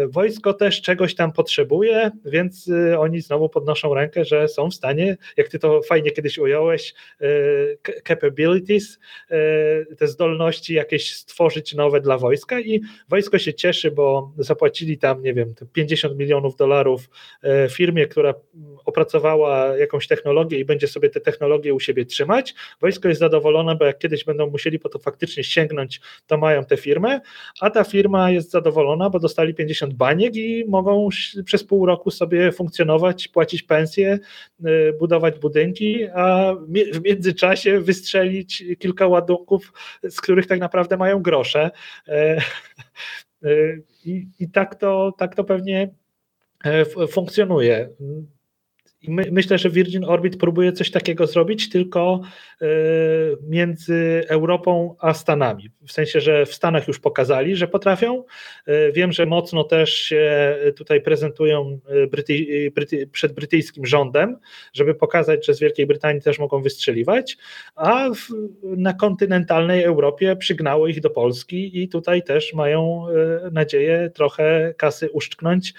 Y, 0.05 0.09
wojsko 0.09 0.55
też 0.55 0.83
czegoś 0.83 1.15
tam 1.15 1.33
potrzebuje, 1.33 2.11
więc 2.25 2.69
y, 2.69 2.99
oni 2.99 3.21
znowu 3.21 3.49
podnoszą 3.49 3.95
rękę, 3.95 4.25
że 4.25 4.49
są 4.49 4.71
w 4.71 4.75
stanie, 4.75 5.17
jak 5.37 5.49
ty 5.49 5.59
to 5.59 5.83
fajnie 5.83 6.11
kiedyś 6.11 6.39
ująłeś, 6.39 6.95
capabilities, 8.09 8.99
te 9.99 10.09
zdolności 10.09 10.75
jakieś 10.75 11.17
stworzyć 11.17 11.75
nowe 11.75 12.01
dla 12.01 12.19
wojska 12.19 12.61
i 12.61 12.81
wojsko 13.09 13.39
się 13.39 13.55
cieszy, 13.55 13.91
bo 13.91 14.33
zapłacili 14.39 14.99
tam, 14.99 15.23
nie 15.23 15.32
nie 15.35 15.45
wiem, 15.45 15.55
50 15.73 16.19
milionów 16.19 16.57
dolarów 16.57 17.11
firmie, 17.71 18.07
która 18.07 18.35
opracowała 18.85 19.77
jakąś 19.77 20.07
technologię 20.07 20.59
i 20.59 20.65
będzie 20.65 20.89
sobie 20.89 21.11
te 21.11 21.21
technologie 21.21 21.75
u 21.75 21.81
siebie 21.81 22.07
trzymać. 22.07 22.55
Wojsko 22.81 23.09
jest 23.09 23.21
zadowolone, 23.21 23.77
bo 23.77 23.85
jak 23.85 23.99
kiedyś 23.99 24.25
będą 24.25 24.51
musieli 24.51 24.79
po 24.79 24.89
to 24.89 24.99
faktycznie 24.99 25.45
sięgnąć, 25.45 26.01
to 26.27 26.39
mają 26.39 26.65
tę 26.65 26.77
firmę, 26.77 27.21
a 27.61 27.71
ta 27.71 27.85
firma 27.85 28.31
jest 28.31 28.51
zadowolona, 28.51 29.11
bo 29.11 29.19
dostali 29.19 29.55
50 29.55 29.95
baniek 29.95 30.37
i 30.37 30.65
mogą 30.69 31.09
przez 31.45 31.65
pół 31.65 31.87
roku 31.87 32.11
sobie 32.11 32.53
funkcjonować, 32.53 33.29
płacić 33.29 33.63
pensje, 33.63 34.19
y, 34.67 34.93
budować 34.99 35.39
budynki, 35.39 36.07
a 36.15 36.55
w 36.93 37.03
międzyczasie 37.05 37.81
wystrzelić 37.81 38.65
kilka 38.79 39.07
ładunków, 39.07 39.73
z 40.03 40.21
których 40.21 40.47
tak 40.47 40.61
naprawdę 40.61 40.97
mają 40.97 41.23
grosze. 41.23 41.71
I, 44.05 44.29
i 44.39 44.49
tak, 44.49 44.75
to, 44.75 45.13
tak 45.19 45.35
to 45.35 45.45
pewnie 45.45 45.91
e, 46.65 46.85
funkcjonuje. 47.07 47.91
I 49.03 49.11
my, 49.11 49.25
myślę, 49.33 49.59
że 49.59 49.71
Virgin 49.71 50.05
Orbit 50.05 50.37
próbuje 50.37 50.73
coś 50.73 50.91
takiego 50.91 51.27
zrobić, 51.27 51.69
tylko 51.69 52.21
y, 52.63 52.67
między 53.49 54.25
Europą 54.29 54.97
a 54.99 55.15
Stanami. 55.15 55.71
W 55.87 55.93
sensie, 55.93 56.21
że 56.21 56.47
w 56.47 56.55
Stanach 56.55 56.89
już 56.89 57.01
pokazali, 57.01 57.57
że 57.57 57.69
potrafią. 57.69 58.25
Y, 58.69 58.93
wiem, 58.93 59.13
że 59.13 59.27
mocno 59.27 59.65
też 59.65 59.95
się 59.95 60.57
tutaj 60.77 61.01
prezentują 61.01 61.79
y, 62.05 62.07
Bryty, 62.07 62.71
Bryty, 62.75 63.07
przed 63.07 63.33
brytyjskim 63.33 63.87
rządem, 63.87 64.39
żeby 64.73 64.95
pokazać, 64.95 65.47
że 65.47 65.55
z 65.55 65.61
Wielkiej 65.61 65.87
Brytanii 65.87 66.23
też 66.23 66.39
mogą 66.39 66.63
wystrzeliwać, 66.63 67.39
a 67.75 68.11
w, 68.11 68.29
na 68.63 68.93
kontynentalnej 68.93 69.83
Europie 69.83 70.37
przygnało 70.37 70.89
ich 70.89 71.01
do 71.01 71.11
Polski 71.11 71.83
i 71.83 71.89
tutaj 71.89 72.23
też 72.23 72.55
mają 72.55 73.07
nadzieję 73.53 74.11
trochę 74.15 74.75
kasy 74.77 75.11
uszczknąć, 75.11 75.75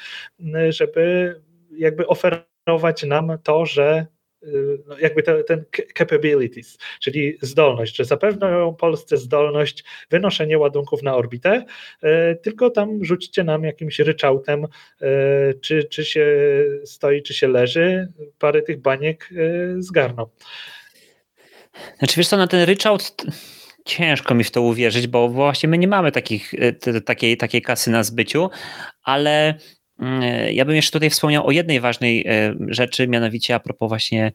żeby 0.69 1.35
jakby 1.77 2.07
oferować 2.07 2.52
oferować 2.63 3.03
nam 3.03 3.37
to, 3.43 3.65
że 3.65 4.05
y, 4.43 4.77
no 4.87 4.99
jakby 4.99 5.23
te, 5.23 5.43
ten 5.43 5.65
capabilities, 5.97 6.77
czyli 7.01 7.37
zdolność, 7.41 7.95
że 7.95 8.05
zapewnią 8.05 8.75
Polsce 8.75 9.17
zdolność 9.17 9.83
wynoszenia 10.09 10.57
ładunków 10.57 11.03
na 11.03 11.15
orbitę, 11.15 11.65
y, 12.03 12.07
tylko 12.43 12.69
tam 12.69 13.05
rzućcie 13.05 13.43
nam 13.43 13.63
jakimś 13.63 13.99
ryczałtem, 13.99 14.63
y, 14.63 15.59
czy, 15.61 15.83
czy 15.83 16.05
się 16.05 16.25
stoi, 16.85 17.21
czy 17.21 17.33
się 17.33 17.47
leży, 17.47 18.07
parę 18.39 18.61
tych 18.61 18.81
baniek 18.81 19.29
zgarną. 19.77 20.25
Znaczy 21.99 22.17
wiesz 22.17 22.27
co, 22.27 22.37
na 22.37 22.47
ten 22.47 22.63
ryczałt 22.63 23.15
ciężko 23.85 24.35
mi 24.35 24.43
w 24.43 24.51
to 24.51 24.61
uwierzyć, 24.61 25.07
bo 25.07 25.29
właśnie 25.29 25.69
my 25.69 25.77
nie 25.77 25.87
mamy 25.87 26.11
takich, 26.11 26.53
takiej, 27.05 27.37
takiej 27.37 27.61
kasy 27.61 27.91
na 27.91 28.03
zbyciu, 28.03 28.49
ale 29.03 29.57
ja 30.51 30.65
bym 30.65 30.75
jeszcze 30.75 30.91
tutaj 30.91 31.09
wspomniał 31.09 31.47
o 31.47 31.51
jednej 31.51 31.79
ważnej 31.79 32.27
e, 32.27 32.55
rzeczy, 32.67 33.07
mianowicie 33.07 33.55
a 33.55 33.59
propos 33.59 33.89
właśnie 33.89 34.31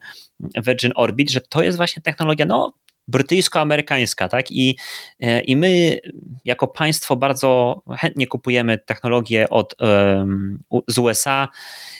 Virgin 0.65 0.91
Orbit, 0.95 1.31
że 1.31 1.41
to 1.41 1.63
jest 1.63 1.77
właśnie 1.77 2.01
technologia, 2.01 2.45
no 2.45 2.73
brytyjsko-amerykańska, 3.09 4.29
tak? 4.29 4.51
I, 4.51 4.77
e, 5.19 5.41
I 5.41 5.55
my 5.55 5.99
jako 6.45 6.67
państwo 6.67 7.15
bardzo 7.15 7.81
chętnie 7.97 8.27
kupujemy 8.27 8.77
technologię 8.77 9.49
od, 9.49 9.75
z 10.87 10.97
USA, 10.97 11.47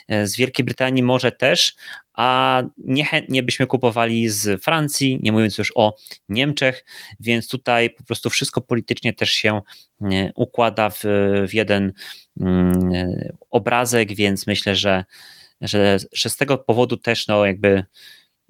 e, 0.08 0.28
z 0.28 0.38
Wielkiej 0.38 0.66
Brytanii 0.66 1.04
może 1.04 1.32
też, 1.32 1.76
a 2.14 2.64
niechętnie 2.78 3.44
byśmy 3.44 3.68
kupowali 3.68 4.30
z 4.30 4.64
Francji, 4.64 5.20
nie 5.22 5.32
mówiąc 5.32 5.58
już 5.58 5.72
o 5.76 5.96
Niemczech, 6.30 6.86
więc 7.20 7.48
tutaj 7.48 7.90
po 7.90 8.04
prostu 8.04 8.30
wszystko 8.30 8.62
politycznie 8.62 9.14
też 9.14 9.32
się 9.32 9.62
układa 10.36 10.90
w, 10.90 11.02
w 11.50 11.54
jeden 11.54 11.94
mm, 12.40 12.92
obrazek, 13.50 14.16
więc 14.16 14.48
myślę, 14.48 14.76
że, 14.76 15.06
że, 15.62 15.98
że 16.14 16.30
z 16.30 16.38
tego 16.38 16.58
powodu 16.58 16.98
też 16.98 17.28
no 17.28 17.46
jakby 17.46 17.84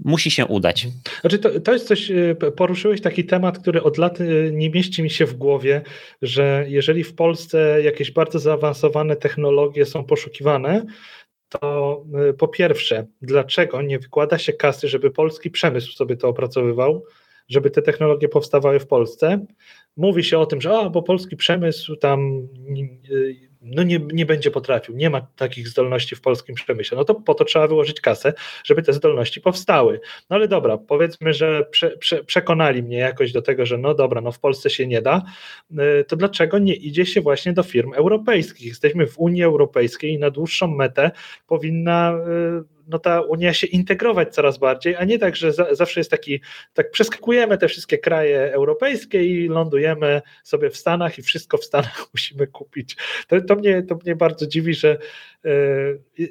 musi 0.06 0.32
się 0.32 0.46
udać. 0.46 0.88
Znaczy 1.22 1.40
to, 1.40 1.60
to 1.60 1.74
jest 1.74 1.88
coś, 1.88 2.12
e, 2.12 2.36
poruszyłeś 2.36 3.02
taki 3.02 3.26
temat, 3.26 3.60
który 3.60 3.84
od 3.84 3.98
lat 3.98 4.22
e, 4.22 4.52
nie 4.52 4.70
mieści 4.70 5.04
mi 5.04 5.10
się 5.10 5.26
w 5.26 5.34
głowie, 5.34 5.82
że 6.22 6.66
jeżeli 6.68 7.04
w 7.04 7.16
Polsce 7.16 7.82
jakieś 7.84 8.12
bardzo 8.12 8.40
zaawansowane 8.40 9.16
technologie 9.16 9.86
są 9.86 10.04
poszukiwane, 10.04 10.86
to 11.50 12.04
e, 12.30 12.34
po 12.34 12.48
pierwsze, 12.48 13.08
dlaczego 13.22 13.82
nie 13.82 14.00
wykłada 14.00 14.38
się 14.38 14.54
kasy, 14.54 14.88
żeby 14.88 15.12
polski 15.12 15.52
przemysł 15.52 15.92
sobie 15.92 16.18
to 16.18 16.28
opracowywał, 16.28 17.04
żeby 17.50 17.72
te 17.72 17.82
technologie 17.82 18.30
powstawały 18.30 18.80
w 18.80 18.88
Polsce? 18.88 19.46
Mówi 19.98 20.24
się 20.24 20.40
o 20.40 20.46
tym, 20.46 20.62
że 20.62 20.78
a, 20.78 20.90
bo 20.90 21.04
polski 21.04 21.36
przemysł 21.36 21.96
tam 21.96 22.48
no 23.62 23.84
nie, 23.84 24.00
nie 24.14 24.26
będzie 24.26 24.52
potrafił, 24.52 24.96
nie 24.96 25.10
ma 25.10 25.22
takich 25.36 25.68
zdolności 25.68 26.16
w 26.16 26.22
polskim 26.22 26.56
przemyśle, 26.56 26.98
no 26.98 27.04
to 27.04 27.16
po 27.16 27.34
to 27.34 27.46
trzeba 27.46 27.68
wyłożyć 27.68 28.02
kasę, 28.02 28.34
żeby 28.64 28.84
te 28.84 28.94
zdolności 28.94 29.42
powstały. 29.42 30.02
No 30.30 30.36
ale 30.36 30.48
dobra, 30.48 30.78
powiedzmy, 30.78 31.34
że 31.34 31.66
prze, 31.72 31.98
prze, 31.98 32.24
przekonali 32.24 32.84
mnie 32.84 32.98
jakoś 32.98 33.32
do 33.32 33.42
tego, 33.42 33.66
że 33.66 33.78
no 33.78 33.94
dobra, 33.94 34.22
no 34.22 34.32
w 34.32 34.40
Polsce 34.40 34.70
się 34.70 34.88
nie 34.88 35.02
da, 35.02 35.22
y, 35.72 36.04
to 36.04 36.16
dlaczego 36.16 36.60
nie 36.60 36.74
idzie 36.74 37.06
się 37.06 37.22
właśnie 37.22 37.54
do 37.54 37.64
firm 37.64 37.94
europejskich? 37.94 38.68
Jesteśmy 38.68 39.08
w 39.08 39.20
Unii 39.20 39.44
Europejskiej 39.44 40.14
i 40.14 40.20
na 40.20 40.30
dłuższą 40.30 40.68
metę 40.68 41.12
powinna 41.48 42.14
y, 42.66 42.79
no 42.90 43.00
ta 43.00 43.22
Unia 43.22 43.54
się 43.54 43.68
integrować 43.68 44.34
coraz 44.34 44.58
bardziej, 44.58 44.96
a 44.96 45.04
nie 45.04 45.20
tak, 45.20 45.36
że 45.36 45.54
za, 45.54 45.76
zawsze 45.76 46.00
jest 46.00 46.12
taki, 46.12 46.42
tak 46.74 46.92
przeskakujemy 46.92 47.58
te 47.58 47.68
wszystkie 47.68 47.98
kraje 47.98 48.54
europejskie 48.54 49.24
i 49.24 49.48
lądujemy 49.48 50.22
sobie 50.44 50.70
w 50.70 50.78
Stanach 50.78 51.20
i 51.20 51.22
wszystko 51.22 51.58
w 51.58 51.66
Stanach 51.66 52.06
musimy 52.14 52.48
kupić. 52.48 52.98
To, 53.28 53.42
to, 53.42 53.56
mnie, 53.56 53.84
to 53.84 53.96
mnie 54.06 54.16
bardzo 54.16 54.48
dziwi, 54.48 54.74
że 54.74 54.98
e, 55.46 55.50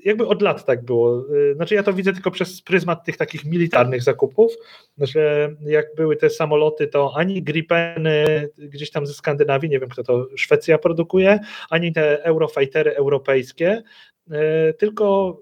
jakby 0.05 0.27
od 0.27 0.43
lat 0.43 0.65
tak 0.65 0.85
było. 0.85 1.25
E, 1.51 1.55
znaczy 1.55 1.75
ja 1.75 1.83
to 1.83 1.93
widzę 1.93 2.13
tylko 2.13 2.31
przez 2.31 2.63
pryzmat 2.63 3.05
tych 3.05 3.17
takich 3.17 3.45
militarnych 3.45 4.03
zakupów, 4.03 4.53
że 4.99 5.55
jak 5.61 5.87
były 5.97 6.17
te 6.17 6.31
samoloty, 6.31 6.87
to 6.87 7.13
ani 7.17 7.43
Gripeny 7.43 8.49
gdzieś 8.59 8.91
tam 8.91 9.07
ze 9.07 9.15
Skandynawii, 9.15 9.71
nie 9.71 9.81
wiem 9.81 9.89
kto 9.89 10.03
to 10.03 10.29
Szwecja 10.37 10.79
produkuje, 10.79 11.39
ani 11.71 11.93
te 11.93 12.25
Eurofightery 12.25 12.97
europejskie, 12.97 13.83
e, 14.31 14.73
tylko 14.73 15.37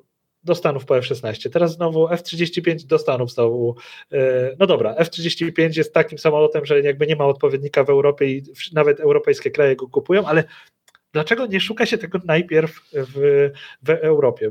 do 0.47 0.55
Stanów 0.55 0.85
po 0.85 0.98
F-16. 0.98 1.51
Teraz 1.51 1.73
znowu 1.73 2.09
F-35 2.09 2.86
do 2.86 2.98
Stanów 2.98 3.32
znowu. 3.32 3.77
E, 4.12 4.56
no 4.59 4.66
dobra, 4.66 4.94
F-35 4.94 5.77
jest 5.77 5.94
takim 5.94 6.18
samolotem, 6.18 6.66
że 6.66 6.81
jakby 6.81 7.06
nie 7.06 7.16
ma 7.16 7.27
odpowiednika 7.27 7.85
w 7.85 7.90
Europie 7.90 8.27
i 8.31 8.43
nawet 8.73 9.01
europejskie 9.01 9.51
kraje 9.51 9.77
go 9.77 9.89
kupują, 9.89 10.27
ale 10.27 10.44
dlaczego 11.12 11.47
nie 11.47 11.60
szuka 11.60 11.86
się 11.86 11.98
tego 11.98 12.18
najpierw 12.24 12.81
w, 12.93 13.51
w 13.82 13.90
Europie? 13.90 14.51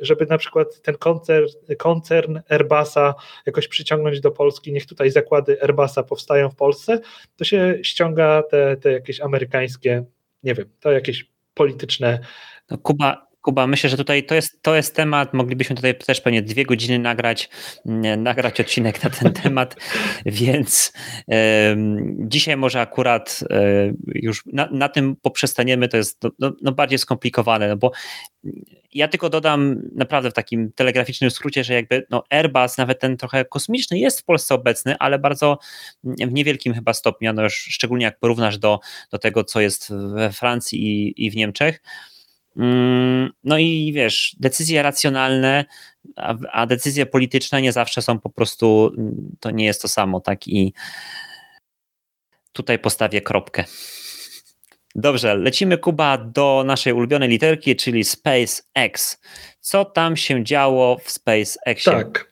Żeby 0.00 0.26
na 0.26 0.38
przykład 0.38 0.80
ten 0.82 0.94
koncern, 0.94 1.46
koncern 1.78 2.40
Airbusa 2.48 3.14
jakoś 3.46 3.68
przyciągnąć 3.68 4.20
do 4.20 4.30
Polski, 4.30 4.72
niech 4.72 4.86
tutaj 4.86 5.10
zakłady 5.10 5.62
Airbusa 5.62 6.02
powstają 6.02 6.50
w 6.50 6.56
Polsce, 6.56 7.00
to 7.36 7.44
się 7.44 7.78
ściąga 7.82 8.42
te, 8.42 8.76
te 8.76 8.92
jakieś 8.92 9.20
amerykańskie, 9.20 10.04
nie 10.42 10.54
wiem, 10.54 10.66
to 10.80 10.92
jakieś 10.92 11.30
polityczne. 11.54 12.18
No 12.70 12.78
Kuba, 12.78 13.29
Kuba, 13.42 13.66
myślę, 13.66 13.90
że 13.90 13.96
tutaj 13.96 14.24
to 14.24 14.34
jest, 14.34 14.62
to 14.62 14.74
jest 14.74 14.96
temat, 14.96 15.34
moglibyśmy 15.34 15.76
tutaj 15.76 15.98
też 15.98 16.20
pewnie 16.20 16.42
dwie 16.42 16.64
godziny 16.64 16.98
nagrać, 16.98 17.48
nagrać 18.16 18.60
odcinek 18.60 19.04
na 19.04 19.10
ten 19.10 19.32
temat, 19.42 19.76
więc 20.26 20.92
dzisiaj 22.18 22.56
może 22.56 22.80
akurat 22.80 23.44
e, 23.50 23.92
już 24.06 24.42
na, 24.46 24.68
na, 24.72 24.88
tym 24.88 25.16
poprzestaniemy, 25.16 25.88
to 25.88 25.96
jest 25.96 26.22
no, 26.22 26.30
no, 26.38 26.52
no, 26.62 26.72
bardziej 26.72 26.98
skomplikowane, 26.98 27.68
no 27.68 27.76
bo 27.76 27.92
ja 28.92 29.08
tylko 29.08 29.30
dodam 29.30 29.82
naprawdę 29.94 30.30
w 30.30 30.34
takim 30.34 30.72
telegraficznym 30.72 31.30
skrócie, 31.30 31.64
że 31.64 31.74
jakby 31.74 32.06
no 32.10 32.24
Airbus, 32.30 32.78
nawet 32.78 33.00
ten 33.00 33.16
trochę 33.16 33.44
kosmiczny 33.44 33.98
jest 33.98 34.20
w 34.20 34.24
Polsce 34.24 34.54
obecny, 34.54 34.96
ale 34.98 35.18
bardzo 35.18 35.58
w 36.04 36.32
niewielkim 36.32 36.74
chyba 36.74 36.92
stopniu, 36.92 37.32
no 37.32 37.42
już 37.42 37.54
szczególnie 37.54 38.04
jak 38.04 38.18
porównasz 38.18 38.58
do, 38.58 38.80
do 39.12 39.18
tego, 39.18 39.44
co 39.44 39.60
jest 39.60 39.92
we 40.14 40.32
Francji 40.32 40.82
i, 40.82 41.26
i 41.26 41.30
w 41.30 41.36
Niemczech, 41.36 41.80
no 43.44 43.58
i 43.58 43.92
wiesz, 43.94 44.36
decyzje 44.40 44.82
racjonalne, 44.82 45.64
a, 46.16 46.34
a, 46.52 46.66
decyzje 46.66 47.06
polityczne 47.06 47.62
nie 47.62 47.72
zawsze 47.72 48.02
są 48.02 48.18
po 48.18 48.30
prostu, 48.30 48.92
to 49.40 49.50
nie 49.50 49.64
jest 49.64 49.82
to 49.82 49.88
samo, 49.88 50.20
tak? 50.20 50.48
I 50.48 50.74
tutaj 52.52 52.78
postawię 52.78 53.20
kropkę. 53.20 53.64
Dobrze, 54.94 55.34
lecimy 55.34 55.78
Kuba 55.78 56.18
do 56.18 56.62
naszej 56.66 56.92
ulubionej 56.92 57.28
literki, 57.28 57.76
czyli 57.76 58.04
SpaceX. 58.04 59.20
Co 59.60 59.84
tam 59.84 60.16
się 60.16 60.44
działo 60.44 60.98
w 61.04 61.10
SpaceX? 61.10 61.84
Tak, 61.84 62.29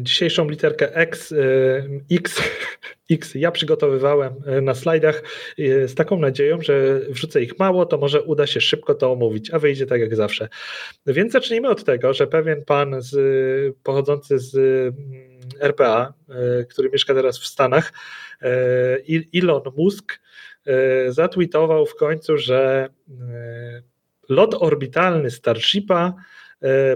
dzisiejszą 0.00 0.48
literkę 0.48 0.94
X, 0.94 1.32
e, 1.32 1.36
X, 2.10 2.42
X 3.10 3.34
ja 3.34 3.50
przygotowywałem 3.50 4.34
e, 4.46 4.60
na 4.60 4.74
slajdach 4.74 5.22
z 5.58 5.94
taką 5.94 6.18
nadzieją, 6.18 6.60
że 6.60 7.00
wrzucę 7.08 7.42
ich 7.42 7.58
mało, 7.58 7.86
to 7.86 7.98
może 7.98 8.22
uda 8.22 8.46
się 8.46 8.60
szybko 8.60 8.94
to 8.94 9.12
omówić, 9.12 9.50
a 9.50 9.58
wyjdzie 9.58 9.86
tak 9.86 10.00
jak 10.00 10.16
zawsze. 10.16 10.48
Więc 11.06 11.32
zacznijmy 11.32 11.68
od 11.68 11.84
tego, 11.84 12.14
że 12.14 12.26
pewien 12.26 12.64
pan 12.64 13.02
z, 13.02 13.16
pochodzący 13.82 14.38
z 14.38 14.56
mm, 14.56 15.40
RPA, 15.60 16.14
który 16.68 16.90
mieszka 16.90 17.14
teraz 17.14 17.38
w 17.38 17.46
Stanach, 17.46 17.92
Elon 19.34 19.62
Musk, 19.76 20.20
zatweetował 21.08 21.86
w 21.86 21.94
końcu, 21.94 22.38
że 22.38 22.88
lot 24.28 24.54
orbitalny 24.54 25.30
Starshipa 25.30 26.14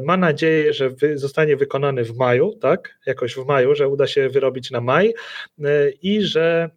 ma 0.04 0.16
nadzieję, 0.16 0.72
że 0.72 0.90
zostanie 1.14 1.56
wykonany 1.56 2.04
w 2.04 2.16
maju, 2.16 2.58
tak? 2.60 2.98
Jakoś 3.06 3.34
w 3.34 3.46
maju, 3.46 3.74
że 3.74 3.88
uda 3.88 4.06
się 4.06 4.28
wyrobić 4.28 4.70
na 4.70 4.80
maj 4.80 5.14
i 6.02 6.22
że 6.22 6.70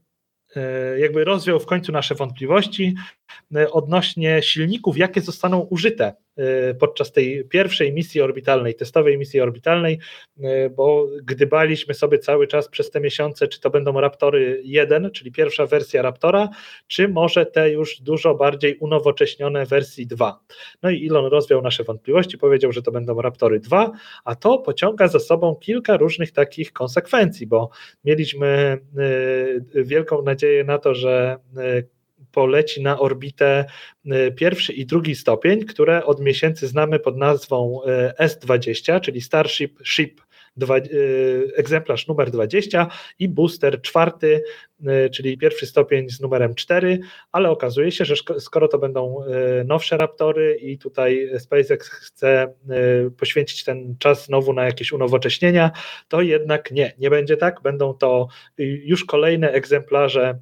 jakby 0.97 1.23
rozwiał 1.23 1.59
w 1.59 1.65
końcu 1.65 1.91
nasze 1.91 2.15
wątpliwości 2.15 2.95
odnośnie 3.71 4.41
silników, 4.41 4.97
jakie 4.97 5.21
zostaną 5.21 5.59
użyte 5.59 6.13
Y, 6.39 6.75
podczas 6.75 7.11
tej 7.11 7.45
pierwszej 7.45 7.93
misji 7.93 8.21
orbitalnej, 8.21 8.75
testowej 8.75 9.17
misji 9.17 9.41
orbitalnej, 9.41 9.99
y, 10.37 10.69
bo 10.75 11.07
gdybaliśmy 11.23 11.93
sobie 11.93 12.19
cały 12.19 12.47
czas 12.47 12.67
przez 12.67 12.91
te 12.91 12.99
miesiące, 12.99 13.47
czy 13.47 13.61
to 13.61 13.69
będą 13.69 14.01
Raptory 14.01 14.61
1, 14.63 15.11
czyli 15.11 15.31
pierwsza 15.31 15.65
wersja 15.65 16.01
Raptora, 16.01 16.49
czy 16.87 17.07
może 17.07 17.45
te 17.45 17.71
już 17.71 18.01
dużo 18.01 18.35
bardziej 18.35 18.77
unowocześnione 18.77 19.65
wersji 19.65 20.07
2. 20.07 20.39
No 20.83 20.89
i 20.89 21.07
Elon 21.09 21.25
rozwiał 21.25 21.61
nasze 21.61 21.83
wątpliwości, 21.83 22.37
powiedział, 22.37 22.71
że 22.71 22.81
to 22.81 22.91
będą 22.91 23.21
Raptory 23.21 23.59
2, 23.59 23.91
a 24.25 24.35
to 24.35 24.57
pociąga 24.57 25.07
za 25.07 25.19
sobą 25.19 25.55
kilka 25.55 25.97
różnych 25.97 26.31
takich 26.31 26.73
konsekwencji, 26.73 27.47
bo 27.47 27.69
mieliśmy 28.05 28.79
wielką 29.75 30.21
nadzieję 30.21 30.63
na 30.63 30.77
to, 30.77 30.95
że 30.95 31.37
poleci 32.31 32.81
na 32.81 32.99
orbitę 32.99 33.65
y, 34.05 34.31
pierwszy 34.31 34.73
i 34.73 34.85
drugi 34.85 35.15
stopień, 35.15 35.65
które 35.65 36.05
od 36.05 36.21
miesięcy 36.21 36.67
znamy 36.67 36.99
pod 36.99 37.17
nazwą 37.17 37.81
y, 37.83 38.17
S-20, 38.17 39.01
czyli 39.01 39.21
Starship 39.21 39.79
Ship 39.83 40.21
Dwa, 40.57 40.77
y, 40.77 41.51
egzemplarz 41.55 42.07
numer 42.07 42.31
20 42.31 42.87
i 43.19 43.29
booster 43.29 43.81
czwarty, 43.81 44.43
czyli 45.13 45.37
pierwszy 45.37 45.65
stopień 45.65 46.09
z 46.09 46.21
numerem 46.21 46.55
4, 46.55 46.99
ale 47.31 47.49
okazuje 47.49 47.91
się, 47.91 48.05
że 48.05 48.15
skoro 48.39 48.67
to 48.67 48.77
będą 48.77 49.25
nowsze 49.65 49.97
Raptory 49.97 50.57
i 50.61 50.77
tutaj 50.77 51.29
SpaceX 51.39 51.89
chce 51.89 52.53
poświęcić 53.17 53.63
ten 53.63 53.95
czas 53.99 54.25
znowu 54.25 54.53
na 54.53 54.65
jakieś 54.65 54.91
unowocześnienia, 54.91 55.71
to 56.07 56.21
jednak 56.21 56.71
nie, 56.71 56.93
nie 56.97 57.09
będzie 57.09 57.37
tak, 57.37 57.61
będą 57.61 57.93
to 57.93 58.27
już 58.57 59.05
kolejne 59.05 59.51
egzemplarze 59.51 60.39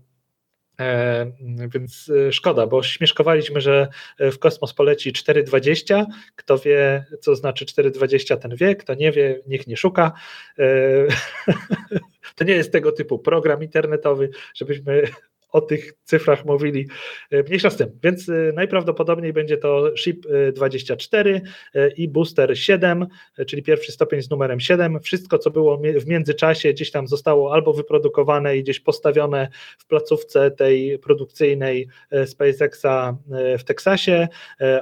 więc 1.74 2.12
e, 2.28 2.32
szkoda, 2.32 2.68
bo 2.68 2.84
śmieszkowaliśmy, 2.84 3.62
że 3.62 3.88
w 4.20 4.40
kosmos 4.40 4.74
poleci 4.74 5.14
4,20. 5.14 6.06
Kto 6.36 6.58
wie, 6.58 7.06
co 7.22 7.36
znaczy 7.36 7.66
4,20, 7.66 8.38
ten 8.38 8.56
wie, 8.56 8.76
kto 8.76 8.94
nie 8.94 9.12
wie, 9.12 9.42
niech 9.48 9.68
nie 9.68 9.78
szuka. 9.78 10.12
E, 10.60 10.64
to 12.36 12.44
nie 12.44 12.54
jest 12.54 12.72
tego 12.72 12.92
typu 12.92 13.20
program 13.20 13.64
internetowy, 13.64 14.30
żebyśmy 14.56 15.04
o 15.52 15.62
tych 15.62 15.94
cyfrach 16.04 16.46
mówili. 16.46 16.88
E, 17.32 17.44
mniejsza 17.44 17.70
z 17.70 17.78
tym, 17.78 18.00
więc 18.04 18.30
e, 18.30 18.34
najprawdopodobniej 18.54 19.34
będzie 19.34 19.58
to 19.58 19.98
SHIP 19.98 20.26
24 20.54 21.42
e, 21.76 21.90
i 21.90 22.08
Booster 22.08 22.60
7, 22.60 23.08
czyli 23.48 23.64
pierwszy 23.64 23.92
stopień 23.92 24.22
z 24.22 24.30
numerem 24.30 24.60
7. 24.60 25.00
Wszystko, 25.00 25.38
co 25.38 25.52
było 25.52 25.78
w 25.78 26.08
międzyczasie, 26.08 26.74
gdzieś 26.74 26.92
tam 26.92 27.08
zostało 27.08 27.54
albo 27.54 27.74
wyprodukowane 27.74 28.58
i 28.58 28.64
gdzieś 28.64 28.80
postawione 28.80 29.48
w 29.78 29.88
placówce 29.88 30.52
tej 30.52 31.00
produkcyjnej 31.00 31.88
SpaceXa 32.26 33.18
w 33.60 33.64
Teksasie, 33.64 34.28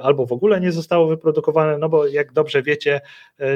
albo 0.02 0.26
w 0.26 0.32
ogóle 0.32 0.60
nie 0.60 0.72
zostało 0.72 1.06
wyprodukowane, 1.06 1.78
no 1.78 1.88
bo 1.88 2.06
jak 2.06 2.32
dobrze 2.32 2.62
wiecie, 2.62 3.00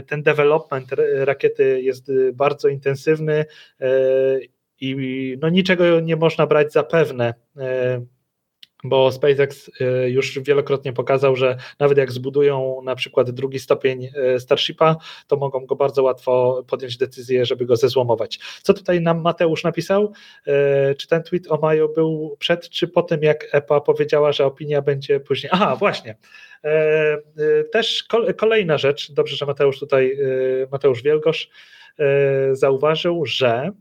ten 0.06 0.22
development 0.22 0.89
rakiety 1.14 1.82
jest 1.82 2.12
bardzo 2.32 2.68
intensywny 2.68 3.44
i 4.82 5.38
no 5.40 5.48
niczego 5.48 6.00
nie 6.00 6.16
można 6.16 6.46
brać 6.46 6.72
za 6.72 6.82
pewne, 6.82 7.34
e, 7.56 8.04
bo 8.84 9.12
SpaceX 9.12 9.70
e, 9.80 10.10
już 10.10 10.38
wielokrotnie 10.38 10.92
pokazał, 10.92 11.36
że 11.36 11.56
nawet 11.78 11.98
jak 11.98 12.12
zbudują 12.12 12.80
na 12.84 12.94
przykład 12.94 13.30
drugi 13.30 13.59
stopień 13.59 14.09
e, 14.14 14.40
Starshipa, 14.40 14.96
to 15.26 15.36
mogą 15.36 15.66
go 15.66 15.76
bardzo 15.76 16.02
łatwo 16.02 16.64
podjąć 16.68 16.96
decyzję, 16.96 17.46
żeby 17.46 17.66
go 17.66 17.76
zezłomować. 17.76 18.38
Co 18.62 18.74
tutaj 18.74 19.00
nam 19.00 19.20
Mateusz 19.20 19.64
napisał? 19.64 20.12
Czy 20.96 21.09
ten 21.09 21.22
tweet 21.22 21.52
o 21.52 21.56
maju 21.56 21.94
był 21.94 22.36
przed, 22.38 22.68
czy 22.68 22.88
po 22.88 23.02
tym, 23.02 23.22
jak 23.22 23.48
EPA 23.52 23.80
powiedziała, 23.80 24.32
że 24.32 24.46
opinia 24.46 24.82
będzie 24.82 25.20
później? 25.20 25.50
Aha, 25.52 25.76
właśnie. 25.76 26.16
Też 27.72 28.04
kolejna 28.36 28.78
rzecz, 28.78 29.12
dobrze, 29.12 29.36
że 29.36 29.46
Mateusz 29.46 29.78
tutaj, 29.78 30.18
Mateusz 30.72 31.02
Wielgosz 31.02 31.50
zauważył, 32.52 33.26
że 33.26 33.72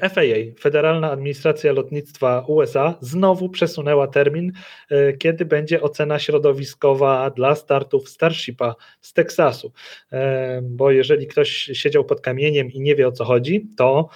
FAA, 0.00 0.60
Federalna 0.60 1.10
Administracja 1.10 1.72
Lotnictwa 1.72 2.44
USA, 2.48 2.94
znowu 3.00 3.48
przesunęła 3.48 4.06
termin, 4.06 4.52
e, 4.90 5.12
kiedy 5.12 5.44
będzie 5.44 5.82
ocena 5.82 6.18
środowiskowa 6.18 7.30
dla 7.30 7.54
startów 7.54 8.08
Starshipa 8.08 8.74
z 9.00 9.12
Teksasu. 9.12 9.72
E, 10.12 10.60
bo 10.62 10.90
jeżeli 10.90 11.26
ktoś 11.26 11.70
siedział 11.72 12.04
pod 12.04 12.20
kamieniem 12.20 12.72
i 12.72 12.80
nie 12.80 12.94
wie 12.94 13.08
o 13.08 13.12
co 13.12 13.24
chodzi, 13.24 13.66
to 13.76 14.08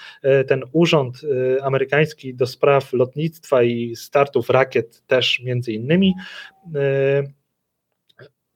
ten 0.46 0.62
urząd 0.72 1.20
amerykański 1.62 2.34
do 2.34 2.46
spraw 2.46 2.92
lotnictwa 2.92 3.62
i 3.62 3.96
startów 3.96 4.50
rakiet 4.50 5.06
też 5.06 5.40
między 5.44 5.72
innymi 5.72 6.14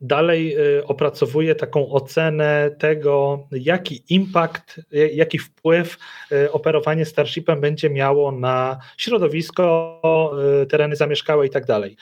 dalej 0.07 0.57
y, 0.79 0.87
opracowuje 0.87 1.55
taką 1.55 1.89
ocenę 1.89 2.71
tego, 2.79 3.47
jaki 3.53 4.05
impact, 4.09 4.81
jaki 5.13 5.39
wpływ 5.39 5.99
y, 6.33 6.53
operowanie 6.53 7.05
Starshipem 7.05 7.61
będzie 7.61 7.91
miało 7.91 8.33
na 8.33 8.79
środowisko, 8.97 10.01
y, 10.63 10.67
tereny 10.67 10.97
zamieszkałe 10.97 11.47
i 11.47 11.51
tak 11.51 11.67
dalej. 11.67 11.97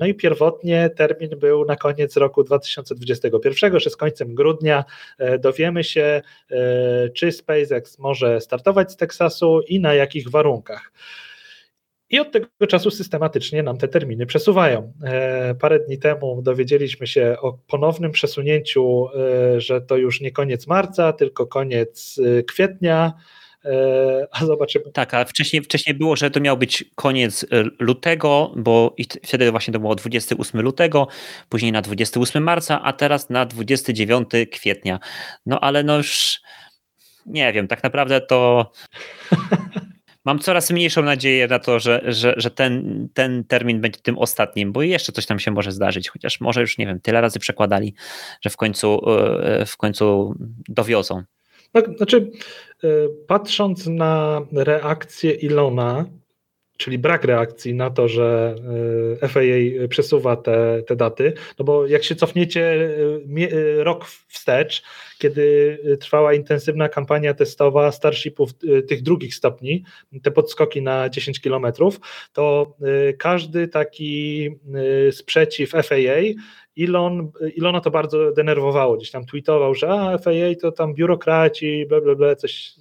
No 0.00 0.06
i 0.06 0.14
pierwotnie 0.14 0.90
termin 0.90 1.30
był 1.38 1.64
na 1.64 1.76
koniec 1.76 2.16
roku 2.16 2.44
2021, 2.44 3.80
że 3.80 3.90
z 3.90 3.96
końcem 3.96 4.34
grudnia 4.34 4.84
dowiemy 5.38 5.84
się, 5.84 6.22
czy 7.14 7.32
SpaceX 7.32 7.98
może 7.98 8.40
startować 8.40 8.92
z 8.92 8.96
Teksasu 8.96 9.60
i 9.68 9.80
na 9.80 9.94
jakich 9.94 10.30
warunkach. 10.30 10.92
I 12.12 12.20
od 12.20 12.32
tego 12.32 12.46
czasu 12.68 12.90
systematycznie 12.90 13.62
nam 13.62 13.78
te 13.78 13.88
terminy 13.88 14.26
przesuwają. 14.26 14.92
E, 15.04 15.54
parę 15.54 15.80
dni 15.80 15.98
temu 15.98 16.42
dowiedzieliśmy 16.42 17.06
się 17.06 17.36
o 17.40 17.52
ponownym 17.52 18.12
przesunięciu, 18.12 19.08
e, 19.08 19.60
że 19.60 19.80
to 19.80 19.96
już 19.96 20.20
nie 20.20 20.30
koniec 20.30 20.66
marca, 20.66 21.12
tylko 21.12 21.46
koniec 21.46 22.20
e, 22.38 22.42
kwietnia. 22.42 23.12
A 24.30 24.44
zobaczymy. 24.44 24.84
Tak, 24.92 25.14
a 25.14 25.24
wcześniej, 25.24 25.62
wcześniej 25.62 25.94
było, 25.94 26.16
że 26.16 26.30
to 26.30 26.40
miał 26.40 26.58
być 26.58 26.84
koniec 26.94 27.46
lutego, 27.78 28.52
bo 28.56 28.96
wtedy 29.24 29.50
właśnie 29.50 29.72
to 29.72 29.80
było 29.80 29.94
28 29.94 30.60
lutego, 30.60 31.08
później 31.48 31.72
na 31.72 31.82
28 31.82 32.42
marca, 32.42 32.82
a 32.82 32.92
teraz 32.92 33.30
na 33.30 33.46
29 33.46 34.28
kwietnia. 34.52 34.98
No 35.46 35.60
ale 35.60 35.82
no 35.82 35.96
już 35.96 36.40
nie 37.26 37.52
wiem, 37.52 37.68
tak 37.68 37.82
naprawdę 37.82 38.20
to 38.20 38.70
mam 40.24 40.38
coraz 40.38 40.70
mniejszą 40.70 41.02
nadzieję 41.02 41.48
na 41.48 41.58
to, 41.58 41.80
że, 41.80 42.02
że, 42.04 42.34
że 42.36 42.50
ten, 42.50 43.08
ten 43.14 43.44
termin 43.44 43.80
będzie 43.80 44.00
tym 44.00 44.18
ostatnim, 44.18 44.72
bo 44.72 44.82
jeszcze 44.82 45.12
coś 45.12 45.26
tam 45.26 45.38
się 45.38 45.50
może 45.50 45.72
zdarzyć, 45.72 46.08
chociaż 46.08 46.40
może 46.40 46.60
już 46.60 46.78
nie 46.78 46.86
wiem, 46.86 47.00
tyle 47.00 47.20
razy 47.20 47.38
przekładali, 47.38 47.94
że 48.42 48.50
w 48.50 48.56
końcu, 48.56 49.10
e, 49.42 49.66
w 49.66 49.76
końcu 49.76 50.34
dowiozą. 50.68 51.22
No, 51.74 51.82
znaczy, 51.96 52.30
e, 52.84 52.88
patrząc 53.26 53.86
na 53.86 54.40
reakcję 54.52 55.32
Ilona, 55.32 56.04
czyli 56.82 56.98
brak 56.98 57.24
reakcji 57.24 57.74
na 57.74 57.90
to, 57.90 58.08
że 58.08 58.54
e, 59.22 59.28
FAA 59.28 59.88
przesuwa 59.88 60.36
te, 60.36 60.82
te 60.86 60.96
daty, 60.96 61.32
no 61.58 61.64
bo 61.64 61.86
jak 61.86 62.04
się 62.04 62.14
cofniecie 62.14 62.90
rok 63.78 64.06
wstecz, 64.28 64.82
kiedy 65.18 65.78
trwała 66.00 66.34
intensywna 66.34 66.88
kampania 66.88 67.34
testowa 67.34 67.92
Starshipów 67.92 68.50
tych 68.88 69.02
drugich 69.02 69.34
stopni, 69.34 69.84
te 70.22 70.30
podskoki 70.30 70.82
na 70.82 71.08
10 71.08 71.40
km, 71.40 71.66
to 72.32 72.76
każdy 73.18 73.68
taki 73.68 74.50
sprzeciw 75.10 75.70
FAA 75.70 76.22
Elon, 76.78 77.30
Ilona 77.54 77.80
to 77.80 77.90
bardzo 77.90 78.32
denerwowało, 78.32 78.96
gdzieś 78.96 79.10
tam 79.10 79.26
tweetował, 79.26 79.74
że 79.74 79.90
a, 79.90 80.18
FAA 80.18 80.54
to 80.60 80.72
tam 80.72 80.94
biurokraci, 80.94 81.86
bla, 81.88 82.00
bla, 82.00 82.14
bla, 82.14 82.36
coś 82.36 82.74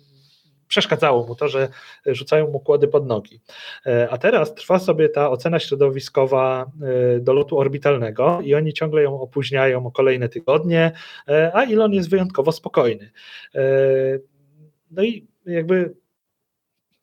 przeszkadzało 0.72 1.28
mu 1.28 1.36
to, 1.36 1.48
że 1.48 1.70
rzucają 2.06 2.52
mu 2.52 2.60
kłody 2.60 2.88
pod 2.88 3.08
nogi. 3.08 3.42
E, 3.86 4.08
a 4.12 4.18
teraz 4.18 4.56
trwa 4.56 4.80
sobie 4.80 5.10
ta 5.10 5.30
ocena 5.30 5.60
środowiskowa 5.60 6.72
e, 7.16 7.20
do 7.20 7.34
lotu 7.34 7.60
orbitalnego 7.60 8.42
i 8.42 8.56
oni 8.56 8.74
ciągle 8.74 9.04
ją 9.04 9.22
opóźniają 9.22 9.86
o 9.86 9.92
kolejne 9.92 10.30
tygodnie, 10.30 10.92
e, 11.28 11.52
a 11.54 11.66
Elon 11.66 11.94
jest 11.94 12.10
wyjątkowo 12.10 12.52
spokojny. 12.52 13.12
No 14.92 15.04
i 15.04 15.28
jakby 15.46 15.94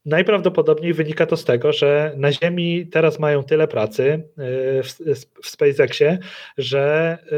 Najprawdopodobniej 0.07 0.93
wynika 0.95 1.27
to 1.27 1.37
z 1.37 1.45
tego, 1.45 1.73
że 1.73 2.13
na 2.17 2.33
Ziemi 2.33 2.87
teraz 2.87 3.19
mają 3.19 3.45
tyle 3.45 3.69
pracy 3.69 4.29
e, 4.39 4.83
w, 4.83 5.17
SpaceXie, 5.47 6.19
że 6.59 7.19
e, 7.33 7.37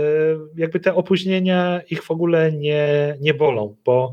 jakby 0.56 0.80
te 0.80 0.94
opóźnienia 0.94 1.80
ich 1.90 2.02
w 2.04 2.10
ogóle 2.10 2.52
nie, 2.52 3.16
nie 3.20 3.34
bolą, 3.34 3.76
bo 3.84 4.12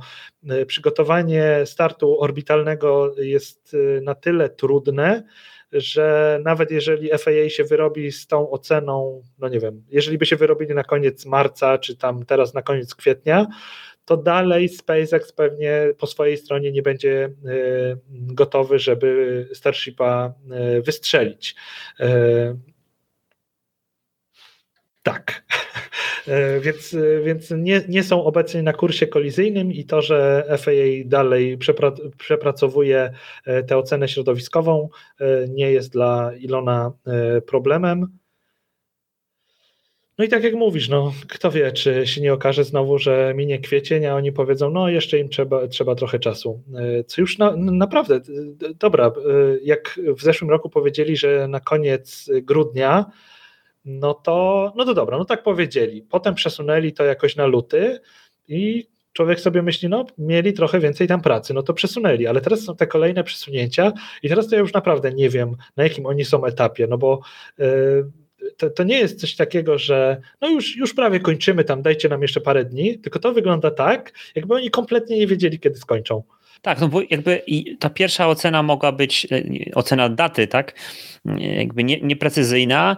e, 0.50 0.66
przygotowanie 0.66 1.62
startu 1.66 2.22
orbitalnego 2.22 3.16
jest 3.18 3.76
na 4.02 4.16
tyle 4.16 4.50
trudne, 4.50 5.24
że 5.72 6.40
nawet 6.44 6.72
jeżeli 6.72 7.10
FAA 7.10 7.50
się 7.50 7.64
wyrobi 7.64 8.12
z 8.12 8.28
tą 8.28 8.50
oceną, 8.50 9.24
no 9.40 9.50
nie 9.50 9.60
wiem, 9.60 9.84
jeżeli 9.90 10.18
by 10.18 10.26
się 10.26 10.36
wyrobili 10.36 10.76
na 10.76 10.84
koniec 10.84 11.26
marca, 11.26 11.78
czy 11.78 11.98
tam 11.98 12.26
teraz 12.26 12.54
na 12.54 12.62
koniec 12.62 12.96
kwietnia, 12.96 13.48
to 14.08 14.18
dalej 14.18 14.70
SpaceX 14.70 15.32
pewnie 15.32 15.88
po 15.98 16.08
swojej 16.08 16.38
stronie 16.38 16.72
nie 16.72 16.82
będzie 16.82 17.26
e, 17.26 17.30
gotowy, 18.10 18.80
żeby 18.80 19.50
Starshipa 19.54 20.34
e, 20.52 20.82
wystrzelić. 20.82 21.56
E, 22.00 22.58
tak. 25.04 25.34
Więc, 26.62 26.96
więc 27.24 27.52
nie, 27.58 27.82
nie 27.88 28.04
są 28.04 28.24
obecni 28.24 28.64
na 28.64 28.74
kursie 28.74 29.08
kolizyjnym 29.08 29.72
i 29.72 29.86
to, 29.86 30.02
że 30.02 30.46
FAA 30.58 30.72
dalej 31.06 31.58
przepracowuje 32.18 33.14
tę 33.68 33.78
ocenę 33.78 34.08
środowiskową, 34.08 34.90
nie 35.50 35.72
jest 35.72 35.94
dla 35.94 36.32
Ilona 36.40 36.92
problemem. 37.46 38.18
No 40.18 40.26
i 40.26 40.30
tak 40.30 40.44
jak 40.44 40.54
mówisz, 40.54 40.90
no 40.90 41.14
kto 41.30 41.52
wie, 41.52 41.72
czy 41.72 42.08
się 42.08 42.22
nie 42.22 42.34
okaże 42.34 42.64
znowu, 42.64 43.00
że 43.00 43.34
minie 43.36 43.60
kwiecień, 43.60 44.06
a 44.06 44.16
oni 44.16 44.32
powiedzą, 44.32 44.70
no 44.70 44.90
jeszcze 44.90 45.20
im 45.20 45.30
trzeba, 45.30 45.68
trzeba 45.68 45.96
trochę 45.96 46.20
czasu. 46.20 46.64
E, 46.76 47.04
co 47.04 47.22
już 47.22 47.38
na, 47.38 47.56
naprawdę, 47.56 48.22
dobra, 48.80 49.08
e, 49.08 49.12
jak 49.64 50.00
w 50.18 50.22
zeszłym 50.22 50.50
roku 50.50 50.70
powiedzieli, 50.70 51.18
że 51.18 51.48
na 51.48 51.60
koniec 51.60 52.30
grudnia, 52.42 53.06
no 53.86 54.14
to, 54.14 54.74
no 54.76 54.86
to 54.86 54.94
dobra, 54.94 55.18
no 55.18 55.26
tak 55.26 55.44
powiedzieli. 55.44 56.02
Potem 56.02 56.36
przesunęli 56.36 56.94
to 56.94 57.04
jakoś 57.06 57.36
na 57.36 57.46
luty 57.46 58.00
i 58.48 58.88
człowiek 59.14 59.40
sobie 59.40 59.62
myśli, 59.62 59.90
no 59.90 60.06
mieli 60.18 60.54
trochę 60.54 60.80
więcej 60.80 61.08
tam 61.08 61.22
pracy, 61.22 61.54
no 61.54 61.64
to 61.64 61.74
przesunęli, 61.74 62.28
ale 62.28 62.42
teraz 62.42 62.62
są 62.62 62.76
te 62.76 62.88
kolejne 62.88 63.24
przesunięcia 63.24 63.94
i 64.24 64.30
teraz 64.30 64.48
to 64.48 64.56
ja 64.56 64.62
już 64.62 64.74
naprawdę 64.74 65.12
nie 65.12 65.30
wiem, 65.30 65.56
na 65.78 65.84
jakim 65.84 66.06
oni 66.06 66.26
są 66.26 66.46
etapie, 66.46 66.88
no 66.88 66.98
bo 66.98 67.22
yy, 67.58 68.12
to, 68.58 68.70
to, 68.70 68.84
nie 68.84 69.00
jest 69.00 69.20
coś 69.20 69.36
takiego, 69.36 69.78
że 69.78 70.22
no 70.42 70.50
już, 70.50 70.78
już 70.78 70.94
prawie 70.94 71.20
kończymy 71.20 71.64
tam, 71.64 71.82
dajcie 71.82 72.10
nam 72.10 72.22
jeszcze 72.22 72.42
parę 72.42 72.66
dni, 72.66 73.00
tylko 73.00 73.20
to 73.20 73.34
wygląda 73.34 73.72
tak, 73.72 74.14
jakby 74.36 74.56
oni 74.56 74.70
kompletnie 74.70 75.18
nie 75.18 75.28
wiedzieli, 75.28 75.60
kiedy 75.60 75.76
skończą. 75.76 76.24
Tak, 76.62 76.82
no 76.82 76.88
bo 76.88 77.02
jakby 77.10 77.42
ta 77.80 77.90
pierwsza 77.90 78.28
ocena 78.28 78.64
mogła 78.64 78.92
być, 78.92 79.28
e, 79.32 79.44
ocena 79.76 80.10
daty, 80.10 80.48
tak, 80.48 80.74
jakby 81.38 81.84
nie, 81.84 82.02
nieprecyzyjna, 82.02 82.98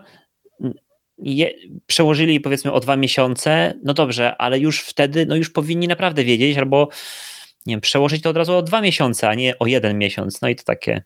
je, 1.17 1.53
przełożyli 1.85 2.39
powiedzmy 2.39 2.71
o 2.71 2.79
dwa 2.79 2.97
miesiące, 2.97 3.73
no 3.83 3.93
dobrze, 3.93 4.37
ale 4.37 4.59
już 4.59 4.81
wtedy, 4.81 5.25
no 5.25 5.35
już 5.35 5.49
powinni 5.49 5.87
naprawdę 5.87 6.23
wiedzieć, 6.23 6.57
albo 6.57 6.89
nie 7.65 7.73
wiem, 7.73 7.81
przełożyć 7.81 8.23
to 8.23 8.29
od 8.29 8.37
razu 8.37 8.55
o 8.55 8.61
dwa 8.61 8.81
miesiące, 8.81 9.29
a 9.29 9.35
nie 9.35 9.59
o 9.59 9.67
jeden 9.67 9.97
miesiąc, 9.97 10.41
no 10.41 10.49
i 10.49 10.55
to 10.55 10.63
takie, 10.63 11.03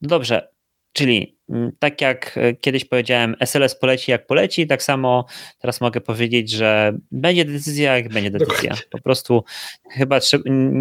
no 0.00 0.08
dobrze, 0.08 0.48
Czyli 0.96 1.36
mm, 1.48 1.72
tak 1.78 2.00
jak 2.00 2.38
e, 2.38 2.54
kiedyś 2.54 2.84
powiedziałem, 2.84 3.36
SLS 3.40 3.78
poleci 3.78 4.10
jak 4.10 4.26
poleci, 4.26 4.66
tak 4.66 4.82
samo 4.82 5.26
teraz 5.58 5.80
mogę 5.80 6.00
powiedzieć, 6.00 6.50
że 6.50 6.98
będzie 7.10 7.44
decyzja 7.44 7.96
jak 7.96 8.08
będzie 8.08 8.30
decyzja. 8.30 8.74
Po 8.90 9.00
prostu 9.00 9.44
chyba 9.90 10.18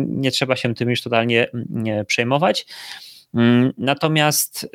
nie 0.08 0.32
trzeba 0.32 0.56
się 0.56 0.76
tym 0.76 0.90
już 0.90 1.02
totalnie 1.02 1.48
mm, 1.54 2.06
przejmować. 2.06 2.66
Mm, 3.34 3.74
natomiast 3.78 4.70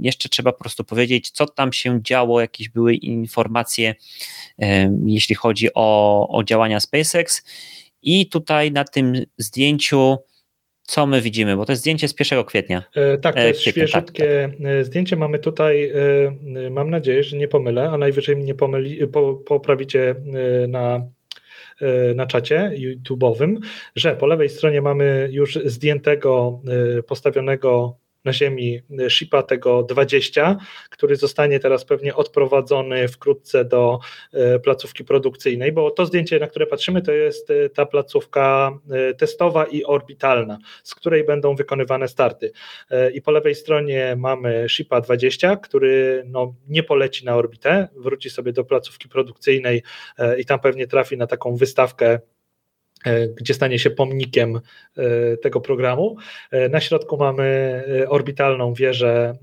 jeszcze 0.00 0.28
trzeba 0.28 0.52
po 0.52 0.58
prostu 0.58 0.84
powiedzieć, 0.84 1.30
co 1.30 1.46
tam 1.46 1.72
się 1.72 2.02
działo, 2.02 2.40
jakieś 2.40 2.68
były 2.68 2.94
informacje, 2.94 3.94
jeśli 5.06 5.34
chodzi 5.34 5.68
o, 5.74 6.28
o 6.28 6.44
działania 6.44 6.80
SpaceX. 6.80 7.42
I 8.02 8.28
tutaj 8.28 8.72
na 8.72 8.84
tym 8.84 9.14
zdjęciu 9.38 10.18
co 10.88 11.06
my 11.06 11.20
widzimy, 11.20 11.56
bo 11.56 11.64
to 11.64 11.72
jest 11.72 11.82
zdjęcie 11.82 12.08
z 12.08 12.14
1 12.20 12.44
kwietnia. 12.44 12.82
E, 12.94 13.18
tak, 13.18 13.34
to 13.34 13.40
e, 13.40 13.48
jest 13.48 13.60
kwietnia, 13.60 13.86
świeżutkie 13.86 14.48
tak, 14.52 14.62
tak. 14.62 14.84
zdjęcie. 14.86 15.16
Mamy 15.16 15.38
tutaj, 15.38 15.92
e, 16.64 16.70
mam 16.70 16.90
nadzieję, 16.90 17.22
że 17.22 17.36
nie 17.36 17.48
pomylę, 17.48 17.90
a 17.90 17.98
najwyżej 17.98 18.36
mnie 18.36 18.54
pomyli, 18.54 19.06
po, 19.06 19.34
poprawicie 19.34 20.14
na, 20.68 21.06
na 22.14 22.26
czacie 22.26 22.72
YouTube'owym, 22.74 23.56
że 23.96 24.16
po 24.16 24.26
lewej 24.26 24.48
stronie 24.48 24.82
mamy 24.82 25.28
już 25.32 25.58
zdjętego, 25.64 26.60
postawionego 27.06 27.96
na 28.24 28.32
ziemi 28.32 28.80
shipa 29.08 29.42
tego 29.42 29.82
20, 29.82 30.56
który 30.90 31.16
zostanie 31.16 31.60
teraz 31.60 31.84
pewnie 31.84 32.14
odprowadzony 32.14 33.08
wkrótce 33.08 33.64
do 33.64 33.98
e, 34.32 34.58
placówki 34.58 35.04
produkcyjnej, 35.04 35.72
bo 35.72 35.90
to 35.90 36.06
zdjęcie, 36.06 36.38
na 36.38 36.46
które 36.46 36.66
patrzymy, 36.66 37.02
to 37.02 37.12
jest 37.12 37.50
e, 37.50 37.68
ta 37.70 37.86
placówka 37.86 38.78
testowa 39.18 39.64
i 39.64 39.84
orbitalna, 39.84 40.58
z 40.82 40.94
której 40.94 41.24
będą 41.24 41.54
wykonywane 41.54 42.08
starty. 42.08 42.52
I 43.14 43.22
po 43.22 43.30
lewej 43.30 43.54
stronie 43.54 44.16
mamy 44.18 44.68
shipa 44.68 45.00
20, 45.00 45.56
który 45.56 46.22
no, 46.26 46.54
nie 46.68 46.82
poleci 46.82 47.24
na 47.24 47.36
orbitę, 47.36 47.88
wróci 47.96 48.30
sobie 48.30 48.52
do 48.52 48.64
placówki 48.64 49.08
produkcyjnej 49.08 49.82
i 50.38 50.44
tam 50.44 50.60
pewnie 50.60 50.86
trafi 50.86 51.16
na 51.16 51.26
taką 51.26 51.56
wystawkę 51.56 52.18
gdzie 53.34 53.54
stanie 53.54 53.78
się 53.78 53.90
pomnikiem 53.90 54.60
e, 54.96 55.36
tego 55.36 55.60
programu. 55.60 56.16
E, 56.50 56.68
na 56.68 56.80
środku 56.80 57.16
mamy 57.16 57.48
orbitalną 58.08 58.74
wieżę 58.74 59.34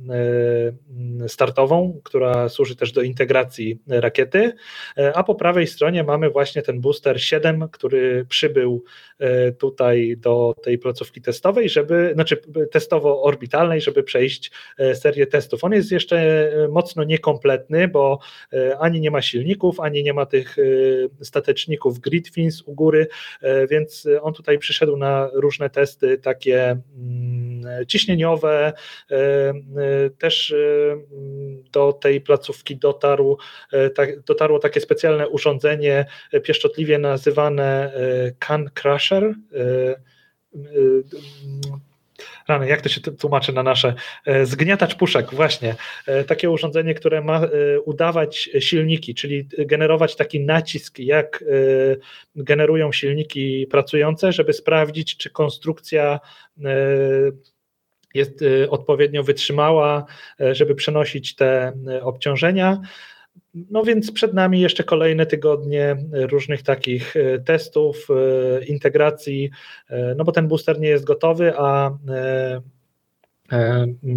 startową, 1.28 2.00
która 2.04 2.50
służy 2.50 2.76
też 2.76 2.92
do 2.92 3.02
integracji 3.02 3.80
rakiety, 3.88 4.54
a 5.14 5.24
po 5.24 5.36
prawej 5.36 5.68
stronie 5.68 6.04
mamy 6.04 6.30
właśnie 6.30 6.62
ten 6.62 6.82
booster 6.82 7.22
7, 7.24 7.70
który 7.72 8.26
przybył 8.30 8.84
tutaj 9.58 10.16
do 10.18 10.56
tej 10.64 10.78
placówki 10.78 11.22
testowej, 11.22 11.70
żeby, 11.70 12.12
znaczy 12.14 12.42
testowo-orbitalnej, 12.72 13.82
żeby 13.82 14.04
przejść 14.04 14.52
serię 14.94 15.28
testów. 15.28 15.64
On 15.64 15.74
jest 15.74 15.92
jeszcze 15.92 16.50
mocno 16.70 17.04
niekompletny, 17.04 17.88
bo 17.88 18.20
ani 18.80 19.02
nie 19.02 19.12
ma 19.12 19.22
silników, 19.22 19.80
ani 19.80 20.04
nie 20.04 20.14
ma 20.14 20.26
tych 20.26 20.58
stateczników 21.22 22.00
grid 22.00 22.28
fins 22.28 22.62
u 22.62 22.74
góry, 22.74 23.08
E, 23.45 23.45
więc 23.70 24.08
on 24.22 24.34
tutaj 24.34 24.60
przyszedł 24.60 24.98
na 24.98 25.30
różne 25.34 25.70
testy 25.70 26.18
takie 26.18 26.82
mm, 26.98 27.86
ciśnieniowe, 27.88 28.74
e, 29.12 29.16
e, 29.16 29.54
też 30.10 30.56
do 31.72 31.94
tej 31.94 32.22
placówki 32.22 32.78
dotarł, 32.78 33.38
dotarło 34.26 34.60
takie 34.60 34.82
specjalne 34.82 35.30
urządzenie 35.30 36.06
pieszczotliwie 36.44 36.98
nazywane 36.98 37.94
Can 38.40 38.70
Crusher 38.82 39.36
rany, 42.48 42.68
jak 42.68 42.82
to 42.82 42.90
się 42.90 43.02
tłumaczy 43.02 43.54
na 43.54 43.64
nasze, 43.64 43.94
e, 44.26 44.46
zgniatacz 44.46 44.96
puszek, 44.96 45.34
właśnie, 45.34 45.76
e, 46.08 46.24
takie 46.24 46.50
urządzenie, 46.50 46.94
które 46.94 47.22
ma 47.22 47.42
e, 47.42 47.50
udawać 47.82 48.50
silniki, 48.60 49.16
czyli 49.16 49.48
generować 49.58 50.16
taki 50.16 50.40
nacisk, 50.40 51.00
jak 51.00 51.44
generują 52.36 52.92
silniki 52.92 53.68
pracujące, 53.72 54.32
żeby 54.32 54.54
sprawdzić, 54.54 55.18
czy 55.18 55.30
konstrukcja 55.30 56.20
jest 58.14 58.40
odpowiednio 58.70 59.24
wytrzymała, 59.24 60.06
żeby 60.52 60.76
przenosić 60.76 61.36
te 61.36 61.74
obciążenia. 62.02 62.82
No 63.56 63.84
więc 63.84 64.12
przed 64.12 64.34
nami 64.34 64.62
jeszcze 64.62 64.84
kolejne 64.84 65.26
tygodnie 65.26 65.98
różnych 66.12 66.64
takich 66.64 67.16
e, 67.16 67.40
testów, 67.40 68.08
e, 68.10 68.66
integracji, 68.66 69.50
e, 69.90 70.16
no 70.16 70.24
bo 70.24 70.32
ten 70.32 70.48
booster 70.48 70.80
nie 70.80 70.90
jest 70.90 71.06
gotowy, 71.06 71.54
a 71.58 71.98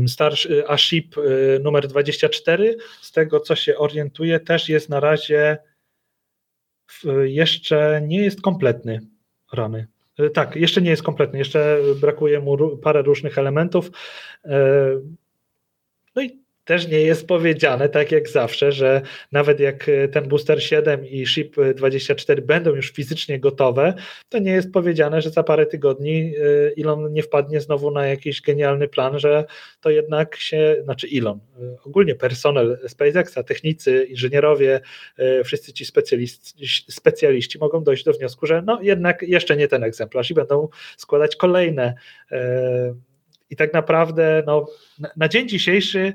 starszy, 0.07 0.69
a 0.69 0.77
ship 0.77 1.17
numer 1.63 1.89
24, 1.89 2.77
z 3.01 3.13
tego 3.13 3.41
co 3.41 3.55
się 3.57 3.77
orientuje, 3.77 4.41
też 4.41 4.69
jest 4.69 4.89
na 4.89 5.01
razie 5.01 5.59
jeszcze 7.23 8.03
nie 8.07 8.25
jest 8.25 8.41
kompletny 8.41 9.01
rany. 9.53 9.87
Tak, 10.35 10.57
jeszcze 10.57 10.83
nie 10.83 10.91
jest 10.91 11.03
kompletny, 11.03 11.39
jeszcze 11.39 11.79
brakuje 12.01 12.41
mu 12.41 12.77
parę 12.77 13.03
różnych 13.03 13.39
elementów. 13.39 13.91
No 16.17 16.23
i 16.23 16.39
też 16.69 16.89
nie 16.89 17.01
jest 17.01 17.27
powiedziane, 17.27 17.89
tak 17.89 18.13
jak 18.13 18.29
zawsze, 18.29 18.73
że 18.73 19.03
nawet 19.33 19.61
jak 19.61 19.89
e, 19.89 20.09
ten 20.09 20.29
Booster 20.29 20.63
7 20.63 21.07
i 21.07 21.27
Ship 21.27 21.57
24 21.75 22.43
będą 22.43 22.75
już 22.75 22.91
fizycznie 22.91 23.41
gotowe, 23.41 23.95
to 24.29 24.39
nie 24.39 24.53
jest 24.53 24.73
powiedziane, 24.73 25.23
że 25.23 25.31
za 25.31 25.43
parę 25.43 25.67
tygodni 25.67 26.35
e, 26.77 26.83
Elon 26.83 27.13
nie 27.13 27.23
wpadnie 27.23 27.61
znowu 27.61 27.91
na 27.91 28.07
jakiś 28.07 28.43
genialny 28.43 28.89
plan, 28.89 29.19
że 29.19 29.45
to 29.81 29.91
jednak 29.91 30.37
się, 30.37 30.77
znaczy 30.85 31.09
Elon, 31.15 31.39
e, 31.39 31.77
ogólnie 31.85 32.15
personel 32.15 32.79
SpaceXa, 32.89 33.43
technicy, 33.43 34.05
inżynierowie, 34.05 34.81
wszyscy 35.45 35.73
ci 35.73 35.85
specjaliści, 35.85 36.67
specjaliści 36.93 37.59
mogą 37.59 37.85
dojść 37.85 38.05
do 38.05 38.13
wniosku, 38.13 38.47
że 38.47 38.63
no 38.63 38.83
jednak 38.83 39.23
jeszcze 39.23 39.57
nie 39.57 39.69
ten 39.69 39.85
egzemplarz 39.85 40.31
i 40.31 40.35
będą 40.35 40.69
składać 40.97 41.37
kolejne. 41.37 41.95
I 43.51 43.57
tak 43.57 43.73
naprawdę 43.73 44.43
no, 44.47 44.67
na 45.17 45.29
dzień 45.29 45.49
dzisiejszy 45.49 46.15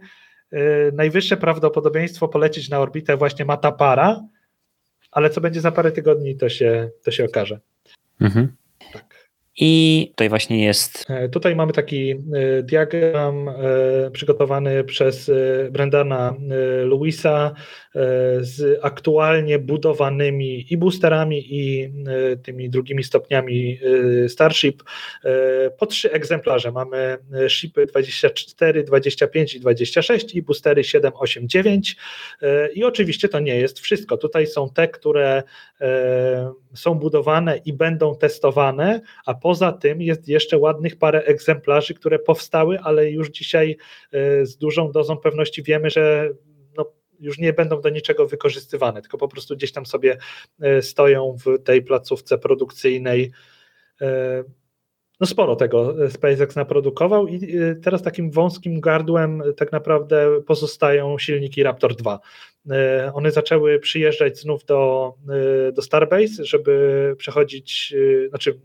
najwyższe 0.94 1.38
prawdopodobieństwo 1.38 2.28
polecieć 2.28 2.70
na 2.70 2.80
orbitę 2.80 3.18
właśnie 3.18 3.46
ma 3.46 3.58
ta 3.58 3.72
para, 3.72 4.22
ale 5.12 5.30
co 5.30 5.42
będzie 5.42 5.62
za 5.62 5.72
parę 5.72 5.92
tygodni, 5.92 6.36
to 6.38 6.50
się, 6.50 6.90
to 7.04 7.12
się 7.12 7.26
okaże. 7.26 7.60
Mhm. 8.22 8.56
Tak. 8.94 9.13
I 9.58 10.08
tutaj 10.10 10.30
właśnie 10.30 10.66
jest. 10.66 11.06
E, 11.10 11.30
tutaj 11.30 11.56
mamy 11.56 11.74
taki 11.74 12.12
e, 12.12 12.16
diagram 12.64 13.50
e, 13.50 13.54
przygotowany 14.12 14.84
przez 14.84 15.32
Brendana 15.72 16.36
Louisa 16.86 17.54
z 18.40 18.80
aktualnie 18.82 19.60
budowanymi 19.60 20.66
i 20.74 20.78
boosterami, 20.78 21.56
i 21.56 21.94
tymi 22.44 22.70
drugimi 22.70 23.04
stopniami 23.04 23.80
Starship. 24.28 24.84
Po 25.78 25.86
trzy 25.86 26.12
egzemplarze 26.12 26.72
mamy 26.72 27.18
shipy 27.48 27.86
24, 27.86 28.84
25 28.84 29.56
i 29.56 29.60
26 29.60 30.36
i 30.36 30.42
boostery 30.42 30.84
7, 30.84 31.12
8, 31.16 31.50
9. 31.50 31.96
I 32.74 32.84
oczywiście 32.84 33.30
to 33.30 33.40
nie 33.40 33.56
jest 33.56 33.80
wszystko. 33.80 34.18
Tutaj 34.18 34.48
są 34.48 34.70
te, 34.70 34.88
które 34.88 35.44
są 36.74 36.96
budowane 36.96 37.58
i 37.58 37.74
będą 37.74 38.16
testowane, 38.16 39.02
a 39.26 39.34
poza 39.44 39.72
tym 39.72 40.02
jest 40.02 40.28
jeszcze 40.28 40.58
ładnych 40.58 40.98
parę 40.98 41.24
egzemplarzy, 41.24 41.94
które 41.94 42.20
powstały, 42.20 42.80
ale 42.80 43.12
już 43.12 43.30
dzisiaj 43.30 43.78
e, 44.12 44.46
z 44.46 44.58
dużą 44.58 44.92
dozą 44.92 45.18
pewności 45.18 45.64
wiemy, 45.64 45.90
że 45.90 46.30
no, 46.78 46.86
już 47.20 47.40
nie 47.40 47.54
będą 47.54 47.82
do 47.82 47.90
niczego 47.90 48.28
wykorzystywane, 48.28 49.02
tylko 49.02 49.18
po 49.18 49.28
prostu 49.28 49.56
gdzieś 49.56 49.72
tam 49.72 49.86
sobie 49.86 50.18
e, 50.62 50.82
stoją 50.82 51.36
w 51.46 51.64
tej 51.64 51.82
placówce 51.82 52.38
produkcyjnej. 52.38 53.32
E, 54.02 54.44
no 55.20 55.28
sporo 55.28 55.56
tego 55.56 55.96
SpaceX 56.10 56.56
naprodukował 56.56 57.28
i 57.28 57.48
teraz 57.84 58.02
takim 58.02 58.32
wąskim 58.32 58.82
gardłem 58.82 59.44
tak 59.58 59.72
naprawdę 59.72 60.42
pozostają 60.48 61.18
silniki 61.18 61.64
Raptor 61.64 61.96
2. 61.96 62.20
One 63.14 63.32
zaczęły 63.32 63.80
przyjeżdżać 63.80 64.40
znów 64.40 64.66
do, 64.66 65.14
do 65.74 65.82
Starbase, 65.82 66.46
żeby 66.46 67.16
przechodzić, 67.18 67.94
znaczy 68.30 68.60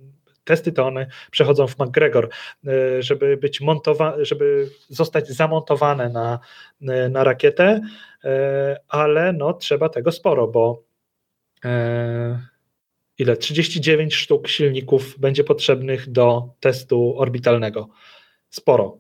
testy 0.48 0.72
to 0.72 0.86
one 0.86 1.06
przechodzą 1.30 1.66
w 1.66 1.78
McGregor, 1.78 2.28
e, 2.66 3.02
żeby 3.02 3.36
być 3.36 3.60
montowane, 3.60 4.24
żeby 4.24 4.70
zostać 4.88 5.28
zamontowane 5.28 6.08
na, 6.08 6.38
e, 6.88 7.08
na 7.08 7.24
rakietę, 7.24 7.80
e, 8.24 8.76
ale 8.88 9.32
no 9.32 9.52
trzeba 9.52 9.88
tego 9.88 10.12
sporo, 10.12 10.48
bo 10.48 10.88
ile? 13.18 13.36
39 13.36 14.14
sztuk 14.14 14.48
silników 14.48 15.18
będzie 15.18 15.44
potrzebnych 15.44 16.10
do 16.10 16.48
testu 16.60 17.14
orbitalnego. 17.18 17.88
Sporo, 18.50 18.98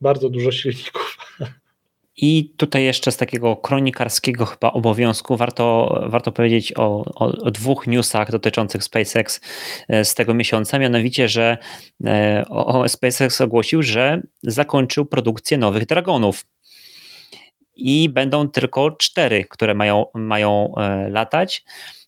bardzo 0.00 0.28
dużo 0.28 0.52
silników. 0.52 1.09
I 2.22 2.54
tutaj 2.56 2.84
jeszcze 2.84 3.12
z 3.12 3.16
takiego 3.16 3.56
kronikarskiego 3.56 4.46
chyba 4.46 4.72
obowiązku 4.72 5.36
warto, 5.36 5.98
warto 6.06 6.32
powiedzieć 6.32 6.72
o, 6.76 7.04
o, 7.14 7.24
o, 7.24 7.50
dwóch 7.50 7.86
newsach 7.86 8.30
dotyczących 8.30 8.84
SpaceX 8.84 9.40
e, 9.88 10.04
z 10.04 10.14
tego 10.14 10.34
miesiąca, 10.34 10.78
mianowicie, 10.78 11.28
że 11.28 11.58
e, 12.04 12.44
o, 12.48 12.88
SpaceX 12.88 13.40
ogłosił, 13.40 13.82
że 13.82 14.22
zakończył 14.42 15.06
produkcję 15.06 15.58
nowych 15.58 15.86
Dragonów. 15.86 16.46
I 17.76 18.08
będą 18.08 18.48
tylko 18.48 18.90
cztery, 18.90 19.44
które 19.44 19.74
mają, 19.74 20.06
mają 20.14 20.74
e, 20.76 21.08
latać. 21.10 21.64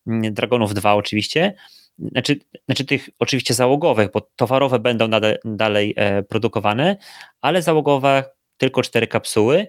Dragonów 0.06 0.74
2 0.74 0.94
oczywiście. 0.94 1.55
Znaczy, 1.98 2.39
znaczy 2.66 2.84
tych 2.84 3.09
oczywiście 3.18 3.55
załogowych, 3.55 4.09
bo 4.14 4.20
towarowe 4.36 4.78
będą 4.78 5.09
nadal, 5.09 5.39
dalej 5.44 5.94
produkowane, 6.28 6.97
ale 7.40 7.62
załogowe 7.62 8.24
tylko 8.56 8.82
cztery 8.82 9.06
kapsuły. 9.06 9.66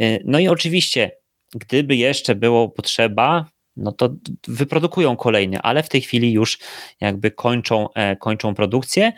Y, 0.00 0.22
no 0.24 0.38
i 0.38 0.48
oczywiście, 0.48 1.10
gdyby 1.54 1.96
jeszcze 1.96 2.34
było 2.34 2.68
potrzeba, 2.68 3.46
no 3.76 3.92
to 3.92 4.14
wyprodukują 4.48 5.16
kolejne, 5.16 5.62
ale 5.62 5.82
w 5.82 5.88
tej 5.88 6.00
chwili 6.00 6.32
już 6.32 6.58
jakby 7.00 7.30
kończą, 7.30 7.92
e, 7.94 8.16
kończą 8.16 8.54
produkcję. 8.54 9.12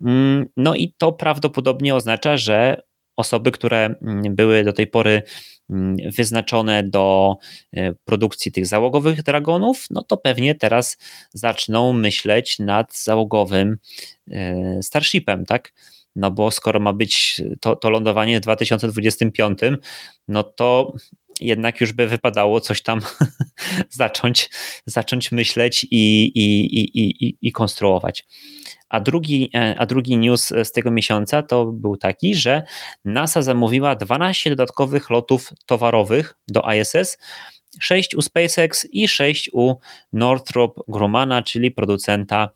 Mm, 0.00 0.46
no 0.56 0.74
i 0.74 0.94
to 0.98 1.12
prawdopodobnie 1.12 1.94
oznacza, 1.94 2.36
że 2.36 2.82
osoby, 3.16 3.50
które 3.50 3.94
mm, 4.02 4.34
były 4.34 4.64
do 4.64 4.72
tej 4.72 4.86
pory 4.86 5.22
mm, 5.70 5.96
wyznaczone 6.16 6.82
do 6.82 7.36
e, 7.72 7.92
produkcji 8.04 8.52
tych 8.52 8.66
załogowych 8.66 9.22
dragonów, 9.22 9.86
no 9.90 10.02
to 10.02 10.16
pewnie 10.16 10.54
teraz 10.54 10.98
zaczną 11.32 11.92
myśleć 11.92 12.58
nad 12.58 12.96
załogowym 12.96 13.78
e, 14.30 14.82
Starshipem, 14.82 15.46
tak? 15.46 15.72
No 16.16 16.30
bo 16.30 16.50
skoro 16.50 16.80
ma 16.80 16.92
być 16.92 17.42
to, 17.60 17.76
to 17.76 17.90
lądowanie 17.90 18.38
w 18.38 18.42
2025, 18.42 19.58
no 20.28 20.42
to 20.42 20.92
jednak 21.40 21.80
już 21.80 21.92
by 21.92 22.06
wypadało 22.06 22.60
coś 22.60 22.82
tam 22.82 23.00
zacząć, 23.90 24.50
zacząć 24.86 25.32
myśleć 25.32 25.84
i, 25.84 26.24
i, 26.34 26.78
i, 26.80 27.24
i, 27.26 27.36
i 27.42 27.52
konstruować. 27.52 28.26
A 28.88 29.00
drugi, 29.00 29.50
e, 29.54 29.74
a 29.78 29.86
drugi 29.86 30.16
news 30.16 30.52
z 30.64 30.72
tego 30.72 30.90
miesiąca 30.90 31.42
to 31.42 31.66
był 31.66 31.96
taki, 31.96 32.34
że 32.34 32.62
NASA 33.04 33.42
zamówiła 33.42 33.96
12 33.96 34.50
dodatkowych 34.50 35.10
lotów 35.10 35.52
towarowych 35.66 36.34
do 36.48 36.62
ISS, 36.72 37.18
6 37.80 38.14
u 38.14 38.22
SpaceX 38.22 38.86
i 38.92 39.08
6 39.08 39.50
u 39.52 39.74
Northrop 40.12 40.80
Grumana, 40.88 41.42
czyli 41.42 41.70
producenta 41.70 42.50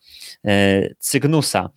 e, 0.45 0.95
Cygnusa. 0.99 1.71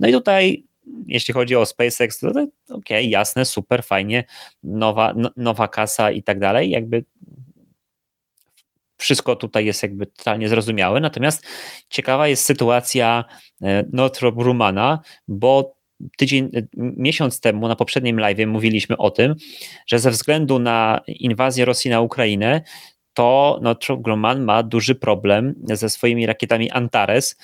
No 0.00 0.08
i 0.08 0.12
tutaj 0.12 0.69
jeśli 1.06 1.34
chodzi 1.34 1.56
o 1.56 1.66
SpaceX, 1.66 2.18
to, 2.18 2.28
okej, 2.28 2.48
okay, 2.68 3.02
jasne, 3.02 3.44
super, 3.44 3.84
fajnie, 3.84 4.24
nowa, 4.62 5.12
no, 5.16 5.30
nowa 5.36 5.68
kasa 5.68 6.10
i 6.10 6.22
tak 6.22 6.38
dalej, 6.38 6.70
jakby 6.70 7.04
wszystko 8.96 9.36
tutaj 9.36 9.66
jest 9.66 9.82
jakby 9.82 10.06
totalnie 10.06 10.48
zrozumiałe, 10.48 11.00
natomiast 11.00 11.46
ciekawa 11.88 12.28
jest 12.28 12.44
sytuacja 12.44 13.24
e, 13.62 13.84
Northrop 13.92 14.36
Grumana, 14.36 15.00
bo 15.28 15.76
tydzień, 16.16 16.50
e, 16.54 16.62
miesiąc 16.76 17.40
temu 17.40 17.68
na 17.68 17.76
poprzednim 17.76 18.20
live 18.20 18.46
mówiliśmy 18.46 18.96
o 18.96 19.10
tym, 19.10 19.34
że 19.86 19.98
ze 19.98 20.10
względu 20.10 20.58
na 20.58 21.00
inwazję 21.06 21.64
Rosji 21.64 21.90
na 21.90 22.00
Ukrainę, 22.00 22.62
to 23.14 23.58
Northrop 23.62 24.00
Grumman 24.02 24.44
ma 24.44 24.62
duży 24.62 24.94
problem 24.94 25.54
ze 25.64 25.90
swoimi 25.90 26.26
rakietami 26.26 26.70
Antares, 26.70 27.36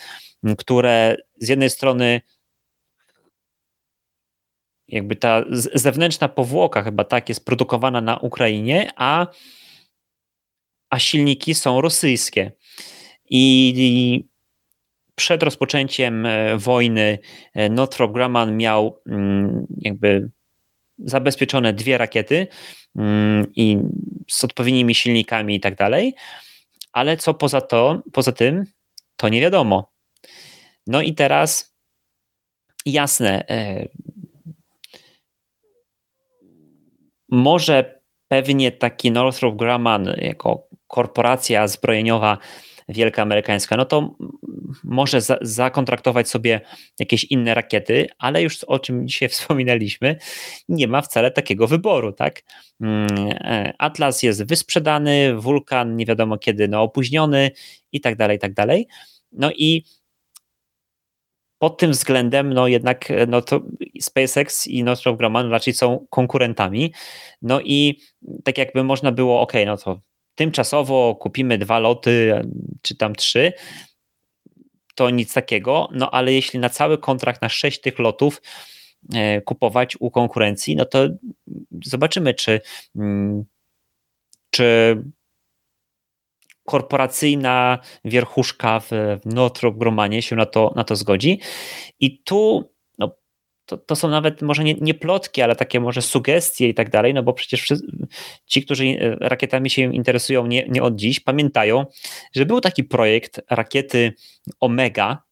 które 0.58 1.16
z 1.40 1.48
jednej 1.48 1.70
strony 1.70 2.20
jakby 4.88 5.16
ta 5.16 5.44
zewnętrzna 5.74 6.28
powłoka 6.28 6.82
chyba 6.82 7.04
tak 7.04 7.28
jest 7.28 7.44
produkowana 7.44 8.00
na 8.00 8.16
Ukrainie, 8.16 8.90
a, 8.96 9.26
a 10.90 10.98
silniki 10.98 11.54
są 11.54 11.80
rosyjskie. 11.80 12.52
I, 13.30 13.72
i 13.76 14.28
przed 15.14 15.42
rozpoczęciem 15.42 16.26
e, 16.26 16.56
wojny 16.58 17.18
e, 17.54 17.68
Northrop 17.68 18.12
Grumman 18.12 18.56
miał 18.56 19.00
mm, 19.06 19.66
jakby 19.78 20.30
zabezpieczone 20.98 21.72
dwie 21.72 21.98
rakiety 21.98 22.46
mm, 22.96 23.46
i 23.56 23.78
z 24.30 24.44
odpowiednimi 24.44 24.94
silnikami 24.94 25.54
i 25.54 25.60
tak 25.60 25.74
dalej, 25.74 26.14
ale 26.92 27.16
co 27.16 27.34
poza 27.34 27.60
to, 27.60 28.02
poza 28.12 28.32
tym, 28.32 28.64
to 29.16 29.28
nie 29.28 29.40
wiadomo. 29.40 29.92
No 30.86 31.02
i 31.02 31.14
teraz 31.14 31.76
jasne, 32.86 33.48
e, 33.48 33.88
może 37.28 38.00
pewnie 38.28 38.72
taki 38.72 39.10
Northrop 39.10 39.56
Grumman 39.56 40.14
jako 40.16 40.68
korporacja 40.86 41.68
zbrojeniowa 41.68 42.38
wielka 42.88 43.22
amerykańska, 43.22 43.76
no 43.76 43.84
to 43.84 44.16
może 44.84 45.20
za, 45.20 45.38
zakontraktować 45.40 46.28
sobie 46.28 46.60
jakieś 46.98 47.24
inne 47.24 47.54
rakiety, 47.54 48.06
ale 48.18 48.42
już 48.42 48.64
o 48.64 48.78
czym 48.78 49.08
dzisiaj 49.08 49.28
wspominaliśmy, 49.34 50.16
nie 50.68 50.88
ma 50.88 51.02
wcale 51.02 51.30
takiego 51.30 51.66
wyboru, 51.66 52.12
tak? 52.12 52.42
Mm, 52.80 53.06
e, 53.30 53.72
Atlas 53.78 54.22
jest 54.22 54.44
wysprzedany, 54.44 55.36
Vulkan 55.36 55.96
nie 55.96 56.06
wiadomo 56.06 56.38
kiedy, 56.38 56.68
no 56.68 56.82
opóźniony 56.82 57.50
i 57.92 58.00
tak 58.00 58.16
dalej, 58.16 58.36
i 58.36 58.40
tak 58.40 58.54
dalej. 58.54 58.86
No 59.32 59.50
i 59.52 59.84
pod 61.58 61.78
tym 61.78 61.90
względem, 61.90 62.52
no 62.52 62.68
jednak 62.68 63.12
no 63.28 63.42
to 63.42 63.60
SpaceX 64.00 64.66
i 64.66 64.84
Northrop 64.84 65.18
Grumman 65.18 65.50
raczej 65.50 65.74
są 65.74 66.06
konkurentami. 66.10 66.92
No 67.42 67.60
i 67.60 68.00
tak 68.44 68.58
jakby 68.58 68.84
można 68.84 69.12
było, 69.12 69.40
ok, 69.40 69.52
no 69.66 69.76
to 69.76 70.00
tymczasowo 70.34 71.14
kupimy 71.14 71.58
dwa 71.58 71.78
loty, 71.78 72.42
czy 72.82 72.96
tam 72.96 73.14
trzy, 73.14 73.52
to 74.94 75.10
nic 75.10 75.32
takiego, 75.32 75.88
no 75.92 76.10
ale 76.10 76.32
jeśli 76.32 76.58
na 76.60 76.68
cały 76.68 76.98
kontrakt, 76.98 77.42
na 77.42 77.48
sześć 77.48 77.80
tych 77.80 77.98
lotów 77.98 78.42
e, 79.14 79.40
kupować 79.40 79.96
u 80.00 80.10
konkurencji, 80.10 80.76
no 80.76 80.84
to 80.84 81.08
zobaczymy, 81.84 82.34
czy, 82.34 82.60
mm, 82.96 83.44
czy 84.50 84.96
korporacyjna 86.66 87.78
wierchuszka 88.04 88.80
w, 88.80 88.90
w 89.62 89.78
Grumanie 89.78 90.22
się 90.22 90.36
na 90.36 90.46
to, 90.46 90.72
na 90.76 90.84
to 90.84 90.96
zgodzi. 90.96 91.40
I 92.00 92.22
tu 92.22 92.70
no, 92.98 93.16
to, 93.66 93.76
to 93.76 93.96
są 93.96 94.08
nawet 94.08 94.42
może 94.42 94.64
nie, 94.64 94.74
nie 94.74 94.94
plotki, 94.94 95.42
ale 95.42 95.56
takie 95.56 95.80
może 95.80 96.02
sugestie 96.02 96.68
i 96.68 96.74
tak 96.74 96.90
dalej, 96.90 97.14
no 97.14 97.22
bo 97.22 97.32
przecież 97.32 97.72
ci, 98.46 98.64
którzy 98.64 98.84
e, 98.84 99.16
rakietami 99.28 99.70
się 99.70 99.94
interesują 99.94 100.46
nie, 100.46 100.68
nie 100.68 100.82
od 100.82 100.96
dziś, 100.96 101.20
pamiętają, 101.20 101.86
że 102.34 102.46
był 102.46 102.60
taki 102.60 102.84
projekt 102.84 103.40
rakiety 103.50 104.12
Omega, 104.60 105.26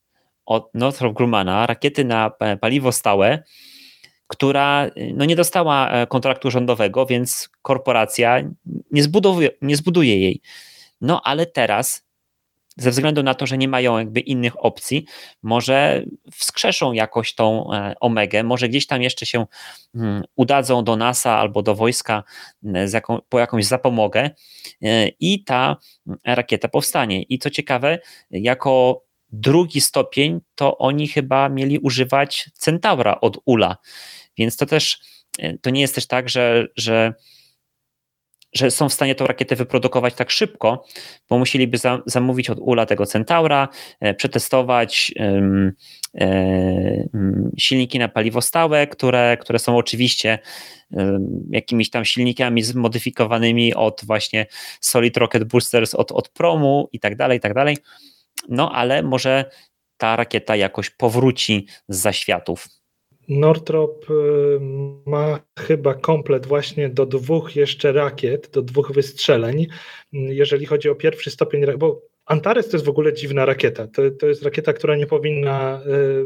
od 0.46 0.74
Northrop 0.74 1.14
Grumana, 1.14 1.66
rakiety 1.66 2.04
na 2.04 2.30
paliwo 2.60 2.92
stałe, 2.92 3.42
która 4.26 4.90
no, 5.14 5.24
nie 5.24 5.36
dostała 5.36 5.90
e, 5.90 6.06
kontraktu 6.06 6.50
rządowego, 6.50 7.06
więc 7.06 7.48
korporacja 7.62 8.50
nie 8.90 9.02
zbuduje, 9.02 9.50
nie 9.62 9.76
zbuduje 9.76 10.20
jej. 10.20 10.40
No 11.04 11.20
ale 11.24 11.46
teraz, 11.46 12.06
ze 12.76 12.90
względu 12.90 13.22
na 13.22 13.34
to, 13.34 13.46
że 13.46 13.58
nie 13.58 13.68
mają 13.68 13.98
jakby 13.98 14.20
innych 14.20 14.64
opcji, 14.64 15.06
może 15.42 16.04
wskrzeszą 16.32 16.92
jakoś 16.92 17.34
tą 17.34 17.72
e, 17.72 17.94
Omegę, 18.00 18.42
może 18.42 18.68
gdzieś 18.68 18.86
tam 18.86 19.02
jeszcze 19.02 19.26
się 19.26 19.46
mm, 19.94 20.22
udadzą 20.36 20.84
do 20.84 20.96
NASA 20.96 21.38
albo 21.38 21.62
do 21.62 21.74
wojska 21.74 22.24
jaką, 22.92 23.18
po 23.28 23.38
jakąś 23.38 23.64
zapomogę 23.64 24.30
e, 24.82 25.08
i 25.08 25.44
ta 25.44 25.76
rakieta 26.24 26.68
powstanie. 26.68 27.22
I 27.22 27.38
co 27.38 27.50
ciekawe, 27.50 27.98
jako 28.30 29.02
drugi 29.28 29.80
stopień, 29.80 30.40
to 30.54 30.78
oni 30.78 31.08
chyba 31.08 31.48
mieli 31.48 31.78
używać 31.78 32.50
Centaura 32.54 33.20
od 33.20 33.38
Ula. 33.44 33.76
Więc 34.36 34.56
to 34.56 34.66
też, 34.66 34.98
e, 35.38 35.58
to 35.58 35.70
nie 35.70 35.80
jest 35.80 35.94
też 35.94 36.06
tak, 36.06 36.28
że, 36.28 36.66
że, 36.76 37.14
że 38.56 38.70
są 38.70 38.88
w 38.88 38.92
stanie 38.92 39.14
tą 39.14 39.26
rakietę 39.26 39.56
wyprodukować 39.56 40.14
tak 40.14 40.30
szybko, 40.30 40.84
bo 41.28 41.38
musieliby 41.38 41.78
za, 41.78 42.02
zamówić 42.06 42.50
od 42.50 42.58
Ula 42.60 42.86
tego 42.86 43.06
Centaura, 43.06 43.68
e, 44.00 44.14
przetestować 44.14 45.12
e, 45.16 45.42
silniki 47.58 47.98
na 47.98 48.08
paliwo 48.08 48.40
stałe, 48.40 48.86
które, 48.86 49.36
które 49.40 49.58
są 49.58 49.76
oczywiście 49.76 50.38
jakimiś 51.50 51.90
tam 51.90 52.04
silnikami 52.04 52.62
zmodyfikowanymi 52.62 53.74
od 53.74 54.00
właśnie 54.04 54.46
Solid 54.80 55.16
Rocket 55.16 55.44
Boosters, 55.44 55.94
od, 55.94 56.12
od 56.12 56.28
promu 56.28 56.88
i 56.92 57.00
tak 57.00 57.16
dalej, 57.16 57.38
i 57.38 57.40
tak 57.40 57.54
dalej. 57.54 57.76
No 58.48 58.72
ale 58.72 59.02
może 59.02 59.44
ta 59.96 60.16
rakieta 60.16 60.56
jakoś 60.56 60.90
powróci 60.90 61.66
z 61.88 61.96
zaświatów. 61.96 62.68
Northrop 63.28 64.10
y, 64.10 64.14
ma 65.06 65.40
chyba 65.58 65.94
komplet 65.94 66.46
właśnie 66.46 66.88
do 66.88 67.06
dwóch 67.06 67.56
jeszcze 67.56 67.92
rakiet, 67.92 68.50
do 68.50 68.62
dwóch 68.62 68.92
wystrzeleń. 68.92 69.66
Jeżeli 70.12 70.66
chodzi 70.66 70.88
o 70.88 70.94
pierwszy 70.94 71.30
stopień, 71.30 71.64
bo 71.78 72.02
Antares 72.26 72.68
to 72.68 72.76
jest 72.76 72.86
w 72.86 72.88
ogóle 72.88 73.12
dziwna 73.12 73.44
rakieta. 73.44 73.86
To, 73.86 74.02
to 74.10 74.26
jest 74.26 74.42
rakieta, 74.42 74.72
która 74.72 74.96
nie 74.96 75.06
powinna 75.06 75.82
y, 75.86 76.24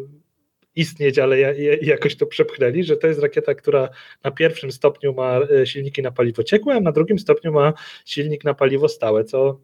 istnieć, 0.75 1.19
ale 1.19 1.57
jakoś 1.83 2.16
to 2.16 2.27
przepchnęli, 2.27 2.85
że 2.85 2.97
to 2.97 3.07
jest 3.07 3.20
rakieta, 3.20 3.55
która 3.55 3.89
na 4.25 4.31
pierwszym 4.31 4.73
stopniu 4.73 5.15
ma 5.15 5.41
y, 5.62 5.66
silniki 5.66 6.03
na 6.03 6.11
paliwo 6.11 6.43
ciekłe, 6.43 6.75
a 6.75 6.81
na 6.81 6.93
drugim 6.93 7.19
stopniu 7.19 7.53
ma 7.53 7.73
silnik 8.05 8.45
na 8.45 8.55
paliwo 8.55 8.89
stałe, 8.89 9.25
co 9.25 9.61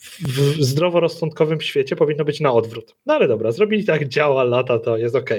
w 0.00 0.64
zdroworozsądkowym 0.64 1.60
świecie 1.60 1.96
powinno 1.96 2.24
być 2.24 2.40
na 2.40 2.52
odwrót. 2.52 2.96
No 3.06 3.14
ale 3.14 3.28
dobra, 3.28 3.52
zrobili 3.52 3.84
tak, 3.84 4.08
działa, 4.08 4.44
lata, 4.44 4.78
to 4.78 4.96
jest 4.96 5.14
ok. 5.14 5.30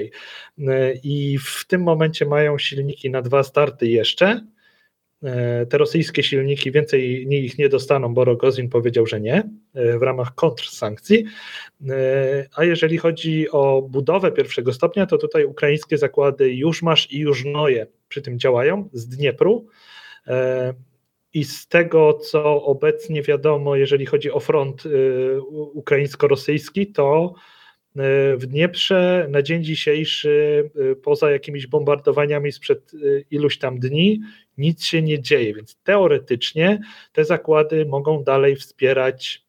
I 1.04 1.38
w 1.46 1.66
tym 1.68 1.82
momencie 1.82 2.26
mają 2.26 2.58
silniki 2.58 3.10
na 3.10 3.22
dwa 3.22 3.44
starty 3.44 3.88
jeszcze. 3.88 4.46
Te 5.70 5.78
rosyjskie 5.78 6.24
silniki 6.24 6.72
więcej 6.72 7.28
ich 7.34 7.58
nie 7.58 7.70
dostaną, 7.70 8.14
bo 8.14 8.26
Rogozin 8.26 8.70
powiedział, 8.70 9.06
że 9.06 9.22
nie, 9.22 9.50
w 9.74 10.02
ramach 10.02 10.36
kontrsankcji. 10.36 11.26
A 12.56 12.64
jeżeli 12.64 12.98
chodzi 12.98 13.50
o 13.50 13.82
budowę 13.82 14.32
pierwszego 14.32 14.74
stopnia, 14.74 15.06
to 15.06 15.18
tutaj 15.18 15.46
ukraińskie 15.46 15.98
zakłady 15.98 16.54
już 16.54 16.82
masz 16.82 17.12
i 17.12 17.20
już 17.20 17.46
noje 17.46 17.88
przy 18.08 18.22
tym 18.22 18.40
działają 18.40 18.90
z 18.94 19.08
Dniepru. 19.08 19.68
I 21.34 21.44
z 21.44 21.68
tego, 21.68 22.14
co 22.14 22.64
obecnie 22.64 23.22
wiadomo, 23.22 23.76
jeżeli 23.76 24.06
chodzi 24.06 24.32
o 24.32 24.40
front 24.40 24.86
y, 24.86 25.42
ukraińsko-rosyjski, 25.74 26.88
to 26.88 27.34
y, 27.96 28.00
w 28.38 28.46
Dnieprze 28.46 29.28
na 29.30 29.42
dzień 29.42 29.64
dzisiejszy, 29.64 30.70
y, 30.92 30.96
poza 30.96 31.32
jakimiś 31.32 31.68
bombardowaniami 31.68 32.52
sprzed 32.52 32.92
iluś 33.32 33.58
tam 33.58 33.80
dni, 33.80 34.22
nic 34.58 34.84
się 34.84 35.02
nie 35.02 35.22
dzieje. 35.22 35.54
Więc 35.54 35.76
teoretycznie 35.84 36.80
te 37.14 37.26
zakłady 37.26 37.86
mogą 37.86 38.24
dalej 38.24 38.56
wspierać 38.56 39.46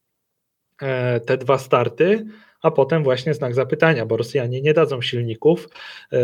e, 0.82 1.20
te 1.20 1.36
dwa 1.36 1.58
starty, 1.58 2.26
a 2.62 2.70
potem 2.70 3.02
właśnie 3.02 3.34
znak 3.34 3.54
zapytania, 3.54 4.06
bo 4.06 4.16
Rosjanie 4.16 4.62
nie 4.62 4.74
dadzą 4.74 5.02
silników 5.02 5.68
e, 6.12 6.18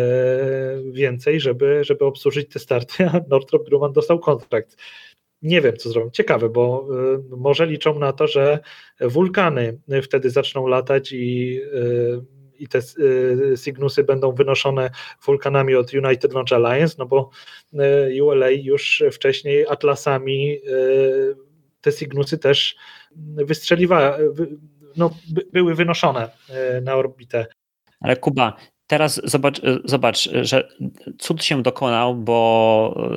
więcej, 0.92 1.40
żeby, 1.40 1.84
żeby 1.84 2.04
obsłużyć 2.04 2.52
te 2.52 2.58
starty, 2.58 3.06
a 3.06 3.20
Northrop 3.28 3.64
Grumman 3.68 3.92
dostał 3.92 4.18
kontrakt 4.18 4.76
nie 5.42 5.60
wiem, 5.60 5.76
co 5.76 5.90
zrobią. 5.90 6.10
Ciekawe, 6.10 6.48
bo 6.48 6.88
y, 7.32 7.36
może 7.36 7.66
liczą 7.66 7.98
na 7.98 8.12
to, 8.12 8.26
że 8.26 8.58
wulkany 9.00 9.80
wtedy 10.02 10.30
zaczną 10.30 10.66
latać 10.66 11.12
i, 11.12 11.60
y, 11.74 12.24
i 12.58 12.68
te 12.68 12.78
y, 12.78 13.56
Signusy 13.56 14.04
będą 14.04 14.32
wynoszone 14.32 14.90
wulkanami 15.24 15.74
od 15.74 15.94
United 15.94 16.32
Launch 16.32 16.52
Alliance, 16.52 16.94
no 16.98 17.06
bo 17.06 17.30
ULA 18.22 18.50
już 18.50 19.02
wcześniej 19.12 19.66
Atlasami 19.68 20.60
te 21.80 21.92
Signusy 21.92 22.38
też 22.38 22.76
wystrzeliwały, 23.36 24.34
no, 24.96 25.10
były 25.52 25.74
wynoszone 25.74 26.30
na 26.82 26.96
orbitę. 26.96 27.46
Ale 28.00 28.16
Kuba, 28.16 28.56
teraz 28.88 29.20
zobacz, 29.24 29.60
zobacz, 29.84 30.28
że 30.42 30.68
cud 31.18 31.44
się 31.44 31.62
dokonał, 31.62 32.16
bo 32.16 33.10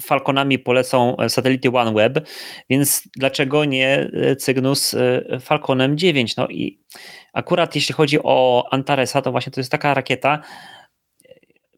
Falconami 0.00 0.58
polecą 0.58 1.16
satelity 1.28 1.68
OneWeb, 1.68 2.28
więc 2.70 3.02
dlaczego 3.16 3.64
nie 3.64 4.10
Cygnus 4.38 4.94
Falconem 5.40 5.98
9? 5.98 6.36
No 6.36 6.48
i 6.48 6.80
akurat 7.32 7.74
jeśli 7.74 7.94
chodzi 7.94 8.18
o 8.22 8.68
Antaresa, 8.70 9.22
to 9.22 9.30
właśnie 9.30 9.52
to 9.52 9.60
jest 9.60 9.70
taka 9.70 9.94
rakieta 9.94 10.42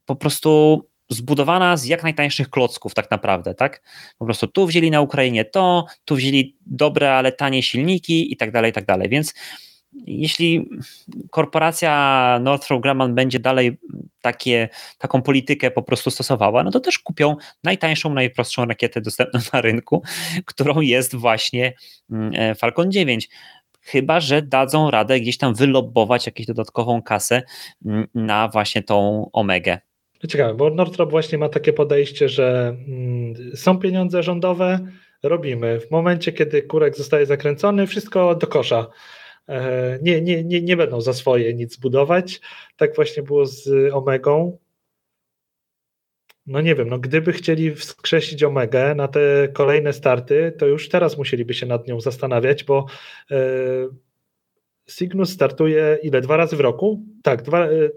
po 0.06 0.16
prostu 0.16 0.82
zbudowana 1.10 1.76
z 1.76 1.84
jak 1.84 2.02
najtańszych 2.02 2.50
klocków 2.50 2.94
tak 2.94 3.10
naprawdę, 3.10 3.54
tak? 3.54 3.82
Po 4.18 4.24
prostu 4.24 4.46
tu 4.46 4.66
wzięli 4.66 4.90
na 4.90 5.00
Ukrainie 5.00 5.44
to, 5.44 5.86
tu 6.04 6.16
wzięli 6.16 6.56
dobre, 6.66 7.14
ale 7.14 7.32
tanie 7.32 7.62
silniki 7.62 8.32
i 8.32 8.36
tak 8.36 8.52
dalej, 8.52 8.70
i 8.70 8.74
tak 8.74 8.84
dalej, 8.84 9.08
więc 9.08 9.34
jeśli 9.92 10.68
korporacja 11.30 12.38
Northrop 12.42 12.82
Grumman 12.82 13.14
będzie 13.14 13.38
dalej 13.38 13.78
takie, 14.20 14.68
taką 14.98 15.22
politykę 15.22 15.70
po 15.70 15.82
prostu 15.82 16.10
stosowała, 16.10 16.62
no 16.62 16.70
to 16.70 16.80
też 16.80 16.98
kupią 16.98 17.36
najtańszą, 17.64 18.14
najprostszą 18.14 18.64
rakietę 18.64 19.00
dostępną 19.00 19.40
na 19.52 19.60
rynku, 19.60 20.02
którą 20.44 20.80
jest 20.80 21.14
właśnie 21.14 21.72
mm, 22.10 22.32
e, 22.34 22.54
Falcon 22.54 22.92
9 22.92 23.28
chyba 23.82 24.20
że 24.20 24.42
dadzą 24.42 24.90
radę 24.90 25.20
gdzieś 25.20 25.38
tam 25.38 25.54
wylobować 25.54 26.26
jakąś 26.26 26.46
dodatkową 26.46 27.02
kasę 27.02 27.42
mm, 27.86 28.06
na 28.14 28.48
właśnie 28.48 28.82
tą 28.82 29.30
Omegę. 29.32 29.78
Ciekawe, 30.28 30.54
bo 30.54 30.70
Northrop 30.70 31.10
właśnie 31.10 31.38
ma 31.38 31.48
takie 31.48 31.72
podejście, 31.72 32.28
że 32.28 32.76
mm, 32.88 33.34
są 33.56 33.78
pieniądze 33.78 34.22
rządowe, 34.22 34.78
robimy. 35.22 35.80
W 35.80 35.90
momencie, 35.90 36.32
kiedy 36.32 36.62
kurek 36.62 36.96
zostaje 36.96 37.26
zakręcony, 37.26 37.86
wszystko 37.86 38.34
do 38.34 38.46
kosza. 38.46 38.86
E, 39.48 39.98
nie, 40.02 40.20
nie, 40.20 40.44
nie, 40.44 40.62
nie 40.62 40.76
będą 40.76 41.00
za 41.00 41.12
swoje 41.12 41.54
nic 41.54 41.76
budować. 41.76 42.40
Tak 42.76 42.96
właśnie 42.96 43.22
było 43.22 43.46
z 43.46 43.92
Omegą. 43.92 44.58
No 46.46 46.60
nie 46.60 46.74
wiem, 46.74 46.88
no 46.88 46.98
gdyby 46.98 47.32
chcieli 47.32 47.74
wskrzesić 47.74 48.44
Omegę 48.44 48.94
na 48.94 49.08
te 49.08 49.48
kolejne 49.52 49.92
starty, 49.92 50.52
to 50.58 50.66
już 50.66 50.88
teraz 50.88 51.18
musieliby 51.18 51.54
się 51.54 51.66
nad 51.66 51.86
nią 51.86 52.00
zastanawiać, 52.00 52.64
bo 52.64 52.86
e, 53.30 53.36
Cygnus 54.86 55.30
startuje 55.30 55.98
ile? 56.02 56.20
Dwa 56.20 56.36
razy 56.36 56.56
w 56.56 56.60
roku? 56.60 57.02
Tak, 57.22 57.42
dwa, 57.42 57.66
e, 57.66 57.88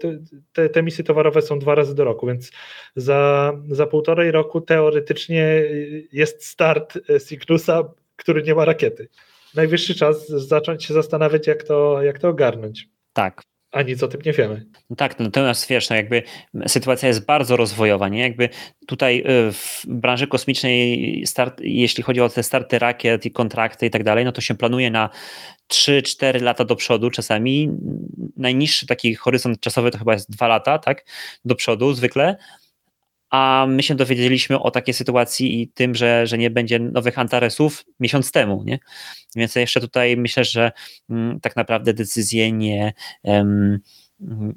te, 0.52 0.68
te 0.68 0.82
misje 0.82 1.04
towarowe 1.04 1.42
są 1.42 1.58
dwa 1.58 1.74
razy 1.74 1.94
do 1.94 2.04
roku, 2.04 2.26
więc 2.26 2.52
za, 2.96 3.52
za 3.70 3.86
półtorej 3.86 4.30
roku 4.30 4.60
teoretycznie 4.60 5.62
jest 6.12 6.44
start 6.44 6.98
Cygnusa, 7.20 7.94
który 8.16 8.42
nie 8.42 8.54
ma 8.54 8.64
rakiety 8.64 9.08
najwyższy 9.56 9.94
czas 9.94 10.28
zacząć 10.28 10.84
się 10.84 10.94
zastanawiać, 10.94 11.46
jak 11.46 11.62
to, 11.62 12.02
jak 12.02 12.18
to 12.18 12.28
ogarnąć. 12.28 12.88
Tak. 13.12 13.42
A 13.72 13.82
nic 13.82 14.02
o 14.02 14.08
tym 14.08 14.20
nie 14.26 14.32
wiemy. 14.32 14.66
No 14.90 14.96
tak, 14.96 15.18
natomiast 15.18 15.68
wiesz, 15.68 15.90
no 15.90 15.96
jakby 15.96 16.22
sytuacja 16.66 17.08
jest 17.08 17.26
bardzo 17.26 17.56
rozwojowa, 17.56 18.08
nie? 18.08 18.20
Jakby 18.20 18.48
tutaj 18.86 19.18
y, 19.18 19.52
w 19.52 19.82
branży 19.86 20.26
kosmicznej, 20.26 21.22
start, 21.26 21.60
jeśli 21.60 22.02
chodzi 22.02 22.20
o 22.20 22.28
te 22.28 22.42
starty 22.42 22.78
rakiet 22.78 23.26
i 23.26 23.30
kontrakty 23.30 23.86
i 23.86 23.90
tak 23.90 24.04
dalej, 24.04 24.24
no 24.24 24.32
to 24.32 24.40
się 24.40 24.54
planuje 24.54 24.90
na 24.90 25.10
3-4 25.72 26.42
lata 26.42 26.64
do 26.64 26.76
przodu 26.76 27.10
czasami. 27.10 27.70
Najniższy 28.36 28.86
taki 28.86 29.14
horyzont 29.14 29.60
czasowy 29.60 29.90
to 29.90 29.98
chyba 29.98 30.12
jest 30.12 30.30
2 30.30 30.48
lata, 30.48 30.78
tak? 30.78 31.04
Do 31.44 31.54
przodu 31.54 31.94
zwykle 31.94 32.36
a 33.30 33.66
my 33.68 33.82
się 33.82 33.94
dowiedzieliśmy 33.94 34.60
o 34.60 34.70
takiej 34.70 34.94
sytuacji 34.94 35.62
i 35.62 35.68
tym, 35.68 35.94
że, 35.94 36.26
że 36.26 36.38
nie 36.38 36.50
będzie 36.50 36.78
nowych 36.78 37.18
Antaresów 37.18 37.84
miesiąc 38.00 38.32
temu, 38.32 38.62
nie? 38.66 38.78
Więc 39.36 39.54
jeszcze 39.54 39.80
tutaj 39.80 40.16
myślę, 40.16 40.44
że 40.44 40.72
m, 41.10 41.16
mm, 41.16 41.40
tak 41.40 41.56
naprawdę 41.56 41.94
decyzje 41.94 42.52
nie, 42.52 42.92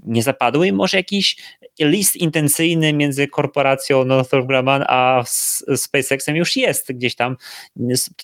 nie 0.06 0.24
zapadły 0.24 0.68
i 0.68 0.72
może 0.72 0.98
jakiś 0.98 1.38
list 1.80 2.16
intencyjny 2.16 2.94
między 2.94 3.28
korporacją 3.28 4.06
Northrop 4.06 4.48
Grumman 4.48 4.86
a 4.88 5.24
SpaceXem 5.76 6.36
już 6.36 6.56
jest 6.56 6.94
gdzieś 6.94 7.16
tam, 7.16 7.38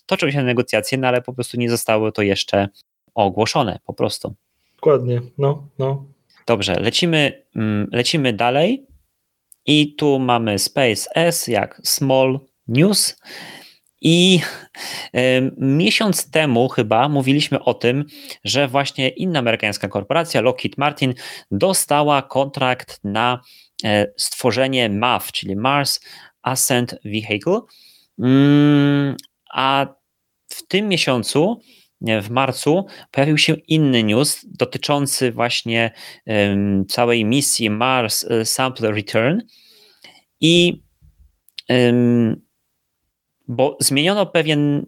toczą 0.05 0.31
się 0.31 0.43
negocjacje, 0.43 0.97
no 0.97 1.07
ale 1.07 1.21
po 1.21 1.33
prostu 1.33 1.57
nie 1.57 1.69
zostało 1.69 2.11
to 2.11 2.21
jeszcze 2.21 2.69
ogłoszone 3.15 3.79
po 3.85 3.93
prostu. 3.93 4.35
Dokładnie, 4.75 5.21
no, 5.37 5.67
no. 5.79 6.05
Dobrze, 6.47 6.79
lecimy, 6.79 7.43
mm, 7.55 7.87
lecimy 7.91 8.33
dalej 8.33 8.85
i 9.65 9.95
tu 9.95 10.19
mamy 10.19 10.59
Space 10.59 11.15
S 11.15 11.47
jak 11.47 11.81
Small 11.83 12.39
News 12.67 13.15
i 14.01 14.39
miesiąc 15.57 16.31
temu 16.31 16.69
chyba 16.69 17.09
mówiliśmy 17.09 17.63
o 17.63 17.73
tym, 17.73 18.05
że 18.43 18.67
właśnie 18.67 19.09
inna 19.09 19.39
amerykańska 19.39 19.87
korporacja, 19.87 20.41
Lockheed 20.41 20.77
Martin, 20.77 21.13
dostała 21.51 22.21
kontrakt 22.21 22.99
na 23.03 23.41
e, 23.83 24.07
stworzenie 24.17 24.89
MAV, 24.89 25.31
czyli 25.31 25.55
Mars 25.55 25.99
Ascent 26.41 26.95
Vehicle. 27.05 27.59
Mm, 28.19 29.15
a 29.53 29.87
w 30.47 30.67
tym 30.67 30.87
miesiącu, 30.87 31.61
w 32.21 32.29
marcu, 32.29 32.85
pojawił 33.11 33.37
się 33.37 33.53
inny 33.53 34.03
news 34.03 34.45
dotyczący 34.47 35.31
właśnie 35.31 35.91
całej 36.89 37.25
misji 37.25 37.69
Mars 37.69 38.23
e, 38.23 38.45
Sample 38.45 38.91
Return. 38.91 39.41
I 40.41 40.83
bo 43.47 43.77
zmieniono 43.79 44.25
pewien 44.25 44.85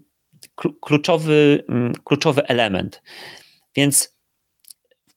kluczowy, 0.81 1.63
kluczowy 2.03 2.47
element. 2.47 3.01
Więc 3.75 4.17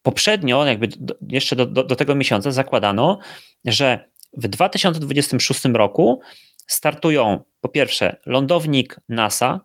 poprzednio, 0.02 0.66
jakby 0.66 0.88
jeszcze 1.28 1.56
do, 1.56 1.66
do, 1.66 1.84
do 1.84 1.96
tego 1.96 2.14
miesiąca, 2.14 2.50
zakładano, 2.50 3.18
że 3.64 4.10
w 4.32 4.48
2026 4.48 5.64
roku 5.64 6.20
startują 6.66 7.44
po 7.60 7.68
pierwsze 7.68 8.20
lądownik 8.26 9.00
NASA, 9.08 9.60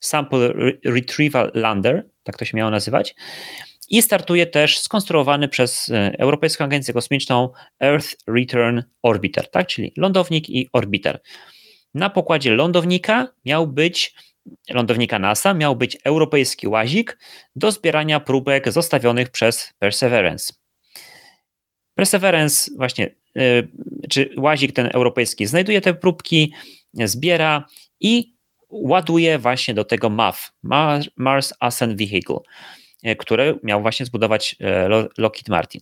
Sample 0.00 0.52
Retrieval 0.84 1.50
Lander, 1.54 2.10
tak 2.22 2.38
to 2.38 2.44
się 2.44 2.56
miało 2.56 2.70
nazywać, 2.70 3.14
i 3.90 4.02
startuje 4.02 4.46
też 4.46 4.78
skonstruowany 4.78 5.48
przez 5.48 5.88
e, 5.88 6.18
Europejską 6.18 6.64
Agencję 6.64 6.94
Kosmiczną 6.94 7.50
Earth 7.80 8.16
Return 8.26 8.80
Orbiter, 9.02 9.50
tak? 9.50 9.66
czyli 9.66 9.92
lądownik 9.96 10.50
i 10.50 10.68
orbiter. 10.72 11.20
Na 11.94 12.10
pokładzie 12.10 12.54
lądownika 12.54 13.28
miał 13.44 13.66
być 13.66 14.14
lądownika 14.70 15.18
NASA 15.18 15.54
miał 15.54 15.76
być 15.76 15.98
europejski 16.04 16.68
łazik 16.68 17.18
do 17.56 17.72
zbierania 17.72 18.20
próbek 18.20 18.72
zostawionych 18.72 19.30
przez 19.30 19.72
Perseverance. 19.78 20.52
Perseverance 21.94 22.70
właśnie, 22.76 23.14
yy, 23.34 23.68
czy 24.10 24.30
łazik 24.36 24.72
ten 24.72 24.88
europejski 24.92 25.46
znajduje 25.46 25.80
te 25.80 25.94
próbki, 25.94 26.52
zbiera 26.94 27.64
i 28.00 28.34
ładuje 28.70 29.38
właśnie 29.38 29.74
do 29.74 29.84
tego 29.84 30.10
MAV, 30.10 30.52
Mars 31.16 31.52
Ascent 31.60 31.98
Vehicle, 31.98 32.38
yy, 33.02 33.16
które 33.16 33.54
miał 33.62 33.82
właśnie 33.82 34.06
zbudować 34.06 34.56
yy, 34.60 35.08
Lockheed 35.18 35.48
Martin. 35.48 35.80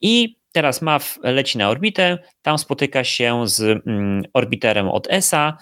I 0.00 0.42
Teraz 0.52 0.82
MAV 0.82 1.18
leci 1.22 1.58
na 1.58 1.70
orbitę, 1.70 2.18
tam 2.42 2.58
spotyka 2.58 3.04
się 3.04 3.48
z 3.48 3.60
mm, 3.86 4.22
orbiterem 4.32 4.88
od 4.88 5.06
ESA. 5.10 5.56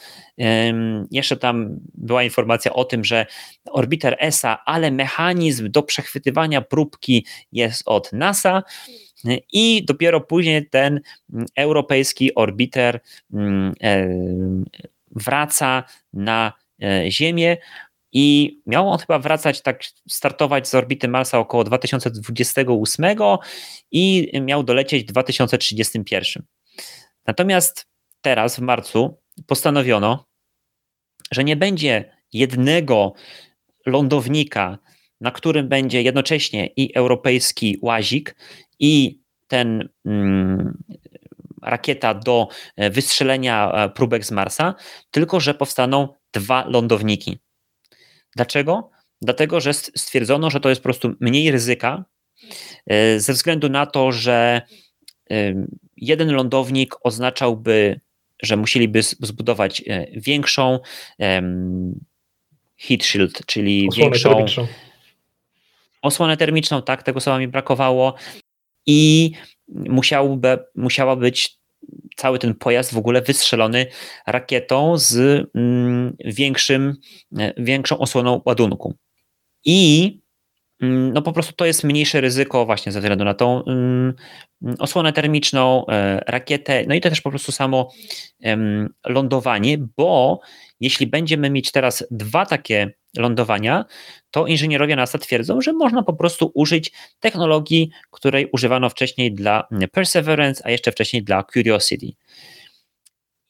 Jeszcze 1.10 1.36
tam 1.36 1.80
była 1.94 2.22
informacja 2.22 2.72
o 2.72 2.84
tym, 2.84 3.04
że 3.04 3.26
orbiter 3.70 4.16
ESA, 4.20 4.58
ale 4.64 4.90
mechanizm 4.90 5.70
do 5.70 5.82
przechwytywania 5.82 6.60
próbki 6.60 7.26
jest 7.52 7.82
od 7.86 8.12
NASA. 8.12 8.62
I 9.52 9.84
dopiero 9.84 10.20
później 10.20 10.68
ten 10.68 11.00
mm, 11.32 11.46
europejski 11.56 12.34
orbiter 12.34 13.00
mm, 13.32 13.74
wraca 15.10 15.84
na 16.12 16.52
e, 16.82 17.10
Ziemię. 17.10 17.56
I 18.12 18.58
miał 18.66 18.88
on 18.88 18.98
chyba 18.98 19.18
wracać, 19.18 19.62
tak 19.62 19.82
startować 20.08 20.68
z 20.68 20.74
orbity 20.74 21.08
Marsa 21.08 21.38
około 21.38 21.64
2028 21.64 23.06
i 23.90 24.30
miał 24.40 24.62
dolecieć 24.62 25.02
w 25.02 25.06
2031. 25.06 26.42
Natomiast 27.26 27.86
teraz 28.20 28.56
w 28.56 28.60
marcu 28.60 29.18
postanowiono, 29.46 30.26
że 31.30 31.44
nie 31.44 31.56
będzie 31.56 32.16
jednego 32.32 33.12
lądownika, 33.86 34.78
na 35.20 35.30
którym 35.30 35.68
będzie 35.68 36.02
jednocześnie 36.02 36.66
i 36.66 36.94
europejski 36.94 37.78
łazik, 37.82 38.36
i 38.78 39.20
ten 39.48 39.88
mm, 40.04 40.82
rakieta 41.62 42.14
do 42.14 42.48
wystrzelenia 42.76 43.72
e, 43.72 43.88
próbek 43.88 44.24
z 44.24 44.30
Marsa, 44.30 44.74
tylko 45.10 45.40
że 45.40 45.54
powstaną 45.54 46.08
dwa 46.32 46.64
lądowniki. 46.68 47.38
Dlaczego? 48.36 48.90
Dlatego, 49.22 49.60
że 49.60 49.74
stwierdzono, 49.74 50.50
że 50.50 50.60
to 50.60 50.68
jest 50.68 50.80
po 50.80 50.84
prostu 50.84 51.14
mniej 51.20 51.50
ryzyka, 51.50 52.04
e, 52.86 53.20
ze 53.20 53.32
względu 53.32 53.68
na 53.68 53.86
to, 53.86 54.12
że 54.12 54.62
jeden 55.96 56.32
lądownik 56.32 56.94
oznaczałby, 57.02 58.00
że 58.42 58.56
musieliby 58.56 59.02
zbudować 59.02 59.82
e, 59.86 60.06
większą 60.20 60.78
heat 62.78 63.04
shield, 63.04 63.46
czyli 63.46 63.88
osłonę 63.88 64.10
większą 64.10 64.30
termiczną. 64.30 64.66
osłonę 66.02 66.36
termiczną, 66.36 66.82
tak, 66.82 67.02
tego 67.02 67.20
słowa 67.20 67.38
mi 67.38 67.48
brakowało 67.48 68.14
i 68.86 69.32
musiałby, 69.74 70.58
musiała 70.74 71.16
być 71.16 71.60
cały 72.16 72.38
ten 72.38 72.54
pojazd 72.54 72.94
w 72.94 72.98
ogóle 72.98 73.22
wystrzelony 73.22 73.86
rakietą 74.26 74.98
z 74.98 75.16
mm, 75.54 76.16
większym, 76.24 76.96
e, 77.38 77.52
większą 77.62 77.98
osłoną 77.98 78.42
ładunku. 78.44 78.94
I 79.64 80.19
no 80.80 81.22
po 81.22 81.32
prostu 81.32 81.52
to 81.52 81.66
jest 81.66 81.84
mniejsze 81.84 82.20
ryzyko 82.20 82.66
właśnie 82.66 82.92
ze 82.92 83.00
względu 83.00 83.24
na 83.24 83.34
tą 83.34 83.64
mm, 83.64 84.14
osłonę 84.78 85.12
termiczną, 85.12 85.86
e, 85.86 86.20
rakietę, 86.26 86.84
no 86.88 86.94
i 86.94 87.00
to 87.00 87.08
też 87.08 87.20
po 87.20 87.30
prostu 87.30 87.52
samo 87.52 87.90
lądowanie, 89.06 89.78
bo 89.96 90.40
jeśli 90.80 91.06
będziemy 91.06 91.50
mieć 91.50 91.72
teraz 91.72 92.06
dwa 92.10 92.46
takie 92.46 92.90
lądowania, 93.16 93.84
to 94.30 94.46
inżynierowie 94.46 94.96
NASA 94.96 95.18
twierdzą, 95.18 95.60
że 95.60 95.72
można 95.72 96.02
po 96.02 96.12
prostu 96.12 96.50
użyć 96.54 96.92
technologii, 97.20 97.90
której 98.10 98.48
używano 98.52 98.90
wcześniej 98.90 99.34
dla 99.34 99.68
Perseverance, 99.92 100.62
a 100.66 100.70
jeszcze 100.70 100.92
wcześniej 100.92 101.22
dla 101.22 101.44
Curiosity. 101.44 102.06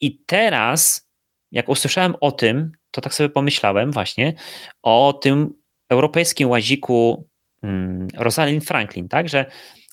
I 0.01 0.19
teraz, 0.27 1.11
jak 1.53 1.69
usłyszałem 1.69 2.15
o 2.21 2.33
tym, 2.33 2.73
to 2.91 3.01
tak 3.01 3.15
sobie 3.15 3.29
pomyślałem 3.29 3.93
właśnie 3.93 4.35
o 4.83 5.19
tym 5.23 5.60
europejskim 5.91 6.49
łaziku 6.49 7.29
mm, 7.63 8.09
Rosalind 8.15 8.65
Franklin, 8.65 9.09
tak, 9.09 9.29
że 9.29 9.47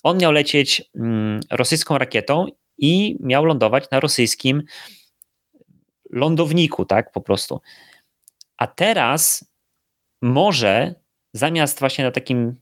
on 0.04 0.18
miał 0.18 0.32
lecieć 0.32 0.84
mm, 0.96 1.40
rosyjską 1.52 1.98
rakietą 1.98 2.46
i 2.78 3.18
miał 3.20 3.46
lądować 3.46 3.84
na 3.92 4.00
rosyjskim 4.00 4.64
lądowniku, 6.12 6.86
tak, 6.86 7.12
po 7.12 7.22
prostu. 7.22 7.62
A 8.58 8.68
teraz 8.68 9.52
może 10.22 10.96
zamiast 11.34 11.80
właśnie 11.80 12.06
na 12.06 12.12
takim 12.12 12.56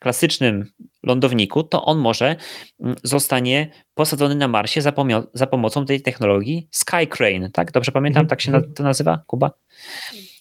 klasycznym 0.00 0.72
lądowniku, 1.02 1.62
to 1.62 1.84
on 1.84 1.98
może 1.98 2.36
mm, 2.80 2.96
zostanie 3.02 3.70
posadzony 3.94 4.34
na 4.34 4.48
Marsie 4.48 4.82
za, 4.82 4.92
za 5.34 5.46
pomocą 5.46 5.86
tej 5.86 6.02
technologii 6.02 6.68
Skycrane, 6.70 7.50
tak? 7.50 7.72
Dobrze 7.72 7.92
pamiętam, 7.92 8.26
-hmm. 8.26 8.28
tak 8.28 8.40
się 8.40 8.50
na 8.50 8.58
mhm. 8.58 8.74
to 8.74 8.82
nazywa, 8.82 9.22
Kuba? 9.26 9.50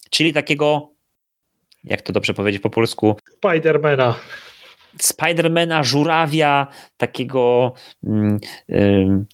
Czyli 0.09 0.33
takiego, 0.33 0.93
jak 1.83 2.01
to 2.01 2.13
dobrze 2.13 2.33
powiedzieć 2.33 2.61
po 2.61 2.69
polsku? 2.69 3.15
Spidermana. 3.37 4.15
Spidermana, 5.01 5.83
żurawia, 5.83 6.67
takiego 6.97 7.73
mm, 8.03 8.39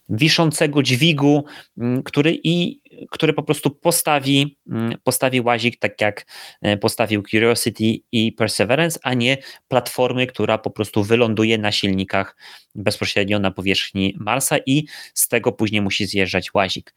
wiszącego 0.10 0.84
dźwigu, 0.84 1.46
y, 1.78 1.82
który 2.06 2.40
i 2.44 2.82
który 3.12 3.34
po 3.34 3.44
prostu 3.44 3.72
postawi, 3.72 4.58
mm, 4.70 4.98
postawi 5.04 5.42
łazik 5.42 5.80
tak 5.80 6.02
jak 6.02 6.26
e, 6.62 6.78
postawił 6.78 7.24
Curiosity 7.24 7.98
i 8.12 8.32
Perseverance, 8.32 9.00
a 9.04 9.14
nie 9.14 9.38
platformy, 9.68 10.28
która 10.28 10.58
po 10.58 10.70
prostu 10.70 11.04
wyląduje 11.04 11.58
na 11.58 11.72
silnikach 11.72 12.36
bezpośrednio 12.76 13.40
na 13.40 13.52
powierzchni 13.52 14.16
Marsa 14.20 14.58
i 14.66 14.86
z 15.14 15.28
tego 15.28 15.52
później 15.52 15.82
musi 15.82 16.06
zjeżdżać 16.06 16.54
łazik. 16.54 16.94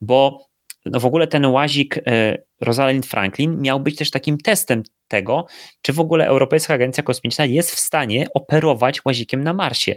Bo 0.00 0.47
no 0.92 1.00
w 1.00 1.06
ogóle 1.06 1.26
ten 1.26 1.46
łazik 1.46 1.98
e, 2.06 2.38
Rosalind 2.60 3.06
Franklin 3.06 3.60
miał 3.60 3.80
być 3.80 3.96
też 3.96 4.10
takim 4.10 4.38
testem 4.38 4.82
tego, 5.08 5.46
czy 5.82 5.92
w 5.92 6.00
ogóle 6.00 6.26
Europejska 6.26 6.74
Agencja 6.74 7.02
Kosmiczna 7.02 7.44
jest 7.44 7.74
w 7.74 7.78
stanie 7.78 8.26
operować 8.34 9.04
łazikiem 9.04 9.44
na 9.44 9.52
Marsie. 9.52 9.94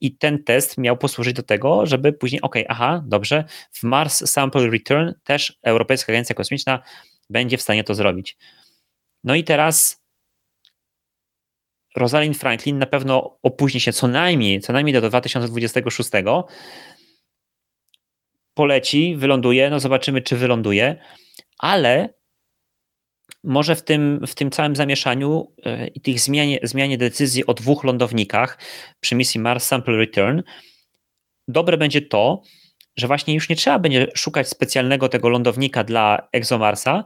I 0.00 0.16
ten 0.16 0.44
test 0.44 0.78
miał 0.78 0.96
posłużyć 0.96 1.34
do 1.34 1.42
tego, 1.42 1.86
żeby 1.86 2.12
później, 2.12 2.42
ok, 2.42 2.54
aha, 2.68 3.02
dobrze, 3.06 3.44
w 3.72 3.82
Mars 3.82 4.30
Sample 4.30 4.70
Return 4.70 5.12
też 5.24 5.58
Europejska 5.62 6.12
Agencja 6.12 6.34
Kosmiczna 6.34 6.82
będzie 7.30 7.58
w 7.58 7.62
stanie 7.62 7.84
to 7.84 7.94
zrobić. 7.94 8.36
No 9.24 9.34
i 9.34 9.44
teraz 9.44 10.04
Rosalind 11.96 12.38
Franklin 12.38 12.78
na 12.78 12.86
pewno 12.86 13.38
opóźni 13.42 13.80
się 13.80 13.92
co 13.92 14.08
najmniej, 14.08 14.60
co 14.60 14.72
najmniej 14.72 14.94
do 14.94 15.08
2026. 15.08 16.10
Poleci, 18.54 19.16
wyląduje, 19.16 19.70
no 19.70 19.80
zobaczymy, 19.80 20.22
czy 20.22 20.36
wyląduje, 20.36 20.96
ale 21.58 22.14
może 23.44 23.76
w 23.76 23.82
tym, 23.82 24.20
w 24.26 24.34
tym 24.34 24.50
całym 24.50 24.76
zamieszaniu 24.76 25.52
i 25.94 26.00
tych 26.00 26.20
zmianie, 26.20 26.58
zmianie 26.62 26.98
decyzji 26.98 27.46
o 27.46 27.54
dwóch 27.54 27.84
lądownikach 27.84 28.58
przy 29.00 29.14
misji 29.14 29.40
Mars 29.40 29.66
Sample 29.66 29.96
Return, 29.96 30.42
dobre 31.48 31.76
będzie 31.76 32.02
to, 32.02 32.42
że 32.96 33.06
właśnie 33.06 33.34
już 33.34 33.48
nie 33.48 33.56
trzeba 33.56 33.78
będzie 33.78 34.06
szukać 34.14 34.48
specjalnego 34.48 35.08
tego 35.08 35.28
lądownika 35.28 35.84
dla 35.84 36.28
ExoMarsa, 36.32 37.04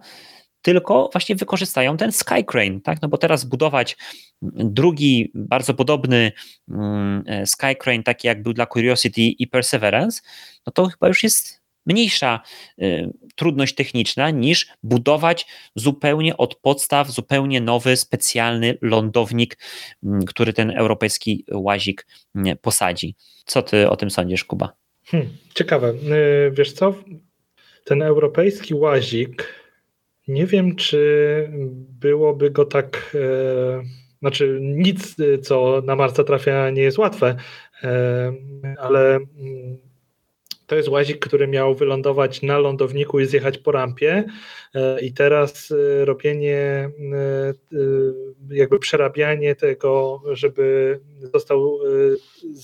tylko 0.63 1.09
właśnie 1.13 1.37
wykorzystają 1.37 1.97
ten 1.97 2.13
Skycrane, 2.13 2.81
tak? 2.81 3.03
No 3.03 3.09
bo 3.09 3.19
teraz 3.19 3.45
budować 3.45 3.97
drugi 4.43 5.31
bardzo 5.35 5.75
podobny 5.75 6.33
mm, 6.71 7.25
e, 7.27 7.47
Skycrane, 7.47 8.03
taki 8.03 8.27
jak 8.27 8.43
był 8.43 8.53
dla 8.53 8.67
Curiosity 8.67 9.21
i 9.21 9.47
Perseverance, 9.47 10.21
no 10.67 10.73
to 10.73 10.87
chyba 10.87 11.09
już 11.09 11.23
jest 11.23 11.59
mniejsza 11.89 12.41
y, 12.83 13.11
trudność 13.37 13.75
techniczna 13.75 14.31
niż 14.31 14.69
budować 14.83 15.47
zupełnie 15.75 16.37
od 16.37 16.55
podstaw, 16.55 17.11
zupełnie 17.11 17.61
nowy, 17.61 17.97
specjalny 17.97 18.79
lądownik, 18.83 19.59
y, 20.05 20.09
który 20.27 20.53
ten 20.53 20.71
europejski 20.71 21.45
łazik 21.53 22.07
y, 22.37 22.57
posadzi. 22.57 23.15
Co 23.45 23.63
ty 23.63 23.91
o 23.91 23.97
tym 23.97 24.11
sądzisz, 24.11 24.45
Kuba? 24.45 24.73
Hmm, 25.05 25.29
ciekawe. 25.55 25.95
Wiesz 26.53 26.73
co? 26.73 26.95
Ten 27.85 28.03
europejski 28.03 28.75
łazik, 28.75 29.55
nie 30.29 30.47
wiem, 30.47 30.77
czy 30.77 31.51
byłoby 32.01 32.51
go 32.51 32.65
tak. 32.65 33.13
E, 33.15 33.83
znaczy, 34.21 34.59
nic, 34.63 35.17
co 35.43 35.83
na 35.85 35.97
Marsa 35.97 36.25
trafia, 36.25 36.71
nie 36.71 36.83
jest 36.83 36.99
łatwe, 36.99 37.37
e, 37.85 38.33
ale 38.79 39.15
mm, 39.17 39.79
to 40.69 40.77
jest 40.77 40.89
łazik, 40.89 41.27
który 41.27 41.49
miał 41.49 41.75
wylądować 41.75 42.43
na 42.43 42.59
lądowniku 42.59 43.21
i 43.21 43.27
zjechać 43.27 43.59
po 43.59 43.73
rampie. 43.73 44.25
E, 44.75 45.01
I 45.01 45.13
teraz 45.13 45.71
e, 45.71 46.05
robienie, 46.05 46.57
e, 46.57 46.91
jakby 48.51 48.79
przerabianie 48.79 49.55
tego, 49.55 50.23
żeby 50.33 51.01
został, 51.33 51.79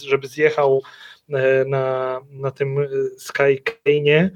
żeby 0.02 0.28
zjechał 0.28 0.82
na, 1.66 2.20
na 2.30 2.50
tym 2.50 2.76
Skycane'ie, 3.18 4.30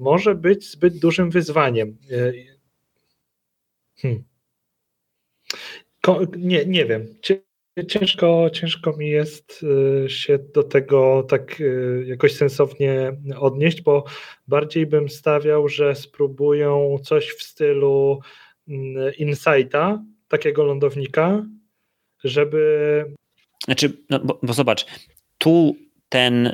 może 0.00 0.34
być 0.34 0.70
zbyt 0.70 0.98
dużym 0.98 1.30
wyzwaniem. 1.30 1.96
Hmm. 3.96 4.24
Nie, 6.36 6.66
nie 6.66 6.86
wiem. 6.86 7.14
Ciężko, 7.88 8.50
ciężko 8.52 8.96
mi 8.96 9.10
jest 9.10 9.64
y, 10.04 10.10
się 10.10 10.38
do 10.38 10.62
tego 10.62 11.22
tak 11.28 11.62
jakoś 12.04 12.34
sensownie 12.34 13.12
odnieść, 13.38 13.82
bo 13.82 14.04
bardziej 14.48 14.86
bym 14.86 15.08
stawiał, 15.08 15.68
że 15.68 15.94
spróbują 15.94 16.96
coś 17.02 17.30
w 17.30 17.42
stylu 17.42 18.20
mm, 18.68 19.14
Insighta, 19.18 20.04
takiego 20.28 20.64
lądownika, 20.64 21.46
żeby. 22.24 23.04
Znaczy, 23.64 23.92
no 24.10 24.20
bo, 24.20 24.38
bo 24.42 24.52
zobacz, 24.52 24.86
tu 25.38 25.76
ten, 26.08 26.52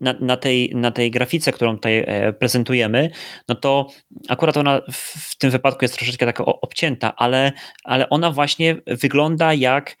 na, 0.00 0.14
na, 0.20 0.36
tej, 0.36 0.72
na 0.74 0.90
tej 0.90 1.10
grafice, 1.10 1.52
którą 1.52 1.74
tutaj 1.74 2.04
e, 2.06 2.32
prezentujemy, 2.32 3.10
no 3.48 3.54
to 3.54 3.88
akurat 4.28 4.56
ona 4.56 4.80
w 4.92 5.36
tym 5.38 5.50
wypadku 5.50 5.84
jest 5.84 5.96
troszeczkę 5.96 6.26
taka 6.26 6.44
obcięta, 6.44 7.16
ale, 7.16 7.52
ale 7.84 8.08
ona 8.08 8.30
właśnie 8.30 8.76
wygląda 8.86 9.54
jak 9.54 9.96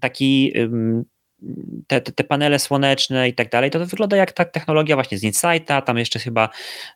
taki 0.00 0.52
te, 1.86 2.00
te, 2.00 2.24
panele 2.24 2.58
słoneczne 2.58 3.28
i 3.28 3.34
tak 3.34 3.50
dalej, 3.50 3.70
to, 3.70 3.78
to 3.78 3.86
wygląda 3.86 4.16
jak 4.16 4.32
ta 4.32 4.44
technologia 4.44 4.96
właśnie 4.96 5.18
z 5.18 5.22
Insighta, 5.22 5.82
tam 5.82 5.98
jeszcze 5.98 6.18
chyba 6.18 6.48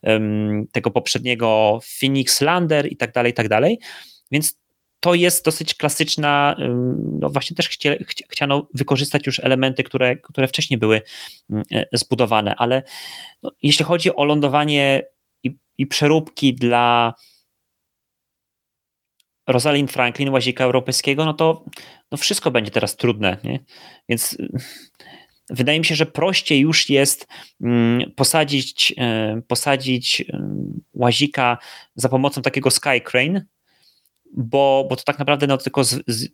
um, 0.02 0.66
tego 0.72 0.90
poprzedniego 0.90 1.78
Phoenix 2.00 2.40
Lander 2.40 2.92
i 2.92 2.96
tak 2.96 3.12
dalej, 3.12 3.32
i 3.32 3.34
tak 3.34 3.48
dalej. 3.48 3.78
Więc 4.30 4.58
to 5.04 5.14
jest 5.14 5.44
dosyć 5.44 5.74
klasyczna, 5.74 6.56
no 7.20 7.30
właśnie 7.30 7.56
też 7.56 7.68
chcie, 7.68 8.04
chciano 8.28 8.68
wykorzystać 8.74 9.26
już 9.26 9.40
elementy, 9.40 9.82
które, 9.82 10.16
które 10.16 10.48
wcześniej 10.48 10.78
były 10.78 11.02
e, 11.72 11.86
zbudowane, 11.92 12.54
ale 12.56 12.82
no, 13.42 13.50
jeśli 13.62 13.84
chodzi 13.84 14.16
o 14.16 14.24
lądowanie 14.24 15.02
i, 15.42 15.56
i 15.78 15.86
przeróbki 15.86 16.54
dla 16.54 17.14
Rosalind 19.46 19.92
Franklin, 19.92 20.28
łazika 20.28 20.64
europejskiego, 20.64 21.24
no 21.24 21.34
to 21.34 21.64
no 22.12 22.18
wszystko 22.18 22.50
będzie 22.50 22.70
teraz 22.70 22.96
trudne, 22.96 23.36
nie? 23.44 23.60
więc 24.08 24.32
y, 24.32 24.48
wydaje 25.50 25.78
mi 25.78 25.84
się, 25.84 25.94
że 25.94 26.06
prościej 26.06 26.60
już 26.60 26.90
jest 26.90 27.26
posadzić, 28.16 28.94
e, 28.98 29.40
posadzić 29.48 30.24
łazika 30.94 31.58
za 31.94 32.08
pomocą 32.08 32.42
takiego 32.42 32.70
Skycrane, 32.70 33.44
bo, 34.34 34.86
bo 34.90 34.96
to 34.96 35.02
tak 35.04 35.18
naprawdę 35.18 35.46
no, 35.46 35.58
tylko 35.58 35.84
z, 35.84 36.02
z, 36.06 36.28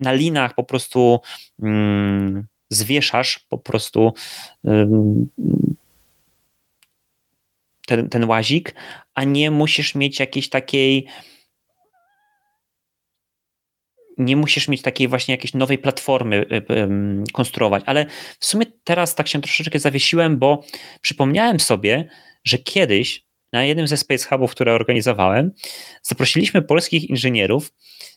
na 0.00 0.12
linach 0.12 0.54
po 0.54 0.64
prostu 0.64 1.20
mm, 1.62 2.46
zwieszasz 2.70 3.38
po 3.38 3.58
prostu 3.58 4.12
ten, 7.86 8.08
ten 8.08 8.24
łazik, 8.24 8.74
a 9.14 9.24
nie 9.24 9.50
musisz 9.50 9.94
mieć 9.94 10.20
jakiejś 10.20 10.48
takiej 10.48 11.06
nie 14.18 14.36
musisz 14.36 14.68
mieć 14.68 14.82
takiej 14.82 15.08
właśnie 15.08 15.34
jakiejś 15.34 15.54
nowej 15.54 15.78
platformy 15.78 16.36
y, 16.36 16.56
y, 16.56 17.32
konstruować, 17.32 17.82
ale 17.86 18.06
w 18.38 18.46
sumie 18.46 18.66
teraz 18.84 19.14
tak 19.14 19.28
się 19.28 19.40
troszeczkę 19.40 19.78
zawiesiłem, 19.78 20.38
bo 20.38 20.64
przypomniałem 21.00 21.60
sobie, 21.60 22.08
że 22.44 22.58
kiedyś 22.58 23.29
na 23.52 23.64
jednym 23.64 23.86
ze 23.86 23.96
Space 23.96 24.28
Hubów, 24.28 24.50
które 24.50 24.74
organizowałem, 24.74 25.52
zaprosiliśmy 26.02 26.62
polskich 26.62 27.10
inżynierów 27.10 27.72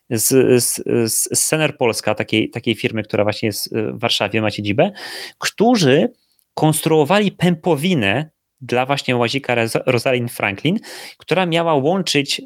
z, 0.09 0.63
z, 0.63 0.75
z 1.13 1.39
Sener 1.39 1.77
Polska, 1.77 2.15
takiej, 2.15 2.49
takiej 2.49 2.75
firmy, 2.75 3.03
która 3.03 3.23
właśnie 3.23 3.47
jest 3.47 3.75
w 3.75 3.99
Warszawie, 3.99 4.41
macie 4.41 4.63
dzibę, 4.63 4.91
którzy 5.39 6.11
konstruowali 6.53 7.31
pępowinę 7.31 8.29
dla 8.61 8.85
właśnie 8.85 9.15
łazika 9.15 9.55
Rosalind 9.85 10.31
Franklin, 10.31 10.79
która 11.17 11.45
miała 11.45 11.75
łączyć 11.75 12.41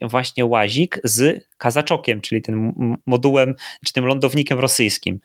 właśnie 0.00 0.44
łazik 0.44 1.00
z 1.04 1.46
kazaczokiem, 1.56 2.20
czyli 2.20 2.42
tym 2.42 2.72
modułem, 3.06 3.54
czy 3.86 3.92
tym 3.92 4.06
lądownikiem 4.06 4.58
rosyjskim. 4.58 5.20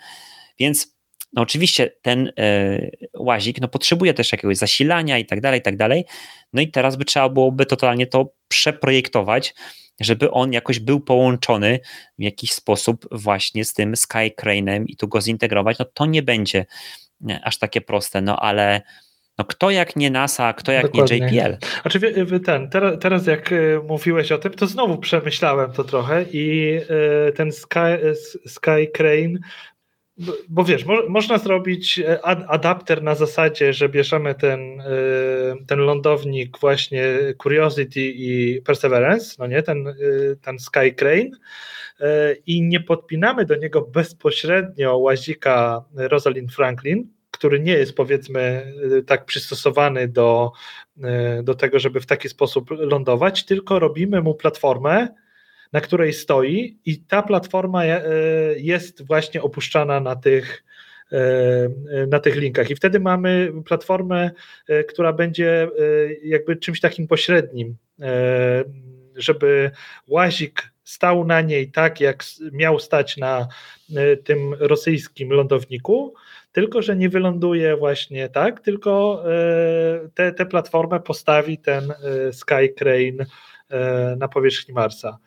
Więc 0.60 0.93
no 1.34 1.42
oczywiście 1.42 1.92
ten 2.02 2.32
e, 2.40 2.80
łazik 3.18 3.62
no, 3.62 3.68
potrzebuje 3.68 4.14
też 4.14 4.32
jakiegoś 4.32 4.58
zasilania 4.58 5.18
i 5.18 5.26
tak 5.26 5.42
dalej, 5.42 5.60
i 5.60 5.64
tak 5.64 5.78
dalej. 5.78 6.06
No 6.54 6.62
i 6.62 6.68
teraz 6.68 6.96
by 6.96 7.06
trzeba 7.06 7.30
byłoby 7.30 7.66
totalnie 7.66 8.08
to 8.08 8.34
przeprojektować, 8.48 9.56
żeby 10.02 10.32
on 10.32 10.54
jakoś 10.54 10.80
był 10.80 11.00
połączony 11.00 11.80
w 12.20 12.24
jakiś 12.24 12.52
sposób 12.52 13.08
właśnie 13.12 13.66
z 13.66 13.74
tym 13.74 13.94
Skycrane'em 13.94 14.84
i 14.88 14.98
tu 14.98 15.08
go 15.08 15.22
zintegrować. 15.22 15.80
No 15.80 15.86
to 15.94 16.06
nie 16.06 16.24
będzie 16.24 16.66
e, 17.30 17.40
aż 17.44 17.58
takie 17.58 17.82
proste, 17.82 18.22
no 18.22 18.40
ale 18.40 18.82
no 19.38 19.46
kto 19.46 19.72
jak 19.72 19.96
nie 19.96 20.12
NASA, 20.12 20.54
kto 20.54 20.72
jak 20.72 20.84
Dokładnie. 20.84 21.20
nie 21.20 21.26
JPL? 21.26 21.58
Znaczy 21.82 22.40
ten, 22.46 22.70
teraz, 22.70 23.00
teraz 23.00 23.28
jak 23.28 23.52
e, 23.52 23.56
mówiłeś 23.88 24.32
o 24.32 24.38
tym, 24.38 24.54
to 24.54 24.68
znowu 24.68 24.98
przemyślałem 24.98 25.72
to 25.72 25.84
trochę 25.84 26.26
i 26.32 26.80
ten 27.36 27.52
Sky, 27.52 28.00
Sky 28.46 28.92
Crane 28.94 29.40
bo 30.50 30.64
wiesz, 30.64 30.86
mo, 30.86 31.10
można 31.10 31.38
zrobić 31.38 32.00
e, 32.00 32.26
ad, 32.26 32.40
adapter 32.48 33.04
na 33.04 33.16
zasadzie, 33.16 33.74
że 33.74 33.90
bierzemy 33.90 34.36
ten, 34.36 34.82
e, 34.82 34.86
ten 35.68 35.80
lądownik 35.80 36.60
właśnie 36.60 37.04
Curiosity 37.44 38.02
i 38.02 38.62
Perseverance, 38.62 39.36
no 39.40 39.48
nie, 39.48 39.64
ten, 39.64 39.88
e, 39.88 39.94
ten 40.42 40.60
Sky 40.60 40.94
Crane 40.94 41.30
i 42.46 42.62
nie 42.62 42.80
podpinamy 42.80 43.46
do 43.46 43.56
niego 43.56 43.82
bezpośrednio 43.82 44.98
łazika 44.98 45.86
Rosalind 45.96 46.54
Franklin, 46.54 47.08
który 47.32 47.60
nie 47.60 47.74
jest 47.74 47.96
powiedzmy 47.96 48.74
tak 49.08 49.26
przystosowany 49.26 50.08
do, 50.08 50.52
do 51.44 51.56
tego, 51.56 51.80
żeby 51.80 52.02
w 52.02 52.06
taki 52.06 52.30
sposób 52.30 52.72
lądować, 52.72 53.46
tylko 53.46 53.80
robimy 53.80 54.22
mu 54.22 54.36
platformę, 54.36 55.08
na 55.74 55.82
której 55.82 56.14
stoi 56.14 56.78
i 56.86 57.00
ta 57.00 57.22
platforma 57.22 57.86
e, 57.86 58.02
jest 58.58 59.08
właśnie 59.08 59.42
opuszczana 59.42 60.00
na 60.00 60.16
tych, 60.16 60.64
e, 61.12 62.08
na 62.08 62.20
tych 62.20 62.36
linkach. 62.36 62.70
I 62.70 62.76
wtedy 62.76 63.00
mamy 63.00 63.52
platformę, 63.66 64.32
e, 64.68 64.84
która 64.84 65.14
będzie 65.14 65.68
jakby 66.24 66.56
czymś 66.56 66.80
takim 66.80 67.08
pośrednim, 67.08 67.76
żeby 69.16 69.72
łazik 70.08 70.74
stał 70.84 71.26
na 71.26 71.42
niej 71.42 71.72
tak, 71.72 72.02
jak 72.02 72.24
miał 72.52 72.80
stać 72.80 73.18
na 73.18 73.48
tym 74.24 74.54
rosyjskim 74.60 75.30
lądowniku, 75.30 76.14
tylko 76.52 76.82
że 76.82 76.96
nie 76.96 77.10
wyląduje 77.10 77.78
właśnie 77.78 78.30
tak, 78.30 78.60
tylko 78.60 79.24
tę 80.14 80.46
platformę 80.46 81.00
postawi 81.00 81.58
ten 81.58 81.94
Sky 82.32 82.74
Crane 82.78 83.26
na 84.18 84.28
powierzchni 84.28 84.74
Marsa. 84.74 85.20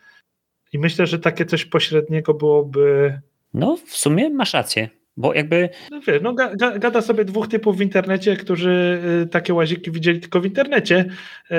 I 0.76 0.78
myślę, 0.78 1.06
że 1.06 1.18
takie 1.18 1.46
coś 1.46 1.64
pośredniego 1.64 2.34
byłoby. 2.34 3.18
No, 3.54 3.76
w 3.86 3.96
sumie 3.96 4.30
masz 4.30 4.54
rację. 4.54 4.88
Bo 5.16 5.34
jakby. 5.34 5.68
No 5.90 6.00
wiesz, 6.00 6.22
no 6.22 6.34
gada 6.78 7.02
sobie 7.02 7.24
dwóch 7.24 7.48
typów 7.48 7.76
w 7.76 7.80
internecie, 7.80 8.36
którzy 8.36 9.00
y, 9.24 9.26
takie 9.26 9.54
łaziki 9.54 9.90
widzieli 9.90 10.20
tylko 10.20 10.40
w 10.40 10.44
internecie. 10.44 11.04
Y, 11.50 11.56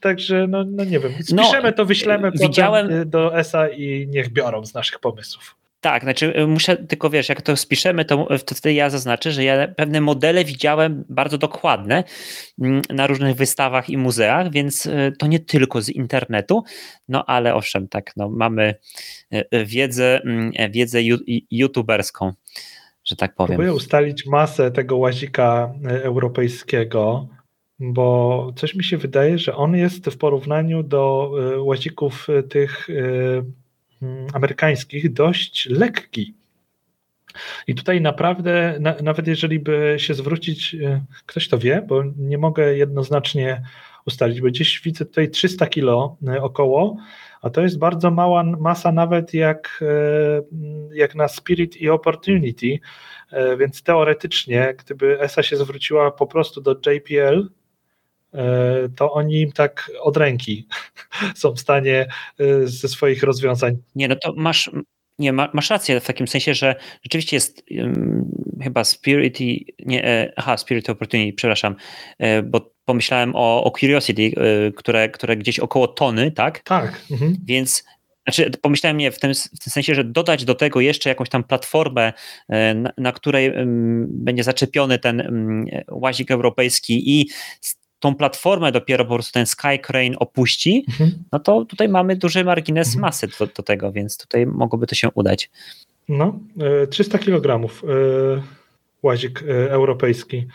Także, 0.00 0.46
no, 0.46 0.64
no 0.64 0.84
nie 0.84 1.00
wiem, 1.00 1.12
no, 1.32 1.44
spiszemy 1.44 1.72
to, 1.72 1.84
wyślemy 1.84 2.30
widziałem... 2.30 3.10
do 3.10 3.38
ESA 3.38 3.68
i 3.68 4.06
niech 4.08 4.28
biorą 4.28 4.66
z 4.66 4.74
naszych 4.74 4.98
pomysłów. 4.98 5.56
Tak, 5.84 6.02
znaczy 6.02 6.40
y, 6.40 6.46
muszę 6.46 6.76
tylko 6.76 7.10
wiesz, 7.10 7.28
jak 7.28 7.42
to 7.42 7.56
spiszemy, 7.56 8.04
to 8.04 8.28
wtedy 8.38 8.74
ja 8.74 8.90
zaznaczę, 8.90 9.32
że 9.32 9.44
ja 9.44 9.68
pewne 9.68 10.00
modele 10.00 10.44
widziałem 10.44 11.04
bardzo 11.08 11.38
dokładne 11.38 12.04
mm, 12.60 12.82
na 12.90 13.06
różnych 13.06 13.36
wystawach 13.36 13.90
i 13.90 13.96
muzeach, 13.96 14.50
więc 14.50 14.86
y, 14.86 15.12
to 15.18 15.26
nie 15.26 15.40
tylko 15.40 15.82
z 15.82 15.88
internetu, 15.88 16.64
no 17.08 17.24
ale 17.26 17.54
owszem, 17.54 17.88
tak, 17.88 18.12
no, 18.16 18.28
mamy 18.28 18.74
y, 19.34 19.64
wiedzę, 19.64 20.20
mm, 20.22 20.52
wiedzę 20.70 20.98
youtuberską, 21.50 22.32
że 23.04 23.16
tak 23.16 23.34
powiem. 23.34 23.56
Próbuję 23.56 23.74
ustalić 23.74 24.26
masę 24.26 24.70
tego 24.70 24.96
łazika 24.96 25.72
europejskiego, 26.02 27.28
bo 27.78 28.52
coś 28.56 28.74
mi 28.74 28.84
się 28.84 28.96
wydaje, 28.96 29.38
że 29.38 29.56
on 29.56 29.76
jest 29.76 30.06
w 30.06 30.18
porównaniu 30.18 30.82
do 30.82 31.32
łazików 31.58 32.26
tych 32.50 32.88
amerykańskich 34.32 35.12
dość 35.12 35.68
lekki. 35.70 36.34
I 37.66 37.74
tutaj 37.74 38.00
naprawdę, 38.00 38.76
na, 38.80 38.94
nawet 39.02 39.26
jeżeli 39.26 39.58
by 39.58 39.94
się 39.98 40.14
zwrócić, 40.14 40.74
e, 40.74 41.04
ktoś 41.26 41.48
to 41.48 41.58
wie, 41.58 41.84
bo 41.88 42.02
nie 42.16 42.38
mogę 42.38 42.76
jednoznacznie 42.76 43.62
ustalić, 44.06 44.40
bo 44.40 44.46
gdzieś 44.46 44.80
widzę 44.80 45.04
tutaj 45.04 45.30
300 45.30 45.66
kilo 45.66 46.16
e, 46.28 46.42
około, 46.42 46.96
a 47.42 47.50
to 47.50 47.60
jest 47.60 47.78
bardzo 47.78 48.10
mała 48.10 48.42
masa 48.42 48.92
nawet 48.92 49.34
jak, 49.34 49.80
e, 49.82 50.96
jak 50.96 51.14
na 51.14 51.28
Spirit 51.28 51.76
i 51.76 51.88
Opportunity, 51.88 52.78
więc 53.58 53.82
teoretycznie, 53.82 54.74
gdyby 54.78 55.20
ESA 55.20 55.42
się 55.42 55.56
zwróciła 55.56 56.10
po 56.10 56.26
prostu 56.26 56.60
do 56.60 56.76
JPL, 56.86 57.48
to 58.96 59.12
oni 59.12 59.40
im 59.40 59.52
tak 59.52 59.90
od 60.00 60.16
ręki 60.16 60.66
są 61.34 61.52
w 61.52 61.60
stanie 61.60 62.06
e, 62.40 62.66
ze 62.66 62.88
swoich 62.88 63.22
rozwiązań. 63.22 63.76
Nie, 63.94 64.08
no 64.08 64.16
to 64.16 64.32
masz, 64.36 64.70
nie, 65.18 65.32
masz 65.32 65.70
rację 65.70 66.00
w 66.00 66.06
takim 66.06 66.28
sensie, 66.28 66.54
że 66.54 66.76
rzeczywiście 67.02 67.36
jest 67.36 67.64
um, 67.70 68.30
chyba 68.62 68.84
Spirit 68.84 69.40
i, 69.40 69.74
nie, 69.78 70.04
e, 70.04 70.32
aha, 70.36 70.56
Spirit 70.56 70.90
Opportunity, 70.90 71.36
przepraszam, 71.36 71.76
bo 72.44 72.70
pomyślałem 72.84 73.32
o, 73.36 73.64
o 73.64 73.70
Curiosity, 73.70 74.32
które, 74.76 75.08
które 75.08 75.36
gdzieś 75.36 75.58
około 75.58 75.88
tony, 75.88 76.30
tak? 76.30 76.62
Tak. 76.62 77.00
Mhm. 77.10 77.36
Więc 77.44 77.84
znaczy, 78.26 78.50
pomyślałem 78.62 78.96
nie 78.96 79.12
w 79.12 79.18
tym, 79.18 79.34
w 79.34 79.58
tym 79.64 79.72
sensie, 79.72 79.94
że 79.94 80.04
dodać 80.04 80.44
do 80.44 80.54
tego 80.54 80.80
jeszcze 80.80 81.08
jakąś 81.08 81.28
tam 81.28 81.44
platformę, 81.44 82.12
na, 82.74 82.92
na 82.98 83.12
której 83.12 83.50
um, 83.50 84.06
będzie 84.10 84.44
zaczepiony 84.44 84.98
ten 84.98 85.20
um, 85.20 85.66
łazik 85.90 86.30
europejski 86.30 87.20
i 87.20 87.28
tą 88.04 88.14
platformę 88.14 88.72
dopiero 88.72 89.04
po 89.04 89.14
prostu 89.14 89.32
ten 89.32 89.46
Sky 89.46 89.78
Crane 89.82 90.18
opuści, 90.18 90.84
mhm. 90.88 91.10
no 91.32 91.38
to 91.38 91.64
tutaj 91.64 91.88
mamy 91.88 92.16
duży 92.16 92.44
margines 92.44 92.88
mhm. 92.88 93.00
masy 93.00 93.28
do, 93.38 93.46
do, 93.46 93.62
tego, 93.62 93.92
więc 93.92 94.18
tutaj 94.18 94.46
mogłoby 94.46 94.86
to 94.86 94.94
się 94.94 95.08
udać. 95.14 95.50
No, 96.08 96.40
300 96.90 97.18
e, 97.18 97.20
kg 97.20 97.46
e, 97.54 97.66
łazik 99.02 99.42
e, 99.42 99.70
europejski. 99.70 100.46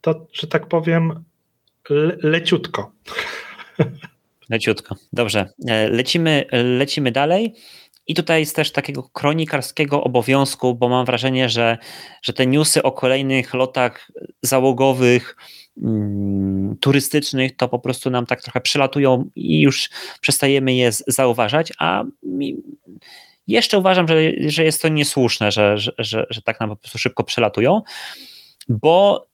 To, 0.00 0.26
że 0.32 0.46
tak 0.46 0.66
powiem, 0.66 1.24
le 1.90 2.16
leciutko. 2.22 2.92
Leciutko. 4.50 4.96
Dobrze. 5.12 5.48
Lecimy, 5.90 6.46
lecimy 6.52 7.12
dalej. 7.12 7.54
I 8.06 8.14
tutaj 8.14 8.40
jest 8.40 8.56
też 8.56 8.72
takiego 8.72 9.02
kronikarskiego 9.02 10.04
obowiązku, 10.04 10.74
bo 10.74 10.88
mam 10.88 11.06
wrażenie, 11.06 11.48
że, 11.48 11.78
że 12.22 12.32
te 12.32 12.46
newsy 12.46 12.82
o 12.82 12.92
kolejnych 12.92 13.54
lotach 13.54 14.10
załogowych, 14.42 15.36
turystycznych, 16.80 17.56
to 17.56 17.68
po 17.68 17.78
prostu 17.78 18.10
nam 18.10 18.26
tak 18.26 18.42
trochę 18.42 18.60
przylatują 18.60 19.30
i 19.34 19.60
już 19.60 19.90
przestajemy 20.20 20.74
je 20.74 20.90
zauważać, 20.92 21.72
a 21.78 22.04
jeszcze 23.46 23.78
uważam, 23.78 24.08
że, 24.08 24.14
że 24.46 24.64
jest 24.64 24.82
to 24.82 24.88
niesłuszne, 24.88 25.52
że, 25.52 25.78
że, 25.78 25.92
że, 25.98 26.26
że 26.30 26.42
tak 26.42 26.60
nam 26.60 26.68
po 26.68 26.76
prostu 26.76 26.98
szybko 26.98 27.24
przelatują, 27.24 27.82
bo 28.68 29.26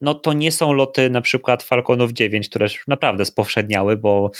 no 0.00 0.14
to 0.14 0.32
nie 0.32 0.52
są 0.52 0.72
loty 0.72 1.10
na 1.10 1.20
przykład 1.20 1.62
Falconów 1.62 2.12
9, 2.12 2.48
które 2.48 2.64
już 2.64 2.86
naprawdę 2.86 3.24
spowszedniały, 3.24 3.96
bo 3.96 4.30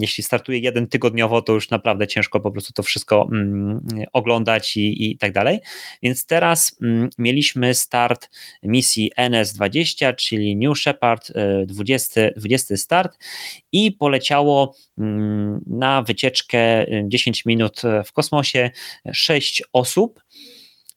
jeśli 0.00 0.24
startuje 0.24 0.58
jeden 0.58 0.86
tygodniowo, 0.86 1.42
to 1.42 1.52
już 1.52 1.70
naprawdę 1.70 2.06
ciężko 2.06 2.40
po 2.40 2.50
prostu 2.50 2.72
to 2.72 2.82
wszystko 2.82 3.28
mm, 3.32 3.86
oglądać 4.12 4.76
i, 4.76 5.10
i 5.10 5.18
tak 5.18 5.32
dalej. 5.32 5.58
Więc 6.02 6.26
teraz 6.26 6.76
mm, 6.82 7.10
mieliśmy 7.18 7.74
start 7.74 8.30
misji 8.62 9.12
NS-20, 9.16 10.14
czyli 10.16 10.56
New 10.56 10.78
Shepard 10.78 11.32
20, 11.66 12.20
y, 12.20 12.34
20 12.36 12.76
start 12.76 13.18
i 13.72 13.92
poleciało 13.92 14.74
mm, 14.98 15.60
na 15.66 16.02
wycieczkę 16.02 16.86
10 17.04 17.40
y, 17.40 17.42
minut 17.46 17.82
w 18.04 18.12
kosmosie 18.12 18.70
6 19.12 19.62
osób. 19.72 20.20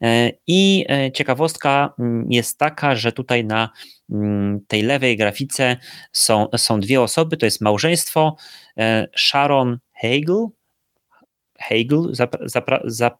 E, 0.01 0.31
I 0.47 0.85
e, 0.89 1.11
ciekawostka 1.11 1.93
mm, 1.99 2.31
jest 2.31 2.57
taka, 2.57 2.95
że 2.95 3.11
tutaj 3.11 3.45
na 3.45 3.69
mm, 4.11 4.59
tej 4.67 4.81
lewej 4.81 5.17
grafice 5.17 5.77
są, 6.11 6.47
są 6.57 6.79
dwie 6.79 7.01
osoby, 7.01 7.37
to 7.37 7.45
jest 7.45 7.61
małżeństwo 7.61 8.35
e, 8.77 9.07
Sharon 9.17 9.79
Hagel, 10.01 10.47
Hagel 11.59 12.09
zapra, 12.11 12.39
zapra, 12.47 12.79
za, 12.85 13.17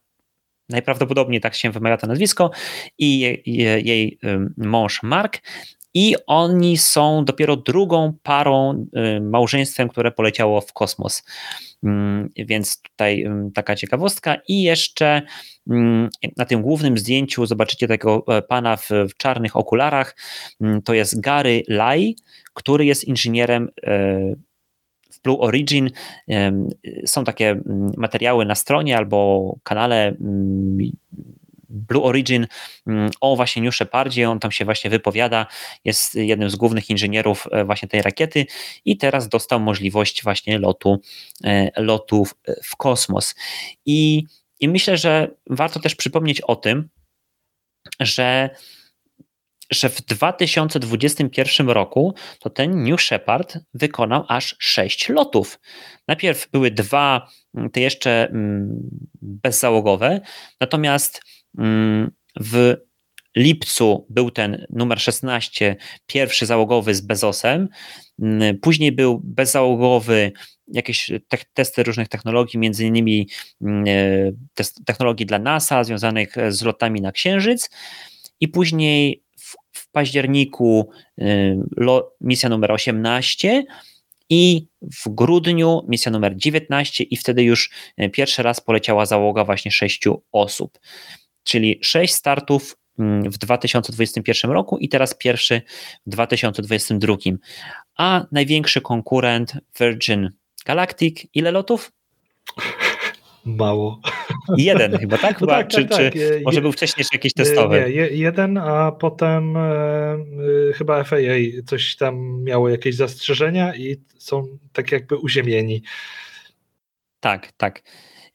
najprawdopodobniej 0.70 1.42
tak 1.42 1.56
się 1.56 1.72
wymawia 1.72 1.98
to 1.98 2.08
nazwisko, 2.08 2.52
i 2.98 3.20
jej, 3.20 3.44
jej 3.86 4.20
mąż 4.58 5.04
Mark. 5.04 5.42
I 5.94 6.16
oni 6.28 6.78
są 6.78 7.26
dopiero 7.26 7.56
drugą 7.56 8.14
parą, 8.24 8.86
małżeństwem, 9.22 9.90
które 9.90 10.12
poleciało 10.12 10.62
w 10.62 10.74
kosmos. 10.74 11.24
Mm, 11.84 12.30
więc 12.36 12.82
tutaj 12.82 13.26
taka 13.54 13.76
ciekawostka. 13.76 14.36
I 14.48 14.62
jeszcze 14.62 15.22
mm, 15.70 16.10
na 16.38 16.46
tym 16.46 16.62
głównym 16.62 16.98
zdjęciu 16.98 17.46
zobaczycie 17.46 17.88
tego 17.88 18.24
e, 18.28 18.42
pana 18.42 18.78
w, 18.78 18.90
w 19.10 19.18
czarnych 19.18 19.56
okularach. 19.56 20.16
Mm, 20.62 20.82
to 20.82 20.94
jest 20.94 21.22
Gary 21.22 21.64
Lai, 21.68 22.16
który 22.54 22.86
jest 22.86 23.04
inżynierem 23.04 23.70
e, 23.84 24.20
w 25.12 25.22
Blue 25.24 25.40
Origin. 25.40 25.90
Są 27.06 27.24
takie 27.24 27.62
materiały 27.98 28.46
na 28.46 28.56
stronie 28.56 28.98
albo 28.98 29.56
kanale 29.64 30.16
Blue 31.70 32.04
Origin 32.04 32.48
o 33.22 33.36
właśnie 33.36 33.62
New 33.62 33.76
Shepardzie, 33.76 34.30
on 34.30 34.40
tam 34.40 34.52
się 34.52 34.66
właśnie 34.66 34.90
wypowiada, 34.90 35.48
jest 35.86 36.16
jednym 36.16 36.50
z 36.50 36.56
głównych 36.56 36.90
inżynierów 36.90 37.48
e, 37.52 37.66
właśnie 37.66 37.88
tej 37.88 38.02
rakiety 38.02 38.46
i 38.86 38.98
teraz 38.98 39.30
dostał 39.30 39.60
możliwość 39.60 40.24
właśnie 40.24 40.60
lotu, 40.60 41.02
e, 41.44 41.82
lotu 41.82 42.28
w 42.64 42.76
kosmos. 42.76 43.36
I, 43.86 44.24
I 44.60 44.70
myślę, 44.70 44.98
że 44.98 45.32
warto 45.50 45.80
też 45.80 45.96
przypomnieć 45.96 46.42
o 46.42 46.56
tym, 46.56 46.90
że 48.00 48.50
że 49.72 49.90
w 49.90 50.02
2021 50.02 51.70
roku 51.70 52.14
to 52.40 52.50
ten 52.50 52.84
New 52.84 53.02
Shepard 53.02 53.58
wykonał 53.74 54.26
aż 54.28 54.56
sześć 54.60 55.10
lotów. 55.10 55.60
Najpierw 56.08 56.50
były 56.52 56.72
dwa, 56.72 57.28
te 57.72 57.82
jeszcze 57.82 58.32
bezzałogowe, 59.22 60.22
natomiast 60.62 61.22
Mm, 61.22 61.37
w 62.40 62.76
lipcu 63.38 64.06
był 64.10 64.32
ten 64.32 64.66
numer 64.70 65.00
16, 65.00 65.76
pierwszy 66.08 66.46
załogowy 66.46 66.96
z 66.96 67.02
Bezosem. 67.02 67.70
Mm, 68.22 68.60
później 68.60 68.92
był 68.92 69.22
bezzałogowy 69.24 70.32
jakieś 70.68 71.12
te 71.28 71.38
testy 71.54 71.84
różnych 71.84 72.08
technologii, 72.08 72.60
między 72.60 72.86
innymi 72.86 73.30
mm, 73.62 73.84
e, 73.88 74.64
technologii 74.86 75.26
dla 75.26 75.40
NASA 75.40 75.84
związanych 75.84 76.36
z 76.50 76.62
lotami 76.62 77.02
na 77.02 77.12
Księżyc. 77.12 77.70
I 78.40 78.48
później 78.48 79.24
w, 79.40 79.56
w 79.72 79.92
październiku 79.92 80.90
e, 81.22 81.26
misja 82.22 82.50
numer 82.50 82.72
18 82.72 83.64
i 84.30 84.68
w 84.82 85.10
grudniu 85.10 85.82
misja 85.88 86.12
numer 86.12 86.36
19 86.36 87.04
i 87.04 87.18
wtedy 87.18 87.44
już 87.44 87.70
e, 87.98 88.10
pierwszy 88.10 88.44
raz 88.44 88.62
poleciała 88.62 89.06
załoga 89.06 89.44
właśnie 89.44 89.72
sześciu 89.72 90.24
osób 90.32 90.80
czyli 91.48 91.80
6 91.82 92.14
startów 92.14 92.78
mm, 93.00 93.32
w 93.32 93.38
2021 93.38 94.52
roku 94.52 94.78
i 94.78 94.90
teraz 94.90 95.14
pierwszy 95.14 95.62
w 96.06 96.10
2022. 96.10 97.16
A 97.98 98.26
największy 98.32 98.82
konkurent 98.82 99.54
Virgin 99.80 100.32
Galactic, 100.66 101.28
ile 101.34 101.52
lotów? 101.52 101.92
Mało. 103.46 104.02
Jeden 104.58 104.98
chyba, 104.98 105.18
tak? 105.18 105.38
No 105.42 105.48
tak, 105.48 105.68
czy, 105.68 105.86
tak, 105.86 105.98
tak. 105.98 106.14
czy 106.14 106.42
może 106.46 106.62
był 106.62 106.72
wcześniej 106.72 107.06
jakiś 107.14 107.34
testowy? 107.34 107.80
Nie, 107.80 108.08
jeden, 108.08 108.58
a 108.58 108.92
potem 108.92 109.58
e, 109.58 110.18
chyba 110.76 111.04
FAA 111.04 111.18
coś 111.66 111.96
tam 111.96 112.44
miało 112.44 112.70
jakieś 112.70 112.96
zastrzeżenia 112.96 113.76
i 113.76 113.98
są 114.18 114.58
tak 114.74 114.92
jakby 114.92 115.18
uziemieni. 115.18 115.84
Tak, 117.20 117.52
tak. 117.52 117.84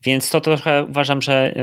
Więc 0.04 0.30
to 0.30 0.40
trochę 0.40 0.84
uważam, 0.84 1.22
że 1.22 1.54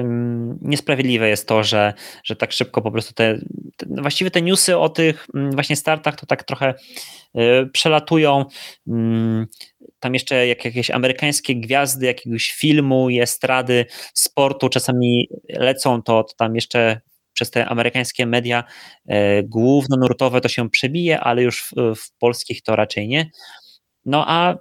niesprawiedliwe 0.62 1.30
jest 1.30 1.48
to, 1.48 1.64
że, 1.64 1.94
że 2.24 2.36
tak 2.36 2.52
szybko 2.52 2.82
po 2.82 2.92
prostu 2.92 3.14
te, 3.14 3.40
te 3.78 3.86
właściwie 3.90 4.32
te 4.32 4.42
newsy 4.42 4.78
o 4.78 4.90
tych 4.90 5.28
mm, 5.36 5.52
właśnie 5.52 5.76
startach 5.76 6.16
to 6.16 6.26
tak 6.26 6.44
trochę 6.44 6.74
y, 7.38 7.70
przelatują. 7.74 8.46
Mm, 8.88 9.48
tam 10.00 10.14
jeszcze 10.14 10.48
jak 10.48 10.66
jakieś 10.66 10.92
amerykańskie 10.92 11.56
gwiazdy 11.56 12.06
jakiegoś 12.06 12.52
filmu 12.52 13.08
estrady 13.22 13.86
sportu 14.14 14.70
czasami 14.70 15.30
lecą, 15.50 16.02
to, 16.02 16.24
to 16.24 16.34
tam 16.38 16.56
jeszcze 16.56 17.02
przez 17.34 17.52
te 17.52 17.66
amerykańskie 17.66 18.26
media 18.26 18.64
e, 19.08 19.44
głównonurtowe 19.44 20.42
to 20.42 20.50
się 20.50 20.70
przebije, 20.70 21.20
ale 21.20 21.44
już 21.44 21.64
w, 21.64 21.96
w 21.96 22.18
polskich 22.18 22.62
to 22.62 22.76
raczej 22.76 23.08
nie. 23.08 23.30
No 24.06 24.26
a 24.28 24.56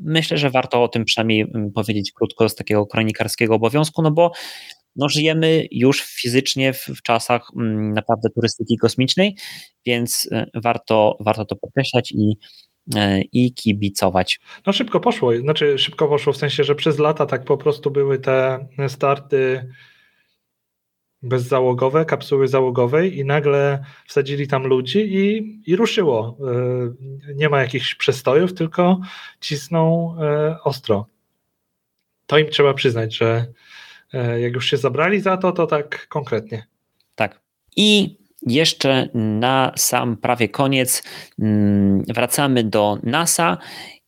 myślę, 0.00 0.38
że 0.38 0.50
warto 0.50 0.82
o 0.82 0.88
tym 0.88 1.04
przynajmniej 1.04 1.40
mm, 1.40 1.72
powiedzieć 1.72 2.12
krótko 2.12 2.48
z 2.48 2.54
takiego 2.54 2.86
kronikarskiego 2.86 3.54
obowiązku, 3.54 4.02
no 4.02 4.10
bo 4.10 4.32
no, 4.96 5.08
żyjemy 5.08 5.66
już 5.70 6.02
fizycznie 6.02 6.72
w, 6.72 6.86
w 6.86 7.02
czasach 7.02 7.42
mm, 7.56 7.92
naprawdę 7.92 8.28
turystyki 8.34 8.76
kosmicznej, 8.76 9.36
więc 9.86 10.28
e, 10.32 10.46
warto, 10.54 11.16
warto 11.20 11.44
to 11.44 11.56
podkreślać 11.56 12.12
i, 12.12 12.36
e, 12.96 13.20
i 13.32 13.54
kibicować. 13.54 14.40
No 14.66 14.72
szybko 14.72 15.00
poszło, 15.00 15.36
znaczy 15.36 15.78
szybko 15.78 16.08
poszło 16.08 16.32
w 16.32 16.36
sensie, 16.36 16.64
że 16.64 16.74
przez 16.74 16.98
lata 16.98 17.26
tak 17.26 17.44
po 17.44 17.56
prostu 17.56 17.90
były 17.90 18.18
te 18.18 18.68
starty 18.88 19.68
bezzałogowe, 21.22 22.04
kapsuły 22.04 22.48
załogowej 22.48 23.18
i 23.18 23.24
nagle 23.24 23.84
wsadzili 24.06 24.48
tam 24.48 24.66
ludzi 24.66 24.98
i, 24.98 25.60
i 25.66 25.76
ruszyło. 25.76 26.36
E, 27.28 27.34
nie 27.34 27.48
ma 27.48 27.60
jakichś 27.60 27.94
przestojów, 27.94 28.54
tylko 28.54 29.00
cisną 29.40 30.14
e, 30.20 30.56
ostro. 30.64 31.06
To 32.26 32.38
im 32.38 32.48
trzeba 32.48 32.74
przyznać, 32.74 33.16
że 33.16 33.46
e, 34.12 34.40
jak 34.40 34.52
już 34.52 34.70
się 34.70 34.76
zabrali 34.76 35.20
za 35.20 35.36
to, 35.36 35.52
to 35.52 35.66
tak 35.66 36.08
konkretnie. 36.08 36.66
Tak. 37.14 37.40
I 37.76 38.16
jeszcze 38.46 39.08
na 39.14 39.72
sam 39.76 40.16
prawie 40.16 40.48
koniec 40.48 41.02
mm, 41.38 42.04
wracamy 42.14 42.64
do 42.64 42.98
NASA 43.02 43.58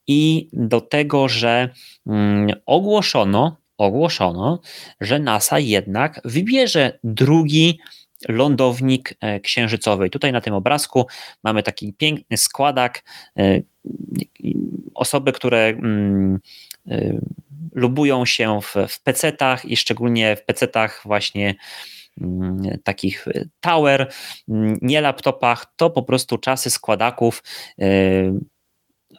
i 0.07 0.49
do 0.53 0.81
tego, 0.81 1.29
że 1.29 1.69
mm, 2.07 2.51
ogłoszono 2.67 3.62
ogłoszono, 3.79 4.61
że 5.01 5.19
NASA 5.19 5.59
jednak 5.59 6.21
wybierze 6.25 6.99
drugi 7.05 7.79
lądownik 8.29 9.15
e, 9.21 9.41
księżycowy. 9.41 10.11
Tutaj 10.11 10.33
na 10.33 10.41
tym 10.41 10.55
obrazku 10.55 11.07
mamy 11.45 11.63
taki 11.63 11.93
piękny 11.93 12.37
składak. 12.37 13.05
E, 13.39 13.61
osoby, 14.95 15.33
które 15.33 15.59
mm, 15.59 16.39
e, 16.89 17.19
lubują 17.73 18.27
się 18.27 18.61
w, 18.63 18.75
w 18.89 19.03
PC-tach 19.05 19.65
i 19.65 19.77
szczególnie 19.77 20.37
w 20.37 20.47
PC-tach 20.47 21.03
właśnie 21.05 21.55
mm, 22.21 22.79
takich 22.85 23.27
tower, 23.61 24.13
mm, 24.49 24.79
nie 24.83 25.01
laptopach, 25.01 25.67
to 25.77 25.91
po 25.91 26.03
prostu 26.03 26.39
czasy 26.39 26.71
składaków 26.71 27.43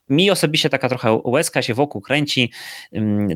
mi 0.09 0.31
osobiście 0.31 0.69
taka 0.69 0.89
trochę 0.89 1.21
łezka 1.25 1.61
się 1.61 1.73
wokół 1.73 2.01
kręci. 2.01 2.51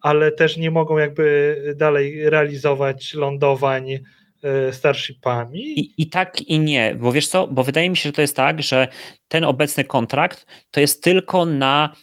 ale 0.00 0.32
też 0.32 0.56
nie 0.56 0.70
mogą 0.70 0.98
jakby 0.98 1.56
dalej 1.76 2.30
realizować 2.30 3.14
lądowań 3.14 3.92
y, 3.92 4.00
Starshipami. 4.72 5.60
I, 5.80 6.02
I 6.02 6.06
tak 6.06 6.40
i 6.40 6.58
nie, 6.58 6.94
bo 7.00 7.12
wiesz 7.12 7.28
co, 7.28 7.46
bo 7.46 7.64
wydaje 7.64 7.90
mi 7.90 7.96
się, 7.96 8.08
że 8.08 8.12
to 8.12 8.20
jest 8.20 8.36
tak, 8.36 8.62
że 8.62 8.88
ten 9.28 9.44
obecny 9.44 9.84
kontrakt 9.84 10.46
to 10.70 10.80
jest 10.80 11.02
tylko 11.02 11.46
na 11.46 11.96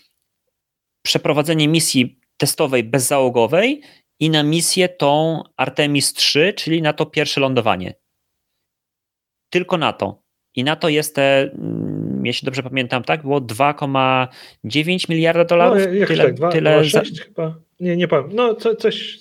przeprowadzenie 1.02 1.68
misji 1.68 2.20
testowej 2.38 2.84
bezzałogowej 2.84 3.82
i 4.20 4.30
na 4.30 4.44
misję 4.44 4.90
tą 4.90 5.44
Artemis 5.58 6.14
3, 6.14 6.54
czyli 6.58 6.82
na 6.82 6.94
to 6.94 7.06
pierwsze 7.06 7.42
lądowanie. 7.42 7.94
Tylko 9.50 9.78
na 9.78 9.94
to. 9.94 10.24
I 10.56 10.64
na 10.64 10.76
to 10.76 10.90
jest 10.90 11.16
te, 11.16 11.42
mm, 11.42 12.03
jeśli 12.26 12.46
dobrze 12.46 12.64
pamiętam, 12.64 13.04
tak, 13.04 13.22
było 13.22 13.42
2,9 13.42 15.10
miliarda 15.10 15.46
dolarów. 15.46 15.78
No, 15.78 16.08
tyle, 16.08 16.24
tak, 16.24 16.34
2, 16.34 16.52
tyle 16.52 16.84
2, 16.84 17.02
chyba. 17.26 17.56
Nie, 17.80 17.98
nie 17.98 18.08
powiem. 18.08 18.30
No, 18.34 18.56
co, 18.56 18.76
coś, 18.76 19.20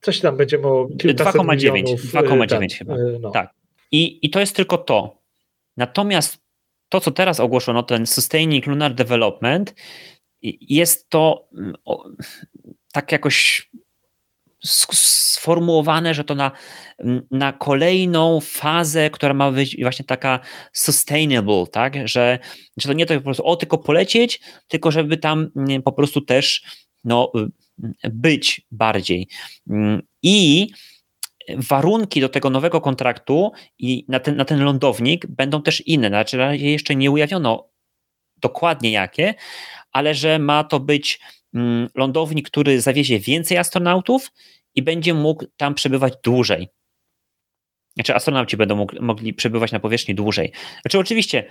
coś 0.00 0.20
tam 0.20 0.36
będzie 0.36 0.58
o 0.58 0.84
2,9 0.84 1.84
2,9 1.84 2.78
chyba. 2.78 2.96
Y, 2.96 3.18
no. 3.20 3.30
Tak. 3.30 3.50
I, 3.92 4.26
I 4.26 4.30
to 4.30 4.40
jest 4.40 4.56
tylko 4.56 4.78
to. 4.78 5.18
Natomiast 5.76 6.44
to, 6.88 7.00
co 7.00 7.10
teraz 7.10 7.40
ogłoszono, 7.40 7.82
ten 7.82 8.06
Sustaining 8.06 8.66
Lunar 8.66 8.94
Development, 8.94 9.74
jest 10.60 11.10
to 11.10 11.48
mm, 11.56 11.74
tak 12.92 13.12
jakoś 13.12 13.70
sformułowane, 14.64 16.14
że 16.14 16.24
to 16.24 16.34
na, 16.34 16.50
na 17.30 17.52
kolejną 17.52 18.40
fazę, 18.40 19.10
która 19.10 19.34
ma 19.34 19.52
być 19.52 19.76
właśnie 19.80 20.04
taka 20.04 20.40
sustainable, 20.72 21.66
tak, 21.72 22.08
że, 22.08 22.38
że 22.76 22.88
to 22.88 22.92
nie 22.92 23.06
to 23.06 23.14
po 23.14 23.20
prostu 23.20 23.46
o 23.46 23.56
tylko 23.56 23.78
polecieć, 23.78 24.40
tylko 24.68 24.90
żeby 24.90 25.16
tam 25.16 25.50
po 25.84 25.92
prostu 25.92 26.20
też 26.20 26.62
no, 27.04 27.32
być 28.04 28.66
bardziej. 28.70 29.28
I 30.22 30.68
warunki 31.56 32.20
do 32.20 32.28
tego 32.28 32.50
nowego 32.50 32.80
kontraktu 32.80 33.52
i 33.78 34.04
na 34.08 34.20
ten, 34.20 34.36
na 34.36 34.44
ten 34.44 34.64
lądownik 34.64 35.26
będą 35.26 35.62
też 35.62 35.80
inne. 35.86 36.08
Znaczy, 36.08 36.38
jeszcze 36.56 36.94
nie 36.96 37.10
ujawniono 37.10 37.68
dokładnie 38.36 38.92
jakie, 38.92 39.34
ale 39.92 40.14
że 40.14 40.38
ma 40.38 40.64
to 40.64 40.80
być 40.80 41.20
mm, 41.54 41.88
lądownik, 41.94 42.48
który 42.50 42.80
zawiezie 42.80 43.18
więcej 43.18 43.58
astronautów 43.58 44.32
i 44.74 44.82
będzie 44.82 45.14
mógł 45.14 45.44
tam 45.56 45.74
przebywać 45.74 46.14
dłużej. 46.24 46.68
znaczy 47.94 48.14
astronauci 48.14 48.56
będą 48.56 48.86
mogli 49.00 49.34
przebywać 49.34 49.72
na 49.72 49.80
powierzchni 49.80 50.14
dłużej. 50.14 50.52
Znaczy 50.82 50.98
oczywiście 50.98 51.44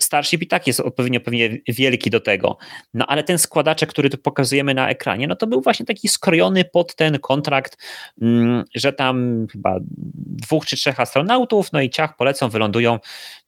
Starship 0.00 0.42
i 0.42 0.46
tak 0.46 0.66
jest 0.66 0.80
odpowiednio 0.80 1.20
pewnie 1.20 1.58
wielki 1.68 2.10
do 2.10 2.20
tego, 2.20 2.58
no 2.94 3.06
ale 3.06 3.24
ten 3.24 3.38
składaczek, 3.38 3.90
który 3.90 4.10
tu 4.10 4.18
pokazujemy 4.18 4.74
na 4.74 4.88
ekranie, 4.88 5.26
no 5.26 5.36
to 5.36 5.46
był 5.46 5.60
właśnie 5.60 5.86
taki 5.86 6.08
skrojony 6.08 6.64
pod 6.64 6.94
ten 6.94 7.18
kontrakt, 7.18 7.78
mm, 8.22 8.64
że 8.74 8.92
tam 8.92 9.46
chyba 9.52 9.78
dwóch 10.16 10.66
czy 10.66 10.76
trzech 10.76 11.00
astronautów, 11.00 11.72
no 11.72 11.80
i 11.80 11.90
ciach 11.90 12.16
polecą, 12.16 12.48
wylądują, 12.48 12.98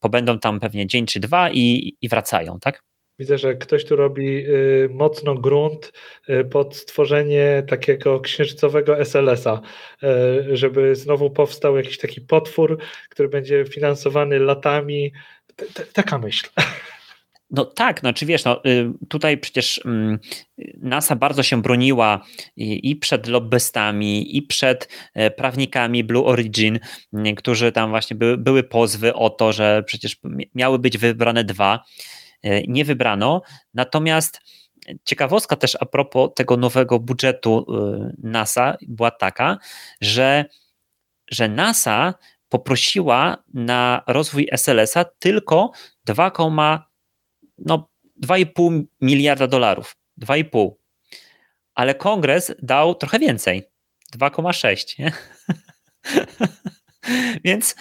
pobędą 0.00 0.38
tam 0.38 0.60
pewnie 0.60 0.86
dzień 0.86 1.06
czy 1.06 1.20
dwa 1.20 1.50
i, 1.50 1.96
i 2.00 2.08
wracają, 2.08 2.60
tak? 2.60 2.82
Widzę, 3.18 3.38
że 3.38 3.54
ktoś 3.54 3.84
tu 3.84 3.96
robi 3.96 4.46
y, 4.46 4.88
mocno 4.92 5.34
grunt 5.34 5.92
y, 6.28 6.44
pod 6.44 6.76
stworzenie 6.76 7.62
takiego 7.68 8.20
księżycowego 8.20 9.04
SLS-a, 9.04 9.60
y, 10.02 10.56
żeby 10.56 10.96
znowu 10.96 11.30
powstał 11.30 11.76
jakiś 11.76 11.98
taki 11.98 12.20
potwór, 12.20 12.78
który 13.08 13.28
będzie 13.28 13.64
finansowany 13.64 14.38
latami. 14.38 15.12
Taka 15.92 16.18
myśl. 16.18 16.48
No 17.50 17.64
tak, 17.64 18.02
no 18.02 18.12
czy 18.12 18.26
wiesz, 18.26 18.44
no, 18.44 18.62
tutaj 19.08 19.38
przecież 19.38 19.80
mm, 19.84 20.18
NASA 20.82 21.16
bardzo 21.16 21.42
się 21.42 21.62
broniła 21.62 22.24
i, 22.56 22.96
przed 22.96 23.26
lobbystami, 23.26 24.36
i 24.36 24.42
przed 24.42 24.88
e, 25.14 25.30
prawnikami 25.30 26.04
Blue 26.04 26.26
Origin, 26.26 26.78
którzy 27.36 27.72
tam 27.72 27.90
właśnie 27.90 28.16
były, 28.16 28.36
były 28.36 28.62
pozwy 28.62 29.14
o 29.14 29.30
to, 29.30 29.52
że 29.52 29.82
przecież 29.86 30.16
miały 30.54 30.78
być 30.78 30.98
wybrane 30.98 31.44
dwa 31.44 31.84
nie 32.68 32.84
wybrano. 32.84 33.42
Natomiast 33.74 34.40
ciekawostka 35.04 35.56
też 35.56 35.76
a 35.80 35.86
propos 35.86 36.30
tego 36.36 36.56
nowego 36.56 36.98
budżetu 36.98 37.66
e, 37.68 38.12
NASA 38.22 38.76
była 38.88 39.10
taka, 39.10 39.58
że, 40.00 40.44
że 41.30 41.48
NASA 41.48 42.14
poprosiła 42.48 43.42
na 43.54 44.02
rozwój 44.06 44.48
SLS-a 44.52 45.04
tylko 45.04 45.70
2, 46.04 46.32
no 47.58 47.88
2,5 48.26 48.82
miliarda 49.00 49.46
dolarów. 49.46 49.96
2,5. 50.22 50.70
Ale 51.74 51.94
kongres 51.94 52.54
dał 52.62 52.94
trochę 52.94 53.18
więcej. 53.18 53.62
2,6. 54.16 55.12
więc, 57.44 57.76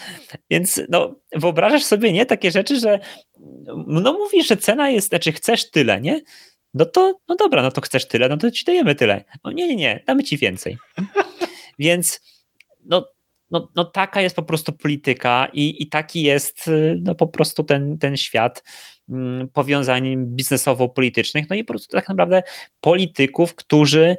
więc 0.50 0.82
no, 0.90 1.16
wyobrażasz 1.36 1.84
sobie, 1.84 2.14
nie, 2.14 2.26
takie 2.26 2.52
rzeczy, 2.52 2.80
że 2.80 3.00
no 3.88 4.14
mówisz, 4.14 4.48
że 4.48 4.58
cena 4.58 4.90
jest, 4.90 5.10
znaczy 5.10 5.32
chcesz 5.32 5.72
tyle, 5.72 6.02
nie? 6.02 6.22
No 6.74 6.86
to, 6.86 7.20
no 7.28 7.36
dobra, 7.36 7.62
no 7.62 7.72
to 7.72 7.82
chcesz 7.82 8.08
tyle, 8.08 8.30
no 8.30 8.38
to 8.38 8.52
ci 8.52 8.66
dajemy 8.66 8.96
tyle. 8.96 9.24
No 9.44 9.52
nie, 9.52 9.68
nie, 9.68 9.76
nie, 9.76 10.04
damy 10.08 10.24
ci 10.24 10.38
więcej. 10.38 10.78
Więc 11.80 12.22
no, 12.86 13.06
no, 13.52 13.70
no 13.76 13.86
taka 13.86 14.22
jest 14.22 14.36
po 14.36 14.44
prostu 14.44 14.74
polityka 14.74 15.48
i, 15.54 15.84
i 15.84 15.90
taki 15.90 16.22
jest 16.22 16.70
no 17.02 17.16
po 17.16 17.28
prostu 17.28 17.64
ten, 17.64 17.98
ten 17.98 18.18
świat 18.18 18.64
mm, 19.10 19.50
powiązań 19.50 20.18
biznesowo-politycznych, 20.18 21.50
no 21.50 21.56
i 21.56 21.64
po 21.64 21.74
prostu 21.74 21.92
tak 21.92 22.10
naprawdę 22.10 22.44
polityków, 22.82 23.56
którzy 23.56 24.18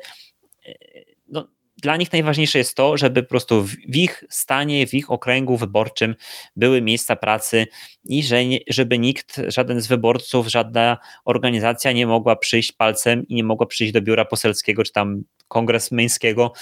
dla 1.82 1.96
nich 1.96 2.12
najważniejsze 2.12 2.58
jest 2.58 2.74
to, 2.74 2.96
żeby 2.96 3.22
po 3.22 3.28
prostu 3.28 3.64
w 3.64 3.96
ich 3.96 4.24
stanie, 4.30 4.86
w 4.86 4.94
ich 4.94 5.10
okręgu 5.10 5.56
wyborczym 5.56 6.14
były 6.56 6.82
miejsca 6.82 7.16
pracy 7.16 7.66
i 8.04 8.22
że 8.22 8.38
żeby 8.68 8.98
nikt, 8.98 9.40
żaden 9.48 9.80
z 9.80 9.86
wyborców, 9.86 10.48
żadna 10.48 10.98
organizacja 11.24 11.92
nie 11.92 12.06
mogła 12.06 12.36
przyjść 12.36 12.72
palcem 12.72 13.28
i 13.28 13.34
nie 13.34 13.44
mogła 13.44 13.66
przyjść 13.66 13.92
do 13.92 14.00
biura 14.00 14.24
poselskiego 14.24 14.84
czy 14.84 14.92
tam 14.92 15.22
kongresmeńskiego 15.48 16.52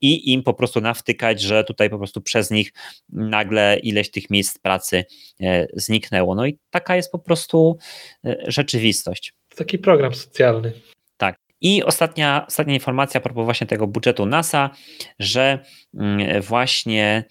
i 0.00 0.32
im 0.32 0.42
po 0.42 0.54
prostu 0.54 0.80
nawtykać, 0.80 1.40
że 1.40 1.64
tutaj 1.64 1.90
po 1.90 1.98
prostu 1.98 2.20
przez 2.20 2.50
nich 2.50 2.72
nagle 3.08 3.78
ileś 3.78 4.10
tych 4.10 4.30
miejsc 4.30 4.58
pracy 4.58 5.04
e, 5.40 5.66
zniknęło. 5.74 6.34
No 6.34 6.46
i 6.46 6.58
taka 6.70 6.96
jest 6.96 7.12
po 7.12 7.18
prostu 7.18 7.78
e, 8.24 8.36
rzeczywistość. 8.46 9.34
Taki 9.56 9.78
program 9.78 10.14
socjalny. 10.14 10.72
I 11.60 11.84
ostatnia, 11.84 12.46
ostatnia 12.48 12.74
informacja 12.74 13.18
a 13.18 13.22
propos 13.22 13.44
właśnie 13.44 13.66
tego 13.66 13.86
budżetu 13.86 14.26
NASA, 14.26 14.70
że 15.18 15.64
mm, 15.94 16.42
właśnie, 16.42 17.24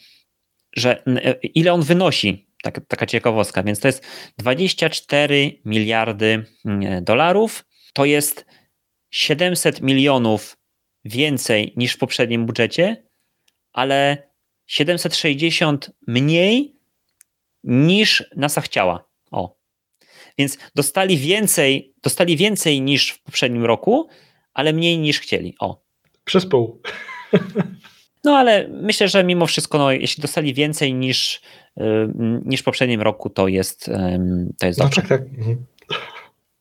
że 0.75 1.03
mm, 1.05 1.23
ile 1.43 1.73
on 1.73 1.81
wynosi, 1.81 2.49
tak, 2.63 2.81
taka 2.87 3.05
ciekawostka, 3.05 3.63
więc 3.63 3.79
to 3.79 3.87
jest 3.87 4.05
24 4.37 5.51
miliardy 5.65 6.45
mm, 6.65 7.03
dolarów, 7.03 7.65
to 7.93 8.05
jest 8.05 8.45
700 9.11 9.81
milionów 9.81 10.57
więcej 11.05 11.73
niż 11.77 11.93
w 11.93 11.97
poprzednim 11.97 12.45
budżecie, 12.45 13.05
ale 13.73 14.29
760 14.65 15.91
mniej 16.07 16.79
niż 17.63 18.23
NASA 18.35 18.61
chciała. 18.61 19.14
Więc 20.37 20.57
dostali 20.75 21.17
więcej, 21.17 21.93
dostali 22.03 22.37
więcej 22.37 22.81
niż 22.81 23.09
w 23.09 23.23
poprzednim 23.23 23.65
roku, 23.65 24.07
ale 24.53 24.73
mniej 24.73 24.97
niż 24.99 25.19
chcieli. 25.19 25.55
O. 25.59 25.81
Przez 26.25 26.45
pół. 26.45 26.81
No 28.23 28.37
ale 28.37 28.67
myślę, 28.67 29.07
że 29.07 29.23
mimo 29.23 29.45
wszystko, 29.45 29.77
no, 29.77 29.91
jeśli 29.91 30.21
dostali 30.21 30.53
więcej 30.53 30.93
niż, 30.93 31.41
niż 32.45 32.61
w 32.61 32.63
poprzednim 32.63 33.01
roku, 33.01 33.29
to 33.29 33.47
jest, 33.47 33.91
to 34.59 34.67
jest 34.67 34.79
no 34.79 34.85
dobrze. 34.85 35.01
Tak, 35.01 35.09
tak. 35.09 35.21
Mhm. 35.21 35.65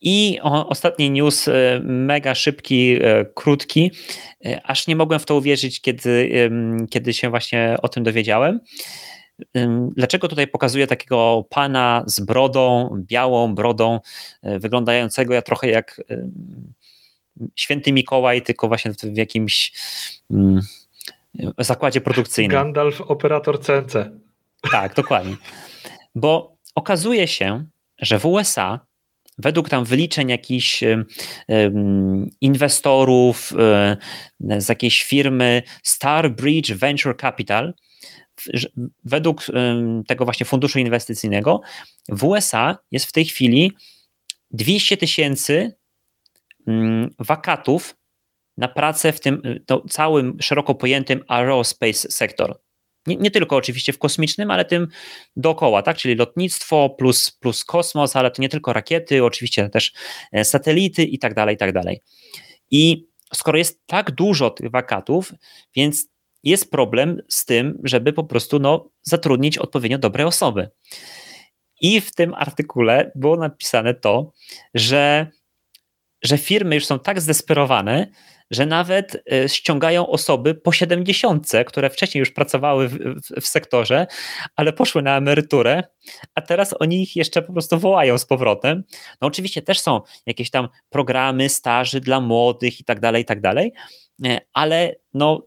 I 0.01 0.39
o, 0.43 0.69
ostatni 0.69 1.11
news, 1.11 1.49
e, 1.49 1.81
mega 1.85 2.35
szybki, 2.35 2.99
e, 3.03 3.25
krótki, 3.35 3.91
e, 4.47 4.61
aż 4.65 4.87
nie 4.87 4.97
mogłem 4.97 5.21
w 5.21 5.27
to 5.27 5.37
uwierzyć, 5.37 5.81
kiedy, 5.81 6.31
kiedy 6.91 7.13
się 7.13 7.31
właśnie 7.31 7.77
o 7.83 7.89
tym 7.89 8.05
dowiedziałem. 8.05 8.61
Dlaczego 9.97 10.29
tutaj 10.29 10.47
pokazuję 10.47 10.87
takiego 10.87 11.45
pana 11.51 12.05
z 12.07 12.21
brodą, 12.21 12.91
białą 12.97 13.55
brodą, 13.55 14.01
e, 14.43 14.59
wyglądającego 14.59 15.35
ja 15.35 15.43
trochę 15.43 15.69
jak 15.69 16.01
święty 17.57 17.93
Mikołaj, 17.93 18.43
tylko 18.43 18.69
właśnie 18.69 18.93
w 18.93 19.17
jakimś 19.17 19.73
zakładzie 21.59 22.01
produkcyjnym. 22.01 22.51
Gandalf, 22.51 23.01
operator 23.01 23.61
CNC. 23.61 24.11
Tak, 24.71 24.95
dokładnie. 24.95 25.37
Bo 26.15 26.57
okazuje 26.75 27.29
się, 27.29 27.65
że 27.99 28.19
w 28.19 28.27
USA 28.27 28.81
według 29.39 29.69
tam 29.69 29.85
wyliczeń 29.85 30.29
jakichś 30.29 30.85
inwestorów 32.41 33.53
e, 33.59 33.97
z 34.61 34.69
jakiejś 34.69 35.05
firmy 35.05 35.63
Starbridge 35.83 36.73
Venture 36.73 37.17
Capital 37.17 37.75
według 39.05 39.47
tego 40.07 40.25
właśnie 40.25 40.47
funduszu 40.47 40.79
inwestycyjnego 40.79 41.61
w 42.09 42.25
USA 42.25 42.79
jest 42.91 43.07
w 43.07 43.13
tej 43.13 43.25
chwili 43.25 43.73
200 44.51 44.97
tysięcy 44.97 45.73
wakatów 47.19 47.97
na 48.57 48.69
pracę 48.69 49.13
w 49.13 49.21
tym 49.21 49.43
całym 49.91 50.37
szeroko 50.41 50.75
pojętym 50.75 51.25
aerospace 51.29 52.11
sektor. 52.11 52.61
Nie, 53.07 53.17
nie, 53.17 53.31
tylko 53.31 53.57
oczywiście 53.57 53.93
w 53.93 53.99
kosmicznym, 53.99 54.51
ale 54.51 54.65
tym 54.65 54.89
dookoła, 55.37 55.83
tak? 55.83 55.97
Czyli 55.97 56.15
lotnictwo 56.15 56.91
plus, 56.91 57.31
plus 57.31 57.65
kosmos, 57.65 58.17
ale 58.17 58.31
to 58.31 58.43
nie 58.43 58.49
tylko 58.49 58.73
rakiety, 58.73 59.25
oczywiście 59.25 59.69
też 59.69 59.93
e, 60.33 60.45
satelity 60.45 61.05
i 61.05 61.19
tak 61.19 61.35
dalej, 61.35 61.55
i 61.55 61.59
tak 61.59 61.73
dalej. 61.73 62.03
I 62.71 63.07
skoro 63.35 63.59
jest 63.59 63.87
tak 63.87 64.11
dużo 64.11 64.51
tych 64.51 64.71
wakatów, 64.71 65.33
więc 65.77 66.09
jest 66.45 66.71
problem 66.71 67.23
z 67.29 67.45
tym, 67.45 67.79
żeby 67.85 68.13
po 68.13 68.25
prostu 68.25 68.59
no, 68.59 68.91
zatrudnić 69.03 69.59
odpowiednio 69.59 69.99
dobre 69.99 70.27
osoby. 70.27 70.71
I 71.81 72.01
w 72.01 72.15
tym 72.15 72.35
artykule 72.35 73.13
było 73.15 73.37
napisane 73.37 73.95
to, 73.95 74.33
że, 74.75 75.27
że 76.25 76.39
firmy 76.39 76.75
już 76.75 76.87
są 76.87 76.99
tak 76.99 77.21
zdesperowane, 77.21 78.07
że 78.51 78.67
nawet 78.67 79.23
e, 79.33 79.49
ściągają 79.49 80.07
osoby 80.07 80.55
po 80.55 80.73
70, 80.73 81.49
które 81.67 81.91
wcześniej 81.91 82.21
już 82.21 82.31
pracowały 82.31 82.89
w, 82.89 82.99
w, 82.99 83.41
w, 83.41 83.47
sektorze, 83.47 84.07
ale 84.57 84.73
poszły 84.73 85.03
na 85.03 85.17
emeryturę, 85.17 85.83
a 86.35 86.41
teraz 86.41 86.75
oni 86.81 87.03
ich 87.03 87.17
jeszcze 87.17 87.43
po 87.43 87.53
prostu 87.53 87.79
wołają 87.79 88.19
z 88.19 88.27
powrotem. 88.27 88.85
No 89.21 89.29
oczywiście 89.29 89.63
też 89.63 89.81
są 89.81 90.01
jakieś 90.27 90.51
tam 90.51 90.69
programy 90.91 91.49
staży 91.49 92.01
dla 92.01 92.21
młodych 92.21 92.81
i 92.81 92.85
tak 92.85 93.01
dalej, 93.01 93.23
i 93.23 93.25
tak 93.25 93.41
dalej, 93.41 93.73
e, 94.25 94.41
ale 94.53 94.95
no 95.15 95.47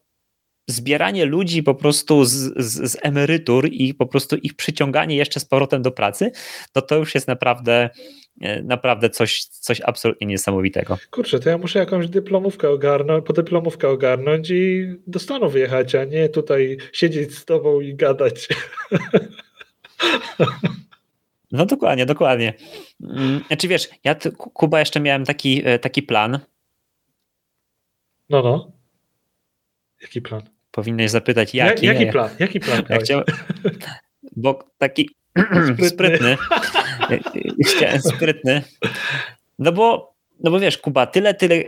zbieranie 0.68 1.26
ludzi 1.26 1.64
po 1.64 1.76
prostu 1.76 2.26
z, 2.26 2.34
z, 2.34 2.92
z, 2.92 2.98
emerytur 3.02 3.68
i 3.72 3.94
po 3.94 4.06
prostu 4.06 4.36
ich 4.36 4.56
przyciąganie 4.56 5.16
jeszcze 5.16 5.40
z 5.40 5.46
powrotem 5.46 5.82
do 5.82 5.92
pracy, 5.92 6.32
to 6.72 6.82
to 6.82 6.96
już 6.96 7.16
jest 7.16 7.28
naprawdę 7.28 7.90
e, 8.42 8.62
naprawdę 8.62 9.10
coś, 9.10 9.44
coś 9.44 9.82
absolutnie 9.82 10.28
niesamowitego. 10.28 10.98
Kurczę, 11.12 11.40
to 11.40 11.50
ja 11.50 11.58
muszę 11.58 11.80
jakąś 11.80 12.08
dyplomówkę 12.08 12.70
ogarnąć, 12.70 13.26
po 13.26 13.34
dyplomówkę 13.34 13.90
ogarnąć 13.90 14.50
i 14.50 14.96
do 15.08 15.20
Stanów 15.20 15.54
wyjechać, 15.54 15.96
a 15.96 16.04
nie 16.04 16.30
tutaj 16.30 16.78
siedzieć 16.94 17.36
z 17.36 17.46
tobą 17.46 17.82
i 17.82 17.96
gadać. 17.96 18.48
No 21.52 21.66
dokładnie, 21.66 22.06
dokładnie. 22.06 22.54
Mm, 23.04 23.42
znaczy 23.48 23.68
wiesz, 23.68 23.90
ja 24.04 24.16
Kuba 24.38 24.80
jeszcze 24.80 25.00
miałem 25.00 25.26
taki, 25.26 25.62
e, 25.66 25.80
taki 25.80 26.04
plan. 26.04 26.40
No, 28.30 28.42
no. 28.42 28.72
Jaki 30.02 30.22
plan? 30.22 30.57
Powinieneś 30.78 31.12
zapytać, 31.12 31.54
jaki. 31.54 31.86
Ja, 31.86 31.94
jaki 31.94 32.12
plan? 32.12 32.30
Jaki 32.40 32.60
plan? 32.60 32.84
Ja, 32.90 32.98
chciałem, 32.98 33.24
bo 34.36 34.60
taki 34.78 35.10
sprytny, 35.90 36.38
sprytny, 37.66 38.02
sprytny 38.16 38.62
no 39.60 39.72
bo 39.72 40.18
no 40.44 40.52
bo 40.52 40.60
wiesz, 40.60 40.78
Kuba, 40.78 41.08
tyle, 41.08 41.34
tyle, 41.34 41.64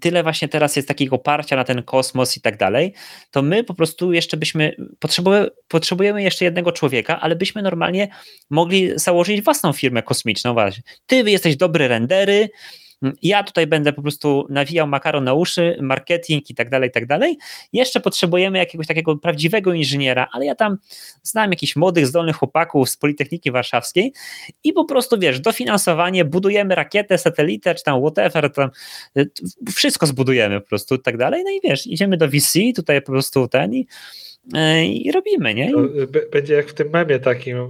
tyle 0.00 0.22
właśnie 0.22 0.48
teraz 0.48 0.76
jest 0.76 0.88
takiego 0.88 1.16
oparcia 1.16 1.56
na 1.56 1.64
ten 1.64 1.82
kosmos 1.82 2.36
i 2.36 2.40
tak 2.40 2.56
dalej, 2.56 2.94
to 3.30 3.42
my 3.42 3.64
po 3.64 3.74
prostu 3.74 4.12
jeszcze 4.12 4.36
byśmy, 4.36 4.76
potrzebujemy, 4.98 5.48
potrzebujemy 5.68 6.22
jeszcze 6.22 6.44
jednego 6.44 6.72
człowieka, 6.72 7.20
ale 7.20 7.36
byśmy 7.36 7.62
normalnie 7.62 8.08
mogli 8.50 8.92
założyć 8.94 9.42
własną 9.42 9.72
firmę 9.72 10.02
kosmiczną. 10.02 10.52
Właśnie. 10.52 10.82
Ty 11.06 11.16
jesteś 11.16 11.56
dobry 11.56 11.88
rendery, 11.88 12.48
ja 13.22 13.42
tutaj 13.42 13.66
będę 13.66 13.92
po 13.92 14.02
prostu 14.02 14.46
nawijał 14.50 14.86
makaron 14.86 15.24
na 15.24 15.34
uszy, 15.34 15.78
marketing 15.80 16.50
i 16.50 16.54
tak 16.54 16.70
dalej, 16.70 16.88
i 16.88 16.92
tak 16.92 17.06
dalej. 17.06 17.38
Jeszcze 17.72 18.00
potrzebujemy 18.00 18.58
jakiegoś 18.58 18.86
takiego 18.86 19.16
prawdziwego 19.16 19.72
inżyniera, 19.72 20.28
ale 20.32 20.46
ja 20.46 20.54
tam 20.54 20.76
znam 21.22 21.50
jakichś 21.50 21.76
młodych, 21.76 22.06
zdolnych 22.06 22.36
chłopaków 22.36 22.90
z 22.90 22.96
Politechniki 22.96 23.50
Warszawskiej 23.50 24.12
i 24.64 24.72
po 24.72 24.84
prostu, 24.84 25.18
wiesz, 25.18 25.40
dofinansowanie, 25.40 26.24
budujemy 26.24 26.74
rakietę, 26.74 27.18
satelitę, 27.18 27.74
czy 27.74 27.84
tam 27.84 28.00
whatever, 28.00 28.52
tam 28.52 28.70
wszystko 29.74 30.06
zbudujemy 30.06 30.60
po 30.60 30.68
prostu 30.68 30.94
i 30.94 31.00
tak 31.00 31.16
dalej. 31.16 31.42
No 31.44 31.50
i 31.50 31.60
wiesz, 31.64 31.86
idziemy 31.86 32.16
do 32.16 32.28
VC, 32.28 32.58
tutaj 32.76 33.02
po 33.02 33.12
prostu 33.12 33.48
ten 33.48 33.74
i 33.74 33.86
i 34.84 35.12
robimy, 35.12 35.54
nie? 35.54 35.72
Będzie 36.32 36.54
jak 36.54 36.66
w 36.66 36.74
tym 36.74 36.90
memie 36.90 37.18
takim, 37.18 37.56
e, 37.56 37.68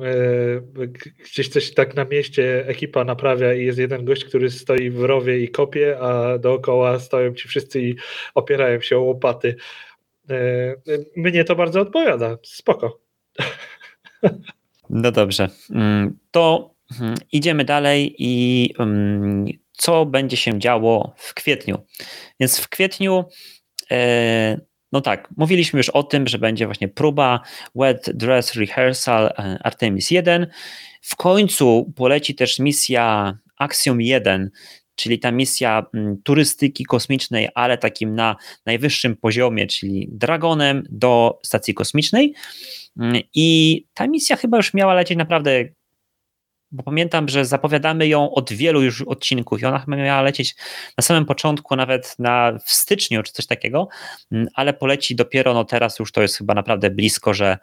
gdzieś 1.24 1.48
coś 1.48 1.74
tak 1.74 1.94
na 1.94 2.04
mieście 2.04 2.66
ekipa 2.66 3.04
naprawia 3.04 3.54
i 3.54 3.64
jest 3.64 3.78
jeden 3.78 4.04
gość, 4.04 4.24
który 4.24 4.50
stoi 4.50 4.90
w 4.90 5.04
rowie 5.04 5.38
i 5.38 5.48
kopie, 5.48 5.98
a 6.00 6.38
dookoła 6.38 6.98
stoją 6.98 7.34
ci 7.34 7.48
wszyscy 7.48 7.80
i 7.80 7.94
opierają 8.34 8.80
się 8.80 8.96
o 8.96 9.00
łopaty. 9.00 9.56
E, 10.30 10.36
mnie 11.16 11.44
to 11.44 11.56
bardzo 11.56 11.80
odpowiada, 11.80 12.38
spoko. 12.42 13.00
No 14.90 15.12
dobrze, 15.12 15.48
mm, 15.70 16.18
to 16.30 16.74
mm, 17.00 17.14
idziemy 17.32 17.64
dalej 17.64 18.14
i 18.18 18.74
mm, 18.78 19.46
co 19.72 20.06
będzie 20.06 20.36
się 20.36 20.58
działo 20.58 21.14
w 21.16 21.34
kwietniu. 21.34 21.78
Więc 22.40 22.60
w 22.60 22.68
kwietniu 22.68 23.24
no 24.92 25.00
tak, 25.00 25.28
mówiliśmy 25.36 25.78
już 25.78 25.88
o 25.88 26.02
tym, 26.02 26.28
że 26.28 26.38
będzie 26.38 26.66
właśnie 26.66 26.88
próba 26.88 27.40
Wet 27.74 28.10
Dress 28.14 28.54
Rehearsal 28.54 29.26
e, 29.26 29.58
Artemis 29.62 30.10
1. 30.10 30.46
W 31.02 31.16
końcu 31.16 31.92
poleci 31.96 32.34
też 32.34 32.58
misja 32.58 33.38
Axiom 33.58 34.00
1, 34.00 34.50
czyli 34.94 35.18
ta 35.18 35.32
misja 35.32 35.86
mm, 35.94 36.22
turystyki 36.24 36.84
kosmicznej, 36.84 37.48
ale 37.54 37.78
takim 37.78 38.14
na 38.14 38.36
najwyższym 38.66 39.16
poziomie, 39.16 39.66
czyli 39.66 40.08
Dragonem 40.12 40.82
do 40.90 41.40
stacji 41.44 41.74
kosmicznej. 41.74 42.34
Mm, 43.00 43.22
I 43.34 43.86
ta 43.94 44.06
misja 44.06 44.36
chyba 44.36 44.56
już 44.56 44.74
miała 44.74 44.94
lecieć 44.94 45.18
naprawdę 45.18 45.64
bo 46.72 46.82
pamiętam, 46.82 47.28
że 47.28 47.44
zapowiadamy 47.44 48.08
ją 48.08 48.34
od 48.34 48.52
wielu 48.52 48.82
już 48.82 49.02
odcinków 49.02 49.62
i 49.62 49.64
ona 49.64 49.78
chyba 49.78 49.96
miała 49.96 50.22
lecieć 50.22 50.56
na 50.98 51.02
samym 51.02 51.26
początku, 51.26 51.76
nawet 51.76 52.16
na, 52.18 52.58
w 52.64 52.70
styczniu 52.70 53.22
czy 53.22 53.32
coś 53.32 53.46
takiego, 53.46 53.88
mm, 54.32 54.48
ale 54.54 54.72
poleci 54.72 55.16
dopiero 55.16 55.54
no 55.54 55.64
teraz 55.64 55.98
już 55.98 56.12
to 56.12 56.22
jest 56.22 56.36
chyba 56.36 56.54
naprawdę 56.54 56.90
blisko, 56.90 57.34
że, 57.34 57.58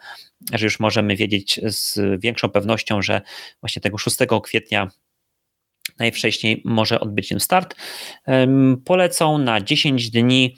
że 0.54 0.66
już 0.66 0.80
możemy 0.80 1.16
wiedzieć 1.16 1.60
z 1.64 2.00
większą 2.22 2.50
pewnością, 2.50 3.02
że 3.02 3.22
właśnie 3.62 3.82
tego 3.82 3.98
6 3.98 4.18
kwietnia 4.44 4.88
najwcześniej 6.00 6.62
może 6.66 7.00
odbyć 7.00 7.28
się 7.28 7.40
start. 7.40 7.76
Polecą 8.86 9.38
na 9.38 9.62
10 9.62 10.10
dni 10.10 10.56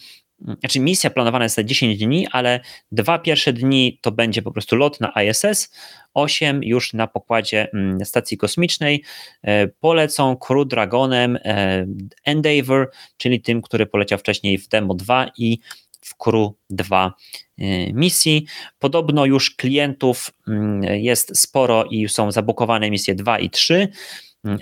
znaczy 0.59 0.79
misja 0.79 1.09
planowana 1.09 1.45
jest 1.45 1.57
na 1.57 1.63
10 1.63 1.97
dni, 1.97 2.27
ale 2.31 2.59
dwa 2.91 3.19
pierwsze 3.19 3.53
dni 3.53 3.99
to 4.01 4.11
będzie 4.11 4.41
po 4.41 4.51
prostu 4.51 4.75
lot 4.75 4.99
na 4.99 5.13
ISS, 5.23 5.71
8 6.13 6.63
już 6.63 6.93
na 6.93 7.07
pokładzie 7.07 7.67
mm, 7.73 8.05
stacji 8.05 8.37
kosmicznej. 8.37 9.03
E, 9.43 9.67
polecą 9.67 10.35
Crew 10.35 10.67
Dragonem 10.67 11.37
e, 11.45 11.85
Endeavour, 12.25 12.91
czyli 13.17 13.41
tym, 13.41 13.61
który 13.61 13.85
poleciał 13.85 14.19
wcześniej 14.19 14.57
w 14.57 14.67
Demo 14.67 14.93
2 14.93 15.31
i 15.37 15.59
w 16.01 16.17
Crew 16.17 16.51
2 16.69 17.13
e, 17.57 17.93
misji. 17.93 18.45
Podobno 18.79 19.25
już 19.25 19.55
klientów 19.55 20.31
mm, 20.47 20.83
jest 20.83 21.39
sporo 21.39 21.85
i 21.85 22.09
są 22.09 22.31
zabukowane 22.31 22.91
misje 22.91 23.15
2 23.15 23.39
i 23.39 23.49
3 23.49 23.87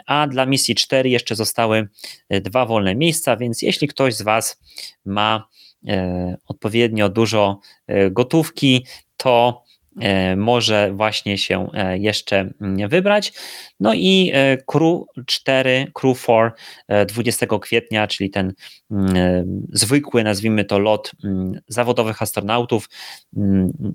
a 0.05 0.27
dla 0.27 0.45
misji 0.45 0.75
4 0.75 1.09
jeszcze 1.09 1.35
zostały 1.35 1.87
dwa 2.29 2.65
wolne 2.65 2.95
miejsca, 2.95 3.37
więc 3.37 3.61
jeśli 3.61 3.87
ktoś 3.87 4.15
z 4.15 4.21
Was 4.21 4.59
ma 5.05 5.47
odpowiednio 6.47 7.09
dużo 7.09 7.59
e, 7.87 8.11
gotówki, 8.11 8.85
to 9.17 9.63
e, 10.01 10.35
może 10.35 10.91
właśnie 10.93 11.37
się 11.37 11.67
jeszcze 11.93 12.49
mm, 12.61 12.89
wybrać. 12.89 13.33
No 13.79 13.93
i 13.93 14.31
Crew 14.65 15.01
4, 15.25 15.91
Crew 15.93 16.19
4 16.19 16.51
20 17.07 17.45
kwietnia, 17.61 18.07
czyli 18.07 18.29
ten 18.29 18.53
mm, 18.91 19.67
zwykły, 19.73 20.23
nazwijmy 20.23 20.65
to 20.65 20.79
lot 20.79 21.11
mm, 21.23 21.61
zawodowych 21.67 22.21
astronautów 22.21 22.89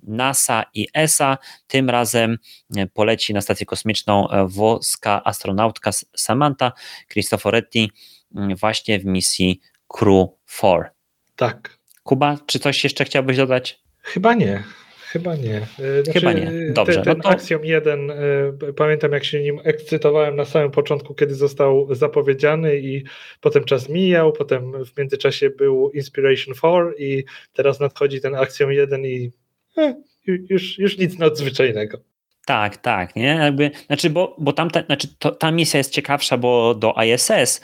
NASA 0.03 0.65
i 0.75 0.87
ESA. 0.95 1.39
Tym 1.67 1.91
razem 1.91 2.39
poleci 2.93 3.35
na 3.35 3.41
stację 3.41 3.67
kosmiczną 3.67 4.29
włoska 4.47 5.25
astronautka 5.25 5.91
Samantha 6.17 6.73
Cristoforetti 7.09 7.91
właśnie 8.57 8.99
w 9.01 9.05
misji 9.05 9.61
Crew 9.89 10.29
4. 10.47 10.94
Tak. 11.37 11.79
Kuba, 12.03 12.39
czy 12.47 12.59
coś 12.59 12.85
jeszcze 12.85 13.05
chciałbyś 13.05 13.37
dodać? 13.37 13.81
Chyba 14.03 14.35
nie. 14.35 14.63
Chyba 15.15 15.37
nie. 15.37 15.57
E, 15.57 16.03
znaczy, 16.03 16.21
Chyba 16.21 16.33
nie. 16.33 16.53
Dobrze. 16.73 16.95
Ten, 16.95 17.05
ten 17.05 17.17
no 17.17 17.23
to... 17.23 17.29
Axiom 17.29 17.65
1, 17.65 18.11
e, 18.11 18.15
pamiętam 18.77 19.13
jak 19.13 19.25
się 19.25 19.43
nim 19.43 19.61
ekscytowałem 19.65 20.37
na 20.37 20.45
samym 20.45 20.71
początku, 20.71 21.15
kiedy 21.15 21.35
został 21.35 21.95
zapowiedziany 21.95 22.79
i 22.79 23.05
potem 23.41 23.65
czas 23.65 23.89
mijał, 23.89 24.33
potem 24.33 24.85
w 24.85 24.99
międzyczasie 24.99 25.51
był 25.51 25.91
Inspiration 25.91 26.55
4 26.55 26.95
i 26.99 27.25
teraz 27.53 27.81
nadchodzi 27.81 28.21
ten 28.21 28.35
Axiom 28.35 28.73
1 28.73 29.05
i 29.05 29.31
eh, 29.79 29.95
już, 30.27 30.79
już 30.79 30.99
nic 30.99 31.19
nadzwyczajnego. 31.19 31.99
Tak, 32.47 32.77
tak, 32.77 33.17
nie? 33.17 33.39
Jakby, 33.43 33.71
znaczy, 33.87 34.11
bo, 34.11 34.37
bo 34.39 34.53
tamta, 34.53 34.83
znaczy 34.83 35.09
to, 35.19 35.31
ta 35.31 35.51
misja 35.51 35.79
jest 35.79 35.93
ciekawsza, 35.93 36.39
bo 36.39 36.75
do 36.75 36.95
ISS 37.05 37.31
E, 37.31 37.61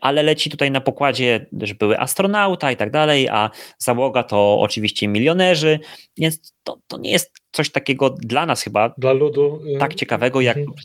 ale 0.00 0.22
leci 0.22 0.50
tutaj 0.50 0.70
na 0.70 0.80
pokładzie, 0.80 1.46
że 1.60 1.74
były 1.74 1.98
astronauta 1.98 2.72
i 2.72 2.76
tak 2.76 2.90
dalej, 2.90 3.28
a 3.28 3.50
załoga 3.78 4.22
to 4.22 4.60
oczywiście 4.60 5.08
milionerzy, 5.08 5.80
więc 6.16 6.54
to, 6.62 6.78
to 6.86 6.98
nie 6.98 7.10
jest 7.10 7.32
coś 7.52 7.70
takiego 7.70 8.10
dla 8.10 8.46
nas 8.46 8.62
chyba. 8.62 8.94
Dla 8.98 9.12
ludu. 9.12 9.60
Y, 9.76 9.78
tak 9.78 9.94
ciekawego, 9.94 10.40
jak, 10.40 10.56
mhm. 10.56 10.76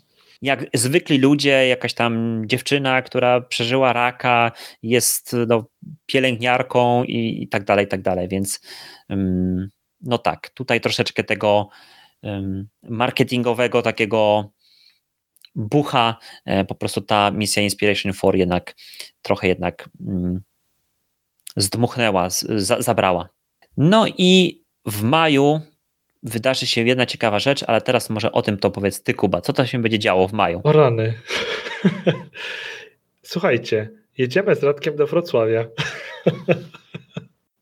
jak 0.41 0.65
zwykli 0.73 1.17
ludzie, 1.17 1.67
jakaś 1.67 1.93
tam 1.93 2.43
dziewczyna, 2.45 3.01
która 3.01 3.41
przeżyła 3.41 3.93
raka, 3.93 4.51
jest 4.81 5.35
no, 5.47 5.65
pielęgniarką 6.05 7.03
i, 7.03 7.43
i 7.43 7.47
tak 7.47 7.63
dalej, 7.63 7.85
i 7.85 7.89
tak 7.89 8.01
dalej, 8.01 8.27
więc 8.27 8.61
no 10.01 10.17
tak, 10.17 10.49
tutaj 10.49 10.81
troszeczkę 10.81 11.23
tego 11.23 11.69
marketingowego 12.83 13.81
takiego 13.81 14.51
bucha, 15.55 16.17
e, 16.45 16.65
po 16.65 16.75
prostu 16.75 17.01
ta 17.01 17.31
misja 17.31 17.63
Inspiration 17.63 18.13
4 18.13 18.37
jednak 18.37 18.75
trochę 19.21 19.47
jednak 19.47 19.89
mm, 20.07 20.41
zdmuchnęła, 21.55 22.27
zabrała. 22.79 23.29
No 23.77 24.05
i 24.17 24.61
w 24.85 25.03
maju 25.03 25.61
wydarzy 26.23 26.67
się 26.67 26.81
jedna 26.81 27.05
ciekawa 27.05 27.39
rzecz, 27.39 27.63
ale 27.67 27.81
teraz 27.81 28.09
może 28.09 28.31
o 28.31 28.41
tym 28.41 28.57
to 28.57 28.71
powiedz 28.71 29.03
ty, 29.03 29.13
Kuba. 29.13 29.41
Co 29.41 29.53
to 29.53 29.65
się 29.65 29.81
będzie 29.81 29.99
działo 29.99 30.27
w 30.27 30.33
maju? 30.33 30.61
O 30.63 30.71
rany. 30.71 31.13
Słuchajcie, 33.21 33.89
jedziemy 34.17 34.55
z 34.55 34.63
Radkiem 34.63 34.95
do 34.95 35.07
Wrocławia. 35.07 35.65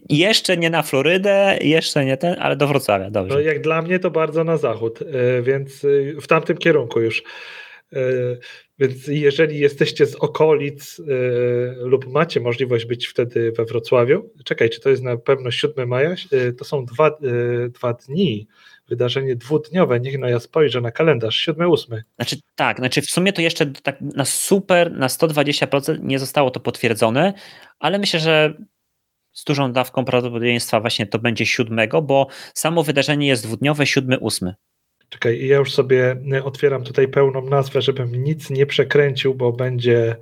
Jeszcze 0.09 0.57
nie 0.57 0.69
na 0.69 0.83
Florydę, 0.83 1.57
jeszcze 1.61 2.05
nie 2.05 2.17
ten, 2.17 2.35
ale 2.39 2.55
do 2.55 2.67
Wrocławia, 2.67 3.09
dobrze. 3.09 3.35
No 3.35 3.41
jak 3.41 3.61
dla 3.61 3.81
mnie 3.81 3.99
to 3.99 4.11
bardzo 4.11 4.43
na 4.43 4.57
zachód, 4.57 4.99
e, 5.01 5.41
więc 5.41 5.85
e, 5.85 6.21
w 6.21 6.27
tamtym 6.27 6.57
kierunku 6.57 6.99
już. 6.99 7.23
E, 7.93 7.99
więc 8.79 9.07
jeżeli 9.07 9.59
jesteście 9.59 10.05
z 10.05 10.15
okolic 10.15 10.99
e, 10.99 11.03
lub 11.75 12.07
macie 12.07 12.39
możliwość 12.39 12.85
być 12.85 13.07
wtedy 13.07 13.51
we 13.51 13.65
Wrocławiu, 13.65 14.29
czekaj, 14.43 14.69
czy 14.69 14.79
to 14.79 14.89
jest 14.89 15.03
na 15.03 15.17
pewno 15.17 15.51
7 15.51 15.89
maja? 15.89 16.15
E, 16.31 16.53
to 16.53 16.65
są 16.65 16.85
dwa, 16.85 17.17
dwa 17.69 17.93
dni, 17.93 18.47
wydarzenie 18.87 19.35
dwudniowe. 19.35 19.99
Niech 19.99 20.19
no 20.19 20.29
ja 20.29 20.39
spojrzę 20.39 20.81
na 20.81 20.91
kalendarz, 20.91 21.47
7-8. 21.47 22.01
Znaczy 22.15 22.35
tak, 22.55 22.77
znaczy 22.77 23.01
w 23.01 23.09
sumie 23.09 23.33
to 23.33 23.41
jeszcze 23.41 23.65
tak 23.65 24.01
na 24.01 24.25
super, 24.25 24.91
na 24.91 25.07
120% 25.07 26.03
nie 26.03 26.19
zostało 26.19 26.51
to 26.51 26.59
potwierdzone, 26.59 27.33
ale 27.79 27.99
myślę, 27.99 28.19
że 28.19 28.53
z 29.33 29.43
dużą 29.43 29.71
dawką 29.73 30.05
prawdopodobieństwa 30.05 30.79
właśnie 30.79 31.07
to 31.07 31.19
będzie 31.19 31.45
7, 31.45 31.89
bo 32.03 32.27
samo 32.53 32.83
wydarzenie 32.83 33.27
jest 33.27 33.43
dwudniowe, 33.43 33.83
7-8. 33.83 34.53
Czekaj, 35.11 35.47
ja 35.47 35.57
już 35.57 35.73
sobie 35.73 36.15
e, 36.33 36.43
otwieram 36.43 36.83
tutaj 36.83 37.07
pełną 37.07 37.41
nazwę, 37.41 37.81
żebym 37.81 38.23
nic 38.23 38.49
nie 38.49 38.65
przekręcił, 38.65 39.35
bo 39.35 39.51
będzie, 39.51 40.15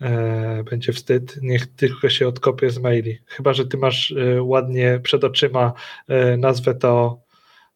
e, 0.00 0.64
będzie 0.70 0.92
wstyd. 0.92 1.38
Niech 1.42 1.66
tylko 1.66 2.08
się 2.08 2.28
odkopię 2.28 2.70
z 2.70 2.78
maili. 2.78 3.18
Chyba, 3.26 3.52
że 3.52 3.66
ty 3.66 3.76
masz 3.76 4.12
e, 4.12 4.42
ładnie 4.42 5.00
przed 5.02 5.24
oczyma 5.24 5.72
e, 6.08 6.36
nazwę, 6.36 6.74
to, 6.74 7.20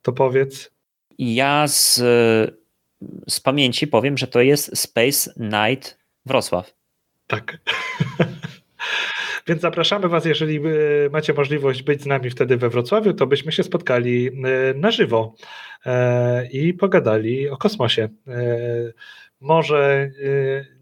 to 0.02 0.12
powiedz. 0.12 0.70
Ja 1.18 1.68
z, 1.68 2.00
z 3.28 3.40
pamięci 3.40 3.86
powiem, 3.86 4.18
że 4.18 4.26
to 4.26 4.40
jest 4.40 4.78
Space 4.78 5.32
Night 5.36 5.98
Wrocław. 6.26 6.74
Tak. 7.26 7.58
Więc 9.46 9.62
zapraszamy 9.62 10.08
Was, 10.08 10.24
jeżeli 10.24 10.56
e, 10.56 10.60
macie 11.12 11.34
możliwość 11.34 11.82
być 11.82 12.02
z 12.02 12.06
nami 12.06 12.30
wtedy 12.30 12.56
we 12.56 12.68
Wrocławiu, 12.68 13.12
to 13.12 13.26
byśmy 13.26 13.52
się 13.52 13.62
spotkali 13.62 14.28
e, 14.28 14.30
na 14.74 14.90
żywo 14.90 15.34
e, 15.86 16.46
i 16.46 16.74
pogadali 16.74 17.48
o 17.48 17.56
kosmosie. 17.56 18.08
Może 19.40 20.10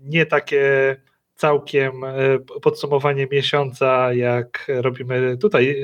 nie 0.02 0.26
takie 0.26 0.96
całkiem 1.42 2.04
e, 2.04 2.38
podsumowanie 2.38 3.26
miesiąca, 3.30 4.12
jak 4.12 4.66
robimy 4.68 5.36
tutaj 5.36 5.82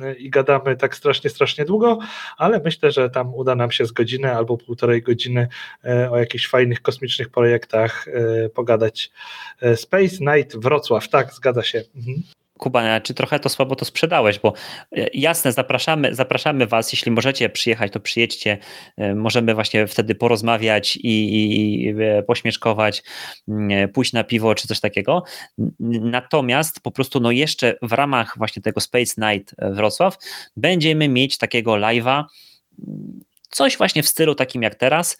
e, 0.00 0.14
i 0.14 0.30
gadamy 0.30 0.76
tak 0.76 0.96
strasznie, 0.96 1.30
strasznie 1.30 1.64
długo, 1.64 1.98
ale 2.36 2.60
myślę, 2.64 2.90
że 2.90 3.10
tam 3.10 3.34
uda 3.34 3.54
nam 3.54 3.70
się 3.70 3.86
z 3.86 3.92
godziny 3.92 4.36
albo 4.36 4.56
półtorej 4.56 5.02
godziny 5.02 5.48
e, 5.84 6.10
o 6.10 6.18
jakichś 6.18 6.48
fajnych 6.48 6.82
kosmicznych 6.82 7.28
projektach 7.28 8.06
pogadać. 8.54 9.10
Space 9.76 10.16
Night 10.20 10.56
Wrocław, 10.56 11.08
tak, 11.08 11.34
zgadza 11.34 11.62
się. 11.62 11.82
Mhm. 11.96 12.22
Kuba, 12.64 13.00
czy 13.00 13.14
trochę 13.14 13.40
to 13.40 13.48
słabo 13.48 13.76
to 13.76 13.84
sprzedałeś, 13.84 14.38
bo 14.38 14.52
e, 14.96 15.06
jasne, 15.14 15.52
zapraszamy, 15.52 16.14
zapraszamy 16.14 16.66
Was, 16.66 16.92
jeśli 16.92 17.12
możecie 17.12 17.48
przyjechać, 17.48 17.92
to 17.92 18.00
przyjedźcie, 18.00 18.58
e, 18.96 19.14
możemy 19.14 19.54
właśnie 19.54 19.86
wtedy 19.86 20.14
porozmawiać 20.14 20.96
i, 20.96 21.08
i, 21.08 21.84
i 21.84 21.88
e, 21.88 22.22
pośmieszkować, 22.22 23.02
mm, 23.48 23.88
pójść 23.88 24.12
na 24.12 24.24
piwo 24.24 24.54
czy 24.54 24.68
coś 24.68 24.80
takiego. 24.80 25.22
Natomiast 26.00 26.80
po 26.80 26.90
prostu 26.90 27.20
no 27.20 27.30
jeszcze 27.30 27.76
w 27.82 27.92
ramach 27.92 28.34
właśnie 28.38 28.62
tego 28.62 28.80
Space 28.80 29.14
Night 29.18 29.54
Wrocław 29.58 30.18
będziemy 30.56 31.08
mieć 31.08 31.38
takiego 31.38 31.72
live'a 31.72 32.24
coś 33.54 33.76
właśnie 33.78 34.02
w 34.02 34.08
stylu 34.08 34.34
takim 34.34 34.62
jak 34.62 34.74
teraz, 34.74 35.18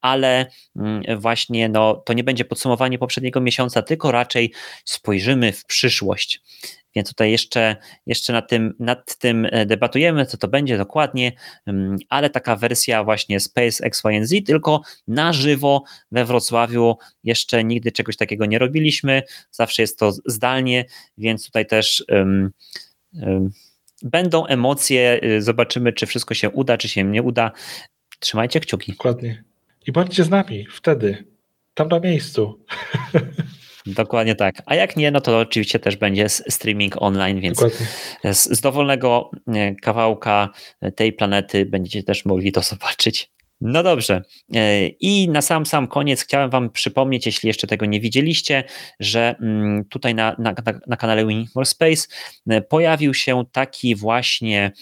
ale 0.00 0.46
mm, 0.76 1.20
właśnie 1.20 1.68
no, 1.68 1.94
to 1.94 2.12
nie 2.12 2.24
będzie 2.24 2.44
podsumowanie 2.44 2.98
poprzedniego 2.98 3.40
miesiąca, 3.40 3.82
tylko 3.82 4.12
raczej 4.12 4.52
spojrzymy 4.84 5.52
w 5.52 5.64
przyszłość. 5.64 6.42
Więc 6.94 7.08
tutaj 7.08 7.30
jeszcze, 7.30 7.76
jeszcze 8.06 8.32
nad, 8.32 8.48
tym, 8.48 8.74
nad 8.78 9.18
tym 9.18 9.46
e, 9.50 9.66
debatujemy, 9.66 10.26
co 10.26 10.36
to 10.36 10.48
będzie 10.48 10.78
dokładnie, 10.78 11.32
mm, 11.66 11.96
ale 12.08 12.30
taka 12.30 12.56
wersja 12.56 13.04
właśnie 13.04 13.40
Space 13.40 13.84
XYZ, 13.84 14.34
tylko 14.46 14.80
na 15.08 15.32
żywo 15.32 15.82
we 16.10 16.24
Wrocławiu. 16.24 16.96
Jeszcze 17.24 17.64
nigdy 17.64 17.92
czegoś 17.92 18.16
takiego 18.16 18.46
nie 18.46 18.58
robiliśmy, 18.58 19.22
zawsze 19.50 19.82
jest 19.82 19.98
to 19.98 20.12
zdalnie, 20.26 20.84
więc 21.18 21.46
tutaj 21.46 21.66
też. 21.66 22.04
Um, 22.08 22.50
um, 23.22 23.50
będą 24.02 24.46
emocje, 24.46 25.20
y, 25.24 25.42
zobaczymy, 25.42 25.92
czy 25.92 26.06
wszystko 26.06 26.34
się 26.34 26.50
uda, 26.50 26.78
czy 26.78 26.88
się 26.88 27.04
nie 27.04 27.22
uda. 27.22 27.52
Trzymajcie 28.18 28.60
kciuki. 28.60 28.92
Dokładnie. 28.92 29.44
I 29.86 29.92
bądźcie 29.92 30.24
z 30.24 30.30
nami 30.30 30.66
wtedy, 30.72 31.24
tam 31.74 31.88
na 31.88 32.00
miejscu. 32.00 32.64
Dokładnie 33.86 34.34
tak. 34.34 34.62
A 34.66 34.74
jak 34.74 34.96
nie, 34.96 35.10
no 35.10 35.20
to 35.20 35.38
oczywiście 35.38 35.78
też 35.78 35.96
będzie 35.96 36.28
streaming 36.28 37.02
online, 37.02 37.40
więc 37.40 37.58
z, 38.24 38.58
z 38.58 38.60
dowolnego 38.60 39.30
e, 39.46 39.74
kawałka 39.74 40.48
tej 40.94 41.12
planety 41.12 41.66
będziecie 41.66 42.02
też 42.02 42.24
mogli 42.24 42.52
to 42.52 42.62
zobaczyć. 42.72 43.30
No 43.60 43.82
dobrze. 43.82 44.22
E, 44.54 44.86
I 44.88 45.28
na 45.28 45.42
sam 45.42 45.66
sam 45.66 45.86
koniec 45.86 46.22
chciałem 46.22 46.50
Wam 46.50 46.70
przypomnieć, 46.70 47.26
jeśli 47.26 47.46
jeszcze 47.46 47.66
tego 47.66 47.86
nie 47.86 48.00
widzieliście, 48.00 48.64
że 49.00 49.36
mm, 49.40 49.84
tutaj 49.84 50.14
na, 50.14 50.36
na, 50.38 50.54
na 50.86 50.96
kanale 50.96 51.26
Winning 51.26 51.54
More 51.54 51.66
Space 51.66 52.06
e, 52.48 52.60
pojawił 52.60 53.14
się 53.14 53.44
taki 53.52 53.94
właśnie 53.94 54.72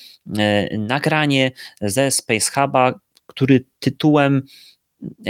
nagranie 0.78 1.50
ze 1.80 2.10
Space 2.10 2.50
Huba, 2.54 3.00
który 3.26 3.64
tytułem 3.78 4.42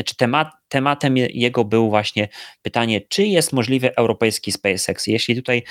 czy 0.05 0.17
temat, 0.17 0.49
tematem 0.69 1.17
jego 1.17 1.65
był 1.65 1.91
właśnie 1.91 2.29
pytanie, 2.63 3.01
czy 3.01 3.25
jest 3.25 3.53
możliwy 3.53 3.97
europejski 3.97 4.53
SpaceX. 4.53 5.07
Jeśli 5.07 5.37
tutaj 5.37 5.63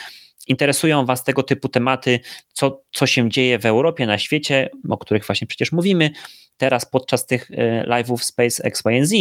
interesują 0.48 1.06
Was 1.06 1.24
tego 1.24 1.44
typu 1.44 1.70
tematy, 1.70 2.20
co, 2.54 2.84
co 2.92 3.08
się 3.08 3.30
dzieje 3.30 3.60
w 3.60 3.66
Europie, 3.66 4.06
na 4.06 4.18
świecie, 4.18 4.70
o 4.90 4.98
których 4.98 5.26
właśnie 5.26 5.48
przecież 5.48 5.72
mówimy 5.72 6.12
teraz 6.58 6.86
podczas 6.86 7.26
tych 7.26 7.52
e, 7.52 7.84
live'ów 7.88 8.24
SpaceX 8.24 8.84
YNZ, 8.86 9.14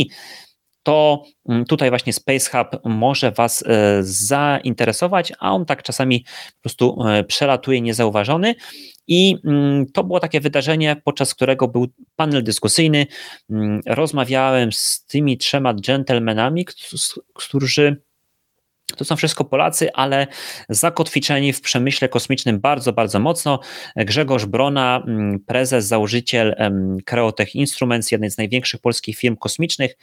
to 0.84 1.22
mm, 1.48 1.64
tutaj 1.64 1.90
właśnie 1.90 2.12
Space 2.12 2.50
Hub 2.50 2.80
może 2.84 3.32
Was 3.32 3.64
e, 3.66 3.98
zainteresować, 4.02 5.32
a 5.38 5.52
on 5.52 5.66
tak 5.66 5.82
czasami 5.82 6.24
po 6.54 6.60
prostu 6.62 7.06
e, 7.08 7.24
przelatuje 7.24 7.80
niezauważony. 7.80 8.54
I 9.06 9.36
mm, 9.44 9.86
to 9.86 10.04
było 10.04 10.20
takie 10.20 10.40
wydarzenie, 10.40 10.96
podczas 11.04 11.34
którego 11.34 11.68
był 11.68 11.86
panel 12.16 12.44
dyskusyjny. 12.44 13.06
Mm, 13.50 13.80
rozmawiałem 13.86 14.72
z 14.72 15.04
tymi 15.06 15.38
trzema 15.38 15.74
dżentelmenami, 15.74 16.66
którzy 17.34 18.02
to 18.96 19.04
są 19.04 19.16
wszystko 19.16 19.44
Polacy, 19.44 19.92
ale 19.92 20.26
zakotwiczeni 20.68 21.52
w 21.52 21.60
przemyśle 21.60 22.08
kosmicznym 22.08 22.60
bardzo, 22.60 22.92
bardzo 22.92 23.20
mocno. 23.20 23.60
Grzegorz 23.96 24.46
Brona, 24.46 25.02
mm, 25.06 25.40
prezes, 25.40 25.86
założyciel 25.86 26.56
Creotech 27.04 27.54
Instruments, 27.54 28.12
jednej 28.12 28.30
z 28.30 28.38
największych 28.38 28.80
polskich 28.80 29.16
firm 29.18 29.36
kosmicznych. 29.36 29.96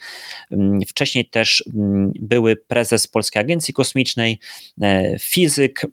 Wcześniej 0.88 1.28
też 1.28 1.64
były 2.20 2.56
prezes 2.56 3.06
Polskiej 3.06 3.40
Agencji 3.40 3.74
Kosmicznej, 3.74 4.38
e, 4.82 5.18
fizyk, 5.18 5.86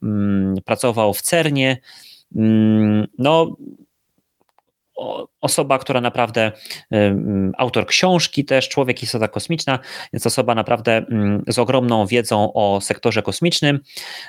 pracował 0.65 1.13
w 1.13 1.21
CERNie, 1.21 1.77
Mm, 2.35 3.07
no, 3.17 3.55
osoba, 5.41 5.79
która 5.79 6.01
naprawdę, 6.01 6.51
autor 7.57 7.85
książki 7.85 8.45
też, 8.45 8.69
Człowiek 8.69 9.03
Istota 9.03 9.27
Kosmiczna, 9.27 9.79
więc 10.13 10.27
osoba 10.27 10.55
naprawdę 10.55 10.97
mm, 10.97 11.43
z 11.47 11.59
ogromną 11.59 12.05
wiedzą 12.05 12.53
o 12.53 12.81
sektorze 12.81 13.21
kosmicznym. 13.21 13.79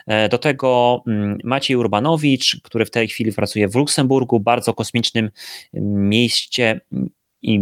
E, 0.06 0.28
do 0.28 0.38
tego 0.38 1.02
mm, 1.06 1.38
Maciej 1.44 1.76
Urbanowicz, 1.76 2.60
który 2.62 2.84
w 2.84 2.90
tej 2.90 3.08
chwili 3.08 3.32
pracuje 3.32 3.68
w 3.68 3.74
Luksemburgu, 3.74 4.40
bardzo 4.40 4.74
kosmicznym 4.74 5.30
mieście 5.72 6.80
i 7.42 7.60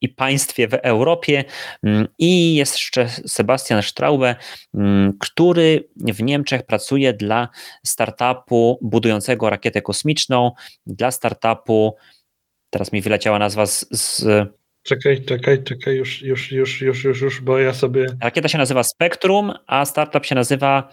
i 0.00 0.08
państwie 0.08 0.68
w 0.68 0.74
Europie. 0.74 1.44
Mm, 1.82 2.08
I 2.18 2.54
jest 2.54 2.74
jeszcze 2.74 3.08
Sebastian 3.08 3.82
Straube, 3.82 4.36
mm, 4.74 5.12
który 5.20 5.88
w 5.96 6.22
Niemczech 6.22 6.62
pracuje 6.62 7.12
dla 7.12 7.48
startupu 7.86 8.78
budującego 8.82 9.50
rakietę 9.50 9.82
kosmiczną, 9.82 10.52
dla 10.86 11.10
startupu, 11.10 11.94
teraz 12.70 12.92
mi 12.92 13.02
wyleciała 13.02 13.38
nazwa 13.38 13.66
z, 13.66 13.86
z 13.90 14.24
Czekaj, 14.82 15.24
czekaj, 15.24 15.64
czekaj, 15.64 15.96
już, 15.96 16.22
już, 16.22 16.52
już, 16.52 16.80
już, 16.80 17.04
już, 17.04 17.20
już, 17.20 17.40
bo 17.40 17.58
ja 17.58 17.74
sobie. 17.74 18.06
Rakieta 18.20 18.48
się 18.48 18.58
nazywa 18.58 18.82
Spectrum, 18.82 19.52
a 19.66 19.84
startup 19.84 20.26
się 20.26 20.34
nazywa. 20.34 20.92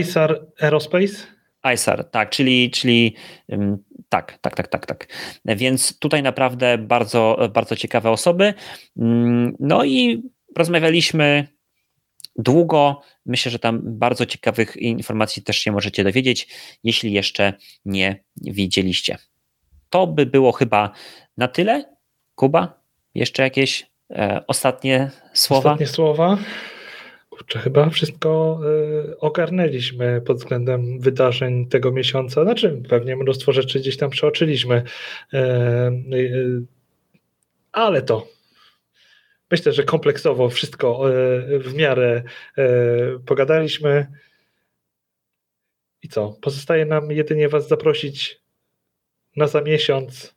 ISAR 0.00 0.46
Aerospace? 0.60 1.16
ISAR, 1.74 2.10
tak, 2.10 2.30
czyli, 2.30 2.70
czyli 2.70 3.14
tak, 4.08 4.38
tak, 4.40 4.56
tak, 4.56 4.68
tak, 4.68 4.86
tak. 4.86 5.06
Więc 5.44 5.98
tutaj 5.98 6.22
naprawdę 6.22 6.78
bardzo, 6.78 7.48
bardzo 7.54 7.76
ciekawe 7.76 8.10
osoby. 8.10 8.54
No 9.60 9.84
i 9.84 10.22
rozmawialiśmy 10.56 11.48
długo. 12.38 13.00
Myślę, 13.26 13.52
że 13.52 13.58
tam 13.58 13.80
bardzo 13.84 14.26
ciekawych 14.26 14.76
informacji 14.76 15.42
też 15.42 15.58
się 15.58 15.72
możecie 15.72 16.04
dowiedzieć, 16.04 16.48
jeśli 16.84 17.12
jeszcze 17.12 17.52
nie 17.84 18.24
widzieliście. 18.36 19.18
To 19.90 20.06
by 20.06 20.26
było 20.26 20.52
chyba 20.52 20.90
na 21.36 21.48
tyle. 21.48 21.96
Kuba, 22.34 22.80
jeszcze 23.14 23.42
jakieś 23.42 23.86
e, 24.10 24.44
ostatnie 24.46 25.10
słowa? 25.32 25.70
Ostatnie 25.70 25.86
słowa. 25.86 26.38
Kurczę, 27.30 27.58
chyba 27.58 27.90
wszystko 27.90 28.60
y, 29.10 29.18
ogarnęliśmy 29.18 30.20
pod 30.20 30.36
względem 30.36 31.00
wydarzeń 31.00 31.68
tego 31.68 31.92
miesiąca. 31.92 32.44
Znaczy, 32.44 32.82
pewnie 32.88 33.16
mnóstwo 33.16 33.52
rzeczy 33.52 33.80
gdzieś 33.80 33.96
tam 33.96 34.10
przeoczyliśmy. 34.10 34.82
Y, 35.34 35.36
y, 36.14 36.62
ale 37.72 38.02
to 38.02 38.26
myślę, 39.50 39.72
że 39.72 39.84
kompleksowo 39.84 40.48
wszystko 40.48 41.00
w 41.60 41.74
miarę 41.74 42.22
pogadaliśmy. 43.26 44.06
I 46.02 46.08
co? 46.08 46.36
Pozostaje 46.40 46.84
nam 46.84 47.10
jedynie 47.10 47.48
Was 47.48 47.68
zaprosić 47.68 48.40
na 49.36 49.46
za 49.46 49.60
miesiąc 49.60 50.36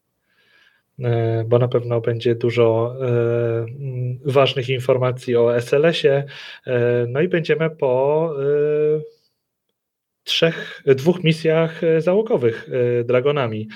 E, 1.04 1.44
bo 1.48 1.60
na 1.60 1.68
pewno 1.68 2.02
będzie 2.02 2.36
dużo 2.36 2.96
e, 3.02 3.66
ważnych 4.26 4.70
informacji 4.70 5.36
o 5.36 5.56
SLS-ie. 5.56 6.26
E, 6.68 7.06
no 7.08 7.22
i 7.22 7.28
będziemy 7.28 7.70
po 7.70 8.34
trzech, 10.24 10.84
dwóch 10.86 11.24
misjach 11.24 11.82
załogowych 11.98 12.70
Dragonami. 13.06 13.68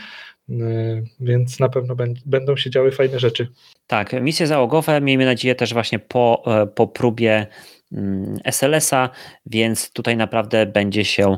Więc 1.20 1.60
na 1.60 1.70
pewno 1.70 1.96
będą 2.26 2.58
się 2.58 2.70
działy 2.70 2.92
fajne 2.92 3.20
rzeczy. 3.20 3.48
Tak, 3.88 4.14
misje 4.22 4.48
załogowe, 4.48 5.02
miejmy 5.02 5.26
nadzieję 5.26 5.56
też 5.56 5.74
właśnie 5.74 6.00
po, 6.00 6.44
po 6.76 6.88
próbie 6.88 7.48
mm, 7.92 8.38
SLS-a, 8.46 9.10
więc 9.46 9.92
tutaj 9.92 10.18
naprawdę 10.18 10.66
będzie 10.66 11.06
się 11.06 11.38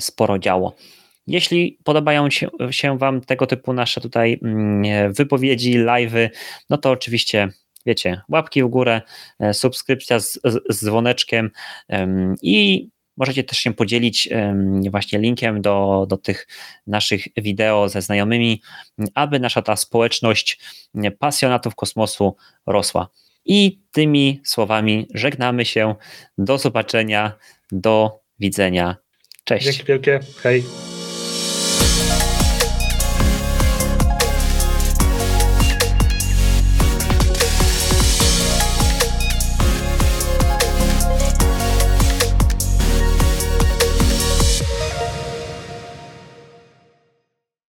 sporo 0.00 0.38
działo. 0.38 0.74
Jeśli 1.26 1.78
podobają 1.84 2.30
się, 2.30 2.48
się 2.70 2.98
Wam 2.98 3.20
tego 3.20 3.46
typu 3.46 3.72
nasze 3.72 4.00
tutaj 4.00 4.40
mm, 4.42 5.12
wypowiedzi, 5.12 5.78
live'y, 5.78 6.30
no 6.70 6.78
to 6.78 6.90
oczywiście 6.90 7.48
wiecie, 7.86 8.20
łapki 8.28 8.62
w 8.62 8.66
górę, 8.66 9.02
e, 9.40 9.54
subskrypcja 9.54 10.20
z, 10.20 10.40
z 10.68 10.84
dzwoneczkiem 10.84 11.50
i 12.42 12.88
możecie 13.16 13.44
też 13.44 13.58
się 13.58 13.74
podzielić 13.74 14.28
właśnie 14.90 15.18
linkiem 15.18 15.62
do, 15.62 16.06
do 16.08 16.16
tych 16.16 16.48
naszych 16.86 17.24
wideo 17.36 17.88
ze 17.88 18.02
znajomymi, 18.02 18.62
aby 19.14 19.40
nasza 19.40 19.62
ta 19.62 19.76
społeczność 19.76 20.60
pasjonatów 21.18 21.74
kosmosu 21.74 22.36
rosła. 22.66 23.08
I 23.44 23.80
tymi 23.92 24.40
słowami 24.44 25.06
żegnamy 25.14 25.64
się. 25.64 25.94
Do 26.38 26.58
zobaczenia, 26.58 27.32
do 27.72 28.20
widzenia. 28.38 28.96
Cześć. 29.44 29.66
Dzięki 29.66 29.84
wielkie. 29.84 30.20
Hej. 30.42 30.64